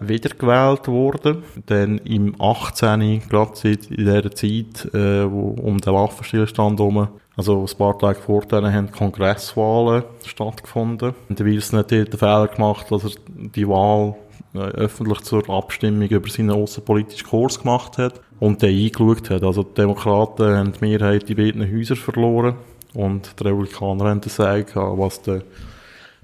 wiedergewählt 0.00 0.86
worden. 0.88 1.42
Dann 1.64 1.96
im 1.98 2.38
18. 2.38 3.22
gerade 3.26 3.70
in 3.70 3.78
dieser 3.96 4.30
Zeit, 4.32 4.94
äh, 4.94 5.30
wo 5.30 5.56
um 5.62 5.78
den 5.78 5.94
Waffenstillstand 5.94 6.78
herum, 6.78 7.08
also 7.38 7.64
ein 7.64 7.78
paar 7.78 7.98
Tage 7.98 8.20
vor 8.20 8.42
denen 8.42 8.70
haben 8.70 8.92
Kongresswahlen 8.92 10.02
stattgefunden. 10.26 11.14
Und 11.26 11.38
der 11.38 11.46
Wilson 11.46 11.78
hat 11.78 11.90
dort 11.90 12.12
den 12.12 12.18
Fehler 12.18 12.48
gemacht, 12.48 12.90
dass 12.90 13.04
er 13.04 13.12
die 13.28 13.66
Wahl 13.66 14.14
öffentlich 14.54 15.20
zur 15.20 15.48
Abstimmung 15.48 16.08
über 16.08 16.28
seinen 16.28 16.50
außenpolitischen 16.50 17.28
Kurs 17.28 17.60
gemacht 17.60 17.98
hat 17.98 18.20
und 18.40 18.62
den 18.62 18.76
eingeschaut 18.76 19.30
hat. 19.30 19.42
Also 19.42 19.62
die 19.62 19.74
Demokraten 19.74 20.56
haben 20.56 20.72
die 20.72 20.84
Mehrheit 20.84 21.30
in 21.30 21.36
beiden 21.36 21.70
Häusern 21.70 21.96
verloren 21.96 22.54
und 22.94 23.38
die 23.38 23.44
Republikaner 23.44 24.06
haben 24.06 24.20
das 24.20 24.36
Sagen 24.36 24.66
was 24.74 25.22
der 25.22 25.42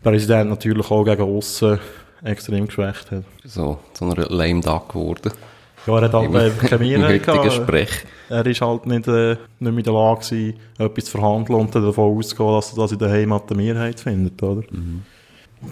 Präsident 0.02 0.50
natürlich 0.50 0.90
auch 0.90 1.04
gegen 1.04 1.22
aussen 1.22 1.78
extrem 2.24 2.66
geschwächt 2.66 3.10
hat. 3.10 3.24
So, 3.44 3.78
zu 3.92 4.04
einer 4.04 4.26
lame 4.28 4.60
duck 4.60 4.88
geworden. 4.88 5.32
Ja, 5.86 5.98
er 5.98 6.02
hat 6.02 6.14
halt 6.14 6.34
einfach 6.34 6.68
keine 6.68 6.84
Mehrheit 6.84 7.22
gehabt. 7.22 8.06
Er 8.28 8.46
ist 8.46 8.60
halt 8.60 8.86
nicht, 8.86 9.06
äh, 9.06 9.30
nicht 9.30 9.38
mehr 9.60 9.78
in 9.78 9.82
der 9.84 9.92
Lage 9.92 10.20
gewesen, 10.20 10.54
etwas 10.78 11.04
zu 11.04 11.10
verhandeln 11.12 11.60
und 11.60 11.74
davon 11.74 12.18
auszugehen, 12.18 12.54
dass 12.54 12.72
er 12.72 12.76
das 12.78 12.92
in 12.92 12.98
der 12.98 13.10
Heimat 13.10 13.50
eine 13.50 13.62
Mehrheit 13.62 14.00
findet, 14.00 14.42
oder? 14.42 14.62
Mhm. 14.70 15.02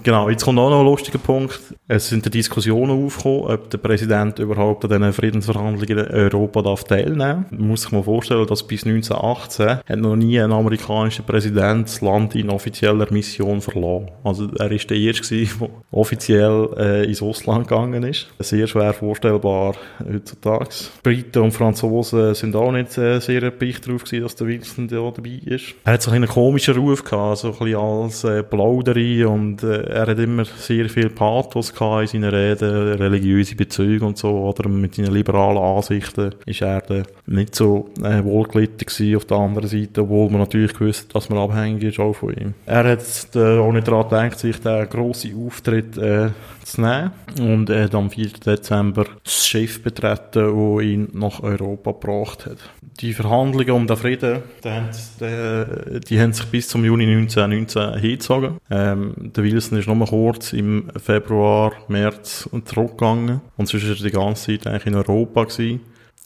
Genau, 0.03 0.29
jetzt 0.29 0.43
kommt 0.43 0.59
auch 0.59 0.69
noch 0.69 0.79
ein 0.79 0.85
lustiger 0.85 1.17
Punkt. 1.17 1.59
Es 1.87 2.09
sind 2.09 2.33
Diskussionen 2.33 3.05
aufgekommen, 3.05 3.51
ob 3.51 3.69
der 3.69 3.77
Präsident 3.77 4.39
überhaupt 4.39 4.83
an 4.85 4.89
diesen 4.89 5.13
Friedensverhandlungen 5.13 6.05
in 6.05 6.13
Europa 6.13 6.61
darf 6.61 6.83
teilnehmen 6.83 7.45
Man 7.51 7.67
muss 7.67 7.83
sich 7.83 7.91
mal 7.91 8.03
vorstellen, 8.03 8.47
dass 8.47 8.63
bis 8.63 8.85
1918 8.85 9.67
hat 9.85 9.99
noch 9.99 10.15
nie 10.15 10.39
ein 10.39 10.51
amerikanischer 10.51 11.23
Präsident 11.23 11.87
das 11.87 12.01
Land 12.01 12.35
in 12.35 12.49
offizieller 12.49 13.11
Mission 13.11 13.61
verloren. 13.61 14.09
Also 14.23 14.49
er 14.57 14.71
ist 14.71 14.89
der 14.89 14.97
Erste, 14.97 15.35
der 15.35 15.69
offiziell 15.91 16.69
äh, 16.77 17.05
ins 17.05 17.21
Ausland 17.21 17.67
gegangen 17.67 18.03
ist. 18.03 18.27
Sehr 18.39 18.67
schwer 18.67 18.93
vorstellbar 18.93 19.75
heutzutage. 20.11 20.69
Briten 21.03 21.39
und 21.43 21.51
Franzosen 21.51 22.33
sind 22.33 22.55
auch 22.55 22.71
nicht 22.71 22.97
äh, 22.97 23.19
sehr 23.19 23.43
erpicht 23.43 23.87
darauf 23.87 24.03
gewesen, 24.03 24.23
dass 24.23 24.35
der 24.35 24.47
Wilson 24.47 24.87
da 24.87 25.11
dabei 25.15 25.39
ist. 25.45 25.75
Er 25.83 25.93
hat 25.93 26.01
so 26.01 26.11
einen 26.11 26.27
komischen 26.27 26.75
Ruf 26.75 27.03
gehabt, 27.03 27.37
so 27.37 27.49
ein 27.49 27.57
bisschen 27.59 27.79
als 27.79 28.23
äh, 28.23 28.43
Plauderei 28.43 29.27
und 29.27 29.63
äh, 29.63 29.84
er 29.87 30.07
hat 30.07 30.19
immer 30.19 30.45
sehr 30.45 30.89
viel 30.89 31.09
Pathos 31.09 31.73
gehabt 31.73 32.13
in 32.13 32.21
seinen 32.21 32.33
Reden, 32.33 32.93
religiöse 32.93 33.55
Bezüge 33.55 34.05
und 34.05 34.17
so, 34.17 34.29
oder 34.29 34.69
mit 34.69 34.95
seinen 34.95 35.13
liberalen 35.13 35.57
Ansichten 35.57 36.33
ist 36.45 36.61
er 36.61 36.81
nicht 37.25 37.55
so 37.55 37.89
äh, 38.03 38.23
wohlgelitten 38.23 39.15
auf 39.15 39.25
der 39.25 39.37
anderen 39.37 39.69
Seite, 39.69 40.01
obwohl 40.01 40.29
man 40.29 40.41
natürlich 40.41 40.73
gewusst 40.73 41.13
dass 41.13 41.29
man 41.29 41.39
abhängig 41.39 41.83
ist 41.83 41.99
auch 41.99 42.13
von 42.13 42.33
ihm. 42.33 42.53
Er 42.65 42.83
hat 42.83 42.99
äh, 43.35 43.57
auch 43.57 43.71
nicht 43.71 43.87
daran 43.87 44.09
gedacht, 44.09 44.39
sich 44.39 44.59
den 44.59 44.89
grossen 44.89 45.45
Auftritt 45.45 45.97
äh, 45.97 46.29
zu 46.65 46.81
nehmen 46.81 47.11
und 47.39 47.69
er 47.69 47.85
hat 47.85 47.95
am 47.95 48.09
4. 48.09 48.29
Dezember 48.45 49.05
das 49.23 49.47
Schiff 49.47 49.83
betreten, 49.83 50.75
das 50.75 50.83
ihn 50.83 51.09
nach 51.13 51.41
Europa 51.41 51.91
gebracht 51.91 52.45
hat. 52.47 52.57
Die 52.99 53.13
Verhandlungen 53.13 53.71
um 53.71 53.87
den 53.87 53.97
Frieden, 53.97 54.43
die, 54.63 54.69
haben, 54.69 54.89
die, 55.19 55.99
die 55.99 56.19
haben 56.19 56.33
sich 56.33 56.45
bis 56.45 56.67
zum 56.67 56.83
Juni 56.83 57.05
1919 57.05 57.99
hingezogen. 57.99 58.57
Ähm, 58.69 59.13
der 59.17 59.43
Wilson 59.43 59.77
ist 59.77 59.87
nur 59.87 60.05
kurz 60.07 60.53
im 60.53 60.89
Februar, 60.97 61.73
März 61.87 62.49
zurückgegangen 62.65 63.41
und 63.57 63.67
sonst 63.67 63.83
war 63.83 63.95
er 63.95 64.03
die 64.03 64.11
ganze 64.11 64.57
Zeit 64.57 64.67
eigentlich 64.67 64.87
in 64.87 64.95
Europa 64.95 65.43
gewesen. 65.43 65.81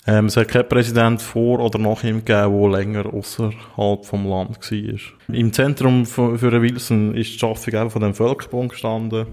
Ähm, 0.08 0.26
es 0.26 0.38
hat 0.38 0.48
keinen 0.48 0.70
Präsident 0.70 1.22
vor 1.22 1.60
oder 1.60 1.78
nach 1.78 2.04
ihm 2.04 2.24
gegeben, 2.24 2.62
der 2.62 2.70
länger 2.70 3.14
außerhalb 3.14 4.06
vom 4.06 4.28
Land 4.28 4.58
war. 4.60 5.36
Im 5.36 5.54
Zentrum 5.54 6.06
für 6.06 6.62
Wilson 6.62 7.16
ist 7.16 7.34
die 7.34 7.40
Schaffung 7.40 7.90
von 7.90 8.02
dem 8.02 8.14
Völkerbund 8.14 8.72
gestanden. 8.72 9.28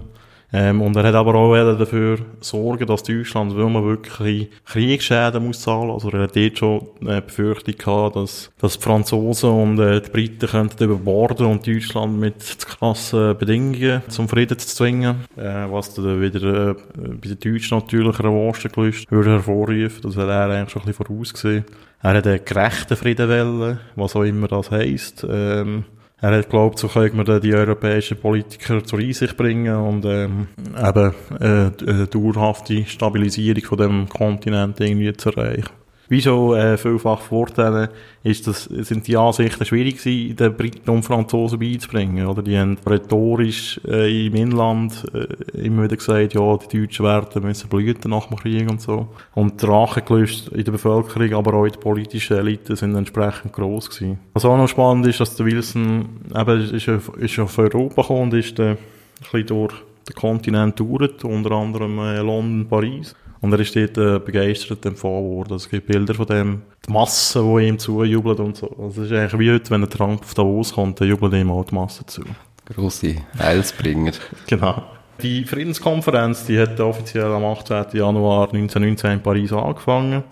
Ähm, 0.53 0.81
und 0.81 0.95
er 0.95 1.03
hat 1.03 1.15
aber 1.15 1.35
auch 1.35 1.53
dafür 1.77 2.19
sorgen, 2.39 2.87
dass 2.87 3.03
Deutschland, 3.03 3.55
weil 3.57 3.69
man 3.69 3.83
wirklich 3.83 4.49
Kriegsschäden 4.65 5.45
muss 5.45 5.61
zahlen, 5.61 5.89
also 5.89 6.09
er 6.09 6.21
hat 6.21 6.35
dort 6.37 6.57
schon 6.57 6.87
eine 7.01 7.21
Befürchtung 7.21 7.77
gehabt, 7.77 8.15
dass, 8.15 8.49
dass 8.59 8.77
die 8.77 8.83
Franzosen 8.83 9.49
und 9.49 9.79
äh, 9.79 10.01
die 10.01 10.09
Briten 10.09 10.47
könnten 10.47 10.85
überborden 10.85 11.47
und 11.47 11.67
Deutschland 11.67 12.17
mit 12.17 12.59
krassen 12.65 13.37
Bedingungen 13.37 14.03
zum 14.07 14.29
Frieden 14.29 14.57
zu 14.57 14.67
zwingen, 14.67 15.25
äh, 15.35 15.65
was 15.69 15.93
dann 15.93 16.21
wieder 16.21 16.69
äh, 16.69 16.75
bei 16.95 17.27
den 17.27 17.39
Deutschen 17.39 17.79
natürlich 17.79 18.17
Revanchegelüste 18.17 19.11
würde 19.11 19.31
hervorrufen, 19.31 20.01
das 20.01 20.15
hat 20.15 20.29
er 20.29 20.49
eigentlich 20.49 20.69
schon 20.69 20.83
ein 20.83 20.85
bisschen 20.85 21.05
vorausgesehen. 21.05 21.65
Er 22.01 22.13
hat 22.13 22.27
einen 22.27 22.45
gerechten 22.45 22.95
Frieden 22.95 23.27
wollen, 23.27 23.79
was 23.95 24.15
auch 24.15 24.23
immer 24.23 24.47
das 24.47 24.71
heisst. 24.71 25.25
Ähm, 25.29 25.83
er 26.19 26.37
hat 26.37 26.49
glaubt, 26.49 26.79
so 26.79 26.87
können 26.87 27.27
wir 27.27 27.39
die 27.39 27.53
europäischen 27.53 28.17
Politiker 28.17 28.83
zur 28.83 28.99
Einsicht 28.99 29.37
bringen 29.37 29.75
und 29.75 30.05
ähm, 30.05 30.47
eben 30.75 31.13
äh, 31.39 31.71
eine 31.89 32.07
dauerhafte 32.07 32.85
Stabilisierung 32.85 33.63
von 33.63 33.77
dem 33.77 34.09
Kontinent 34.09 34.79
irgendwie 34.79 35.13
zu 35.13 35.29
erreichen. 35.29 35.69
Wie 36.09 36.21
schon 36.21 36.55
äh, 36.55 36.77
vielfach 36.77 37.21
Vorteile 37.21 37.89
ist 38.23 38.47
das, 38.47 38.63
sind 38.63 39.07
die 39.07 39.17
Ansichten 39.17 39.65
schwierig 39.65 39.97
gewesen, 39.97 40.35
den 40.35 40.55
Briten 40.55 40.89
und 40.89 41.03
Franzosen 41.03 41.59
beizubringen, 41.59 42.27
oder? 42.27 42.41
Die 42.41 42.57
haben 42.57 42.77
rhetorisch 42.85 43.79
äh, 43.85 44.27
im 44.27 44.35
Inland 44.35 45.05
äh, 45.13 45.65
immer 45.65 45.83
wieder 45.83 45.97
gesagt, 45.97 46.33
ja, 46.33 46.57
die 46.57 46.79
Deutschen 46.79 47.05
werden 47.05 47.43
müssen 47.43 47.69
blüten 47.69 48.11
nach 48.11 48.27
dem 48.27 48.37
Krieg 48.37 48.69
und 48.69 48.81
so. 48.81 49.07
Und 49.33 49.61
die 49.61 49.65
Rachegelüste 49.65 50.55
in 50.55 50.63
der 50.63 50.71
Bevölkerung, 50.71 51.33
aber 51.33 51.53
auch 51.55 51.65
in 51.65 51.71
der 51.71 51.79
politischen 51.79 52.37
Elite 52.37 52.75
sind 52.75 52.95
entsprechend 52.95 53.53
gross 53.53 53.89
gewesen. 53.89 54.19
Was 54.33 54.45
auch 54.45 54.57
noch 54.57 54.67
spannend 54.67 55.07
ist, 55.07 55.19
dass 55.19 55.35
der 55.35 55.45
Wilson 55.45 56.07
eben 56.33 56.73
ist, 56.73 56.87
ist 56.87 57.39
auf 57.39 57.57
Europa 57.57 58.01
gekommen 58.01 58.21
und 58.23 58.33
ist 58.33 58.59
äh, 58.59 58.71
ein 58.71 58.77
bisschen 59.19 59.47
durch 59.47 59.73
den 60.07 60.15
Kontinent 60.15 60.79
durch, 60.79 61.23
unter 61.23 61.51
anderem 61.51 61.99
äh, 61.99 62.19
London, 62.19 62.67
Paris. 62.69 63.15
Und 63.41 63.53
er 63.53 63.59
ist 63.59 63.75
dort 63.75 63.97
äh, 63.97 64.19
begeistert 64.19 64.85
empfohlen 64.85 65.29
worden. 65.29 65.53
Also 65.53 65.65
es 65.65 65.69
gibt 65.69 65.87
Bilder 65.87 66.13
von 66.13 66.25
dem, 66.25 66.61
die 66.87 66.91
Masse, 66.91 67.41
die 67.41 67.67
ihm 67.67 67.77
zujubelt 67.77 68.39
und 68.39 68.57
so. 68.57 68.69
Also 68.79 69.03
es 69.03 69.11
ist 69.11 69.17
eigentlich 69.17 69.39
wie 69.39 69.51
heute, 69.51 69.69
wenn 69.71 69.83
ein 69.83 69.89
Trump 69.89 70.21
auf 70.21 70.33
Davos 70.33 70.73
kommt, 70.73 70.99
dann 70.99 71.07
jubelt 71.07 71.33
ihm 71.33 71.51
auch 71.51 71.65
die 71.65 71.75
Masse 71.75 72.05
zu. 72.05 72.23
Grosse 72.65 73.15
Heilsbringer. 73.39 74.13
genau. 74.47 74.83
Die 75.21 75.45
Friedenskonferenz, 75.45 76.45
die 76.45 76.59
hat 76.59 76.79
offiziell 76.79 77.31
am 77.31 77.43
18. 77.43 77.85
Januar 77.93 78.49
1919 78.49 79.11
in 79.11 79.21
Paris 79.21 79.51
angefangen. 79.51 80.23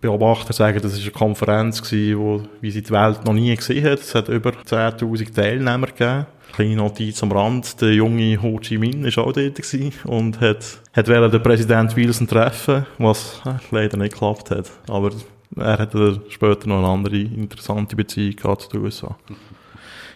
Beobachter 0.00 0.52
sagen, 0.52 0.80
das 0.80 0.94
war 0.94 1.02
eine 1.02 1.10
Konferenz, 1.10 1.82
gewesen, 1.82 2.18
wo, 2.18 2.42
wie 2.60 2.70
sie 2.70 2.82
die 2.82 2.90
Welt 2.90 3.24
noch 3.24 3.32
nie 3.32 3.54
gesehen 3.54 3.84
hat. 3.84 4.00
Es 4.00 4.14
hat 4.14 4.28
über 4.28 4.50
10.000 4.50 5.34
Teilnehmer 5.34 5.88
gegeben. 5.88 6.26
Kleine 6.52 6.76
Notiz 6.76 7.22
am 7.22 7.32
Rand, 7.32 7.80
der 7.80 7.92
junge 7.94 8.40
Ho 8.42 8.58
Chi 8.58 8.78
Minh 8.78 9.04
war 9.04 9.24
auch 9.24 9.32
dort 9.32 9.60
und 10.04 10.40
hat, 10.40 10.78
hat 10.92 11.08
den 11.08 11.42
Präsident 11.42 11.96
Wilson 11.96 12.26
treffen, 12.26 12.86
was 12.98 13.40
äh, 13.44 13.54
leider 13.70 13.96
nicht 13.96 14.12
geklappt 14.12 14.50
hat. 14.50 14.70
Aber 14.88 15.10
er 15.56 15.78
hat 15.78 15.92
später 16.28 16.68
noch 16.68 16.78
eine 16.78 16.88
andere 16.88 17.18
interessante 17.18 17.96
Beziehung 17.96 18.36
zu 18.58 18.68
den 18.70 18.80
USA. 18.82 19.16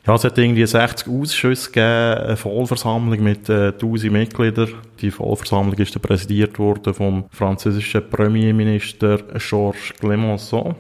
Ja, 0.07 0.15
es 0.15 0.25
hat 0.25 0.37
irgendwie 0.37 0.67
60 0.67 1.09
Ausschüsse 1.09 1.71
gegeben, 1.71 2.27
eine 2.27 2.37
Vollversammlung 2.37 3.23
mit 3.23 3.49
äh, 3.49 3.69
1000 3.69 4.13
Mitgliedern. 4.13 4.69
Die 5.01 5.11
Vollversammlung 5.11 5.79
ist 5.79 5.95
dann 5.95 6.03
präsidiert 6.03 6.59
worden 6.59 6.93
vom 6.93 7.25
französischen 7.31 8.09
Premierminister 8.11 9.19
Georges 9.39 9.95
Clemenceau. 9.99 10.75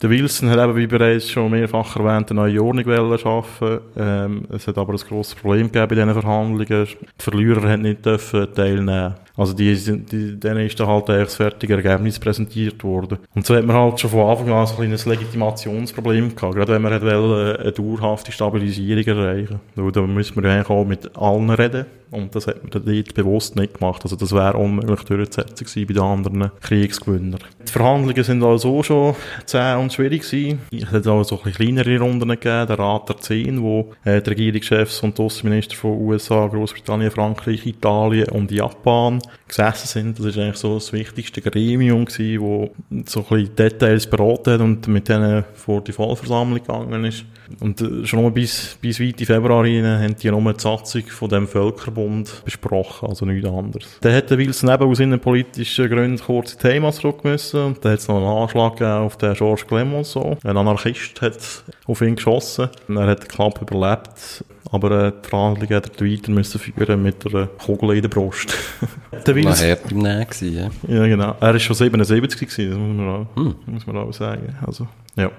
Der 0.00 0.10
Wilson 0.10 0.48
hat 0.50 0.60
eben, 0.60 0.76
wie 0.76 0.86
bereits 0.86 1.28
schon 1.28 1.50
mehrfach 1.50 1.96
erwähnt, 1.96 2.30
eine 2.30 2.40
neue 2.40 2.62
Ordnung 2.62 3.18
schaffen. 3.18 3.80
Ähm, 3.96 4.46
es 4.50 4.68
hat 4.68 4.78
aber 4.78 4.92
ein 4.92 4.98
grosses 4.98 5.34
Problem 5.34 5.72
gegeben 5.72 5.88
bei 5.88 5.94
diesen 5.96 6.22
Verhandlungen. 6.22 6.86
Die 6.86 7.22
Verlierer 7.22 7.68
haben 7.68 7.82
nicht 7.82 8.02
teilnehmen. 8.04 9.14
Also 9.38 9.52
die, 9.52 9.72
sind, 9.76 10.10
die, 10.10 10.38
denen 10.38 10.66
ist 10.66 10.80
dann 10.80 10.88
halt 10.88 11.08
das 11.08 11.36
fertige 11.36 11.74
Ergebnis 11.74 12.18
präsentiert 12.18 12.82
worden. 12.82 13.18
Und 13.36 13.46
so 13.46 13.54
hat 13.54 13.64
man 13.64 13.76
halt 13.76 14.00
schon 14.00 14.10
von 14.10 14.28
Anfang 14.28 14.50
an 14.50 14.66
so 14.66 14.72
ein 14.72 14.78
kleines 14.78 15.06
Legitimationsproblem 15.06 16.34
gehabt. 16.34 16.56
Gerade 16.56 16.72
wenn 16.72 16.82
man 16.82 16.92
hat 16.92 17.02
wollte, 17.02 17.60
eine 17.60 17.72
dauerhafte 17.72 18.32
Stabilisierung 18.32 19.04
erreichen. 19.04 19.60
Weil 19.76 19.92
da 19.92 20.02
müssen 20.02 20.42
wir 20.42 20.50
eigentlich 20.50 20.68
auch 20.68 20.84
mit 20.84 21.16
allen 21.16 21.50
reden. 21.50 21.86
Und 22.10 22.34
das 22.34 22.46
hat 22.46 22.62
man 22.62 22.70
dann 22.70 22.84
dort 22.84 23.14
bewusst 23.14 23.54
nicht 23.54 23.74
gemacht. 23.74 24.02
Also 24.02 24.16
das 24.16 24.32
wäre 24.32 24.56
unmöglich 24.56 25.00
durchzusetzen 25.02 25.66
gewesen 25.66 25.86
bei 25.86 25.94
den 25.94 26.02
anderen 26.02 26.50
Kriegsgewinnern. 26.60 27.40
Die 27.66 27.70
Verhandlungen 27.70 28.24
sind 28.24 28.42
also 28.42 28.82
schon 28.82 29.14
zäh 29.44 29.74
und 29.74 29.92
schwierig 29.92 30.22
gewesen. 30.22 30.60
Es 30.72 30.90
hat 30.90 31.06
auch 31.06 31.22
so 31.22 31.36
ein 31.36 31.44
bisschen 31.44 31.76
kleinere 31.76 32.00
Runden 32.00 32.28
gegeben, 32.28 32.66
der 32.66 32.78
Rat 32.78 33.08
der 33.08 33.18
Zehn, 33.18 33.62
wo 33.62 33.92
äh, 34.04 34.22
die 34.22 34.30
Regierungschefs 34.30 35.02
und 35.02 35.18
die 35.18 35.22
Außenminister 35.22 35.76
von 35.76 35.98
USA, 36.00 36.46
Großbritannien, 36.46 37.10
Frankreich, 37.10 37.66
Italien 37.66 38.30
und 38.30 38.50
Japan 38.50 39.20
gesessen 39.46 39.86
sind. 39.86 40.18
Das 40.18 40.26
ist 40.26 40.38
eigentlich 40.38 40.56
so 40.56 40.74
das 40.74 40.92
wichtigste 40.92 41.40
Gremium 41.40 42.04
gewesen, 42.04 42.40
wo 42.40 42.70
so 43.06 43.20
ein 43.20 43.26
bisschen 43.28 43.56
Details 43.56 44.06
beraten 44.06 44.52
hat 44.54 44.60
und 44.60 44.88
mit 44.88 45.08
denen 45.08 45.44
vor 45.54 45.82
die 45.82 45.92
Vollversammlung 45.92 46.60
gegangen 46.60 47.04
ist. 47.04 47.24
Und 47.60 47.80
äh, 47.80 48.06
schon 48.06 48.32
bis, 48.32 48.76
bis 48.80 49.00
weit 49.00 49.20
in 49.20 49.26
Februar 49.26 49.64
rein 49.64 49.84
haben 49.84 50.16
die 50.16 50.30
nur 50.30 50.52
die 50.52 50.60
Satzung 50.60 51.02
von 51.06 51.28
dem 51.28 51.48
Völkerbund 51.48 52.42
besprochen, 52.44 53.08
also 53.08 53.24
nichts 53.24 53.48
anderes. 53.48 53.98
Dann 54.00 54.14
hat 54.14 54.30
der 54.30 54.38
Wilson 54.38 54.70
eben 54.70 54.84
aus 54.84 55.00
innenpolitischen 55.00 55.88
Gründen 55.88 56.22
kurz 56.22 56.54
in 56.54 56.58
Thema 56.60 56.92
zurück 56.92 57.24
müssen. 57.24 57.60
Und 57.60 57.84
dann 57.84 57.92
hat 57.92 58.00
es 58.00 58.08
noch 58.08 58.16
einen 58.16 58.26
Anschlag 58.26 58.80
auf 58.82 59.16
den 59.16 59.34
Georges 59.34 59.66
Clemenceau. 59.66 60.36
Ein 60.44 60.56
Anarchist 60.56 61.20
hat 61.22 61.38
auf 61.86 62.00
ihn 62.02 62.16
geschossen. 62.16 62.68
Er 62.88 63.06
hat 63.06 63.28
knapp 63.28 63.62
überlebt. 63.62 64.44
Aber 64.70 64.90
äh, 64.90 65.12
die 65.24 65.28
Verhandlungen 65.28 65.74
hat 65.74 66.00
er 66.00 66.06
weiter 66.06 66.30
müssen 66.30 66.60
führen 66.60 67.02
mit 67.02 67.26
einer 67.26 67.46
Kugel 67.46 67.96
in 67.96 68.02
der 68.02 68.08
Brust. 68.08 68.54
der. 69.26 69.36
War 69.36 69.56
hart 69.56 69.90
im 69.90 69.98
Nähen 69.98 70.26
gewesen, 70.26 70.54
ja? 70.54 70.94
Ja, 70.94 71.06
genau. 71.06 71.36
Er 71.40 71.52
war 71.52 71.58
schon 71.58 71.76
77 71.76 72.48
gewesen, 72.48 72.70
das 72.70 72.78
muss 72.78 72.96
man 72.96 73.08
auch, 73.08 73.36
hm. 73.36 73.54
muss 73.66 73.86
man 73.86 73.96
auch 73.96 74.12
sagen. 74.12 74.56
Also, 74.66 74.86
ja. 75.16 75.30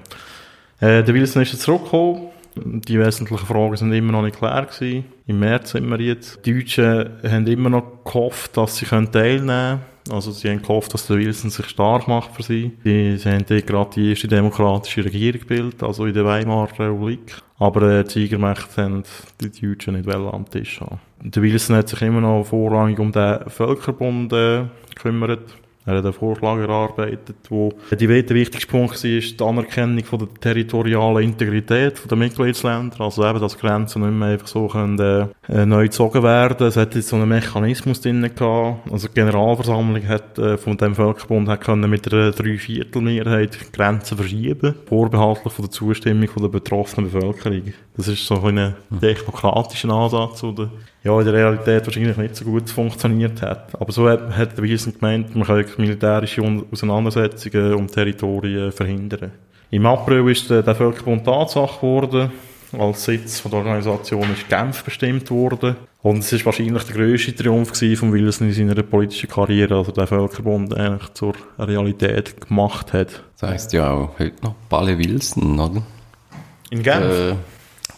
Äh, 0.80 1.04
der 1.04 1.14
Wilson 1.14 1.44
ist 1.44 1.54
jetzt 1.54 1.62
zurückgekommen. 1.62 2.30
Die 2.56 3.00
wesentlichen 3.00 3.46
Fragen 3.46 3.78
sind 3.78 3.94
immer 3.94 4.12
noch 4.12 4.24
nicht 4.24 4.38
klar 4.38 4.66
gewesen. 4.66 5.06
Im 5.28 5.40
März 5.40 5.72
sind 5.72 5.88
wir 5.88 6.00
jetzt. 6.00 6.46
Die 6.46 6.54
Deutschen 6.54 7.10
haben 7.24 7.48
immer 7.48 7.70
noch 7.70 8.04
gehofft, 8.04 8.58
dass 8.58 8.78
sie 8.78 8.86
teilnehmen 8.86 9.12
können. 9.12 9.80
Also 10.12 10.32
sie 10.32 10.50
haben 10.50 10.62
gehofft, 10.62 10.94
dass 10.94 11.08
der 11.08 11.18
Wilson 11.18 11.50
sich 11.50 11.68
stark 11.68 12.08
macht 12.08 12.36
für 12.36 12.44
sie. 12.44 12.72
Sie, 12.84 13.18
sie 13.18 13.30
haben 13.30 13.46
dort 13.48 13.68
gerade 13.68 13.90
die 13.96 14.10
erste 14.10 14.28
demokratische 14.28 15.06
Regierung 15.06 15.42
gebildet, 15.42 15.84
also 15.84 16.06
in 16.06 16.14
der 16.14 16.26
Weimarer 16.26 16.72
Republik. 16.72 17.42
Aber 17.58 17.82
äh, 17.84 18.04
die 18.04 18.12
Siegermächte 18.12 18.84
haben 18.84 19.04
die 19.42 19.50
Deutschen 19.50 19.96
nicht 19.96 20.10
am 20.10 20.50
Tisch. 20.50 20.80
Der 21.22 21.44
Wilson 21.44 21.76
hat 21.76 21.90
sich 21.90 22.02
immer 22.02 22.22
noch 22.22 22.46
vorrangig 22.46 23.00
um 23.00 23.12
den 23.12 23.50
Völkerbund 23.50 24.32
äh, 24.34 24.66
gekümmert. 24.96 25.54
Er 25.86 25.98
hat 25.98 26.04
einen 26.04 26.14
Vorschlag 26.14 26.60
erarbeitet, 26.60 27.38
wo 27.50 27.74
die 27.92 28.10
wichtigste 28.10 28.68
Punkt 28.68 29.04
war, 29.04 29.10
die 29.10 29.44
Anerkennung 29.44 30.04
von 30.04 30.20
der 30.20 30.28
territorialen 30.40 31.24
Integrität 31.24 32.00
der 32.10 32.18
Mitgliedsländer. 32.18 33.02
Also 33.02 33.26
eben, 33.26 33.40
dass 33.40 33.58
Grenzen 33.58 34.04
nicht 34.04 34.14
mehr 34.14 34.30
einfach 34.30 34.48
so 34.48 34.68
können, 34.68 35.00
äh, 35.48 35.66
neu 35.66 35.84
gezogen 35.84 36.22
werden. 36.22 36.68
Es 36.68 36.78
hat 36.78 36.96
jetzt 36.96 37.08
so 37.08 37.16
einen 37.16 37.30
Mechanismus 37.30 38.02
drin 38.02 38.22
gehabt. 38.22 38.92
Also 38.92 39.08
die 39.08 39.14
Generalversammlung 39.14 40.08
hat 40.08 40.38
äh, 40.38 40.58
von 40.58 40.78
dem 40.78 40.96
Völkerbund 40.96 41.48
hat 41.48 41.62
können 41.62 41.90
mit 41.90 42.12
einer 42.12 42.32
Dreiviertelmehrheit 42.32 43.72
Grenzen 43.74 44.18
verschieben, 44.18 44.76
vorbehaltlich 44.86 45.54
von 45.54 45.66
der 45.66 45.72
Zustimmung 45.72 46.28
von 46.28 46.44
der 46.44 46.50
betroffenen 46.50 47.10
Bevölkerung. 47.10 47.74
Das 47.96 48.08
ist 48.08 48.26
so 48.26 48.36
ein 48.44 48.76
demokratischer 48.90 49.90
Ansatz, 49.90 50.44
oder 50.44 50.70
ja, 51.04 51.18
in 51.18 51.26
der 51.26 51.34
Realität 51.34 51.86
wahrscheinlich 51.86 52.18
nicht 52.18 52.36
so 52.36 52.46
gut 52.46 52.70
funktioniert 52.70 53.42
hat. 53.42 53.80
Aber 53.80 53.92
so 53.92 54.10
hat, 54.10 54.36
hat 54.36 54.58
der 54.58 54.64
Wiesen 54.64 54.94
gemeint, 54.94 55.36
man 55.36 55.48
kann 55.48 55.66
militärische 55.78 56.42
Auseinandersetzungen 56.72 57.74
um 57.76 57.88
Territorien 57.88 58.72
verhindern. 58.72 59.32
Im 59.72 59.86
April 59.86 60.30
ist 60.30 60.50
der, 60.50 60.64
der 60.64 60.76
Völkerbund 60.76 61.26
Tatsache 61.26 61.80
geworden. 61.80 62.32
Als 62.78 63.06
Sitz 63.06 63.40
von 63.40 63.52
der 63.52 63.60
Organisation 63.62 64.32
ist 64.34 64.48
Genf 64.50 64.84
bestimmt 64.84 65.30
worden. 65.32 65.76
Und 66.02 66.20
es 66.20 66.32
ist 66.32 66.46
wahrscheinlich 66.46 66.84
der 66.84 66.96
grösste 66.96 67.36
Triumph 67.36 67.78
von 67.98 68.14
Wilson 68.14 68.48
in 68.48 68.54
seiner 68.54 68.82
politischen 68.84 69.30
Karriere, 69.30 69.76
also 69.76 69.92
der 69.92 70.08
Völkerbund 70.08 70.76
eigentlich 70.76 71.14
zur 71.14 71.34
Realität 71.58 72.40
gemacht 72.48 72.94
hat. 72.94 73.24
Das 73.40 73.50
heisst 73.50 73.74
ja 73.74 73.92
auch 73.92 74.18
heute 74.18 74.44
noch 74.44 74.56
Palle 74.70 74.98
Wilson, 74.98 75.60
oder? 75.60 75.82
In 76.70 76.84
Genf? 76.84 77.06
Äh, 77.06 77.36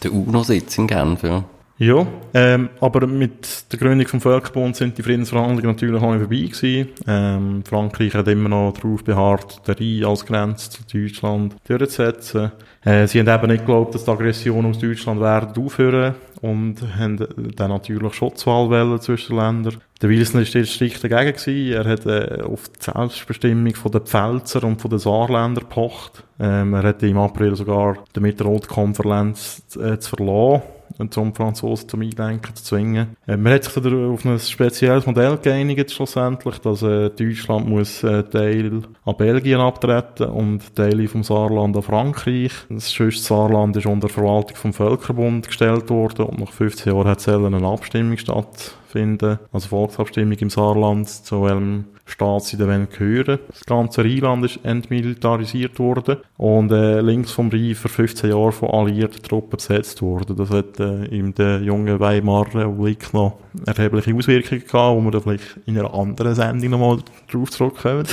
der 0.02 0.12
UNO-Sitz 0.12 0.78
in 0.78 0.86
Genf, 0.86 1.22
ja. 1.22 1.44
Ja, 1.82 2.06
ähm, 2.32 2.68
aber 2.80 3.08
mit 3.08 3.72
der 3.72 3.78
Gründung 3.80 4.06
vom 4.06 4.20
Völkerbund 4.20 4.76
sind 4.76 4.96
die 4.96 5.02
Friedensverhandlungen 5.02 5.72
natürlich 5.72 6.00
auch 6.00 6.16
vorbei 6.16 6.36
gewesen. 6.36 6.90
Ähm, 7.08 7.64
Frankreich 7.68 8.14
hat 8.14 8.28
immer 8.28 8.48
noch 8.48 8.74
darauf 8.74 9.02
beharrt, 9.02 9.66
den 9.66 9.74
Rhein 9.74 10.04
als 10.04 10.24
Grenze 10.24 10.70
zu 10.70 10.82
Deutschland 10.84 11.56
durchzusetzen. 11.66 12.52
Äh, 12.84 13.08
sie 13.08 13.18
haben 13.18 13.28
eben 13.28 13.50
nicht 13.50 13.66
geglaubt, 13.66 13.96
dass 13.96 14.04
die 14.04 14.10
Aggression 14.12 14.66
aus 14.66 14.78
Deutschland 14.78 15.20
werden 15.20 15.60
aufhören 15.60 16.14
und 16.40 16.76
haben 16.96 17.18
dann 17.56 17.70
natürlich 17.70 18.14
Schutzwahl 18.14 19.00
zwischen 19.00 19.36
den 19.36 19.44
Ländern. 19.44 19.80
Der 20.00 20.08
Wilson 20.08 20.40
war 20.40 20.46
jetzt 20.46 20.70
strikt 20.70 21.02
dagegen 21.02 21.36
gewesen. 21.36 21.72
Er 21.72 21.84
hat 21.84 22.06
äh, 22.06 22.42
auf 22.42 22.68
die 22.68 22.92
Selbstbestimmung 22.92 23.74
von 23.74 23.90
den 23.90 24.02
Pfälzer 24.02 24.62
und 24.62 24.80
von 24.80 24.88
den 24.88 25.00
Saarländern 25.00 25.64
gepocht. 25.64 26.22
Ähm, 26.38 26.74
er 26.74 26.84
hat 26.84 27.02
im 27.02 27.18
April 27.18 27.56
sogar 27.56 27.96
die 28.14 28.20
Mitte-Rot-Konferenz 28.20 29.64
äh, 29.82 29.98
zu 29.98 30.14
verlassen 30.14 30.62
zum 31.10 31.34
Franzosen 31.34 31.88
zum 31.88 32.02
Einlenken 32.02 32.54
zu 32.54 32.64
zwingen. 32.64 33.16
Äh, 33.26 33.36
man 33.36 33.52
hat 33.52 33.64
sich 33.64 33.76
auf 33.76 34.24
ein 34.24 34.38
spezielles 34.38 35.06
Modell 35.06 35.36
geeinigt, 35.38 35.90
schlussendlich, 35.90 36.58
dass 36.58 36.82
äh, 36.82 37.10
Deutschland 37.10 37.68
muss 37.68 38.02
äh, 38.02 38.22
Teil 38.24 38.82
an 39.04 39.16
Belgien 39.16 39.60
abtreten 39.60 40.30
und 40.30 40.74
Teile 40.74 41.08
vom 41.08 41.22
Saarland 41.22 41.76
an 41.76 41.82
Frankreich. 41.82 42.52
Das 42.68 42.92
schönste 42.92 43.22
Saarland 43.22 43.76
ist 43.76 43.86
unter 43.86 44.08
Verwaltung 44.08 44.56
vom 44.56 44.72
Völkerbund 44.72 45.46
gestellt 45.46 45.90
worden 45.90 46.26
und 46.26 46.40
nach 46.40 46.52
15 46.52 46.92
Jahren 46.92 47.08
hat 47.08 47.28
eine 47.28 47.66
Abstimmung 47.66 48.16
stattfinden, 48.18 49.38
also 49.52 49.68
Volksabstimmung 49.68 50.38
im 50.38 50.50
Saarland, 50.50 51.08
zu 51.08 51.42
welchem 51.42 51.84
Staat 52.12 52.44
sie 52.44 52.58
dann 52.58 52.88
gehören. 52.90 53.38
Das 53.48 53.64
ganze 53.64 54.04
Rheinland 54.04 54.44
ist 54.44 54.60
entmilitarisiert 54.64 55.78
worden 55.78 56.18
und 56.36 56.70
äh, 56.70 57.00
links 57.00 57.32
vom 57.32 57.48
Rhein 57.48 57.74
für 57.74 57.88
15 57.88 58.30
Jahre 58.30 58.52
von 58.52 58.68
alliierten 58.68 59.22
Truppen 59.22 59.56
besetzt 59.56 60.02
worden. 60.02 60.36
Das 60.36 60.50
hat 60.50 60.78
äh, 60.78 61.06
in 61.06 61.34
der 61.34 61.62
jungen 61.62 61.98
Weimarer 61.98 62.54
Republik 62.54 63.14
noch 63.14 63.38
erhebliche 63.66 64.14
Auswirkungen 64.14 64.60
gehabt, 64.60 64.96
wo 64.96 65.00
wir 65.00 65.10
da 65.10 65.20
vielleicht 65.20 65.58
in 65.64 65.78
einer 65.78 65.94
anderen 65.94 66.34
Sendung 66.34 66.70
nochmal 66.70 66.98
drauf 67.30 67.50
zurückkommen. 67.50 68.06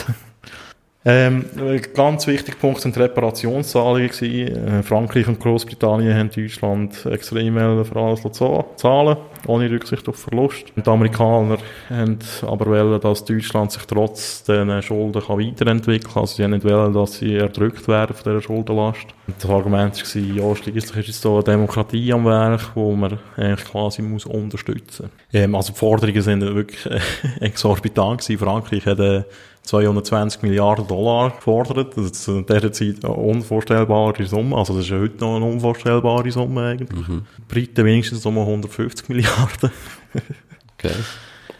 Ähm, 1.12 1.46
ganz 1.96 2.28
wichtiger 2.28 2.56
Punkt 2.56 2.82
sind 2.82 2.96
die 2.96 3.00
Reparationszahlungen 3.00 4.10
gewesen. 4.10 4.68
Äh, 4.68 4.84
Frankreich 4.84 5.28
und 5.28 5.40
Großbritannien 5.40 6.16
haben 6.16 6.30
Deutschland 6.30 7.04
extrem 7.08 7.56
für 7.56 7.96
alles 7.96 8.22
zahlen, 8.76 9.18
ohne 9.48 9.72
Rücksicht 9.72 10.08
auf 10.08 10.18
Verlust. 10.18 10.66
Und 10.76 10.86
die 10.86 10.90
Amerikaner 10.90 11.58
haben 11.90 12.20
aber 12.44 12.68
wollen, 12.68 13.02
dass 13.02 13.26
Deutschland 13.26 13.72
sich 13.72 13.86
trotz 13.86 14.44
diesen 14.44 14.82
Schulden 14.84 15.24
kann 15.24 15.40
weiterentwickeln 15.40 16.14
kann. 16.14 16.22
Also 16.22 16.36
sie 16.36 16.44
haben 16.44 16.52
nicht 16.52 16.64
wollen, 16.64 16.94
dass 16.94 17.14
sie 17.18 17.38
erdrückt 17.38 17.88
werden 17.88 18.16
von 18.16 18.32
dieser 18.32 18.44
Schuldenlast. 18.44 19.08
Und 19.26 19.36
das 19.42 19.50
Argument 19.50 20.16
war, 20.16 20.22
ja, 20.22 20.56
schließlich 20.56 21.10
ist 21.10 21.16
es 21.16 21.22
so 21.22 21.36
eine 21.36 21.44
Demokratie 21.44 22.14
am 22.14 22.26
Werk, 22.26 22.76
wo 22.76 22.96
man 22.96 23.18
eigentlich 23.36 23.66
quasi 23.66 24.04
muss 24.04 24.28
unterstützen 24.28 25.10
muss. 25.10 25.34
Ähm, 25.34 25.56
also 25.56 25.74
die 25.74 25.80
Forderungen 25.80 26.22
sind 26.22 26.42
wirklich 26.42 26.86
äh, 26.86 27.00
exorbitant 27.40 28.22
gewesen. 28.22 28.40
Frankreich 28.40 28.86
hat 28.86 29.00
äh, 29.00 29.24
220 29.70 30.42
Milliarden 30.42 30.88
Dollar 30.88 31.30
gefordert. 31.30 31.96
Das 31.96 32.06
ist 32.06 32.28
in 32.28 32.46
dieser 32.46 32.72
Zeit 32.72 33.06
eine 33.06 33.14
unvorstellbare 33.14 34.26
Summe. 34.26 34.58
Also 34.58 34.74
das 34.74 34.86
ist 34.86 34.90
ja 34.90 35.00
heute 35.00 35.18
noch 35.20 35.36
eine 35.36 35.46
unvorstellbare 35.46 36.32
Summe 36.32 36.62
eigentlich. 36.70 37.08
Mhm. 37.08 37.26
Die 37.38 37.42
Briten 37.48 37.86
wenigstens 37.86 38.26
um 38.26 38.40
150 38.40 39.10
Milliarden. 39.10 39.70
okay. 40.74 40.94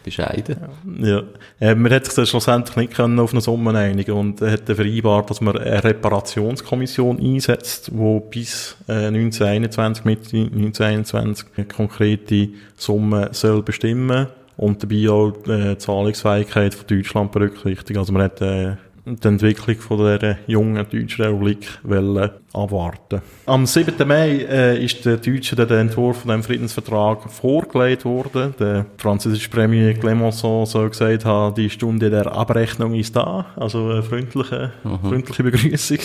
Bescheiden. 0.02 0.56
Ja. 0.98 1.22
Äh, 1.60 1.74
man 1.74 1.92
hat 1.92 2.06
sich 2.06 2.14
dann 2.14 2.26
schlussendlich 2.26 2.76
nicht 2.76 2.94
können 2.94 3.18
auf 3.20 3.32
eine 3.32 3.42
Summe 3.42 3.78
einigen 3.78 4.12
und 4.12 4.40
hat 4.40 4.66
dann 4.66 4.76
vereinbart, 4.76 5.28
dass 5.28 5.42
man 5.42 5.58
eine 5.58 5.84
Reparationskommission 5.84 7.20
einsetzt, 7.20 7.88
die 7.92 8.20
bis 8.30 8.76
äh, 8.88 9.08
1921, 9.08 10.04
Mitte 10.06 10.36
1921 10.36 11.46
eine 11.54 11.66
konkrete 11.66 12.48
Summe 12.76 13.28
soll 13.32 13.62
bestimmen 13.62 14.28
und 14.60 14.82
dabei 14.82 15.08
auch 15.08 15.32
äh, 15.48 15.74
die 15.74 15.78
Zahlungsfähigkeit 15.78 16.74
von 16.74 16.86
Deutschland 16.86 17.32
berücksichtigt. 17.32 17.98
Also 17.98 18.12
man 18.12 18.22
hat 18.24 18.42
äh, 18.42 18.76
die 19.06 19.26
Entwicklung 19.26 19.76
von 19.76 19.98
der 20.18 20.38
jungen 20.46 20.76
Deutschen 20.76 21.24
Republik 21.24 21.66
wollen 21.82 22.30
abwarten. 22.52 23.22
Am 23.46 23.64
7. 23.64 24.06
Mai 24.06 24.46
äh, 24.46 24.84
ist 24.84 25.06
der 25.06 25.16
Deutschen 25.16 25.56
der 25.56 25.70
Entwurf 25.70 26.18
von 26.18 26.30
dem 26.30 26.42
Friedensvertrag 26.42 27.30
vorgelegt 27.30 28.04
worden. 28.04 28.54
Der 28.60 28.84
französische 28.98 29.48
Premier 29.48 29.94
Clemenceau 29.94 30.66
soll 30.66 30.90
gesagt 30.90 31.24
haben, 31.24 31.54
die 31.54 31.70
Stunde 31.70 32.10
der 32.10 32.30
Abrechnung 32.30 32.94
ist 32.94 33.16
da, 33.16 33.46
also 33.56 33.88
eine 33.88 34.02
freundliche, 34.02 34.72
freundliche 34.82 35.42
Begrüßung. 35.42 35.98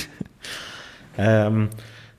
ähm, 1.18 1.68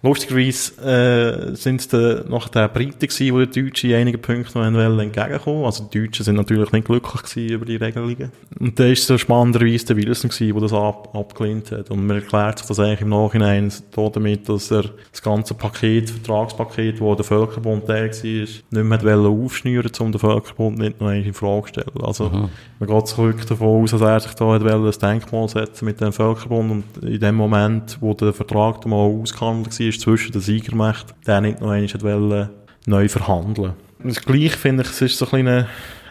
Lustigerweise 0.03 0.83
äh, 0.83 1.57
sind 1.57 1.81
es 1.81 1.89
dann 1.89 2.29
noch 2.29 2.49
die 2.49 2.69
Briten 2.69 2.99
gewesen, 2.99 3.39
die 3.39 3.47
den 3.47 3.65
Deutschen 3.65 3.91
in 3.91 3.97
einigen 3.97 4.21
Punkten 4.21 4.59
noch 4.59 4.73
wollen 4.73 5.01
entgegenkommen 5.01 5.65
Also 5.65 5.85
die 5.85 6.01
Deutschen 6.01 6.25
sind 6.25 6.37
natürlich 6.37 6.71
nicht 6.71 6.87
glücklich 6.87 7.23
gewesen 7.23 7.55
über 7.55 7.65
die 7.65 7.77
Regelungen. 7.77 8.31
Und 8.61 8.79
da 8.79 8.85
ist 8.85 9.07
so 9.07 9.17
spannenderweise 9.17 9.87
der 9.87 9.97
Wilson 9.97 10.31
gewesen, 10.31 10.53
der 10.53 10.63
das 10.63 10.73
ab, 10.73 11.15
abgelehnt 11.15 11.73
hat. 11.73 11.91
Und 11.91 12.07
man 12.07 12.17
erklärt 12.17 12.59
sich 12.59 12.69
das 12.69 12.79
eigentlich 12.79 13.01
im 13.01 13.09
Nachhinein 13.09 13.73
damit, 13.95 14.49
dass 14.49 14.71
er 14.71 14.85
das 15.11 15.23
ganze 15.23 15.55
Paket, 15.55 16.11
Vertragspaket, 16.11 17.01
wo 17.01 17.15
der 17.15 17.25
Völkerbund 17.25 17.89
der 17.89 18.07
war, 18.07 18.11
nicht 18.13 19.03
mehr 19.03 19.19
aufschnüren 19.19 19.91
um 19.99 20.13
den 20.13 20.19
Völkerbund 20.19 20.79
nicht 20.79 21.01
noch 21.01 21.11
in 21.11 21.33
Frage 21.33 21.73
zu 21.73 21.81
stellen. 21.81 22.03
Also 22.03 22.29
mhm. 22.29 22.49
man 22.79 22.89
geht 22.89 23.07
zurück 23.09 23.47
davon 23.47 23.83
aus, 23.83 23.91
dass 23.91 24.01
er 24.01 24.21
sich 24.21 24.35
da 24.35 24.53
hat 24.53 24.63
ein 24.63 24.91
Denkmal 24.91 25.49
setzen 25.49 25.85
mit 25.85 26.01
dem 26.01 26.13
Völkerbund 26.13 26.71
und 26.71 27.05
in 27.05 27.21
dem 27.21 27.35
Moment, 27.35 27.99
wo 28.01 28.15
der 28.15 28.33
Vertrag 28.33 28.85
mal 28.87 28.97
ausgehandelt 28.97 29.79
war, 29.79 29.86
ist 29.89 30.01
zwischen 30.01 30.33
den 30.33 30.41
Siegermächten, 30.41 31.15
der 31.27 31.41
nicht 31.41 31.61
noch 31.61 31.73
einmal 31.73 32.51
neu 32.87 33.09
verhandeln. 33.09 33.75
Das 34.03 34.21
Gleich 34.21 34.53
finde 34.53 34.83
ich, 34.83 34.91
es 34.91 35.03
ist 35.03 35.19
so 35.19 35.25
ein 35.27 35.31
kleiner 35.31 35.67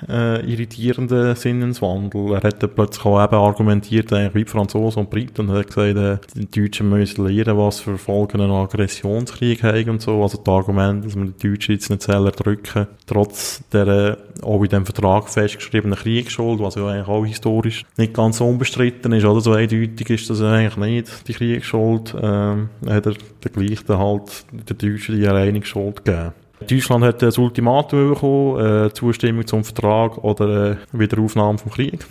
äh, 0.10 0.46
irritierender 0.46 1.36
Sinneswandel. 1.36 2.34
Er 2.34 2.44
hat 2.44 2.76
plötzlich 2.76 3.06
auch 3.06 3.24
eben 3.24 3.36
argumentiert, 3.36 4.12
eigentlich 4.14 4.36
wie 4.36 4.50
Franzosen 4.50 5.02
und 5.02 5.10
Briten, 5.10 5.42
und 5.42 5.56
hat 5.56 5.68
gesagt, 5.68 5.98
äh, 5.98 6.18
die 6.36 6.62
Deutschen 6.62 6.90
müssen 6.90 7.26
lernen, 7.26 7.58
was 7.58 7.80
für 7.80 7.98
Folgen 7.98 8.42
ein 8.42 8.52
Aggressionskrieg 8.52 9.64
haben 9.64 9.90
und 9.90 10.02
so. 10.02 10.22
Also 10.22 10.38
das 10.38 10.54
Argument, 10.54 11.06
dass 11.06 11.16
man 11.16 11.34
die 11.42 11.50
Deutschen 11.50 11.76
jetzt 11.76 11.90
nicht 11.90 12.02
selber 12.02 12.32
drücken, 12.32 12.88
trotz 13.06 13.62
der 13.72 13.88
äh, 13.88 14.18
auch 14.42 14.64
in 14.64 14.70
dem 14.70 14.86
Vertrag 14.86 15.30
festgeschriebenen 15.30 15.98
Kriegsschuld, 15.98 16.60
was 16.60 16.76
ja 16.76 16.88
eigentlich 16.88 17.08
auch 17.08 17.26
historisch 17.26 17.86
nicht 17.98 18.14
ganz 18.14 18.42
unbestritten 18.42 19.12
ist, 19.14 19.26
oder 19.26 19.42
so 19.42 19.54
eindeutig 19.54 20.10
ist 20.10 20.30
das 20.30 20.42
eigentlich 20.42 20.78
nicht, 20.78 21.28
die 21.28 21.34
Kriegsschuld, 21.34 22.16
ähm, 22.22 22.70
hat 22.86 23.06
er 23.06 23.14
der 23.14 23.52
gleich 23.52 23.80
halt 23.88 24.46
der 24.52 24.76
Deutschen 24.76 25.16
die 25.16 25.28
alleinige 25.28 25.66
Schuld 25.66 26.04
gegeben. 26.04 26.34
Deutschland 26.66 27.04
hat 27.04 27.24
ein 27.24 27.34
Ultimatum 27.38 28.10
bekommen, 28.10 28.86
äh, 28.88 28.94
Zustimmung 28.94 29.46
zum 29.46 29.64
Vertrag 29.64 30.18
oder 30.24 30.72
äh, 30.72 30.76
Wiederaufnahme 30.92 31.58
vom 31.58 31.72
Krieg. 31.72 32.06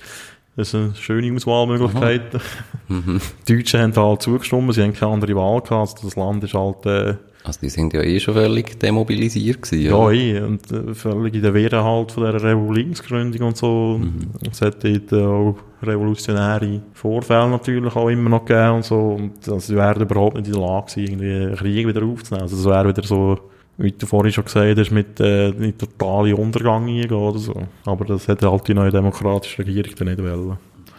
das 0.56 0.68
ist 0.68 0.74
eine 0.74 0.94
schöne 0.94 1.34
Auswahlmöglichkeit. 1.34 2.22
Mhm. 2.88 3.20
Die 3.48 3.56
Deutschen 3.56 3.80
haben 3.80 3.96
halt 3.96 4.22
zugestimmt, 4.22 4.72
sie 4.72 4.80
haben 4.80 4.92
keine 4.92 5.10
andere 5.10 5.34
Wahl 5.34 5.60
gehabt, 5.60 5.72
also 5.72 6.06
das 6.06 6.14
Land 6.14 6.44
ist 6.44 6.54
halt... 6.54 6.86
Äh, 6.86 7.14
also 7.42 7.60
die 7.60 7.68
sind 7.68 7.92
ja 7.92 8.00
eh 8.00 8.20
schon 8.20 8.34
völlig 8.34 8.78
demobilisiert 8.78 9.62
gewesen, 9.62 9.84
Ja, 9.84 10.10
eh, 10.12 10.40
und 10.40 10.70
äh, 10.70 10.94
völlig 10.94 11.34
in 11.34 11.42
der 11.42 11.52
Wehre 11.52 11.82
halt 11.82 12.12
von 12.12 12.24
dieser 12.24 12.42
Republiksgründung 12.42 13.48
und 13.48 13.56
so. 13.56 13.98
Mhm. 13.98 14.30
Es 14.48 14.60
hat 14.60 14.84
dort 14.84 15.12
auch 15.12 15.56
revolutionäre 15.82 16.80
Vorfälle 16.92 17.48
natürlich 17.48 17.94
auch 17.94 18.08
immer 18.08 18.30
noch 18.30 18.44
gegeben 18.44 18.76
und 18.76 18.84
so. 18.84 18.96
Und 18.96 19.32
also, 19.48 19.58
sie 19.58 19.76
werden 19.76 20.02
überhaupt 20.02 20.36
nicht 20.36 20.46
in 20.46 20.52
der 20.52 20.62
Lage 20.62 20.86
gewesen, 20.86 21.12
irgendwie 21.12 21.46
einen 21.46 21.56
Krieg 21.56 21.86
wieder 21.86 22.02
aufzunehmen. 22.04 22.42
Also 22.42 22.56
es 22.56 22.64
wäre 22.64 22.88
wieder 22.88 23.02
so 23.02 23.38
wie 23.78 23.92
du 23.92 24.06
vorhin 24.06 24.32
schon 24.32 24.44
gesagt 24.44 24.78
hast, 24.78 24.90
mit 24.90 25.20
äh, 25.20 25.48
in 25.48 25.76
totalen 25.76 26.34
Untergang 26.34 26.86
eingehen 26.86 27.12
oder 27.12 27.38
so. 27.38 27.54
Aber 27.84 28.04
das 28.04 28.28
hätte 28.28 28.50
halt 28.50 28.66
die 28.68 28.74
neue 28.74 28.90
demokratische 28.90 29.58
Regierung 29.58 29.92
dann 29.98 30.08
nicht 30.08 30.22
wollen. 30.22 30.58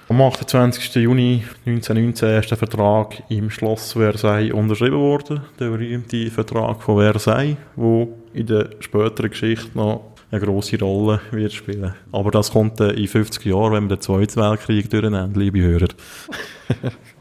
Am 0.09 0.21
28. 0.21 0.95
Juni 0.95 1.43
1919 1.65 2.39
ist 2.39 2.49
der 2.51 2.57
Vertrag 2.57 3.23
im 3.29 3.49
Schloss 3.49 3.91
Versailles 3.91 4.53
unterschrieben 4.53 4.99
worden. 4.99 5.41
Der 5.59 5.69
berühmte 5.69 6.31
Vertrag 6.31 6.81
von 6.81 6.97
Versailles, 6.97 7.57
wo 7.75 8.15
in 8.33 8.47
der 8.47 8.69
späteren 8.79 9.31
Geschichte 9.31 9.77
noch 9.77 10.13
eine 10.31 10.39
grosse 10.39 10.79
Rolle 10.79 11.19
wird 11.31 11.51
spielen. 11.51 11.93
Aber 12.13 12.31
das 12.31 12.51
kommt 12.51 12.79
in 12.79 13.07
50 13.07 13.43
Jahren, 13.45 13.73
wenn 13.73 13.89
wir 13.89 13.97
den 13.97 14.01
Zweiten 14.01 14.39
Weltkrieg 14.39 14.89
durchnehmen, 14.89 15.33
liebe 15.33 15.59
Hörer. 15.59 15.87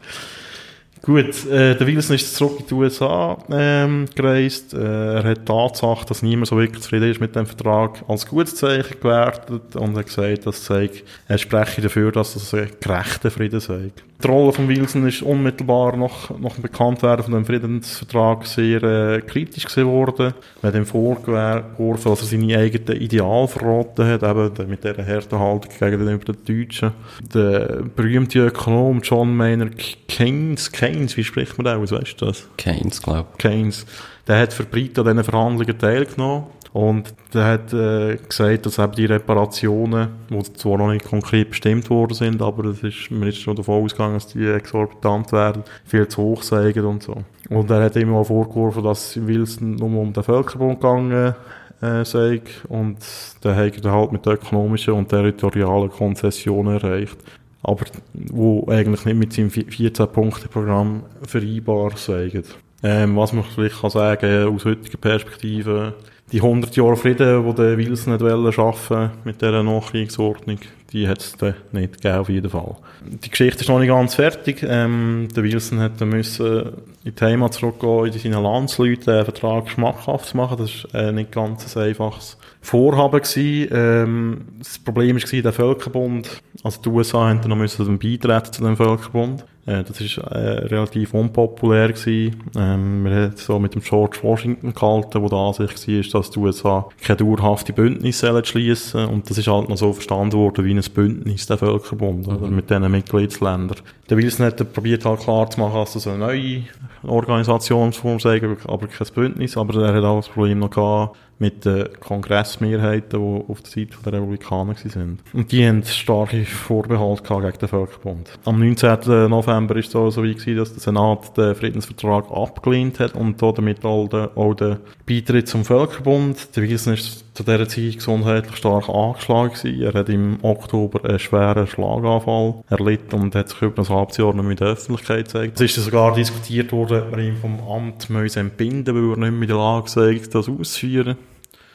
Gut, 1.07 1.45
äh, 1.45 1.73
der 1.73 1.87
Wilson 1.87 2.17
ist 2.17 2.35
zurück 2.35 2.59
in 2.59 2.67
die 2.67 2.73
USA 2.73 3.37
ähm, 3.49 4.07
gereist. 4.13 4.73
Äh, 4.73 5.13
er 5.15 5.23
hat 5.23 5.37
die 5.37 5.45
Tatsache, 5.45 6.05
dass 6.05 6.21
niemand 6.21 6.47
so 6.47 6.57
wirklich 6.57 6.83
zufrieden 6.83 7.09
ist 7.09 7.21
mit 7.21 7.33
dem 7.33 7.45
Vertrag, 7.45 8.03
als 8.09 8.27
gutes 8.27 8.55
Zeichen 8.55 8.99
gewertet 8.99 9.73
und 9.77 9.95
hat 9.95 10.07
gesagt, 10.07 10.45
das 10.45 10.65
zeigt, 10.65 11.05
er 11.29 11.37
spreche 11.37 11.79
dafür, 11.79 12.11
dass 12.11 12.35
es 12.35 12.53
ein 12.53 12.71
gerechter 12.81 13.31
Frieden 13.31 13.61
sei. 13.61 13.91
Die 14.21 14.27
Rolle 14.27 14.51
von 14.51 14.67
Wilson 14.67 15.07
ist 15.07 15.21
unmittelbar 15.21 15.95
nach, 15.95 16.31
nach 16.39 16.55
dem 16.55 16.63
Bekanntwerden 16.63 17.23
von 17.23 17.33
dem 17.35 17.45
Friedensvertrag 17.45 18.47
sehr 18.47 18.81
äh, 18.81 19.21
kritisch 19.21 19.65
gesehen. 19.65 19.85
Man 19.87 20.33
hat 20.63 20.73
ihm 20.73 20.87
vorgeworfen, 20.87 22.09
dass 22.09 22.21
er 22.21 22.27
seine 22.27 22.57
eigenen 22.57 22.99
Ideale 22.99 23.47
verraten 23.47 24.07
hat, 24.07 24.23
eben 24.23 24.69
mit 24.69 24.83
dieser 24.83 25.05
harten 25.05 25.39
Haltung 25.39 25.71
gegenüber 25.79 26.33
den 26.33 26.45
Deutschen. 26.45 26.93
Der 27.31 27.83
berühmte 27.95 28.39
Ökonom 28.39 29.01
John 29.03 29.37
Maynard 29.37 29.77
Keynes, 30.07 30.71
Keynes, 30.71 30.96
wie 30.97 31.23
spricht 31.23 31.57
man 31.57 31.65
da 31.65 31.77
aus, 31.77 31.91
weißt 31.91 32.21
du 32.21 32.25
das? 32.25 32.47
Keynes, 32.57 33.01
glaube 33.01 33.27
ich. 33.33 33.37
Keynes. 33.37 33.85
Der 34.27 34.39
hat 34.39 34.53
für 34.53 34.63
Briten 34.63 34.99
an 35.01 35.05
diesen 35.05 35.23
Verhandlungen 35.23 35.77
teilgenommen 35.77 36.47
und 36.73 37.13
der 37.33 37.45
hat 37.45 37.73
äh, 37.73 38.17
gesagt, 38.17 38.65
dass 38.65 38.77
eben 38.77 38.91
die 38.91 39.05
Reparationen, 39.05 40.09
die 40.29 40.53
zwar 40.53 40.77
noch 40.77 40.91
nicht 40.91 41.05
konkret 41.05 41.49
bestimmt 41.49 41.89
worden 41.89 42.13
sind, 42.13 42.41
aber 42.41 42.65
es 42.65 42.83
ist, 42.83 43.09
man 43.09 43.27
ist 43.29 43.37
schon 43.37 43.55
davon 43.55 43.83
ausgegangen, 43.83 44.15
dass 44.15 44.27
die 44.27 44.45
exorbitant 44.45 45.31
werden, 45.31 45.63
viel 45.85 46.07
zu 46.07 46.21
hoch 46.21 46.43
seien 46.43 46.85
und 46.85 47.03
so. 47.03 47.23
Und 47.49 47.71
er 47.71 47.83
hat 47.83 47.95
immer 47.95 48.13
mal 48.13 48.25
vorgeworfen, 48.25 48.83
dass 48.83 49.15
Wilson 49.25 49.75
nur 49.75 50.01
um 50.01 50.13
den 50.13 50.23
Völkerbund 50.23 50.81
gegangen 50.81 51.35
äh, 51.81 52.03
sei 52.03 52.41
und 52.67 52.97
der 53.43 53.55
hat 53.55 53.85
er 53.85 53.91
halt 53.91 54.11
mit 54.11 54.27
ökonomischen 54.27 54.93
und 54.93 55.09
territorialen 55.09 55.89
Konzessionen 55.89 56.75
erreicht. 56.75 57.17
Aber 57.63 57.85
wo 58.13 58.67
eigentlich 58.69 59.05
nicht 59.05 59.17
mit 59.17 59.33
seinem 59.33 59.49
14-Punkte-Programm 59.49 61.03
vereinbar 61.23 61.97
seien. 61.97 62.43
Ähm, 62.83 63.15
was 63.15 63.33
man 63.33 63.43
vielleicht 63.43 63.81
kann 63.81 63.89
sagen, 63.89 64.47
aus 64.47 64.65
heutiger 64.65 64.97
Perspektive, 64.97 65.95
die 66.31 66.41
100 66.41 66.75
Jahre 66.75 66.97
Frieden, 66.97 67.45
die 67.47 67.55
der 67.55 67.77
Wilson 67.77 68.17
nicht 68.17 68.53
schaffen 68.53 69.11
mit 69.23 69.41
dieser 69.41 69.63
Nachkriegsordnung, 69.63 70.59
die 70.91 71.07
hat 71.07 71.21
es 71.21 71.37
dann 71.37 71.55
nicht 71.71 71.93
gegeben, 71.93 72.17
auf 72.17 72.29
jeden 72.29 72.49
Fall. 72.49 72.75
Die 73.05 73.29
Geschichte 73.29 73.61
ist 73.61 73.69
noch 73.69 73.79
nicht 73.79 73.89
ganz 73.89 74.15
fertig. 74.15 74.63
Ähm, 74.67 75.27
der 75.35 75.43
Wilson 75.43 75.89
dann 75.97 76.09
müssen 76.09 76.73
in 77.03 77.15
die 77.15 77.25
Heimat 77.25 77.53
zurückgehen, 77.53 78.05
in 78.05 78.19
seinen 78.19 78.43
Landsleuten 78.43 79.13
den 79.13 79.25
Vertrag 79.25 79.69
schmackhaft 79.69 80.29
zu 80.29 80.37
machen. 80.37 80.57
Das 80.57 80.87
war 80.93 81.01
äh, 81.01 81.11
nicht 81.11 81.31
ganz 81.31 81.75
ein 81.75 81.83
einfaches 81.83 82.37
Vorhaben 82.67 83.21
gewesen. 83.21 83.69
Ähm, 83.71 84.41
das 84.59 84.77
Problem 84.77 85.15
war, 85.15 85.41
der 85.41 85.53
Völkerbund, 85.53 86.41
also 86.63 86.81
die 86.81 86.89
USA 86.89 87.29
haben 87.29 87.39
dann 87.39 87.49
noch 87.49 87.55
müssen 87.55 87.97
beitreten 87.97 88.51
zu 88.51 88.61
dem 88.61 88.75
Völkerbund. 88.75 89.45
Äh, 89.65 89.85
das 89.85 90.01
ist 90.01 90.17
äh, 90.17 90.37
relativ 90.37 91.13
unpopulär 91.13 91.93
gewesen. 91.93 92.35
Ähm, 92.57 93.05
wir 93.05 93.15
haben 93.15 93.33
so 93.37 93.57
mit 93.57 93.73
dem 93.73 93.81
George 93.81 94.17
Washington 94.21 94.73
gehalten, 94.73 95.21
wo 95.21 95.29
der 95.29 95.37
Ansicht 95.37 95.87
war, 95.87 96.19
dass 96.21 96.31
die 96.31 96.39
USA 96.39 96.89
keine 97.01 97.17
dauerhafte 97.17 97.71
Bündnisse 97.71 98.43
schließen 98.43 99.05
und 99.05 99.29
das 99.29 99.37
ist 99.37 99.47
halt 99.47 99.69
noch 99.69 99.77
so 99.77 99.93
verstanden 99.93 100.37
worden 100.37 100.65
wie 100.65 100.73
ein 100.73 100.83
Bündnis, 100.93 101.47
der 101.47 101.57
Völkerbund, 101.57 102.27
mhm. 102.27 102.35
oder, 102.35 102.47
mit 102.47 102.69
diesen 102.69 102.91
Mitgliedsländern. 102.91 103.77
Der 104.09 104.17
Wilson 104.17 104.45
hat 104.45 104.73
probiert 104.73 105.05
halt 105.05 105.21
klar 105.21 105.49
zu 105.49 105.59
machen, 105.61 105.75
dass 105.75 105.93
das 105.93 106.07
eine 106.07 106.17
neue 106.17 106.63
Organisationsform 107.03 108.19
sei, 108.19 108.41
aber 108.65 108.87
kein 108.87 109.07
Bündnis, 109.13 109.55
aber 109.55 109.83
er 109.83 109.93
hat 109.93 110.03
auch 110.03 110.17
das 110.17 110.29
Problem 110.29 110.59
noch 110.59 110.69
gehabt, 110.69 111.17
mit 111.39 111.65
den 111.65 111.87
Kongressmehrheiten, 111.99 113.19
die 113.19 113.51
auf 113.51 113.61
der 113.61 113.71
Seite 113.71 113.97
der 114.03 114.13
Republikaner 114.13 114.75
waren. 114.75 115.19
Und 115.33 115.51
die 115.51 115.67
haben 115.67 115.83
starke 115.83 116.45
Vorbehalte 116.45 117.23
gegen 117.23 117.59
den 117.59 117.67
Völkerbund. 117.67 118.31
Am 118.45 118.59
19. 118.59 119.29
November 119.29 119.75
war 119.75 119.79
es 119.81 119.91
so, 119.91 120.09
so 120.09 120.21
gewesen, 120.21 120.57
dass 120.57 120.73
der 120.73 120.81
Senat 120.81 121.37
den 121.37 121.55
Friedensvertrag 121.55 122.31
abgelehnt 122.31 122.99
hat 122.99 123.13
und 123.15 123.41
damit 123.41 123.85
auch 123.85 124.07
den, 124.07 124.29
auch 124.35 124.53
den 124.53 124.77
Beitritt 125.05 125.47
zum 125.47 125.63
Völkerbund. 125.63 126.55
Der 126.55 126.63
Wilson 126.63 126.93
ist 126.93 127.27
zu 127.37 127.43
dieser 127.43 127.67
Zeit 127.67 127.97
gesundheitlich 127.97 128.55
stark 128.55 128.89
angeschlagen 128.89 129.53
gewesen. 129.53 129.81
Er 129.81 129.93
hat 129.93 130.09
im 130.09 130.39
Oktober 130.41 131.07
einen 131.07 131.19
schweren 131.19 131.67
Schlaganfall 131.67 132.55
erlitten 132.67 133.21
und 133.21 133.35
hat 133.35 133.49
sich 133.49 133.61
über 133.61 133.83
ein 133.83 133.89
halbes 133.89 134.17
Jahr 134.17 134.33
nicht 134.33 134.41
mehr 134.41 134.51
in 134.51 134.57
der 134.57 134.67
Öffentlichkeit 134.69 135.25
gezeigt. 135.25 135.61
Es 135.61 135.77
ist 135.77 135.85
sogar 135.85 136.15
diskutiert 136.15 136.71
worden, 136.71 137.03
ob 137.03 137.11
man 137.11 137.19
ihn 137.19 137.37
vom 137.37 137.59
Amt 137.59 138.09
entbinden 138.35 138.95
weil 138.95 139.11
er 139.11 139.29
nicht 139.29 139.39
mehr 139.39 139.41
in 139.43 139.47
der 139.47 139.57
Lage 139.57 139.89
sei, 139.89 140.19
das 140.31 140.49
auszuführen. 140.49 141.15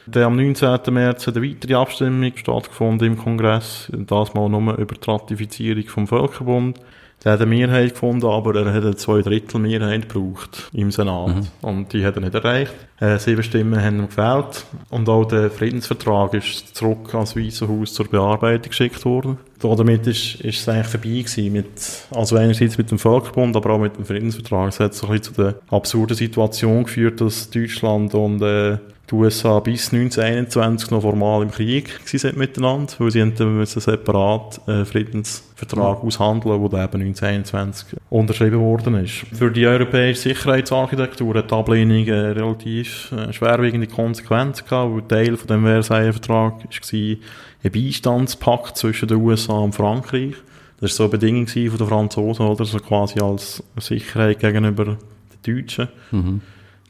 Der 0.05 0.25
am 0.25 0.35
19. 0.35 0.79
März 0.93 1.27
hat 1.27 1.37
eine 1.37 1.47
weitere 1.47 1.75
Abstimmung 1.75 2.31
stattgefunden 2.35 3.07
im 3.07 3.17
Kongress, 3.17 3.91
das 3.91 4.33
mal 4.33 4.49
nur 4.49 4.77
über 4.77 4.95
die 4.95 5.09
Ratifizierung 5.09 5.87
vom 5.87 6.07
Völkerbund. 6.07 6.79
Der 7.23 7.33
hat 7.33 7.41
eine 7.41 7.49
Mehrheit 7.49 7.93
gefunden, 7.93 8.25
aber 8.25 8.53
er 8.55 8.73
hat 8.73 8.83
eine 8.83 8.97
Zweidrittel-Mehrheit 8.97 10.09
gebraucht 10.09 10.69
im 10.73 10.91
Senat. 10.91 11.35
Mhm. 11.35 11.47
Und 11.61 11.93
die 11.93 12.05
hat 12.05 12.15
er 12.15 12.21
nicht 12.21 12.35
erreicht. 12.35 12.73
Äh, 12.99 13.17
sieben 13.17 13.43
Stimmen 13.43 13.81
haben 13.81 13.99
ihn 13.99 14.09
gewählt. 14.09 14.65
Und 14.89 15.07
auch 15.07 15.23
der 15.23 15.49
Friedensvertrag 15.49 16.33
ist 16.33 16.75
zurück 16.75 17.15
ans 17.15 17.37
Weiße 17.37 17.67
Haus 17.69 17.93
zur 17.93 18.09
Bearbeitung 18.09 18.69
geschickt 18.69 19.05
worden. 19.05 19.37
Damit 19.61 20.05
ist, 20.05 20.41
ist 20.41 20.59
es 20.59 20.67
eigentlich 20.67 20.87
vorbei 20.87 21.21
gewesen 21.21 21.53
mit, 21.53 22.07
also 22.11 22.35
einerseits 22.35 22.77
mit 22.77 22.91
dem 22.91 22.99
Völkerbund, 22.99 23.55
aber 23.55 23.69
auch 23.69 23.79
mit 23.79 23.95
dem 23.95 24.03
Friedensvertrag. 24.03 24.67
Es 24.67 24.81
hat 24.81 24.93
so 24.93 25.07
ein 25.07 25.13
bisschen 25.13 25.35
zu 25.35 25.41
der 25.41 25.55
absurden 25.69 26.17
Situation 26.17 26.83
geführt, 26.83 27.21
dass 27.21 27.49
Deutschland 27.49 28.13
und 28.15 28.41
äh, 28.41 28.79
die 29.09 29.15
USA 29.15 29.59
bis 29.59 29.91
1921 29.91 30.89
noch 30.91 31.01
formal 31.01 31.41
im 31.43 31.51
Krieg 31.51 31.99
sind 32.05 32.37
miteinander, 32.37 32.93
weil 32.99 33.11
sie 33.11 33.21
einen 33.21 33.65
separat 33.65 34.65
äh, 34.67 34.85
Friedensvertrag 34.85 36.01
mhm. 36.01 36.07
aushandeln, 36.07 36.69
der 36.69 36.83
eben 36.85 37.01
1921 37.01 37.99
unterschrieben 38.09 38.59
worden 38.61 38.95
ist. 39.03 39.25
Für 39.33 39.51
die 39.51 39.67
europäische 39.67 40.21
Sicherheitsarchitektur 40.21 41.35
hat 41.35 41.51
die 41.51 41.55
Ablehnung 41.55 42.07
äh, 42.07 42.13
relativ 42.13 43.11
äh, 43.11 43.33
schwerwiegende 43.33 43.87
Konsequenzen 43.87 44.65
gehabt, 44.65 44.93
weil 44.93 45.07
Teil 45.07 45.37
von 45.37 45.47
dem 45.47 45.63
Versailles 45.63 46.15
Vertrag 46.15 46.53
war 46.63 47.17
ein 47.63 47.71
Beistandspakt 47.71 48.77
zwischen 48.77 49.09
den 49.09 49.17
USA 49.17 49.53
und 49.53 49.75
Frankreich. 49.75 50.35
Das 50.79 50.91
war 50.91 50.95
so 50.95 51.03
eine 51.03 51.11
Bedingung 51.11 51.47
von 51.47 51.77
den 51.77 51.87
Franzosen, 51.87 52.45
oder? 52.45 52.63
So 52.63 52.79
quasi 52.79 53.19
als 53.19 53.61
Sicherheit 53.79 54.39
gegenüber 54.39 54.85
den 54.85 54.97
Deutschen. 55.43 55.89
Mhm 56.11 56.41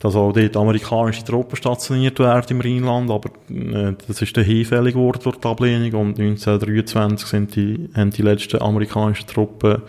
dass 0.03 0.17
auch 0.17 0.33
dort 0.33 0.57
amerikanische 0.57 1.23
Truppen 1.23 1.55
stationiert 1.55 2.19
werden 2.19 2.45
im 2.49 2.61
Rheinland, 2.61 3.09
aber 3.09 3.29
äh, 3.49 3.93
das 4.05 4.21
ist 4.21 4.35
dann 4.35 4.43
hinfällig 4.43 4.95
geworden 4.95 5.21
durch 5.23 5.37
die 5.37 5.47
Ablehnung 5.47 5.93
und 6.01 6.19
1923 6.19 7.27
sind 7.27 7.55
die, 7.55 7.89
haben 7.95 8.11
die 8.11 8.21
letzten 8.21 8.61
amerikanischen 8.61 9.27
Truppen 9.27 9.81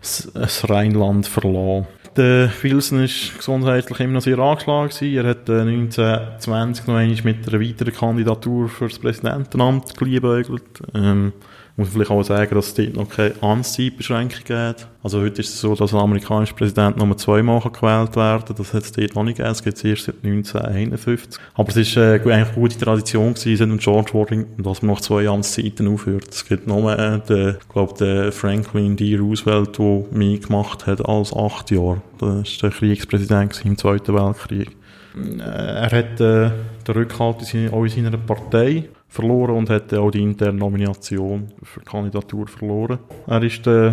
das, 0.00 0.70
Rheinland 0.70 1.26
verloren. 1.26 1.86
Der 2.16 2.50
Wilson 2.62 3.04
ist 3.04 3.36
gesundheitlich 3.36 4.00
immer 4.00 4.14
noch 4.14 4.22
sehr 4.22 4.38
angeschlagen 4.38 4.88
gewesen. 4.88 5.14
Er 5.14 5.30
hat 5.30 5.48
äh, 5.50 5.60
1920 5.60 6.86
noch 6.86 6.94
einmal 6.94 7.22
mit 7.22 7.46
einer 7.46 7.60
weiteren 7.60 7.94
Kandidatur 7.94 8.70
für 8.70 8.88
das 8.88 8.98
Präsidentenamt 8.98 9.98
geliebäugelt. 9.98 10.62
Ähm, 10.94 11.34
muss 11.78 11.90
vielleicht 11.90 12.10
auch 12.10 12.22
sagen, 12.24 12.54
dass 12.54 12.66
es 12.66 12.74
dort 12.74 12.94
noch 12.94 13.08
keine 13.08 13.34
Amtszeitbeschränkung 13.40 14.40
gibt. 14.44 14.88
Also 15.02 15.20
heute 15.20 15.40
ist 15.40 15.50
es 15.50 15.60
so, 15.60 15.76
dass 15.76 15.94
ein 15.94 16.00
amerikanischer 16.00 16.54
Präsident 16.54 16.96
nur 16.96 17.16
zweimal 17.16 17.60
gewählt 17.60 18.16
werden 18.16 18.44
kann. 18.44 18.56
Das 18.56 18.74
hat 18.74 18.82
es 18.82 18.92
dort 18.92 19.14
noch 19.14 19.22
nicht 19.22 19.36
gegeben. 19.36 19.50
Das 19.50 19.62
gibt 19.62 19.76
es 19.76 19.84
erst 19.84 20.04
seit 20.06 20.16
1951. 20.24 21.40
Aber 21.54 21.68
es 21.68 21.76
ist 21.76 21.96
äh, 21.96 22.14
eigentlich 22.14 22.34
eine 22.34 22.46
gute 22.46 22.78
Tradition 22.78 23.34
gewesen, 23.34 23.70
seit 23.70 23.80
George 23.80 24.10
Washington, 24.12 24.62
dass 24.62 24.82
man 24.82 24.90
noch 24.90 25.00
zwei 25.00 25.28
Amtszeiten 25.28 25.86
aufhört. 25.86 26.28
Es 26.30 26.44
gibt 26.44 26.66
nur 26.66 26.98
äh, 26.98 27.20
den, 27.20 27.56
glaube, 27.72 27.94
den 27.94 28.32
Franklin 28.32 28.96
D. 28.96 29.16
Roosevelt, 29.16 29.78
der 29.78 30.04
mehr 30.10 30.38
gemacht 30.38 30.86
hat 30.88 31.08
als 31.08 31.32
acht 31.32 31.70
Jahre. 31.70 32.02
Das 32.18 32.48
ist 32.48 32.60
der 32.60 32.70
Kriegspräsident 32.70 33.64
im 33.64 33.78
Zweiten 33.78 34.14
Weltkrieg. 34.14 34.76
Äh, 35.16 35.42
er 35.42 35.90
hat 35.92 36.20
äh, 36.20 36.50
den 36.86 36.94
Rückhalt 36.94 37.40
in 37.40 37.46
seiner, 37.46 37.72
auch 37.72 37.84
in 37.84 37.90
seiner 37.90 38.16
Partei 38.18 38.88
verloren 39.08 39.56
und 39.56 39.70
hat 39.70 39.92
auch 39.94 40.10
die 40.10 40.22
interne 40.22 40.58
Nomination 40.58 41.48
für 41.62 41.80
die 41.80 41.86
Kandidatur 41.86 42.46
verloren. 42.46 42.98
Er 43.26 43.42
ist, 43.42 43.66
äh, 43.66 43.92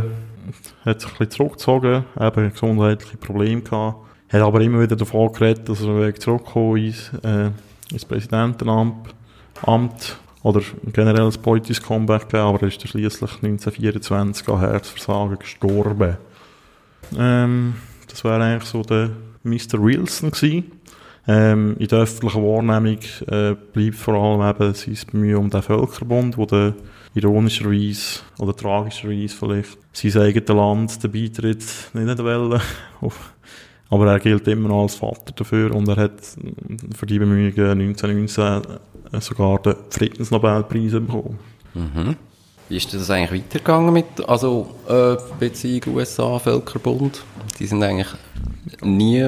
hat 0.85 1.01
sich 1.01 1.11
ein 1.11 1.17
bisschen 1.17 1.31
zurückgezogen, 1.31 2.03
eben 2.19 2.51
gesundheitliche 2.51 3.17
Probleme 3.17 3.61
gehabt, 3.61 3.97
hat 4.29 4.41
aber 4.41 4.61
immer 4.61 4.81
wieder 4.81 4.95
davon 4.95 5.31
geredet, 5.31 5.69
dass 5.69 5.81
er 5.81 6.15
zurückkommen 6.15 6.77
ins, 6.77 7.11
äh, 7.23 7.51
ins 7.91 8.05
Präsidentenamt 8.05 9.15
Amt, 9.61 10.17
oder 10.45 10.61
generell 10.93 11.25
ein 11.25 11.41
politisches 11.41 11.83
Comeback 11.83 12.29
gegeben, 12.29 12.43
aber 12.43 12.61
er 12.61 12.67
ist 12.67 12.79
dann 12.79 12.87
schliesslich 12.87 13.31
1924 13.41 14.47
an 14.49 14.59
Herzversagen 14.59 15.39
gestorben. 15.39 16.17
Ähm, 17.17 17.73
das 18.07 18.23
wäre 18.23 18.43
eigentlich 18.43 18.69
so 18.69 18.83
der 18.83 19.09
Mr. 19.43 19.81
Wilson 19.81 20.29
gewesen. 20.29 20.71
Ähm, 21.27 21.75
in 21.79 21.87
der 21.87 21.99
öffentlichen 21.99 22.43
Wahrnehmung 22.43 22.99
äh, 23.27 23.55
bleibt 23.73 23.95
vor 23.95 24.13
allem 24.13 24.47
eben 24.47 24.73
sein 24.73 24.97
Bemühen 25.11 25.37
um 25.37 25.49
den 25.49 25.61
Völkerbund, 25.61 26.37
wo 26.37 26.45
der 26.45 26.73
ironischerweise 27.15 28.19
oder 28.37 28.55
tragischerweise 28.55 29.35
vielleicht 29.35 29.77
sein 29.93 30.21
eigenes 30.21 30.49
Land 30.49 31.03
den 31.03 31.11
Beitritt 31.11 31.63
nicht 31.93 32.19
wollen. 32.19 32.61
Aber 33.89 34.11
er 34.11 34.19
gilt 34.19 34.47
immer 34.47 34.69
noch 34.69 34.83
als 34.83 34.95
Vater 34.95 35.31
dafür 35.35 35.73
und 35.73 35.87
er 35.87 35.95
hat 35.95 36.19
für 36.95 37.05
die 37.05 37.19
Bemühungen 37.19 37.81
1919 37.81 38.79
sogar 39.21 39.59
den 39.59 39.75
Friedensnobelpreis 39.89 40.91
bekommen. 40.91 41.39
Mhm. 41.73 42.15
Wie 42.67 42.77
ist 42.77 42.91
das 42.93 43.09
eigentlich 43.11 43.43
weitergegangen 43.43 43.93
mit 43.93 44.27
also 44.27 44.67
äh, 44.89 45.17
Beziehung 45.39 45.95
USA-Völkerbund? 45.95 47.23
Die 47.59 47.67
sind 47.67 47.83
eigentlich 47.83 48.07
nie, 48.81 49.23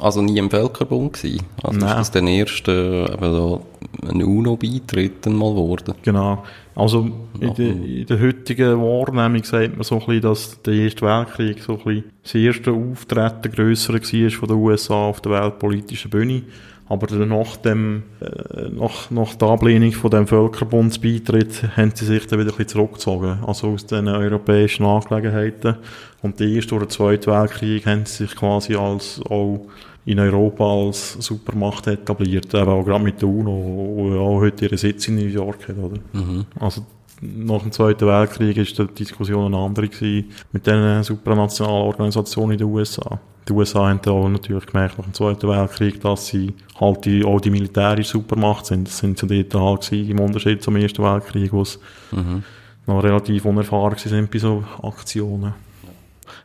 also 0.00 0.22
nie 0.22 0.38
im 0.38 0.50
Völkerbund 0.50 1.14
gewesen. 1.14 1.42
Also 1.62 1.78
Nein. 1.78 1.88
ist 1.88 1.96
das 1.98 2.10
der 2.10 2.22
erste, 2.24 3.10
eben 3.12 3.32
so 3.32 3.66
ein 4.08 4.22
UNO-Beitritt 4.22 5.26
mal 5.26 5.50
geworden. 5.50 5.94
Genau. 6.02 6.44
Also 6.74 7.10
in, 7.38 7.54
de, 7.54 8.00
in 8.00 8.06
der 8.06 8.20
heutigen 8.20 8.80
Wahrnehmung 8.80 9.44
sagt 9.44 9.74
man 9.76 9.82
so 9.82 9.96
ein 9.96 10.06
bisschen, 10.06 10.22
dass 10.22 10.62
der 10.62 10.74
Erste 10.74 11.02
Weltkrieg 11.02 11.62
so 11.62 11.72
ein 11.72 11.84
bisschen 11.84 12.04
das 12.22 12.34
erste 12.34 12.72
Auftreten 12.72 13.52
grösser 13.52 13.94
war 13.94 14.30
von 14.30 14.48
den 14.48 14.56
USA 14.56 14.94
auf 14.94 15.20
der 15.20 15.32
weltpolitischen 15.32 16.10
Bühne. 16.10 16.42
Aber 16.90 17.06
nach 17.14 17.56
dem, 17.56 18.02
äh, 18.20 18.68
nach, 18.70 19.12
nach 19.12 19.36
der 19.36 19.48
Ablehnung 19.48 19.92
von 19.92 20.10
dem 20.10 20.26
Völkerbundsbeitritt 20.26 21.76
haben 21.76 21.92
sie 21.94 22.04
sich 22.04 22.26
dann 22.26 22.40
wieder 22.40 22.50
ein 22.50 22.56
bisschen 22.56 22.68
zurückgezogen. 22.68 23.38
Also 23.46 23.68
aus 23.68 23.86
den 23.86 24.08
europäischen 24.08 24.84
Angelegenheiten. 24.84 25.76
Und 26.20 26.40
der 26.40 26.48
erste 26.48 26.74
oder 26.74 26.88
zweite 26.88 27.30
Weltkrieg 27.30 27.86
haben 27.86 28.06
sie 28.06 28.24
sich 28.24 28.34
quasi 28.34 28.74
als, 28.74 29.20
auch 29.30 29.68
in 30.04 30.18
Europa 30.18 30.64
als 30.64 31.12
Supermacht 31.14 31.86
etabliert. 31.86 32.54
Eben 32.54 32.68
auch 32.68 32.84
gerade 32.84 33.04
mit 33.04 33.20
der 33.20 33.28
UNO, 33.28 34.10
die 34.10 34.18
auch 34.18 34.40
heute 34.40 34.64
ihren 34.64 34.78
Sitz 34.78 35.08
in 35.08 35.16
New 35.16 35.26
York 35.26 35.68
hat, 35.68 35.78
oder? 35.78 35.98
Mhm. 36.12 36.46
Also, 36.58 36.82
nach 37.22 37.60
dem 37.60 37.70
Zweiten 37.72 38.06
Weltkrieg 38.06 38.56
war 38.56 38.86
die 38.86 38.94
Diskussion 38.94 39.46
eine 39.46 39.62
andere 39.62 39.88
gewesen 39.88 40.30
mit 40.52 40.66
den 40.66 41.02
supranationalen 41.02 41.82
Organisationen 41.82 42.52
in 42.52 42.58
den 42.58 42.68
USA 42.68 43.20
die 43.50 43.56
USA 43.56 43.88
haben 43.88 44.00
auch 44.06 44.28
natürlich 44.28 44.66
gemerkt 44.66 44.98
nach 44.98 45.04
dem 45.04 45.14
Zweiten 45.14 45.48
Weltkrieg, 45.48 46.00
dass 46.00 46.28
sie 46.28 46.54
halt 46.78 47.04
die, 47.04 47.24
auch 47.24 47.40
die 47.40 47.50
militärische 47.50 48.12
Supermacht 48.12 48.66
sind. 48.66 48.86
Das 48.86 48.98
sind 48.98 49.18
sie 49.18 49.44
dort 49.44 49.62
halt 49.62 49.90
gewesen, 49.90 50.10
im 50.10 50.20
Unterschied 50.20 50.62
zum 50.62 50.76
Ersten 50.76 51.02
Weltkrieg, 51.02 51.52
wo 51.52 51.64
sie 51.64 51.78
mhm. 52.12 52.44
noch 52.86 53.02
relativ 53.02 53.44
unerfahren 53.44 53.98
sind 53.98 54.30
bei 54.30 54.38
so 54.38 54.64
Aktionen. 54.82 55.54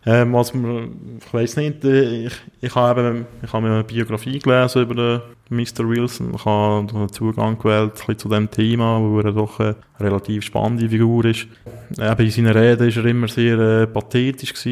Ähm, 0.08 0.34
was 0.34 0.54
ich 0.54 1.34
weiß 1.34 1.58
nicht, 1.58 1.84
äh, 1.84 2.28
ich, 2.28 2.34
ich 2.62 2.76
habe 2.76 3.02
eben, 3.02 3.26
ich 3.42 3.52
habe 3.52 3.66
eine 3.66 3.84
Biografie 3.84 4.38
gelesen 4.38 4.84
über 4.84 4.96
den 4.96 5.22
Mr. 5.50 5.88
Wilson. 5.88 6.34
Habe 6.44 6.88
einen 6.96 7.12
Zugang 7.12 7.58
gewählt 7.58 7.94
zu 8.18 8.30
dem 8.30 8.50
Thema, 8.50 9.00
wo 9.00 9.20
er 9.20 9.32
doch 9.32 9.60
eine 9.60 9.76
relativ 10.00 10.44
spannende 10.44 10.90
Figur 10.90 11.26
ist. 11.26 11.48
Eben 12.00 12.26
in 12.26 12.32
seinen 12.32 12.58
Reden 12.58 12.96
war 12.96 13.04
er 13.04 13.10
immer 13.10 13.28
sehr 13.28 13.60
äh, 13.60 13.88
pathetisch 13.88 14.54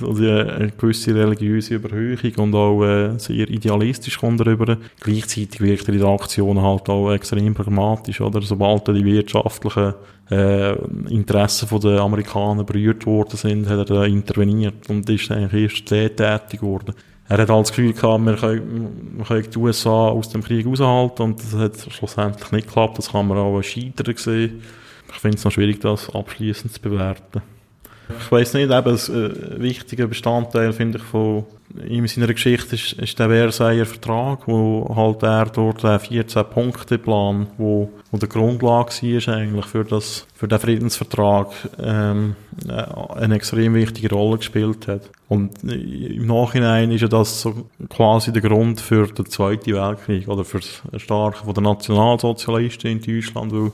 also 0.00 0.22
eine 0.22 0.72
gewisse 0.78 1.14
religiöse 1.14 1.74
Überhöhung 1.74 2.32
und 2.38 2.54
auch 2.54 2.82
äh, 2.82 3.18
sehr 3.18 3.48
idealistisch 3.48 4.18
kommt 4.18 4.40
er 4.40 4.46
rüber. 4.46 4.78
Gleichzeitig 5.00 5.60
wirkt 5.60 5.88
er 5.88 5.94
in 5.94 6.00
den 6.00 6.08
Aktionen 6.08 6.62
halt 6.62 6.88
auch 6.88 7.12
extrem 7.12 7.54
pragmatisch, 7.54 8.20
oder? 8.20 8.40
Sobald 8.42 8.88
die 8.88 9.04
wirtschaftlichen 9.04 9.94
äh, 10.30 10.74
Interessen 11.08 11.80
der 11.80 12.00
Amerikaner 12.00 12.64
berührt 12.64 13.04
worden 13.06 13.36
sind, 13.36 13.68
hat 13.68 13.90
er 13.90 14.04
interveniert 14.04 14.88
und 14.88 15.08
ist 15.10 15.30
eigentlich 15.30 15.64
erst 15.64 15.86
tätig 15.86 16.60
geworden. 16.60 16.94
Er 17.30 17.38
hat 17.38 17.48
halt 17.48 17.60
das 17.60 17.68
Gefühl 17.68 17.92
gehabt, 17.92 18.26
wir 18.26 18.34
können, 18.34 19.50
die 19.54 19.58
USA 19.58 20.08
aus 20.08 20.30
dem 20.30 20.42
Krieg 20.42 20.66
raushalten 20.66 21.24
und 21.26 21.38
das 21.38 21.54
hat 21.54 21.92
schlussendlich 21.92 22.50
nicht 22.50 22.66
geklappt. 22.66 22.98
Das 22.98 23.12
kann 23.12 23.28
man 23.28 23.38
auch 23.38 23.56
als 23.56 23.66
Scheitern 23.66 24.16
sehen. 24.16 24.62
Ich 25.08 25.20
finde 25.20 25.36
es 25.36 25.44
noch 25.44 25.52
schwierig, 25.52 25.80
das 25.80 26.12
abschließend 26.12 26.72
zu 26.72 26.80
bewerten. 26.80 27.40
Ich 28.18 28.32
weiß 28.32 28.54
nicht, 28.54 28.64
eben 28.64 28.74
ein 28.74 28.82
äh, 28.96 29.62
wichtiger 29.62 30.08
Bestandteil, 30.08 30.72
finde 30.72 30.98
ich, 30.98 31.04
von 31.04 31.44
in 31.86 32.06
seiner 32.06 32.32
Geschichte 32.32 32.74
ist, 32.74 32.92
ist 32.94 33.18
der 33.18 33.28
Versailler 33.28 33.86
Vertrag, 33.86 34.46
wo 34.46 34.92
halt 34.94 35.22
er 35.22 35.46
durch 35.46 35.76
den 35.76 35.90
14-Punkte-Plan, 35.90 37.46
wo, 37.58 37.90
wo 38.10 38.16
der 38.16 38.28
Grundlage 38.28 38.90
war 38.90 39.34
eigentlich 39.34 39.66
für 39.66 39.84
das, 39.84 40.26
für 40.34 40.48
den 40.48 40.58
Friedensvertrag, 40.58 41.48
ähm, 41.80 42.34
äh, 42.68 42.72
eine 43.18 43.36
extrem 43.36 43.74
wichtige 43.74 44.14
Rolle 44.14 44.38
gespielt 44.38 44.88
hat. 44.88 45.10
Und 45.28 45.62
im 45.62 46.26
Nachhinein 46.26 46.90
ist 46.90 47.02
ja 47.02 47.08
das 47.08 47.42
so 47.42 47.68
quasi 47.88 48.32
der 48.32 48.42
Grund 48.42 48.80
für 48.80 49.06
den 49.06 49.26
Zweiten 49.26 49.72
Weltkrieg 49.72 50.26
oder 50.28 50.44
für 50.44 50.58
das 50.58 50.82
Erstarken 50.92 51.54
der 51.54 51.62
Nationalsozialisten 51.62 52.90
in 52.90 53.00
Deutschland, 53.00 53.52
weil 53.52 53.72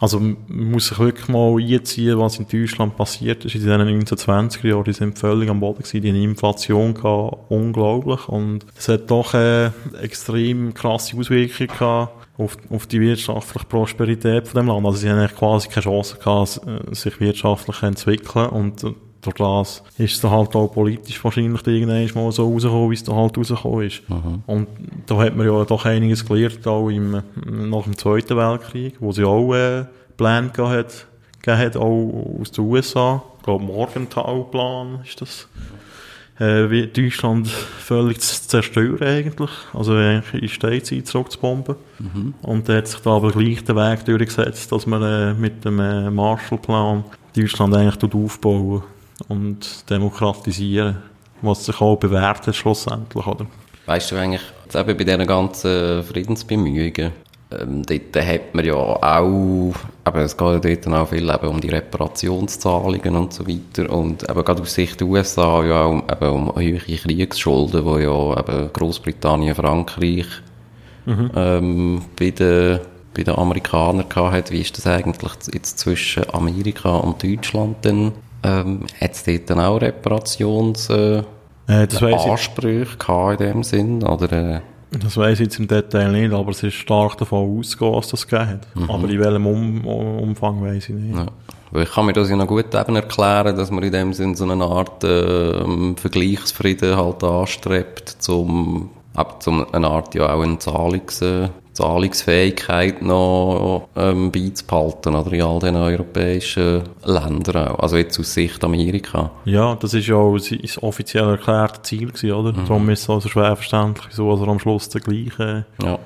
also 0.00 0.20
man 0.20 0.36
muss 0.48 0.88
sich 0.88 0.98
wirklich 0.98 1.28
mal 1.28 1.56
einziehen, 1.60 2.18
was 2.18 2.38
in 2.38 2.46
Deutschland 2.46 2.96
passiert 2.96 3.44
ist 3.44 3.56
in 3.56 3.66
den 3.66 3.80
1920er 3.80 4.68
Jahren. 4.68 4.84
Die 4.84 4.92
sind 4.92 5.18
völlig 5.18 5.50
am 5.50 5.58
Boden 5.58 5.82
gewesen, 5.82 6.02
die 6.02 6.10
haben 6.10 6.22
Inflation 6.22 6.94
gehabt, 6.94 7.37
unglaublich. 7.48 8.28
Und 8.28 8.66
es 8.76 8.88
hat 8.88 9.10
doch 9.10 9.34
äh, 9.34 9.70
extrem 10.00 10.74
krasse 10.74 11.16
Auswirkungen 11.16 11.68
gehabt 11.68 12.12
auf, 12.38 12.56
auf 12.70 12.86
die 12.86 13.00
wirtschaftliche 13.00 13.66
Prosperität 13.66 14.48
von 14.48 14.60
dem 14.60 14.68
Land. 14.68 14.86
Also 14.86 14.98
sie 14.98 15.10
haben 15.10 15.28
quasi 15.34 15.68
keine 15.68 15.84
Chance 15.84 16.16
gehabt, 16.18 16.60
sich 16.92 17.20
wirtschaftlich 17.20 17.76
zu 17.78 17.86
entwickeln. 17.86 18.48
Und 18.50 18.84
durch 19.20 19.36
das 19.36 19.82
ist 19.98 20.14
es 20.14 20.20
dann 20.20 20.30
halt 20.30 20.54
auch 20.54 20.68
politisch 20.68 21.22
wahrscheinlich 21.22 21.66
irgendwann 21.66 22.24
mal 22.24 22.32
so 22.32 22.50
rausgekommen, 22.52 22.90
wie 22.90 22.94
es 22.94 23.04
dann 23.04 23.16
halt 23.16 23.36
rausgekommen 23.36 23.86
ist. 23.86 24.02
Und 24.46 24.68
da 25.06 25.16
hat 25.18 25.36
man 25.36 25.46
ja 25.46 25.64
doch 25.64 25.84
einiges 25.84 26.24
gelernt, 26.24 26.66
auch 26.66 26.88
im, 26.88 27.22
nach 27.34 27.82
dem 27.82 27.98
Zweiten 27.98 28.36
Weltkrieg, 28.36 28.94
wo 29.00 29.12
sie 29.12 29.24
auch 29.24 29.52
äh, 29.54 29.86
Pläne 30.16 30.50
gehabt 30.50 30.72
hat, 30.72 31.06
gegeben 31.42 31.58
hat, 31.58 31.76
auch 31.76 32.38
aus 32.40 32.52
den 32.52 32.64
USA. 32.64 33.22
Ich 33.38 33.44
glaube, 33.44 33.64
Morgenthau-Plan 33.64 35.00
ist 35.04 35.20
das. 35.20 35.48
Äh, 36.38 36.86
Deutschland 36.86 37.48
völlig 37.48 38.20
zu 38.20 38.48
zerstören 38.48 39.02
eigentlich. 39.02 39.50
Also 39.74 39.94
eigentlich 39.94 40.42
in 40.42 40.48
Steinzeit 40.48 41.06
zurückzubomben. 41.06 41.76
Und 42.42 42.68
da 42.68 42.76
hat 42.76 42.86
sich 42.86 43.00
da 43.00 43.10
aber 43.16 43.32
gleich 43.32 43.64
der 43.64 43.76
Weg 43.76 44.04
durchgesetzt, 44.04 44.70
dass 44.70 44.86
man 44.86 45.02
äh, 45.02 45.34
mit 45.34 45.64
dem 45.64 45.80
äh, 45.80 46.10
Marshallplan 46.10 47.04
Deutschland 47.36 47.74
eigentlich 47.74 48.14
aufbauen 48.14 48.82
und 49.26 49.90
demokratisieren. 49.90 50.98
Was 51.42 51.66
sich 51.66 51.80
auch 51.80 51.96
bewährt 51.96 52.46
hat 52.46 52.56
schlussendlich, 52.56 53.26
oder? 53.26 53.46
Weißt 53.86 54.12
du 54.12 54.16
eigentlich, 54.16 54.42
jetzt 54.64 54.76
eben 54.76 54.96
bei 54.96 55.04
diesen 55.04 55.26
ganzen 55.26 56.02
Friedensbemühungen, 56.02 57.12
ähm, 57.50 57.82
dort 57.84 58.26
hat 58.26 58.54
man 58.54 58.64
ja 58.64 58.74
auch, 58.74 59.72
aber 60.04 60.20
es 60.20 60.36
geht 60.36 60.64
ja 60.64 60.74
dort 60.74 60.88
auch 60.88 61.08
viel 61.08 61.30
eben 61.30 61.46
um 61.48 61.60
die 61.60 61.70
Reparationszahlungen 61.70 63.16
und 63.16 63.32
so 63.32 63.46
weiter 63.46 63.90
und 63.90 64.28
eben 64.28 64.44
gerade 64.44 64.62
aus 64.62 64.74
Sicht 64.74 65.00
der 65.00 65.06
USA 65.06 65.64
ja 65.64 65.84
auch 65.84 66.02
eben 66.10 66.32
um 66.32 66.54
hohe 66.54 66.78
Kriegsschulden, 66.78 67.84
wo 67.84 67.98
ja 67.98 68.38
eben 68.38 68.72
Großbritannien, 68.72 69.54
Frankreich 69.54 70.26
ähm, 71.34 72.02
bei 72.18 72.30
den 72.30 72.80
bei 73.14 73.24
den 73.24 73.34
Amerikanern 73.34 74.08
gehabt 74.08 74.32
hat. 74.32 74.50
Wie 74.52 74.60
ist 74.60 74.76
das 74.76 74.86
eigentlich 74.86 75.32
jetzt 75.52 75.78
zwischen 75.78 76.28
Amerika 76.32 76.96
und 76.98 77.22
Deutschland 77.22 77.84
denn? 77.84 78.12
Ähm, 78.44 78.86
hat 79.00 79.12
es 79.12 79.24
dort 79.24 79.50
dann 79.50 79.60
auch 79.60 79.80
Reparations... 79.80 80.88
Äh, 80.90 81.22
Äh, 81.68 81.86
Ansprüche 82.30 82.96
gehabt 82.96 83.40
in 83.40 83.46
dem 83.46 83.62
Sinn? 83.62 84.02
Oder, 84.02 84.32
äh, 84.32 84.60
das 84.90 85.16
weiss 85.16 85.40
ich 85.40 85.46
jetzt 85.46 85.58
im 85.58 85.68
Detail 85.68 86.12
nicht, 86.12 86.32
aber 86.32 86.50
es 86.50 86.62
ist 86.62 86.74
stark 86.74 87.18
davon 87.18 87.58
ausgegangen, 87.58 87.94
dass 87.94 88.08
das 88.08 88.26
gegeben 88.26 88.50
hat. 88.50 88.66
Aber 88.88 89.08
in 89.08 89.20
welchem 89.20 89.46
um 89.46 89.86
Umfang 89.86 90.62
weiss 90.62 90.88
ich 90.88 90.94
nicht. 90.94 91.16
ja. 91.16 91.26
Weil 91.70 91.82
ich 91.82 91.90
kann 91.90 92.06
mir 92.06 92.14
das 92.14 92.30
ja 92.30 92.36
noch 92.36 92.46
gut 92.46 92.74
eben 92.74 92.96
erklären, 92.96 93.54
dass 93.54 93.70
man 93.70 93.82
in 93.82 93.92
dem 93.92 94.14
Sinn 94.14 94.34
so 94.34 94.48
eine 94.48 94.64
Art 94.64 95.04
äh, 95.04 95.94
Vergleichsfrieden 95.96 96.96
halt 96.96 97.22
anstrebt, 97.22 98.16
eben 98.22 98.90
zum 99.40 99.66
eine 99.72 99.88
Art 99.88 100.14
ja 100.14 100.32
auch 100.32 100.40
eine 100.40 100.58
Zahlungs, 100.58 101.20
äh, 101.20 101.48
Zahlungsfähigkeit 101.78 103.02
noch 103.02 103.88
ähm, 103.96 104.30
beizubehalten, 104.30 105.14
oder 105.14 105.32
in 105.32 105.42
all 105.42 105.58
den 105.60 105.76
europäischen 105.76 106.82
Ländern 107.04 107.68
auch. 107.68 107.78
Also 107.78 107.96
jetzt 107.96 108.18
aus 108.18 108.34
Sicht 108.34 108.62
Amerika. 108.64 109.30
Ja, 109.44 109.74
das 109.76 109.94
ist 109.94 110.06
ja 110.06 110.16
auch 110.16 110.38
sein 110.38 110.60
offiziell 110.80 111.28
erklärte 111.30 111.82
Ziel 111.82 112.08
gewesen, 112.08 112.32
oder? 112.32 112.52
Darum 112.52 112.88
ist 112.90 113.02
es 113.02 113.10
also 113.10 113.28
schwer 113.28 113.56
verständlich, 113.56 114.12
so, 114.12 114.30
dass 114.30 114.40
er 114.40 114.48
am 114.48 114.58
Schluss 114.58 114.88
der 114.88 115.00
gleiche, 115.00 115.66
Ja. 115.82 115.98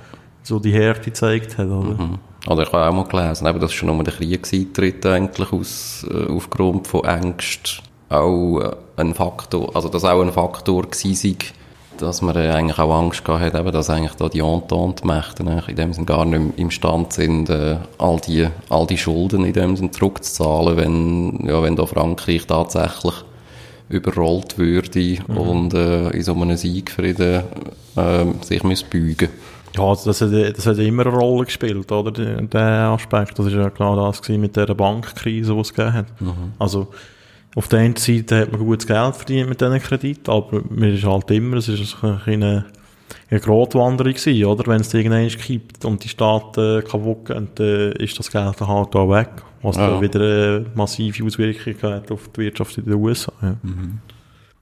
so 0.43 0.59
die 0.59 0.73
Härte 0.73 1.03
gezeigt 1.11 1.59
hat, 1.59 1.67
oder? 1.67 2.03
Mhm. 2.03 2.19
Oder 2.49 2.65
ich 2.65 2.73
habe 2.73 2.89
auch 2.89 2.93
mal 2.93 3.05
gelesen, 3.05 3.47
eben, 3.47 3.61
dass 3.61 3.73
schon 3.73 3.95
nur 3.95 4.03
der 4.05 4.15
Kriegseintritt 4.15 5.07
eigentlich 5.07 5.53
aus, 5.53 6.07
äh, 6.11 6.31
aufgrund 6.31 6.87
von 6.89 7.05
Ängsten 7.05 7.85
auch 8.09 8.61
äh, 8.61 8.71
ein 8.97 9.15
Faktor, 9.15 9.75
also 9.75 9.89
das 9.89 10.05
auch 10.05 10.21
ein 10.21 10.33
Faktor 10.33 10.83
gewesen 10.83 11.15
sei, 11.15 11.37
dass 11.99 12.23
man 12.23 12.37
äh, 12.37 12.51
eigentlich 12.51 12.79
auch 12.79 12.95
Angst 12.95 13.25
gehabt 13.25 13.55
hat, 13.55 13.75
dass 13.75 13.91
eigentlich 13.91 14.15
da 14.15 14.29
die 14.29 14.41
Entente-Mächte 14.41 15.43
in 15.69 15.77
dem 15.77 15.93
Sinn 15.93 16.07
gar 16.07 16.25
nicht 16.25 16.59
imstand 16.59 17.13
sind, 17.13 17.51
äh, 17.51 17.77
all 17.99 18.21
die, 18.21 18.49
all 18.69 18.87
die 18.87 18.99
Schulden 18.99 19.45
in 19.45 19.53
dem 19.53 19.77
Sinn 19.77 19.93
zurückzuzahlen, 19.93 20.77
wenn, 20.77 21.47
ja, 21.47 21.63
wenn 21.63 21.77
da 21.77 21.87
Frankreich 21.87 22.47
tatsächlich 22.47 23.15
überrollt 23.89 24.59
würde 24.59 25.19
und 25.29 25.75
äh, 25.75 26.11
in 26.11 26.23
so 26.23 26.35
einem 26.35 26.57
Siegfrieden 26.57 27.43
äh, 27.97 28.25
sich 28.43 28.63
müsste 28.65 28.87
beugen 28.89 29.29
Ja, 29.77 29.85
also 29.85 30.11
das 30.11 30.21
hat, 30.21 30.57
das 30.57 30.67
hat 30.67 30.79
immer 30.79 31.07
eine 31.07 31.15
Rolle 31.15 31.45
gespielt, 31.45 31.93
oder? 31.93 32.11
Der, 32.11 32.41
der 32.43 32.89
Aspekt. 32.89 33.39
Das 33.39 33.47
ist 33.47 33.53
ja 33.53 33.69
genau 33.69 33.97
das 33.97 34.23
gewesen 34.23 34.41
mit 34.41 34.57
dieser 34.57 34.75
Bankkrise, 34.75 35.55
die 35.55 35.61
es 35.61 35.75
gegeben 35.75 35.93
hat. 35.93 36.07
Also, 36.59 36.89
auf 37.55 37.69
der 37.69 37.81
einen 37.81 37.97
Seite 37.97 38.41
hat 38.41 38.53
man 38.53 38.61
gutes 38.61 38.87
Geld 38.87 39.17
verdient 39.17 39.49
mit 39.49 39.61
diesen 39.61 39.79
Krediten, 39.81 40.31
aber 40.31 40.63
mir 40.71 40.95
ist 40.95 41.05
halt 41.05 41.31
immer, 41.31 41.57
es 41.59 41.69
ist 41.69 41.97
eine, 42.03 42.65
eine 43.31 43.41
Grotwanderung 43.41 44.13
gewesen, 44.15 44.45
oder? 44.47 44.67
Wenn 44.67 44.81
es 44.81 44.95
irgendwann 44.95 45.29
kippt 45.29 45.85
und 45.85 46.03
die 46.03 46.09
Staaten 46.09 46.79
äh, 46.79 46.83
kaputt 46.83 47.27
gehen, 47.27 47.49
dann 47.55 47.93
ist 47.93 48.19
das 48.19 48.31
Geld 48.31 48.55
dann 48.61 48.69
halt 48.69 48.95
auch 48.97 49.11
weg. 49.11 49.31
Was 49.63 49.77
Ja. 49.77 49.91
dann 49.91 50.01
wieder 50.01 50.57
äh, 50.59 50.65
massive 50.75 51.25
Auswirkungen 51.25 51.95
hat 51.95 52.11
auf 52.11 52.29
die 52.35 52.41
Wirtschaft 52.41 52.79
in 52.79 52.85
den 52.85 52.95
USA. 52.95 53.33
Ja. 53.43 53.57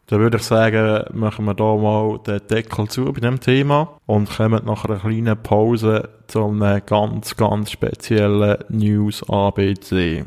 Dann 0.07 0.19
würde 0.19 0.39
ich 0.39 0.43
sagen, 0.43 1.05
machen 1.17 1.45
wir 1.45 1.55
da 1.55 1.77
mal 1.77 2.19
den 2.27 2.41
Deckel 2.51 2.89
zu 2.89 3.05
bei 3.13 3.21
dem 3.21 3.39
Thema 3.39 3.97
und 4.07 4.29
kommen 4.29 4.61
nach 4.67 4.85
einer 4.85 4.99
kleinen 4.99 5.41
Pause 5.41 6.09
zu 6.27 6.45
einem 6.45 6.83
ganz, 6.85 7.37
ganz 7.37 7.71
speziellen 7.71 8.59
News 8.69 9.23
ABC. 9.31 10.25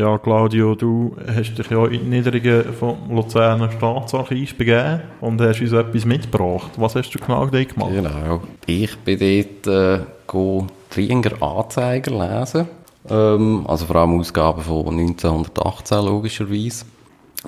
Ja, 0.00 0.16
Claudio, 0.16 0.74
du 0.74 1.14
hast 1.26 1.58
dich 1.58 1.70
ja 1.70 1.84
in 1.84 2.04
die 2.04 2.08
Niederungen 2.08 2.72
vom 2.72 2.96
Luzerner 3.10 3.70
Staatsarchiv 3.70 4.56
begeben 4.56 5.02
und 5.20 5.38
hast 5.42 5.60
uns 5.60 5.72
etwas 5.72 6.06
mitgebracht. 6.06 6.70
Was 6.76 6.94
hast 6.94 7.10
du 7.10 7.18
genau 7.18 7.44
dort 7.44 7.68
gemacht? 7.68 7.90
Genau. 7.92 8.40
Ich 8.64 8.96
bin 9.00 9.18
dort 9.18 9.66
äh, 9.66 10.66
Trienger 10.88 11.42
Anzeiger 11.42 12.12
lesen. 12.12 12.66
Ähm, 13.10 13.66
also 13.68 13.84
vor 13.84 13.96
allem 13.96 14.18
Ausgaben 14.18 14.62
von 14.62 14.88
1918 14.88 15.98
logischerweise. 15.98 16.86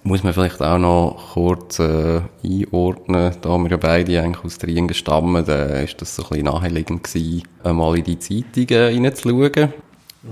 Muss 0.02 0.22
man 0.22 0.34
vielleicht 0.34 0.60
auch 0.60 0.76
noch 0.76 1.32
kurz 1.32 1.78
äh, 1.78 2.20
einordnen, 2.44 3.34
da 3.40 3.56
wir 3.56 3.70
ja 3.70 3.78
beide 3.78 4.20
eigentlich 4.20 4.44
aus 4.44 4.58
Trienger 4.58 4.92
stammen, 4.92 5.42
da 5.46 5.80
ist 5.80 6.02
das 6.02 6.16
so 6.16 6.24
ein 6.24 6.28
bisschen 6.28 6.44
naheliegend 6.44 7.04
gewesen, 7.04 7.44
einmal 7.64 7.96
in 7.96 8.04
die 8.04 8.18
Zeitungen 8.18 9.04
reinzuschauen. 9.04 9.72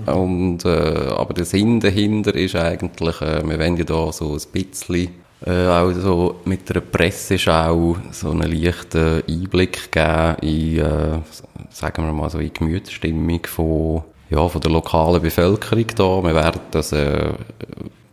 Und, 0.05 0.63
äh, 0.65 0.69
aber 0.69 1.33
der 1.33 1.45
Sinn 1.45 1.79
dahinter 1.79 2.33
ist 2.33 2.55
eigentlich, 2.55 3.21
äh, 3.21 3.43
wir 3.45 3.59
wollen 3.59 3.77
ja 3.77 3.83
da 3.83 4.11
so 4.11 4.33
ein 4.33 4.41
bisschen 4.51 5.09
äh, 5.45 5.67
auch 5.67 5.91
so 5.91 6.35
mit 6.45 6.69
einer 6.71 6.81
Presseschau 6.81 7.97
so 8.11 8.31
einen 8.31 8.51
leichten 8.51 9.23
Einblick 9.27 9.91
geben 9.91 10.35
in, 10.41 10.79
äh, 10.79 11.19
sagen 11.69 12.05
wir 12.05 12.13
mal 12.13 12.29
so, 12.29 12.37
in 12.39 12.45
die 12.45 12.53
Gemütsstimmung 12.53 13.45
von, 13.45 14.03
ja, 14.29 14.47
von 14.47 14.61
der 14.61 14.71
lokalen 14.71 15.21
Bevölkerung 15.21 15.87
da. 15.95 16.23
Wir 16.23 16.35
werden 16.35 16.61
das 16.71 16.93
äh, 16.93 17.33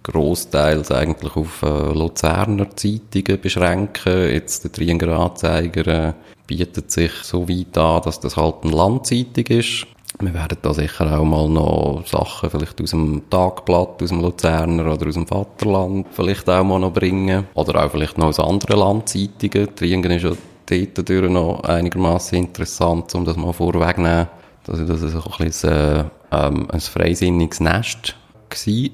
grossteils 0.03 0.91
eigentlich 0.91 1.37
auf 1.37 1.63
äh, 1.63 1.93
Luzerner 1.93 2.75
Zeitungen 2.75 3.41
beschränken. 3.41 4.33
Jetzt 4.33 4.65
der 4.65 4.73
Trienger 4.73 5.19
Anzeiger 5.19 5.87
äh, 5.87 6.13
bietet 6.47 6.91
sich 6.91 7.13
so 7.23 7.49
weit 7.49 7.77
an, 7.77 8.03
dass 8.03 8.21
das 8.21 8.37
halt 8.37 8.57
eine 8.63 8.73
Landzeitung 8.73 9.45
ist. 9.47 9.87
Wir 10.21 10.35
werden 10.35 10.59
da 10.61 10.75
sicher 10.75 11.19
auch 11.19 11.25
mal 11.25 11.49
noch 11.49 12.03
Sachen 12.05 12.51
vielleicht 12.51 12.83
aus 12.83 12.91
dem 12.91 13.23
Tagblatt, 13.31 14.03
aus 14.03 14.09
dem 14.09 14.21
Luzerner 14.21 14.93
oder 14.93 15.07
aus 15.07 15.15
dem 15.15 15.29
Vaterland 15.29 16.09
vielleicht 16.11 16.49
auch 16.51 16.65
mal 16.65 16.81
noch 16.81 16.93
bringen. 16.93 17.47
Oder 17.55 17.85
auch 17.85 17.91
vielleicht 17.91 18.19
noch 18.19 18.27
aus 18.27 18.41
anderen 18.41 18.81
Landzeitungen. 18.81 19.77
Triengen 19.77 20.11
ist 20.11 20.25
ja 20.25 20.33
dort 20.67 21.09
durch 21.09 21.31
noch 21.31 21.63
einigermaßen 21.63 22.37
interessant, 22.37 23.15
um 23.15 23.25
das 23.25 23.37
mal 23.37 23.53
vorwegzunehmen. 23.53 24.27
Dass 24.65 24.85
das 24.85 25.01
so 25.01 25.23
ein 25.23 25.45
bisschen 25.45 25.71
äh, 25.71 26.05
ähm, 26.33 26.69
ein 26.71 26.81
freisinniges 26.81 27.61
Nest 27.61 28.17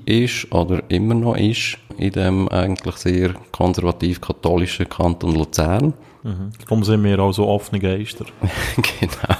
ist 0.06 0.52
oder 0.52 0.82
immer 0.88 1.14
noch 1.14 1.36
ist 1.36 1.78
in 1.96 2.10
dem 2.10 2.48
eigentlich 2.48 2.96
sehr 2.96 3.34
konservativ-katholischen 3.52 4.88
Kanton 4.88 5.34
Luzern. 5.34 5.94
Darum 6.64 6.84
sind 6.84 7.04
wir 7.04 7.18
auch 7.20 7.32
so 7.32 7.46
offene 7.46 7.80
Geister. 7.80 8.24
genau. 9.00 9.36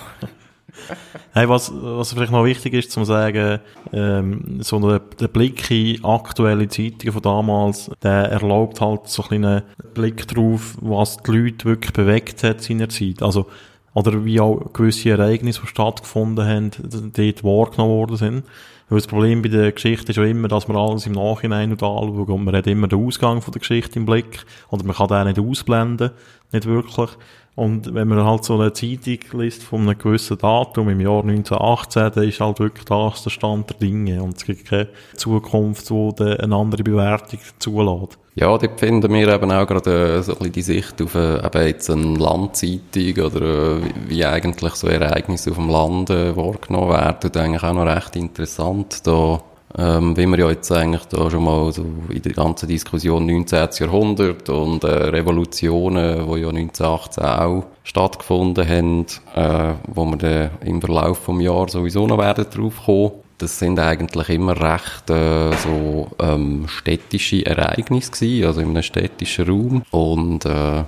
Hey, 1.36 1.48
was, 1.48 1.72
was 1.74 2.12
vielleicht 2.12 2.30
noch 2.30 2.44
wichtig 2.44 2.74
ist, 2.74 2.92
zu 2.92 3.02
sagen, 3.02 3.58
ähm, 3.92 4.58
so 4.60 4.78
der, 4.78 5.00
der 5.00 5.26
Blick 5.26 5.68
in 5.68 6.04
aktuelle 6.04 6.68
Zeitungen 6.68 7.12
von 7.12 7.22
damals, 7.22 7.90
der 8.04 8.30
erlaubt 8.30 8.80
halt 8.80 9.08
so 9.08 9.24
einen 9.24 9.42
kleinen 9.42 9.62
Blick 9.94 10.28
drauf, 10.28 10.76
was 10.80 11.16
die 11.16 11.32
Leute 11.32 11.64
wirklich 11.64 11.92
bewegt 11.92 12.44
hat 12.44 12.62
seinerzeit. 12.62 13.20
Also, 13.20 13.46
oder 13.94 14.24
wie 14.24 14.38
auch 14.38 14.72
gewisse 14.72 15.10
Ereignisse, 15.10 15.62
die 15.62 15.66
stattgefunden 15.66 16.46
haben, 16.46 16.70
dort 17.16 17.42
wahrgenommen 17.42 17.94
worden 17.94 18.16
sind. 18.16 18.44
Weil 18.88 18.98
das 18.98 19.08
Problem 19.08 19.42
bei 19.42 19.48
der 19.48 19.72
Geschichte 19.72 20.12
ist 20.12 20.16
ja 20.16 20.24
immer, 20.24 20.46
dass 20.46 20.68
man 20.68 20.76
alles 20.76 21.04
im 21.06 21.14
Nachhinein 21.14 21.72
anschauen 21.72 22.26
und 22.26 22.44
man 22.44 22.54
hat 22.54 22.68
immer 22.68 22.86
den 22.86 23.04
Ausgang 23.04 23.42
von 23.42 23.50
der 23.50 23.58
Geschichte 23.58 23.98
im 23.98 24.06
Blick 24.06 24.44
oder 24.68 24.84
man 24.84 24.94
kann 24.94 25.08
den 25.08 25.26
nicht 25.26 25.40
ausblenden, 25.40 26.12
nicht 26.52 26.66
wirklich. 26.66 27.10
Und 27.56 27.94
wenn 27.94 28.08
man 28.08 28.24
halt 28.24 28.44
so 28.44 28.58
eine 28.58 28.72
Zeitung 28.72 29.18
liest 29.40 29.62
von 29.62 29.82
einem 29.82 29.96
gewissen 29.96 30.38
Datum 30.38 30.88
im 30.88 31.00
Jahr 31.00 31.22
1918, 31.22 32.10
dann 32.12 32.28
ist 32.28 32.40
halt 32.40 32.58
wirklich 32.58 32.84
das 32.84 33.22
der 33.22 33.30
Stand 33.30 33.70
der 33.70 33.76
Dinge 33.76 34.22
und 34.22 34.36
es 34.36 34.44
gibt 34.44 34.64
keine 34.66 34.88
Zukunft, 35.14 35.88
wo 35.90 36.12
eine 36.18 36.54
andere 36.54 36.82
Bewertung 36.82 37.38
zulässt. 37.60 38.18
Ja, 38.36 38.58
dort 38.58 38.80
finden 38.80 39.12
wir 39.12 39.32
eben 39.32 39.52
auch 39.52 39.66
gerade 39.66 40.16
äh, 40.16 40.22
so 40.22 40.32
ein 40.32 40.38
bisschen 40.38 40.52
die 40.52 40.62
Sicht 40.62 41.00
auf 41.00 41.14
äh, 41.14 41.46
eben 41.46 41.66
jetzt 41.68 41.88
eine 41.88 42.18
Landzeitung 42.18 43.24
oder 43.24 43.76
äh, 43.76 43.80
wie 44.08 44.24
eigentlich 44.24 44.74
so 44.74 44.88
Ereignisse 44.88 45.52
auf 45.52 45.56
dem 45.56 45.68
Land 45.68 46.10
wahrgenommen 46.10 46.90
werden, 46.90 47.36
eigentlich 47.36 47.62
auch 47.62 47.74
noch 47.74 47.86
recht 47.86 48.16
interessant. 48.16 49.06
Da 49.06 49.40
ähm, 49.76 50.16
wie 50.16 50.26
wir 50.26 50.38
ja 50.38 50.50
jetzt 50.50 50.70
eigentlich 50.70 51.04
da 51.06 51.30
schon 51.30 51.44
mal 51.44 51.72
so 51.72 51.84
in 52.08 52.22
der 52.22 52.32
ganzen 52.32 52.68
Diskussion 52.68 53.26
19. 53.26 53.68
Jahrhundert 53.80 54.48
und 54.48 54.84
äh, 54.84 54.86
Revolutionen, 54.86 56.26
die 56.26 56.40
ja 56.40 56.48
1918 56.48 57.24
auch 57.24 57.64
stattgefunden 57.82 58.68
haben, 58.68 59.06
äh, 59.34 59.74
wo 59.88 60.04
wir 60.04 60.16
dann 60.16 60.50
im 60.64 60.80
Verlauf 60.80 61.18
vom 61.18 61.40
Jahr 61.40 61.68
sowieso 61.68 62.06
noch 62.06 62.18
werden 62.18 62.46
drauf 62.50 62.82
kommen 62.84 63.23
das 63.38 63.58
sind 63.58 63.78
eigentlich 63.78 64.28
immer 64.28 64.58
recht 64.60 65.10
äh, 65.10 65.52
so 65.56 66.10
ähm, 66.20 66.66
städtische 66.68 67.44
Ereignisse 67.44 68.12
gewesen, 68.12 68.46
also 68.46 68.60
in 68.60 68.70
einem 68.70 68.82
städtischen 68.82 69.46
Raum. 69.48 69.82
Und 69.90 70.44
äh, 70.44 70.84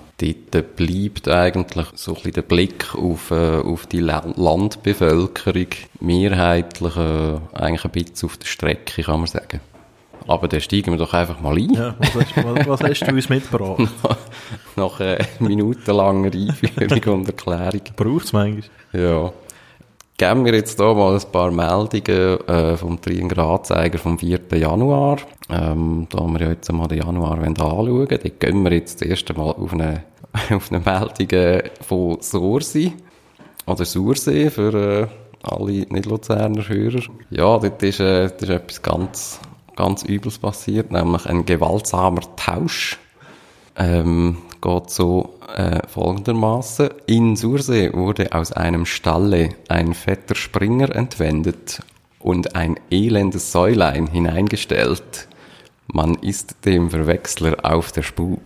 dort 0.51 0.77
bleibt 0.77 1.29
eigentlich 1.29 1.87
so 1.95 2.13
ein 2.13 2.15
bisschen 2.15 2.33
der 2.33 2.43
Blick 2.43 2.95
auf, 2.95 3.31
äh, 3.31 3.59
auf 3.59 3.87
die 3.87 4.01
Landbevölkerung 4.01 5.69
mehrheitlich 6.01 6.97
äh, 6.97 7.39
eigentlich 7.53 7.85
ein 7.85 7.91
bisschen 7.91 8.29
auf 8.29 8.37
der 8.37 8.47
Strecke, 8.47 9.03
kann 9.03 9.21
man 9.21 9.27
sagen. 9.27 9.61
Aber 10.29 10.49
dann 10.49 10.61
steigen 10.61 10.91
wir 10.91 10.99
doch 10.99 11.15
einfach 11.15 11.41
mal 11.41 11.57
ein. 11.57 11.73
Ja, 11.73 11.95
was, 11.99 12.15
hast, 12.15 12.37
was, 12.37 12.67
was 12.67 12.81
hast 12.81 13.01
du 13.01 13.13
uns 13.13 13.29
mitgebracht? 13.29 13.89
Nach 14.77 15.01
äh, 15.01 15.25
minutenlanger 15.39 16.33
Einführung 16.33 17.21
und 17.21 17.29
Erklärung. 17.29 17.83
Braucht 17.95 18.25
es 18.25 18.33
manchmal? 18.33 18.65
Ja 18.93 19.33
geben 20.17 20.45
wir 20.45 20.55
jetzt 20.55 20.79
hier 20.79 20.95
mal 20.95 21.15
ein 21.15 21.33
paar 21.33 21.51
Meldungen 21.51 22.49
äh, 22.49 22.77
vom 22.77 23.01
Triengratzeiger 23.01 23.99
vom 23.99 24.19
4. 24.19 24.41
Januar. 24.55 25.19
Ähm, 25.51 26.07
da 26.11 26.21
wir 26.21 26.41
ja 26.41 26.49
jetzt 26.51 26.73
mal 26.73 26.89
den 26.89 26.99
Januar 26.99 27.39
anschauen 27.39 28.07
da 28.09 28.17
gehen 28.17 28.63
wir 28.65 28.73
jetzt 28.73 29.01
das 29.01 29.09
erste 29.09 29.35
Mal 29.35 29.51
auf 29.51 29.73
eine, 29.73 30.05
auf 30.55 30.73
eine 30.73 30.81
Meldung 30.81 31.31
äh, 31.39 31.71
von 31.87 32.21
Sursi. 32.21 32.95
Oder 33.67 33.85
Sursee 33.85 34.51
für 34.51 34.75
äh, 34.75 35.07
alle 35.43 35.87
Nicht-Luzerner 35.89 36.69
Hörer. 36.69 37.03
Ja, 37.31 37.59
dort 37.59 37.83
ist, 37.83 38.01
äh, 38.01 38.29
dort 38.29 38.43
ist 38.43 38.49
etwas 38.49 38.83
ganz, 38.83 39.41
ganz 39.75 40.05
Übles 40.05 40.39
passiert, 40.39 40.93
nämlich 40.93 41.27
ein 41.27 41.45
gewaltsamer 41.45 42.23
Tausch. 42.37 42.99
Ähm, 43.77 44.39
geht 44.63 44.91
so 44.91 45.36
äh, 45.55 45.81
folgendermaßen. 45.89 46.89
In 47.07 47.37
Sursee 47.37 47.93
wurde 47.93 48.33
aus 48.33 48.53
einem 48.53 48.87
Stalle 48.87 49.51
ein 49.69 49.95
fetter 49.95 50.35
Springer 50.35 50.95
entwendet 50.95 51.81
und 52.19 52.55
ein 52.57 52.77
elendes 52.91 53.53
Säulein 53.53 54.07
hineingestellt. 54.09 55.29
Man 55.93 56.15
ist 56.17 56.65
dem 56.65 56.91
Verwechsler 56.91 57.57
auf 57.63 57.93
der 57.93 58.03
Spur. 58.03 58.39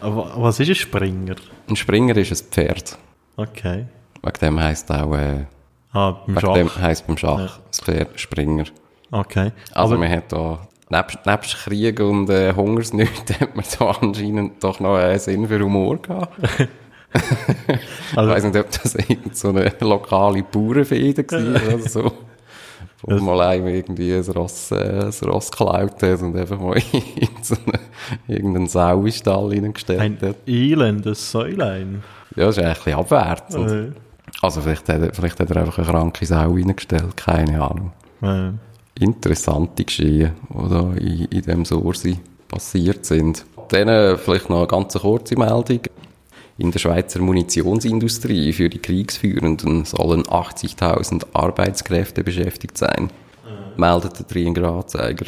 Aber 0.00 0.32
was 0.36 0.60
ist 0.60 0.68
ein 0.68 0.74
Springer? 0.74 1.36
Ein 1.68 1.76
Springer 1.76 2.16
ist 2.16 2.32
ein 2.32 2.50
Pferd. 2.50 2.98
Okay. 3.36 3.86
Wegen 4.22 4.38
dem 4.40 4.60
heisst 4.60 4.90
auch, 4.90 5.14
äh, 5.14 5.44
ah, 5.92 6.12
beim 6.26 6.38
Schach. 6.40 6.54
dem 6.54 6.74
heisst 6.76 7.06
beim 7.06 7.18
Schach 7.18 7.38
Ja. 7.38 7.50
das 7.68 7.80
Pferd 7.80 8.18
Springer. 8.20 8.64
Okay. 9.10 9.52
Also 9.72 9.94
Aber- 9.94 9.98
man 10.02 10.10
hat 10.10 10.32
da, 10.32 10.66
nebst, 10.90 11.18
nebst 11.26 11.56
Krieg 11.64 12.00
und 12.00 12.28
äh, 12.30 12.52
Hungersnöten 12.54 13.36
hat 13.40 13.56
man 13.56 13.64
da 13.78 13.90
anscheinend 14.00 14.62
doch 14.62 14.80
noch 14.80 14.96
einen 14.96 15.18
Sinn 15.18 15.46
für 15.48 15.60
Humor 15.60 15.96
gehabt. 16.00 16.38
Ich 18.12 18.18
Also- 18.18 18.30
weiss 18.30 18.44
nicht, 18.44 18.56
ob 18.56 18.70
das 18.70 18.94
irgend 18.94 19.36
so 19.36 19.48
eine 19.48 19.72
lokale 19.80 20.42
Bauernfehde 20.42 21.24
war 21.30 21.74
oder 21.74 21.88
so. 21.88 22.12
Wo 23.02 23.10
Das- 23.12 23.22
mal 23.22 23.40
einem 23.40 23.68
irgendwie 23.68 24.12
ein 24.14 24.22
Ross, 24.32 24.70
äh, 24.72 25.04
ein 25.04 25.28
Ross 25.28 25.50
geklaut 25.50 26.02
hat 26.02 26.20
und 26.22 26.36
einfach 26.36 26.58
mal 26.60 26.76
in 26.76 27.28
so 27.42 27.54
eine, 27.66 27.78
irgendeinen 28.26 28.66
Sau 28.66 28.98
in 28.98 29.04
den 29.04 29.12
Stall 29.12 29.48
reingestellt 29.48 30.00
ein 30.00 30.18
hat. 30.20 30.36
elendes 30.46 31.30
Säulein. 31.30 32.02
Ja, 32.34 32.46
das 32.46 32.58
ist 32.58 32.64
eigentlich 32.64 32.86
ein 32.94 33.00
abwärts. 33.00 33.54
Äh, 33.54 33.92
Also 34.42 34.60
vielleicht 34.60 34.88
hat, 34.88 35.00
er, 35.00 35.14
vielleicht 35.14 35.40
hat 35.40 35.50
er 35.50 35.56
einfach 35.58 35.78
eine 35.78 35.86
kranke 35.86 36.26
Sau 36.26 36.52
reingestellt, 36.52 37.16
keine 37.16 37.62
Ahnung. 37.62 37.92
äh. 38.22 38.50
Interessante 38.98 39.84
Geschehen, 39.84 40.32
die 40.48 40.68
da 40.68 40.92
in, 40.94 41.24
in 41.26 41.42
dem 41.42 41.64
Sursi 41.64 42.18
passiert 42.48 43.04
sind. 43.04 43.44
Dann 43.68 43.88
äh, 43.88 44.16
vielleicht 44.16 44.50
noch 44.50 44.58
eine 44.58 44.66
ganz 44.66 44.94
kurze 44.94 45.36
Meldung. 45.36 45.80
In 46.58 46.70
der 46.70 46.78
Schweizer 46.78 47.20
Munitionsindustrie 47.20 48.52
für 48.52 48.70
die 48.70 48.78
Kriegsführenden 48.78 49.84
sollen 49.84 50.22
80.000 50.22 51.26
Arbeitskräfte 51.34 52.24
beschäftigt 52.24 52.78
sein, 52.78 53.10
meldet 53.76 54.18
der 54.18 54.26
Triengratzeiger. 54.26 55.26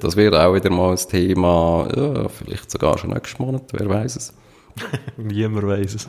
Das 0.00 0.16
wird 0.16 0.34
auch 0.34 0.54
wieder 0.54 0.70
mal 0.70 0.92
ein 0.92 0.96
Thema, 0.96 1.86
ja, 1.94 2.28
vielleicht 2.28 2.70
sogar 2.70 2.96
schon 2.96 3.10
nächsten 3.10 3.42
Monat, 3.42 3.64
wer 3.72 3.88
weiß 3.88 4.16
es. 4.16 4.34
Niemand 5.16 5.66
weiss 5.66 5.94
es. 5.94 6.08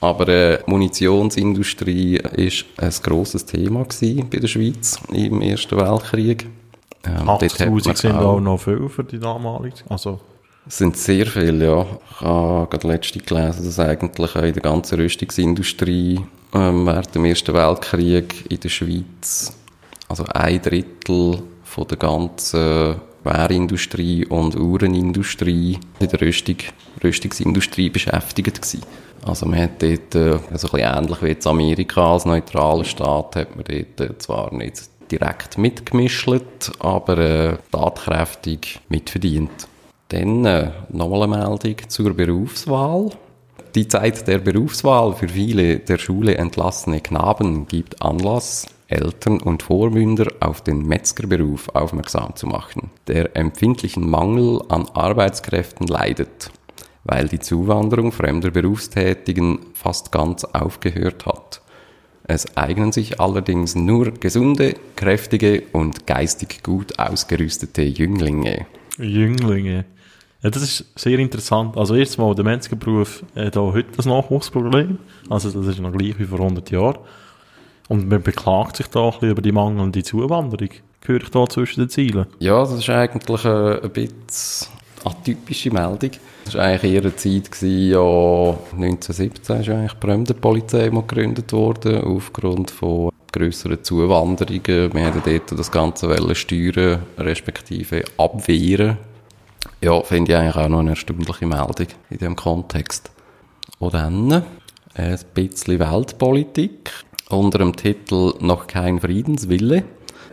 Aber 0.00 0.28
äh, 0.28 0.58
Munitionsindustrie 0.66 2.16
ist 2.16 2.66
ein 2.76 2.92
grosses 3.02 3.44
Thema 3.46 3.84
gewesen 3.84 4.28
bei 4.30 4.38
der 4.38 4.48
Schweiz 4.48 5.00
im 5.12 5.40
Ersten 5.42 5.76
Weltkrieg. 5.78 6.46
Ähm, 7.04 7.26
dort 7.26 7.42
hat 7.42 7.60
man 7.70 7.78
80'000 7.78 7.96
sind 7.96 8.12
auch 8.12 8.40
noch 8.40 8.58
viel 8.58 8.88
für 8.88 9.04
die 9.04 9.18
damalige. 9.18 9.76
Also, 9.88 10.20
Es 10.66 10.78
sind 10.78 10.96
sehr 10.96 11.26
viele, 11.26 11.66
ja. 11.66 11.86
Ich 12.10 12.20
habe 12.20 12.68
gerade 12.68 12.88
letzte 12.88 13.20
gelesen, 13.20 13.64
dass 13.64 13.78
eigentlich 13.78 14.34
in 14.34 14.52
der 14.52 14.62
ganzen 14.62 15.00
Rüstungsindustrie 15.00 16.20
ähm, 16.52 16.86
während 16.86 17.14
dem 17.14 17.24
Ersten 17.24 17.54
Weltkrieg 17.54 18.50
in 18.50 18.60
der 18.60 18.68
Schweiz, 18.68 19.56
also 20.08 20.24
ein 20.24 20.60
Drittel 20.60 21.42
von 21.64 21.86
der 21.88 21.96
ganzen 21.96 22.96
Wehrindustrie 23.24 24.24
und 24.26 24.56
Uhrenindustrie 24.56 25.78
in 25.98 26.08
der 26.08 26.20
Rüstung, 26.20 26.56
Rüstungsindustrie 27.02 27.90
beschäftigt 27.90 28.62
gewesen. 28.62 28.82
Also 29.26 29.46
man 29.46 29.60
hat 29.60 29.82
dort, 29.82 30.14
also 30.14 30.38
ein 30.38 30.50
bisschen 30.52 30.80
ähnlich 30.80 31.22
wie 31.22 31.26
jetzt 31.28 31.46
Amerika 31.46 32.12
als 32.12 32.24
neutraler 32.24 32.84
Staat, 32.84 33.36
hat 33.36 33.56
man 33.56 33.64
dort 33.64 34.00
äh, 34.00 34.18
zwar 34.18 34.54
nicht 34.54 34.88
direkt 35.10 35.58
mitgemischt, 35.58 36.70
aber 36.78 37.18
äh, 37.18 37.56
tatkräftig 37.72 38.80
mitverdient. 38.88 39.68
Dann 40.08 40.44
äh, 40.44 40.70
nochmal 40.90 41.24
eine 41.24 41.36
Meldung 41.36 41.76
zur 41.88 42.14
Berufswahl. 42.14 43.10
Die 43.74 43.88
Zeit 43.88 44.26
der 44.28 44.38
Berufswahl 44.38 45.12
für 45.14 45.28
viele 45.28 45.80
der 45.80 45.98
Schule 45.98 46.36
entlassene 46.36 47.00
Knaben 47.00 47.66
gibt 47.66 48.00
Anlass, 48.00 48.66
Eltern 48.88 49.40
und 49.40 49.64
Vormünder 49.64 50.28
auf 50.40 50.60
den 50.60 50.86
Metzgerberuf 50.86 51.68
aufmerksam 51.74 52.36
zu 52.36 52.46
machen, 52.46 52.90
der 53.08 53.36
empfindlichen 53.36 54.08
Mangel 54.08 54.62
an 54.68 54.88
Arbeitskräften 54.94 55.88
leidet, 55.88 56.50
weil 57.06 57.28
die 57.28 57.38
Zuwanderung 57.38 58.12
fremder 58.12 58.50
Berufstätigen 58.50 59.60
fast 59.74 60.12
ganz 60.12 60.44
aufgehört 60.44 61.26
hat. 61.26 61.60
Es 62.24 62.56
eignen 62.56 62.90
sich 62.90 63.20
allerdings 63.20 63.76
nur 63.76 64.10
gesunde, 64.10 64.74
kräftige 64.96 65.62
und 65.72 66.06
geistig 66.06 66.62
gut 66.64 66.98
ausgerüstete 66.98 67.82
Jünglinge. 67.82 68.66
Jünglinge. 68.98 69.84
Ja, 70.42 70.50
das 70.50 70.62
ist 70.62 70.84
sehr 70.96 71.18
interessant. 71.20 71.76
Also 71.76 71.94
erstens 71.94 72.18
mal, 72.18 72.34
der 72.34 72.44
Metzgerberuf 72.44 73.24
hat 73.36 73.56
auch 73.56 73.72
heute 73.72 73.88
ein 74.02 74.08
Nachwuchsproblem. 74.08 74.98
Also 75.30 75.50
das 75.50 75.68
ist 75.68 75.80
noch 75.80 75.92
gleich 75.92 76.18
wie 76.18 76.24
vor 76.24 76.40
100 76.40 76.70
Jahren. 76.70 76.98
Und 77.88 78.08
man 78.08 78.20
beklagt 78.20 78.76
sich 78.76 78.88
da 78.88 79.04
ein 79.04 79.12
bisschen 79.12 79.30
über 79.30 79.42
die 79.42 79.52
mangelnde 79.52 80.02
Zuwanderung. 80.02 80.70
Gehöre 81.00 81.22
ich 81.22 81.30
da 81.30 81.46
zwischen 81.46 81.80
den 81.80 81.88
Zielen? 81.88 82.26
Ja, 82.40 82.60
das 82.60 82.72
ist 82.72 82.90
eigentlich 82.90 83.44
äh, 83.44 83.80
ein 83.80 83.90
bisschen 83.90 84.68
atypische 85.06 85.70
Meldung. 85.70 86.10
Das 86.44 86.54
war 86.54 86.64
eigentlich 86.64 87.00
eine 87.00 87.16
Zeit, 87.16 87.62
ja, 87.62 87.98
1917 88.72 89.60
ist 89.60 89.68
eigentlich 89.68 89.92
die 89.92 90.06
Fremdenpolizei 90.06 90.90
mal 90.90 91.02
gegründet 91.02 91.52
worden, 91.52 92.02
aufgrund 92.02 92.70
von 92.70 93.10
grösseren 93.32 93.82
Zuwanderungen. 93.82 94.92
Wir 94.92 95.00
hätten 95.00 95.22
dort 95.24 95.58
das 95.58 95.70
Ganze 95.70 96.08
wollen 96.08 96.34
steuern, 96.34 97.02
respektive 97.18 98.04
abwehren. 98.16 98.98
Ja, 99.80 100.00
finde 100.02 100.32
ich 100.32 100.38
eigentlich 100.38 100.56
auch 100.56 100.68
noch 100.68 100.80
eine 100.80 100.90
erstaunliche 100.90 101.46
Meldung 101.46 101.88
in 102.10 102.18
diesem 102.18 102.36
Kontext. 102.36 103.10
Und 103.78 103.94
dann 103.94 104.44
ein 104.94 105.18
bisschen 105.34 105.78
Weltpolitik 105.78 106.90
unter 107.28 107.58
dem 107.58 107.76
Titel 107.76 108.34
Noch 108.40 108.66
kein 108.66 109.00
Friedenswille. 109.00 109.84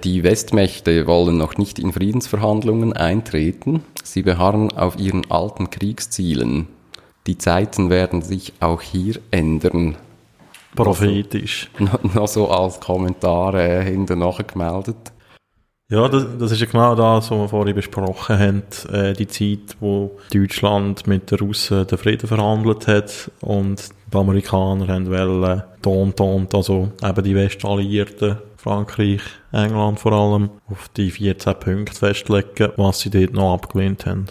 Die 0.03 0.23
Westmächte 0.23 1.07
wollen 1.07 1.37
noch 1.37 1.57
nicht 1.57 1.79
in 1.79 1.93
Friedensverhandlungen 1.93 2.91
eintreten. 2.91 3.83
Sie 4.03 4.21
beharren 4.21 4.69
auf 4.73 4.99
ihren 4.99 5.31
alten 5.31 5.69
Kriegszielen. 5.69 6.67
Die 7.25 7.37
Zeiten 7.37 7.89
werden 7.89 8.21
sich 8.21 8.51
auch 8.59 8.81
hier 8.81 9.15
ändern. 9.31 9.95
Prophetisch. 10.75 11.69
Noch, 11.79 12.03
noch 12.15 12.27
so 12.27 12.49
als 12.49 12.79
Kommentar 12.79 13.53
äh, 13.53 13.83
hinten 13.83 14.19
gemeldet. 14.19 15.13
Ja, 15.89 16.09
das, 16.09 16.25
das 16.39 16.51
ist 16.51 16.61
ja 16.61 16.65
genau 16.65 16.95
das, 16.95 17.29
was 17.29 17.37
wir 17.37 17.47
vorhin 17.47 17.75
besprochen 17.75 18.39
haben. 18.39 18.63
Äh, 18.91 19.13
die 19.13 19.27
Zeit, 19.27 19.77
wo 19.79 20.17
Deutschland 20.33 21.05
mit 21.05 21.29
den 21.29 21.37
Russen 21.37 21.85
den 21.85 21.97
Frieden 21.99 22.27
verhandelt 22.27 22.87
hat 22.87 23.29
und 23.41 23.89
die 24.11 24.17
Amerikaner 24.17 24.87
haben 24.87 25.11
wollen, 25.11 25.61
Ton, 25.83 26.15
Ton, 26.15 26.47
also 26.51 26.91
eben 27.03 27.23
die 27.23 27.35
Westalliierten, 27.35 28.37
Frankreich, 28.63 29.21
England 29.51 29.99
vor 29.99 30.13
allem, 30.13 30.49
auf 30.69 30.87
die 30.95 31.11
14 31.11 31.53
Punkte 31.59 31.99
festlegen, 31.99 32.71
was 32.77 33.01
sie 33.01 33.09
dort 33.09 33.33
noch 33.33 33.53
abgelehnt 33.53 34.05
haben. 34.05 34.27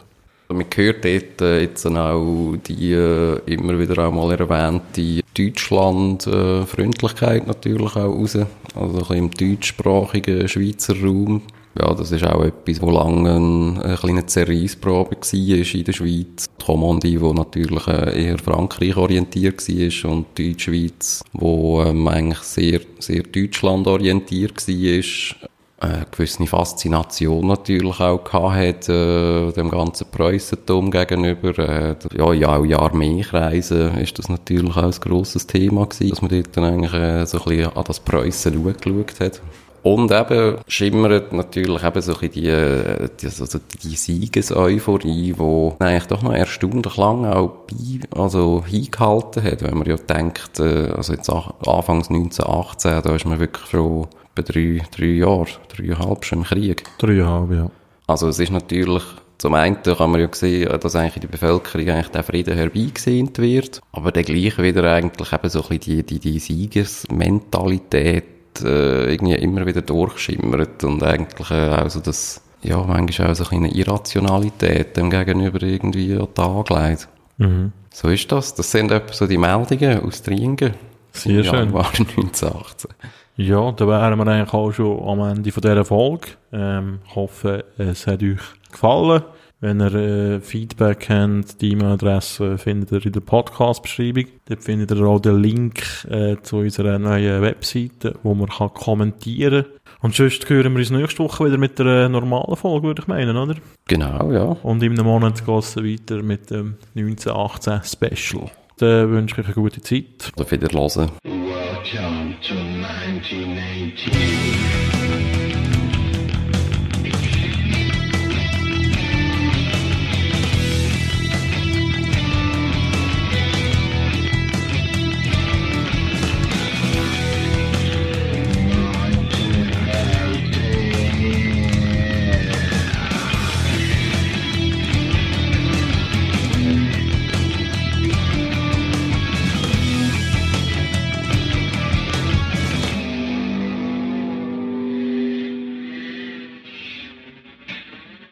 Man 0.48 0.64
hört 0.74 1.04
dort 1.04 1.42
äh, 1.42 1.60
jetzt 1.60 1.86
auch 1.86 2.56
die 2.66 2.92
äh, 2.92 3.38
immer 3.44 3.78
wieder 3.78 4.06
auch 4.06 4.12
mal 4.12 4.32
erwähnte 4.32 5.20
Deutschland-Freundlichkeit 5.36 7.46
natürlich 7.46 7.94
auch 7.94 7.96
raus. 7.96 8.38
Also 8.74 8.76
ein 8.76 8.92
bisschen 8.94 9.16
im 9.16 9.30
deutschsprachigen 9.30 10.48
Schweizer 10.48 10.98
Raum. 10.98 11.42
Ja, 11.81 11.94
das 11.94 12.12
ist 12.12 12.24
auch 12.24 12.44
etwas, 12.44 12.82
wo 12.82 12.90
lange 12.90 13.35
eine, 13.35 13.82
eine 13.82 13.97
kleine 13.97 14.27
Zerreissprobe 14.27 15.16
war 15.16 15.74
in 15.74 15.85
der 15.85 15.93
Schweiz. 15.93 16.47
Die 16.61 16.65
Kommandi, 16.65 17.16
die 17.16 17.32
natürlich 17.32 17.86
äh, 17.89 18.27
eher 18.27 18.39
Frankreich 18.39 18.97
orientiert 18.97 19.66
war 19.66 20.11
und 20.12 20.27
die 20.36 20.53
Deutschschweiz, 20.53 21.24
die 21.32 21.44
ähm, 21.44 22.09
eigentlich 22.09 22.40
sehr, 22.40 22.81
sehr 22.99 23.23
Deutschland 23.23 23.86
orientiert 23.86 24.69
war 24.69 25.49
eine 25.82 26.07
gewisse 26.11 26.47
Faszination 26.47 27.49
natürlich 27.49 27.99
auch 27.99 28.32
hat, 28.32 28.89
äh, 28.89 29.53
dem 29.53 29.70
ganzen 29.70 30.07
Preußentum 30.11 30.90
gegenüber. 30.90 31.59
Äh, 31.59 31.97
ja, 32.16 32.32
ja, 32.32 32.57
auch 32.57 32.65
Jahr 32.65 32.94
mehr 32.94 33.24
Kreisen 33.24 33.99
ist 33.99 34.19
das 34.19 34.28
natürlich 34.28 34.77
auch 34.77 34.85
ein 34.85 35.01
grosses 35.01 35.47
Thema 35.47 35.86
gewesen, 35.86 36.11
dass 36.11 36.23
man 36.23 36.31
dort 36.31 36.57
dann 36.57 36.65
eigentlich 36.65 36.94
äh, 36.94 37.27
so 37.27 37.39
ein 37.39 37.44
bisschen 37.44 37.77
an 37.77 37.85
das 37.85 38.01
Preußen 38.01 38.53
geschaut 38.62 39.20
hat. 39.20 39.43
Und 39.82 40.12
eben 40.12 40.59
schimmert 40.68 41.32
natürlich 41.32 41.82
eben 41.82 42.02
so 42.02 42.14
ein 42.14 42.30
die, 42.30 42.42
die, 42.42 43.26
also 43.26 43.59
die 43.82 43.96
Siegeseuphorie, 43.96 45.32
die 45.32 45.72
eigentlich 45.80 46.06
doch 46.06 46.22
noch 46.22 46.32
erstaunlich 46.32 46.96
lange 46.96 47.34
auch 47.34 47.50
bei, 47.66 48.00
also 48.16 48.62
hingehalten 48.64 49.42
hat, 49.42 49.62
wenn 49.62 49.76
man 49.76 49.88
ja 49.88 49.96
denkt, 49.96 50.60
äh, 50.60 50.92
also 50.96 51.14
jetzt 51.14 51.28
Anfangs 51.30 52.10
1918, 52.10 53.02
da 53.02 53.14
ist 53.14 53.26
man 53.26 53.40
wirklich 53.40 53.70
schon 53.70 54.06
bei 54.36 54.42
drei, 54.42 54.82
drei 54.96 55.06
Jahren, 55.06 55.48
dreieinhalb 55.76 56.24
schon 56.24 56.38
im 56.38 56.44
Krieg. 56.44 56.84
Dreieinhalb, 56.98 57.50
ja. 57.50 57.68
Also 58.06 58.28
es 58.28 58.38
ist 58.38 58.52
natürlich, 58.52 59.02
zum 59.38 59.54
einen 59.54 59.82
kann 59.82 60.12
man 60.12 60.20
ja 60.20 60.28
sehen, 60.30 60.78
dass 60.80 60.94
eigentlich 60.94 61.16
in 61.16 61.22
der 61.22 61.28
Bevölkerung 61.28 61.88
eigentlich 61.88 62.09
der 62.09 62.22
Frieden 62.22 62.56
herbeigesehnt 62.56 63.38
wird, 63.38 63.80
aber 63.90 64.12
dann 64.12 64.24
gleich 64.24 64.59
wieder 64.59 64.92
eigentlich 64.92 65.32
eben 65.32 65.48
so 65.48 65.62
ein 65.62 65.78
bisschen 65.78 66.04
die, 66.04 66.04
die, 66.04 66.18
die 66.20 66.38
Siegesmentalität 66.38 68.41
äh, 68.62 69.12
irgendwie 69.12 69.34
immer 69.34 69.66
wieder 69.66 69.82
durchschimmert 69.82 70.84
und 70.84 71.02
eigentlich 71.02 71.50
äh, 71.50 71.54
also 71.54 72.00
das, 72.00 72.42
ja, 72.62 72.78
manchmal 72.82 73.30
auch 73.30 73.34
so 73.34 73.44
eine 73.50 73.74
Irrationalität 73.74 74.96
dem 74.96 75.10
Gegenüber 75.10 75.62
irgendwie 75.62 76.12
an 76.12 76.26
den 76.26 76.34
Tag 76.34 76.70
legt. 76.70 77.08
Mhm. 77.38 77.72
So 77.90 78.08
ist 78.08 78.30
das. 78.32 78.54
Das 78.54 78.70
sind 78.70 78.90
etwa 78.90 79.12
so 79.12 79.26
die 79.26 79.38
Meldungen 79.38 80.00
aus 80.00 80.22
Tringen. 80.22 80.74
Sehr 81.12 81.44
schön. 81.44 81.54
Januar 81.54 81.86
1918. 81.98 82.90
Ja, 83.36 83.72
da 83.72 83.88
wären 83.88 84.18
wir 84.18 84.26
eigentlich 84.26 84.52
auch 84.52 84.72
schon 84.72 85.02
am 85.08 85.20
Ende 85.20 85.52
von 85.52 85.62
dieser 85.62 85.84
Folge. 85.84 86.28
Ähm, 86.52 86.98
ich 87.06 87.16
hoffe, 87.16 87.64
es 87.78 88.06
hat 88.06 88.22
euch 88.22 88.40
gefallen. 88.70 89.22
Wenn 89.62 89.80
ihr 89.80 89.94
äh, 89.94 90.40
Feedback 90.40 91.09
habt, 91.09 91.60
die 91.60 91.70
E-Mail-Adresse 91.70 92.59
findet 92.59 92.90
ihr 92.90 93.06
in 93.06 93.12
der 93.12 93.20
Podcast-Beschreibung. 93.20 94.24
Dort 94.48 94.64
findet 94.64 94.90
ihr 94.90 95.06
auch 95.06 95.20
den 95.20 95.40
Link 95.40 96.05
äh, 96.10 96.34
zu 96.43 96.56
unserer 96.56 96.98
neuen 96.98 97.43
Webseite, 97.43 98.18
wo 98.24 98.34
man 98.34 98.48
kann 98.48 98.74
kommentieren 98.74 99.62
kann. 99.62 99.72
Und 100.01 100.16
sonst 100.16 100.51
hören 100.51 100.72
wir 100.72 100.80
uns 100.80 100.90
nächste 100.90 101.22
Woche 101.22 101.44
wieder 101.44 101.59
mit 101.59 101.80
einer 101.80 102.09
normalen 102.09 102.56
Folge, 102.56 102.89
würde 102.89 103.02
ich 103.02 103.09
meinen, 103.09 103.36
oder? 103.36 103.55
Genau, 103.86 104.32
ja. 104.32 104.56
Und 104.64 104.82
in 104.82 104.94
einem 104.94 105.06
Monat 105.06 105.47
geht 105.47 105.59
es 105.60 105.76
weiter 105.76 106.24
mit 106.24 106.51
dem 106.51 106.74
1918 106.97 107.82
Special. 107.84 108.51
Dann 108.78 109.12
wünsche 109.12 109.36
ich 109.36 109.43
euch 109.47 109.55
eine 109.55 109.62
gute 109.62 109.80
Zeit. 109.80 110.32
Auf 110.40 110.51
Wiederhören. 110.51 111.12
Welcome 111.22 112.34
to 112.43 112.56
1918. 112.56 115.01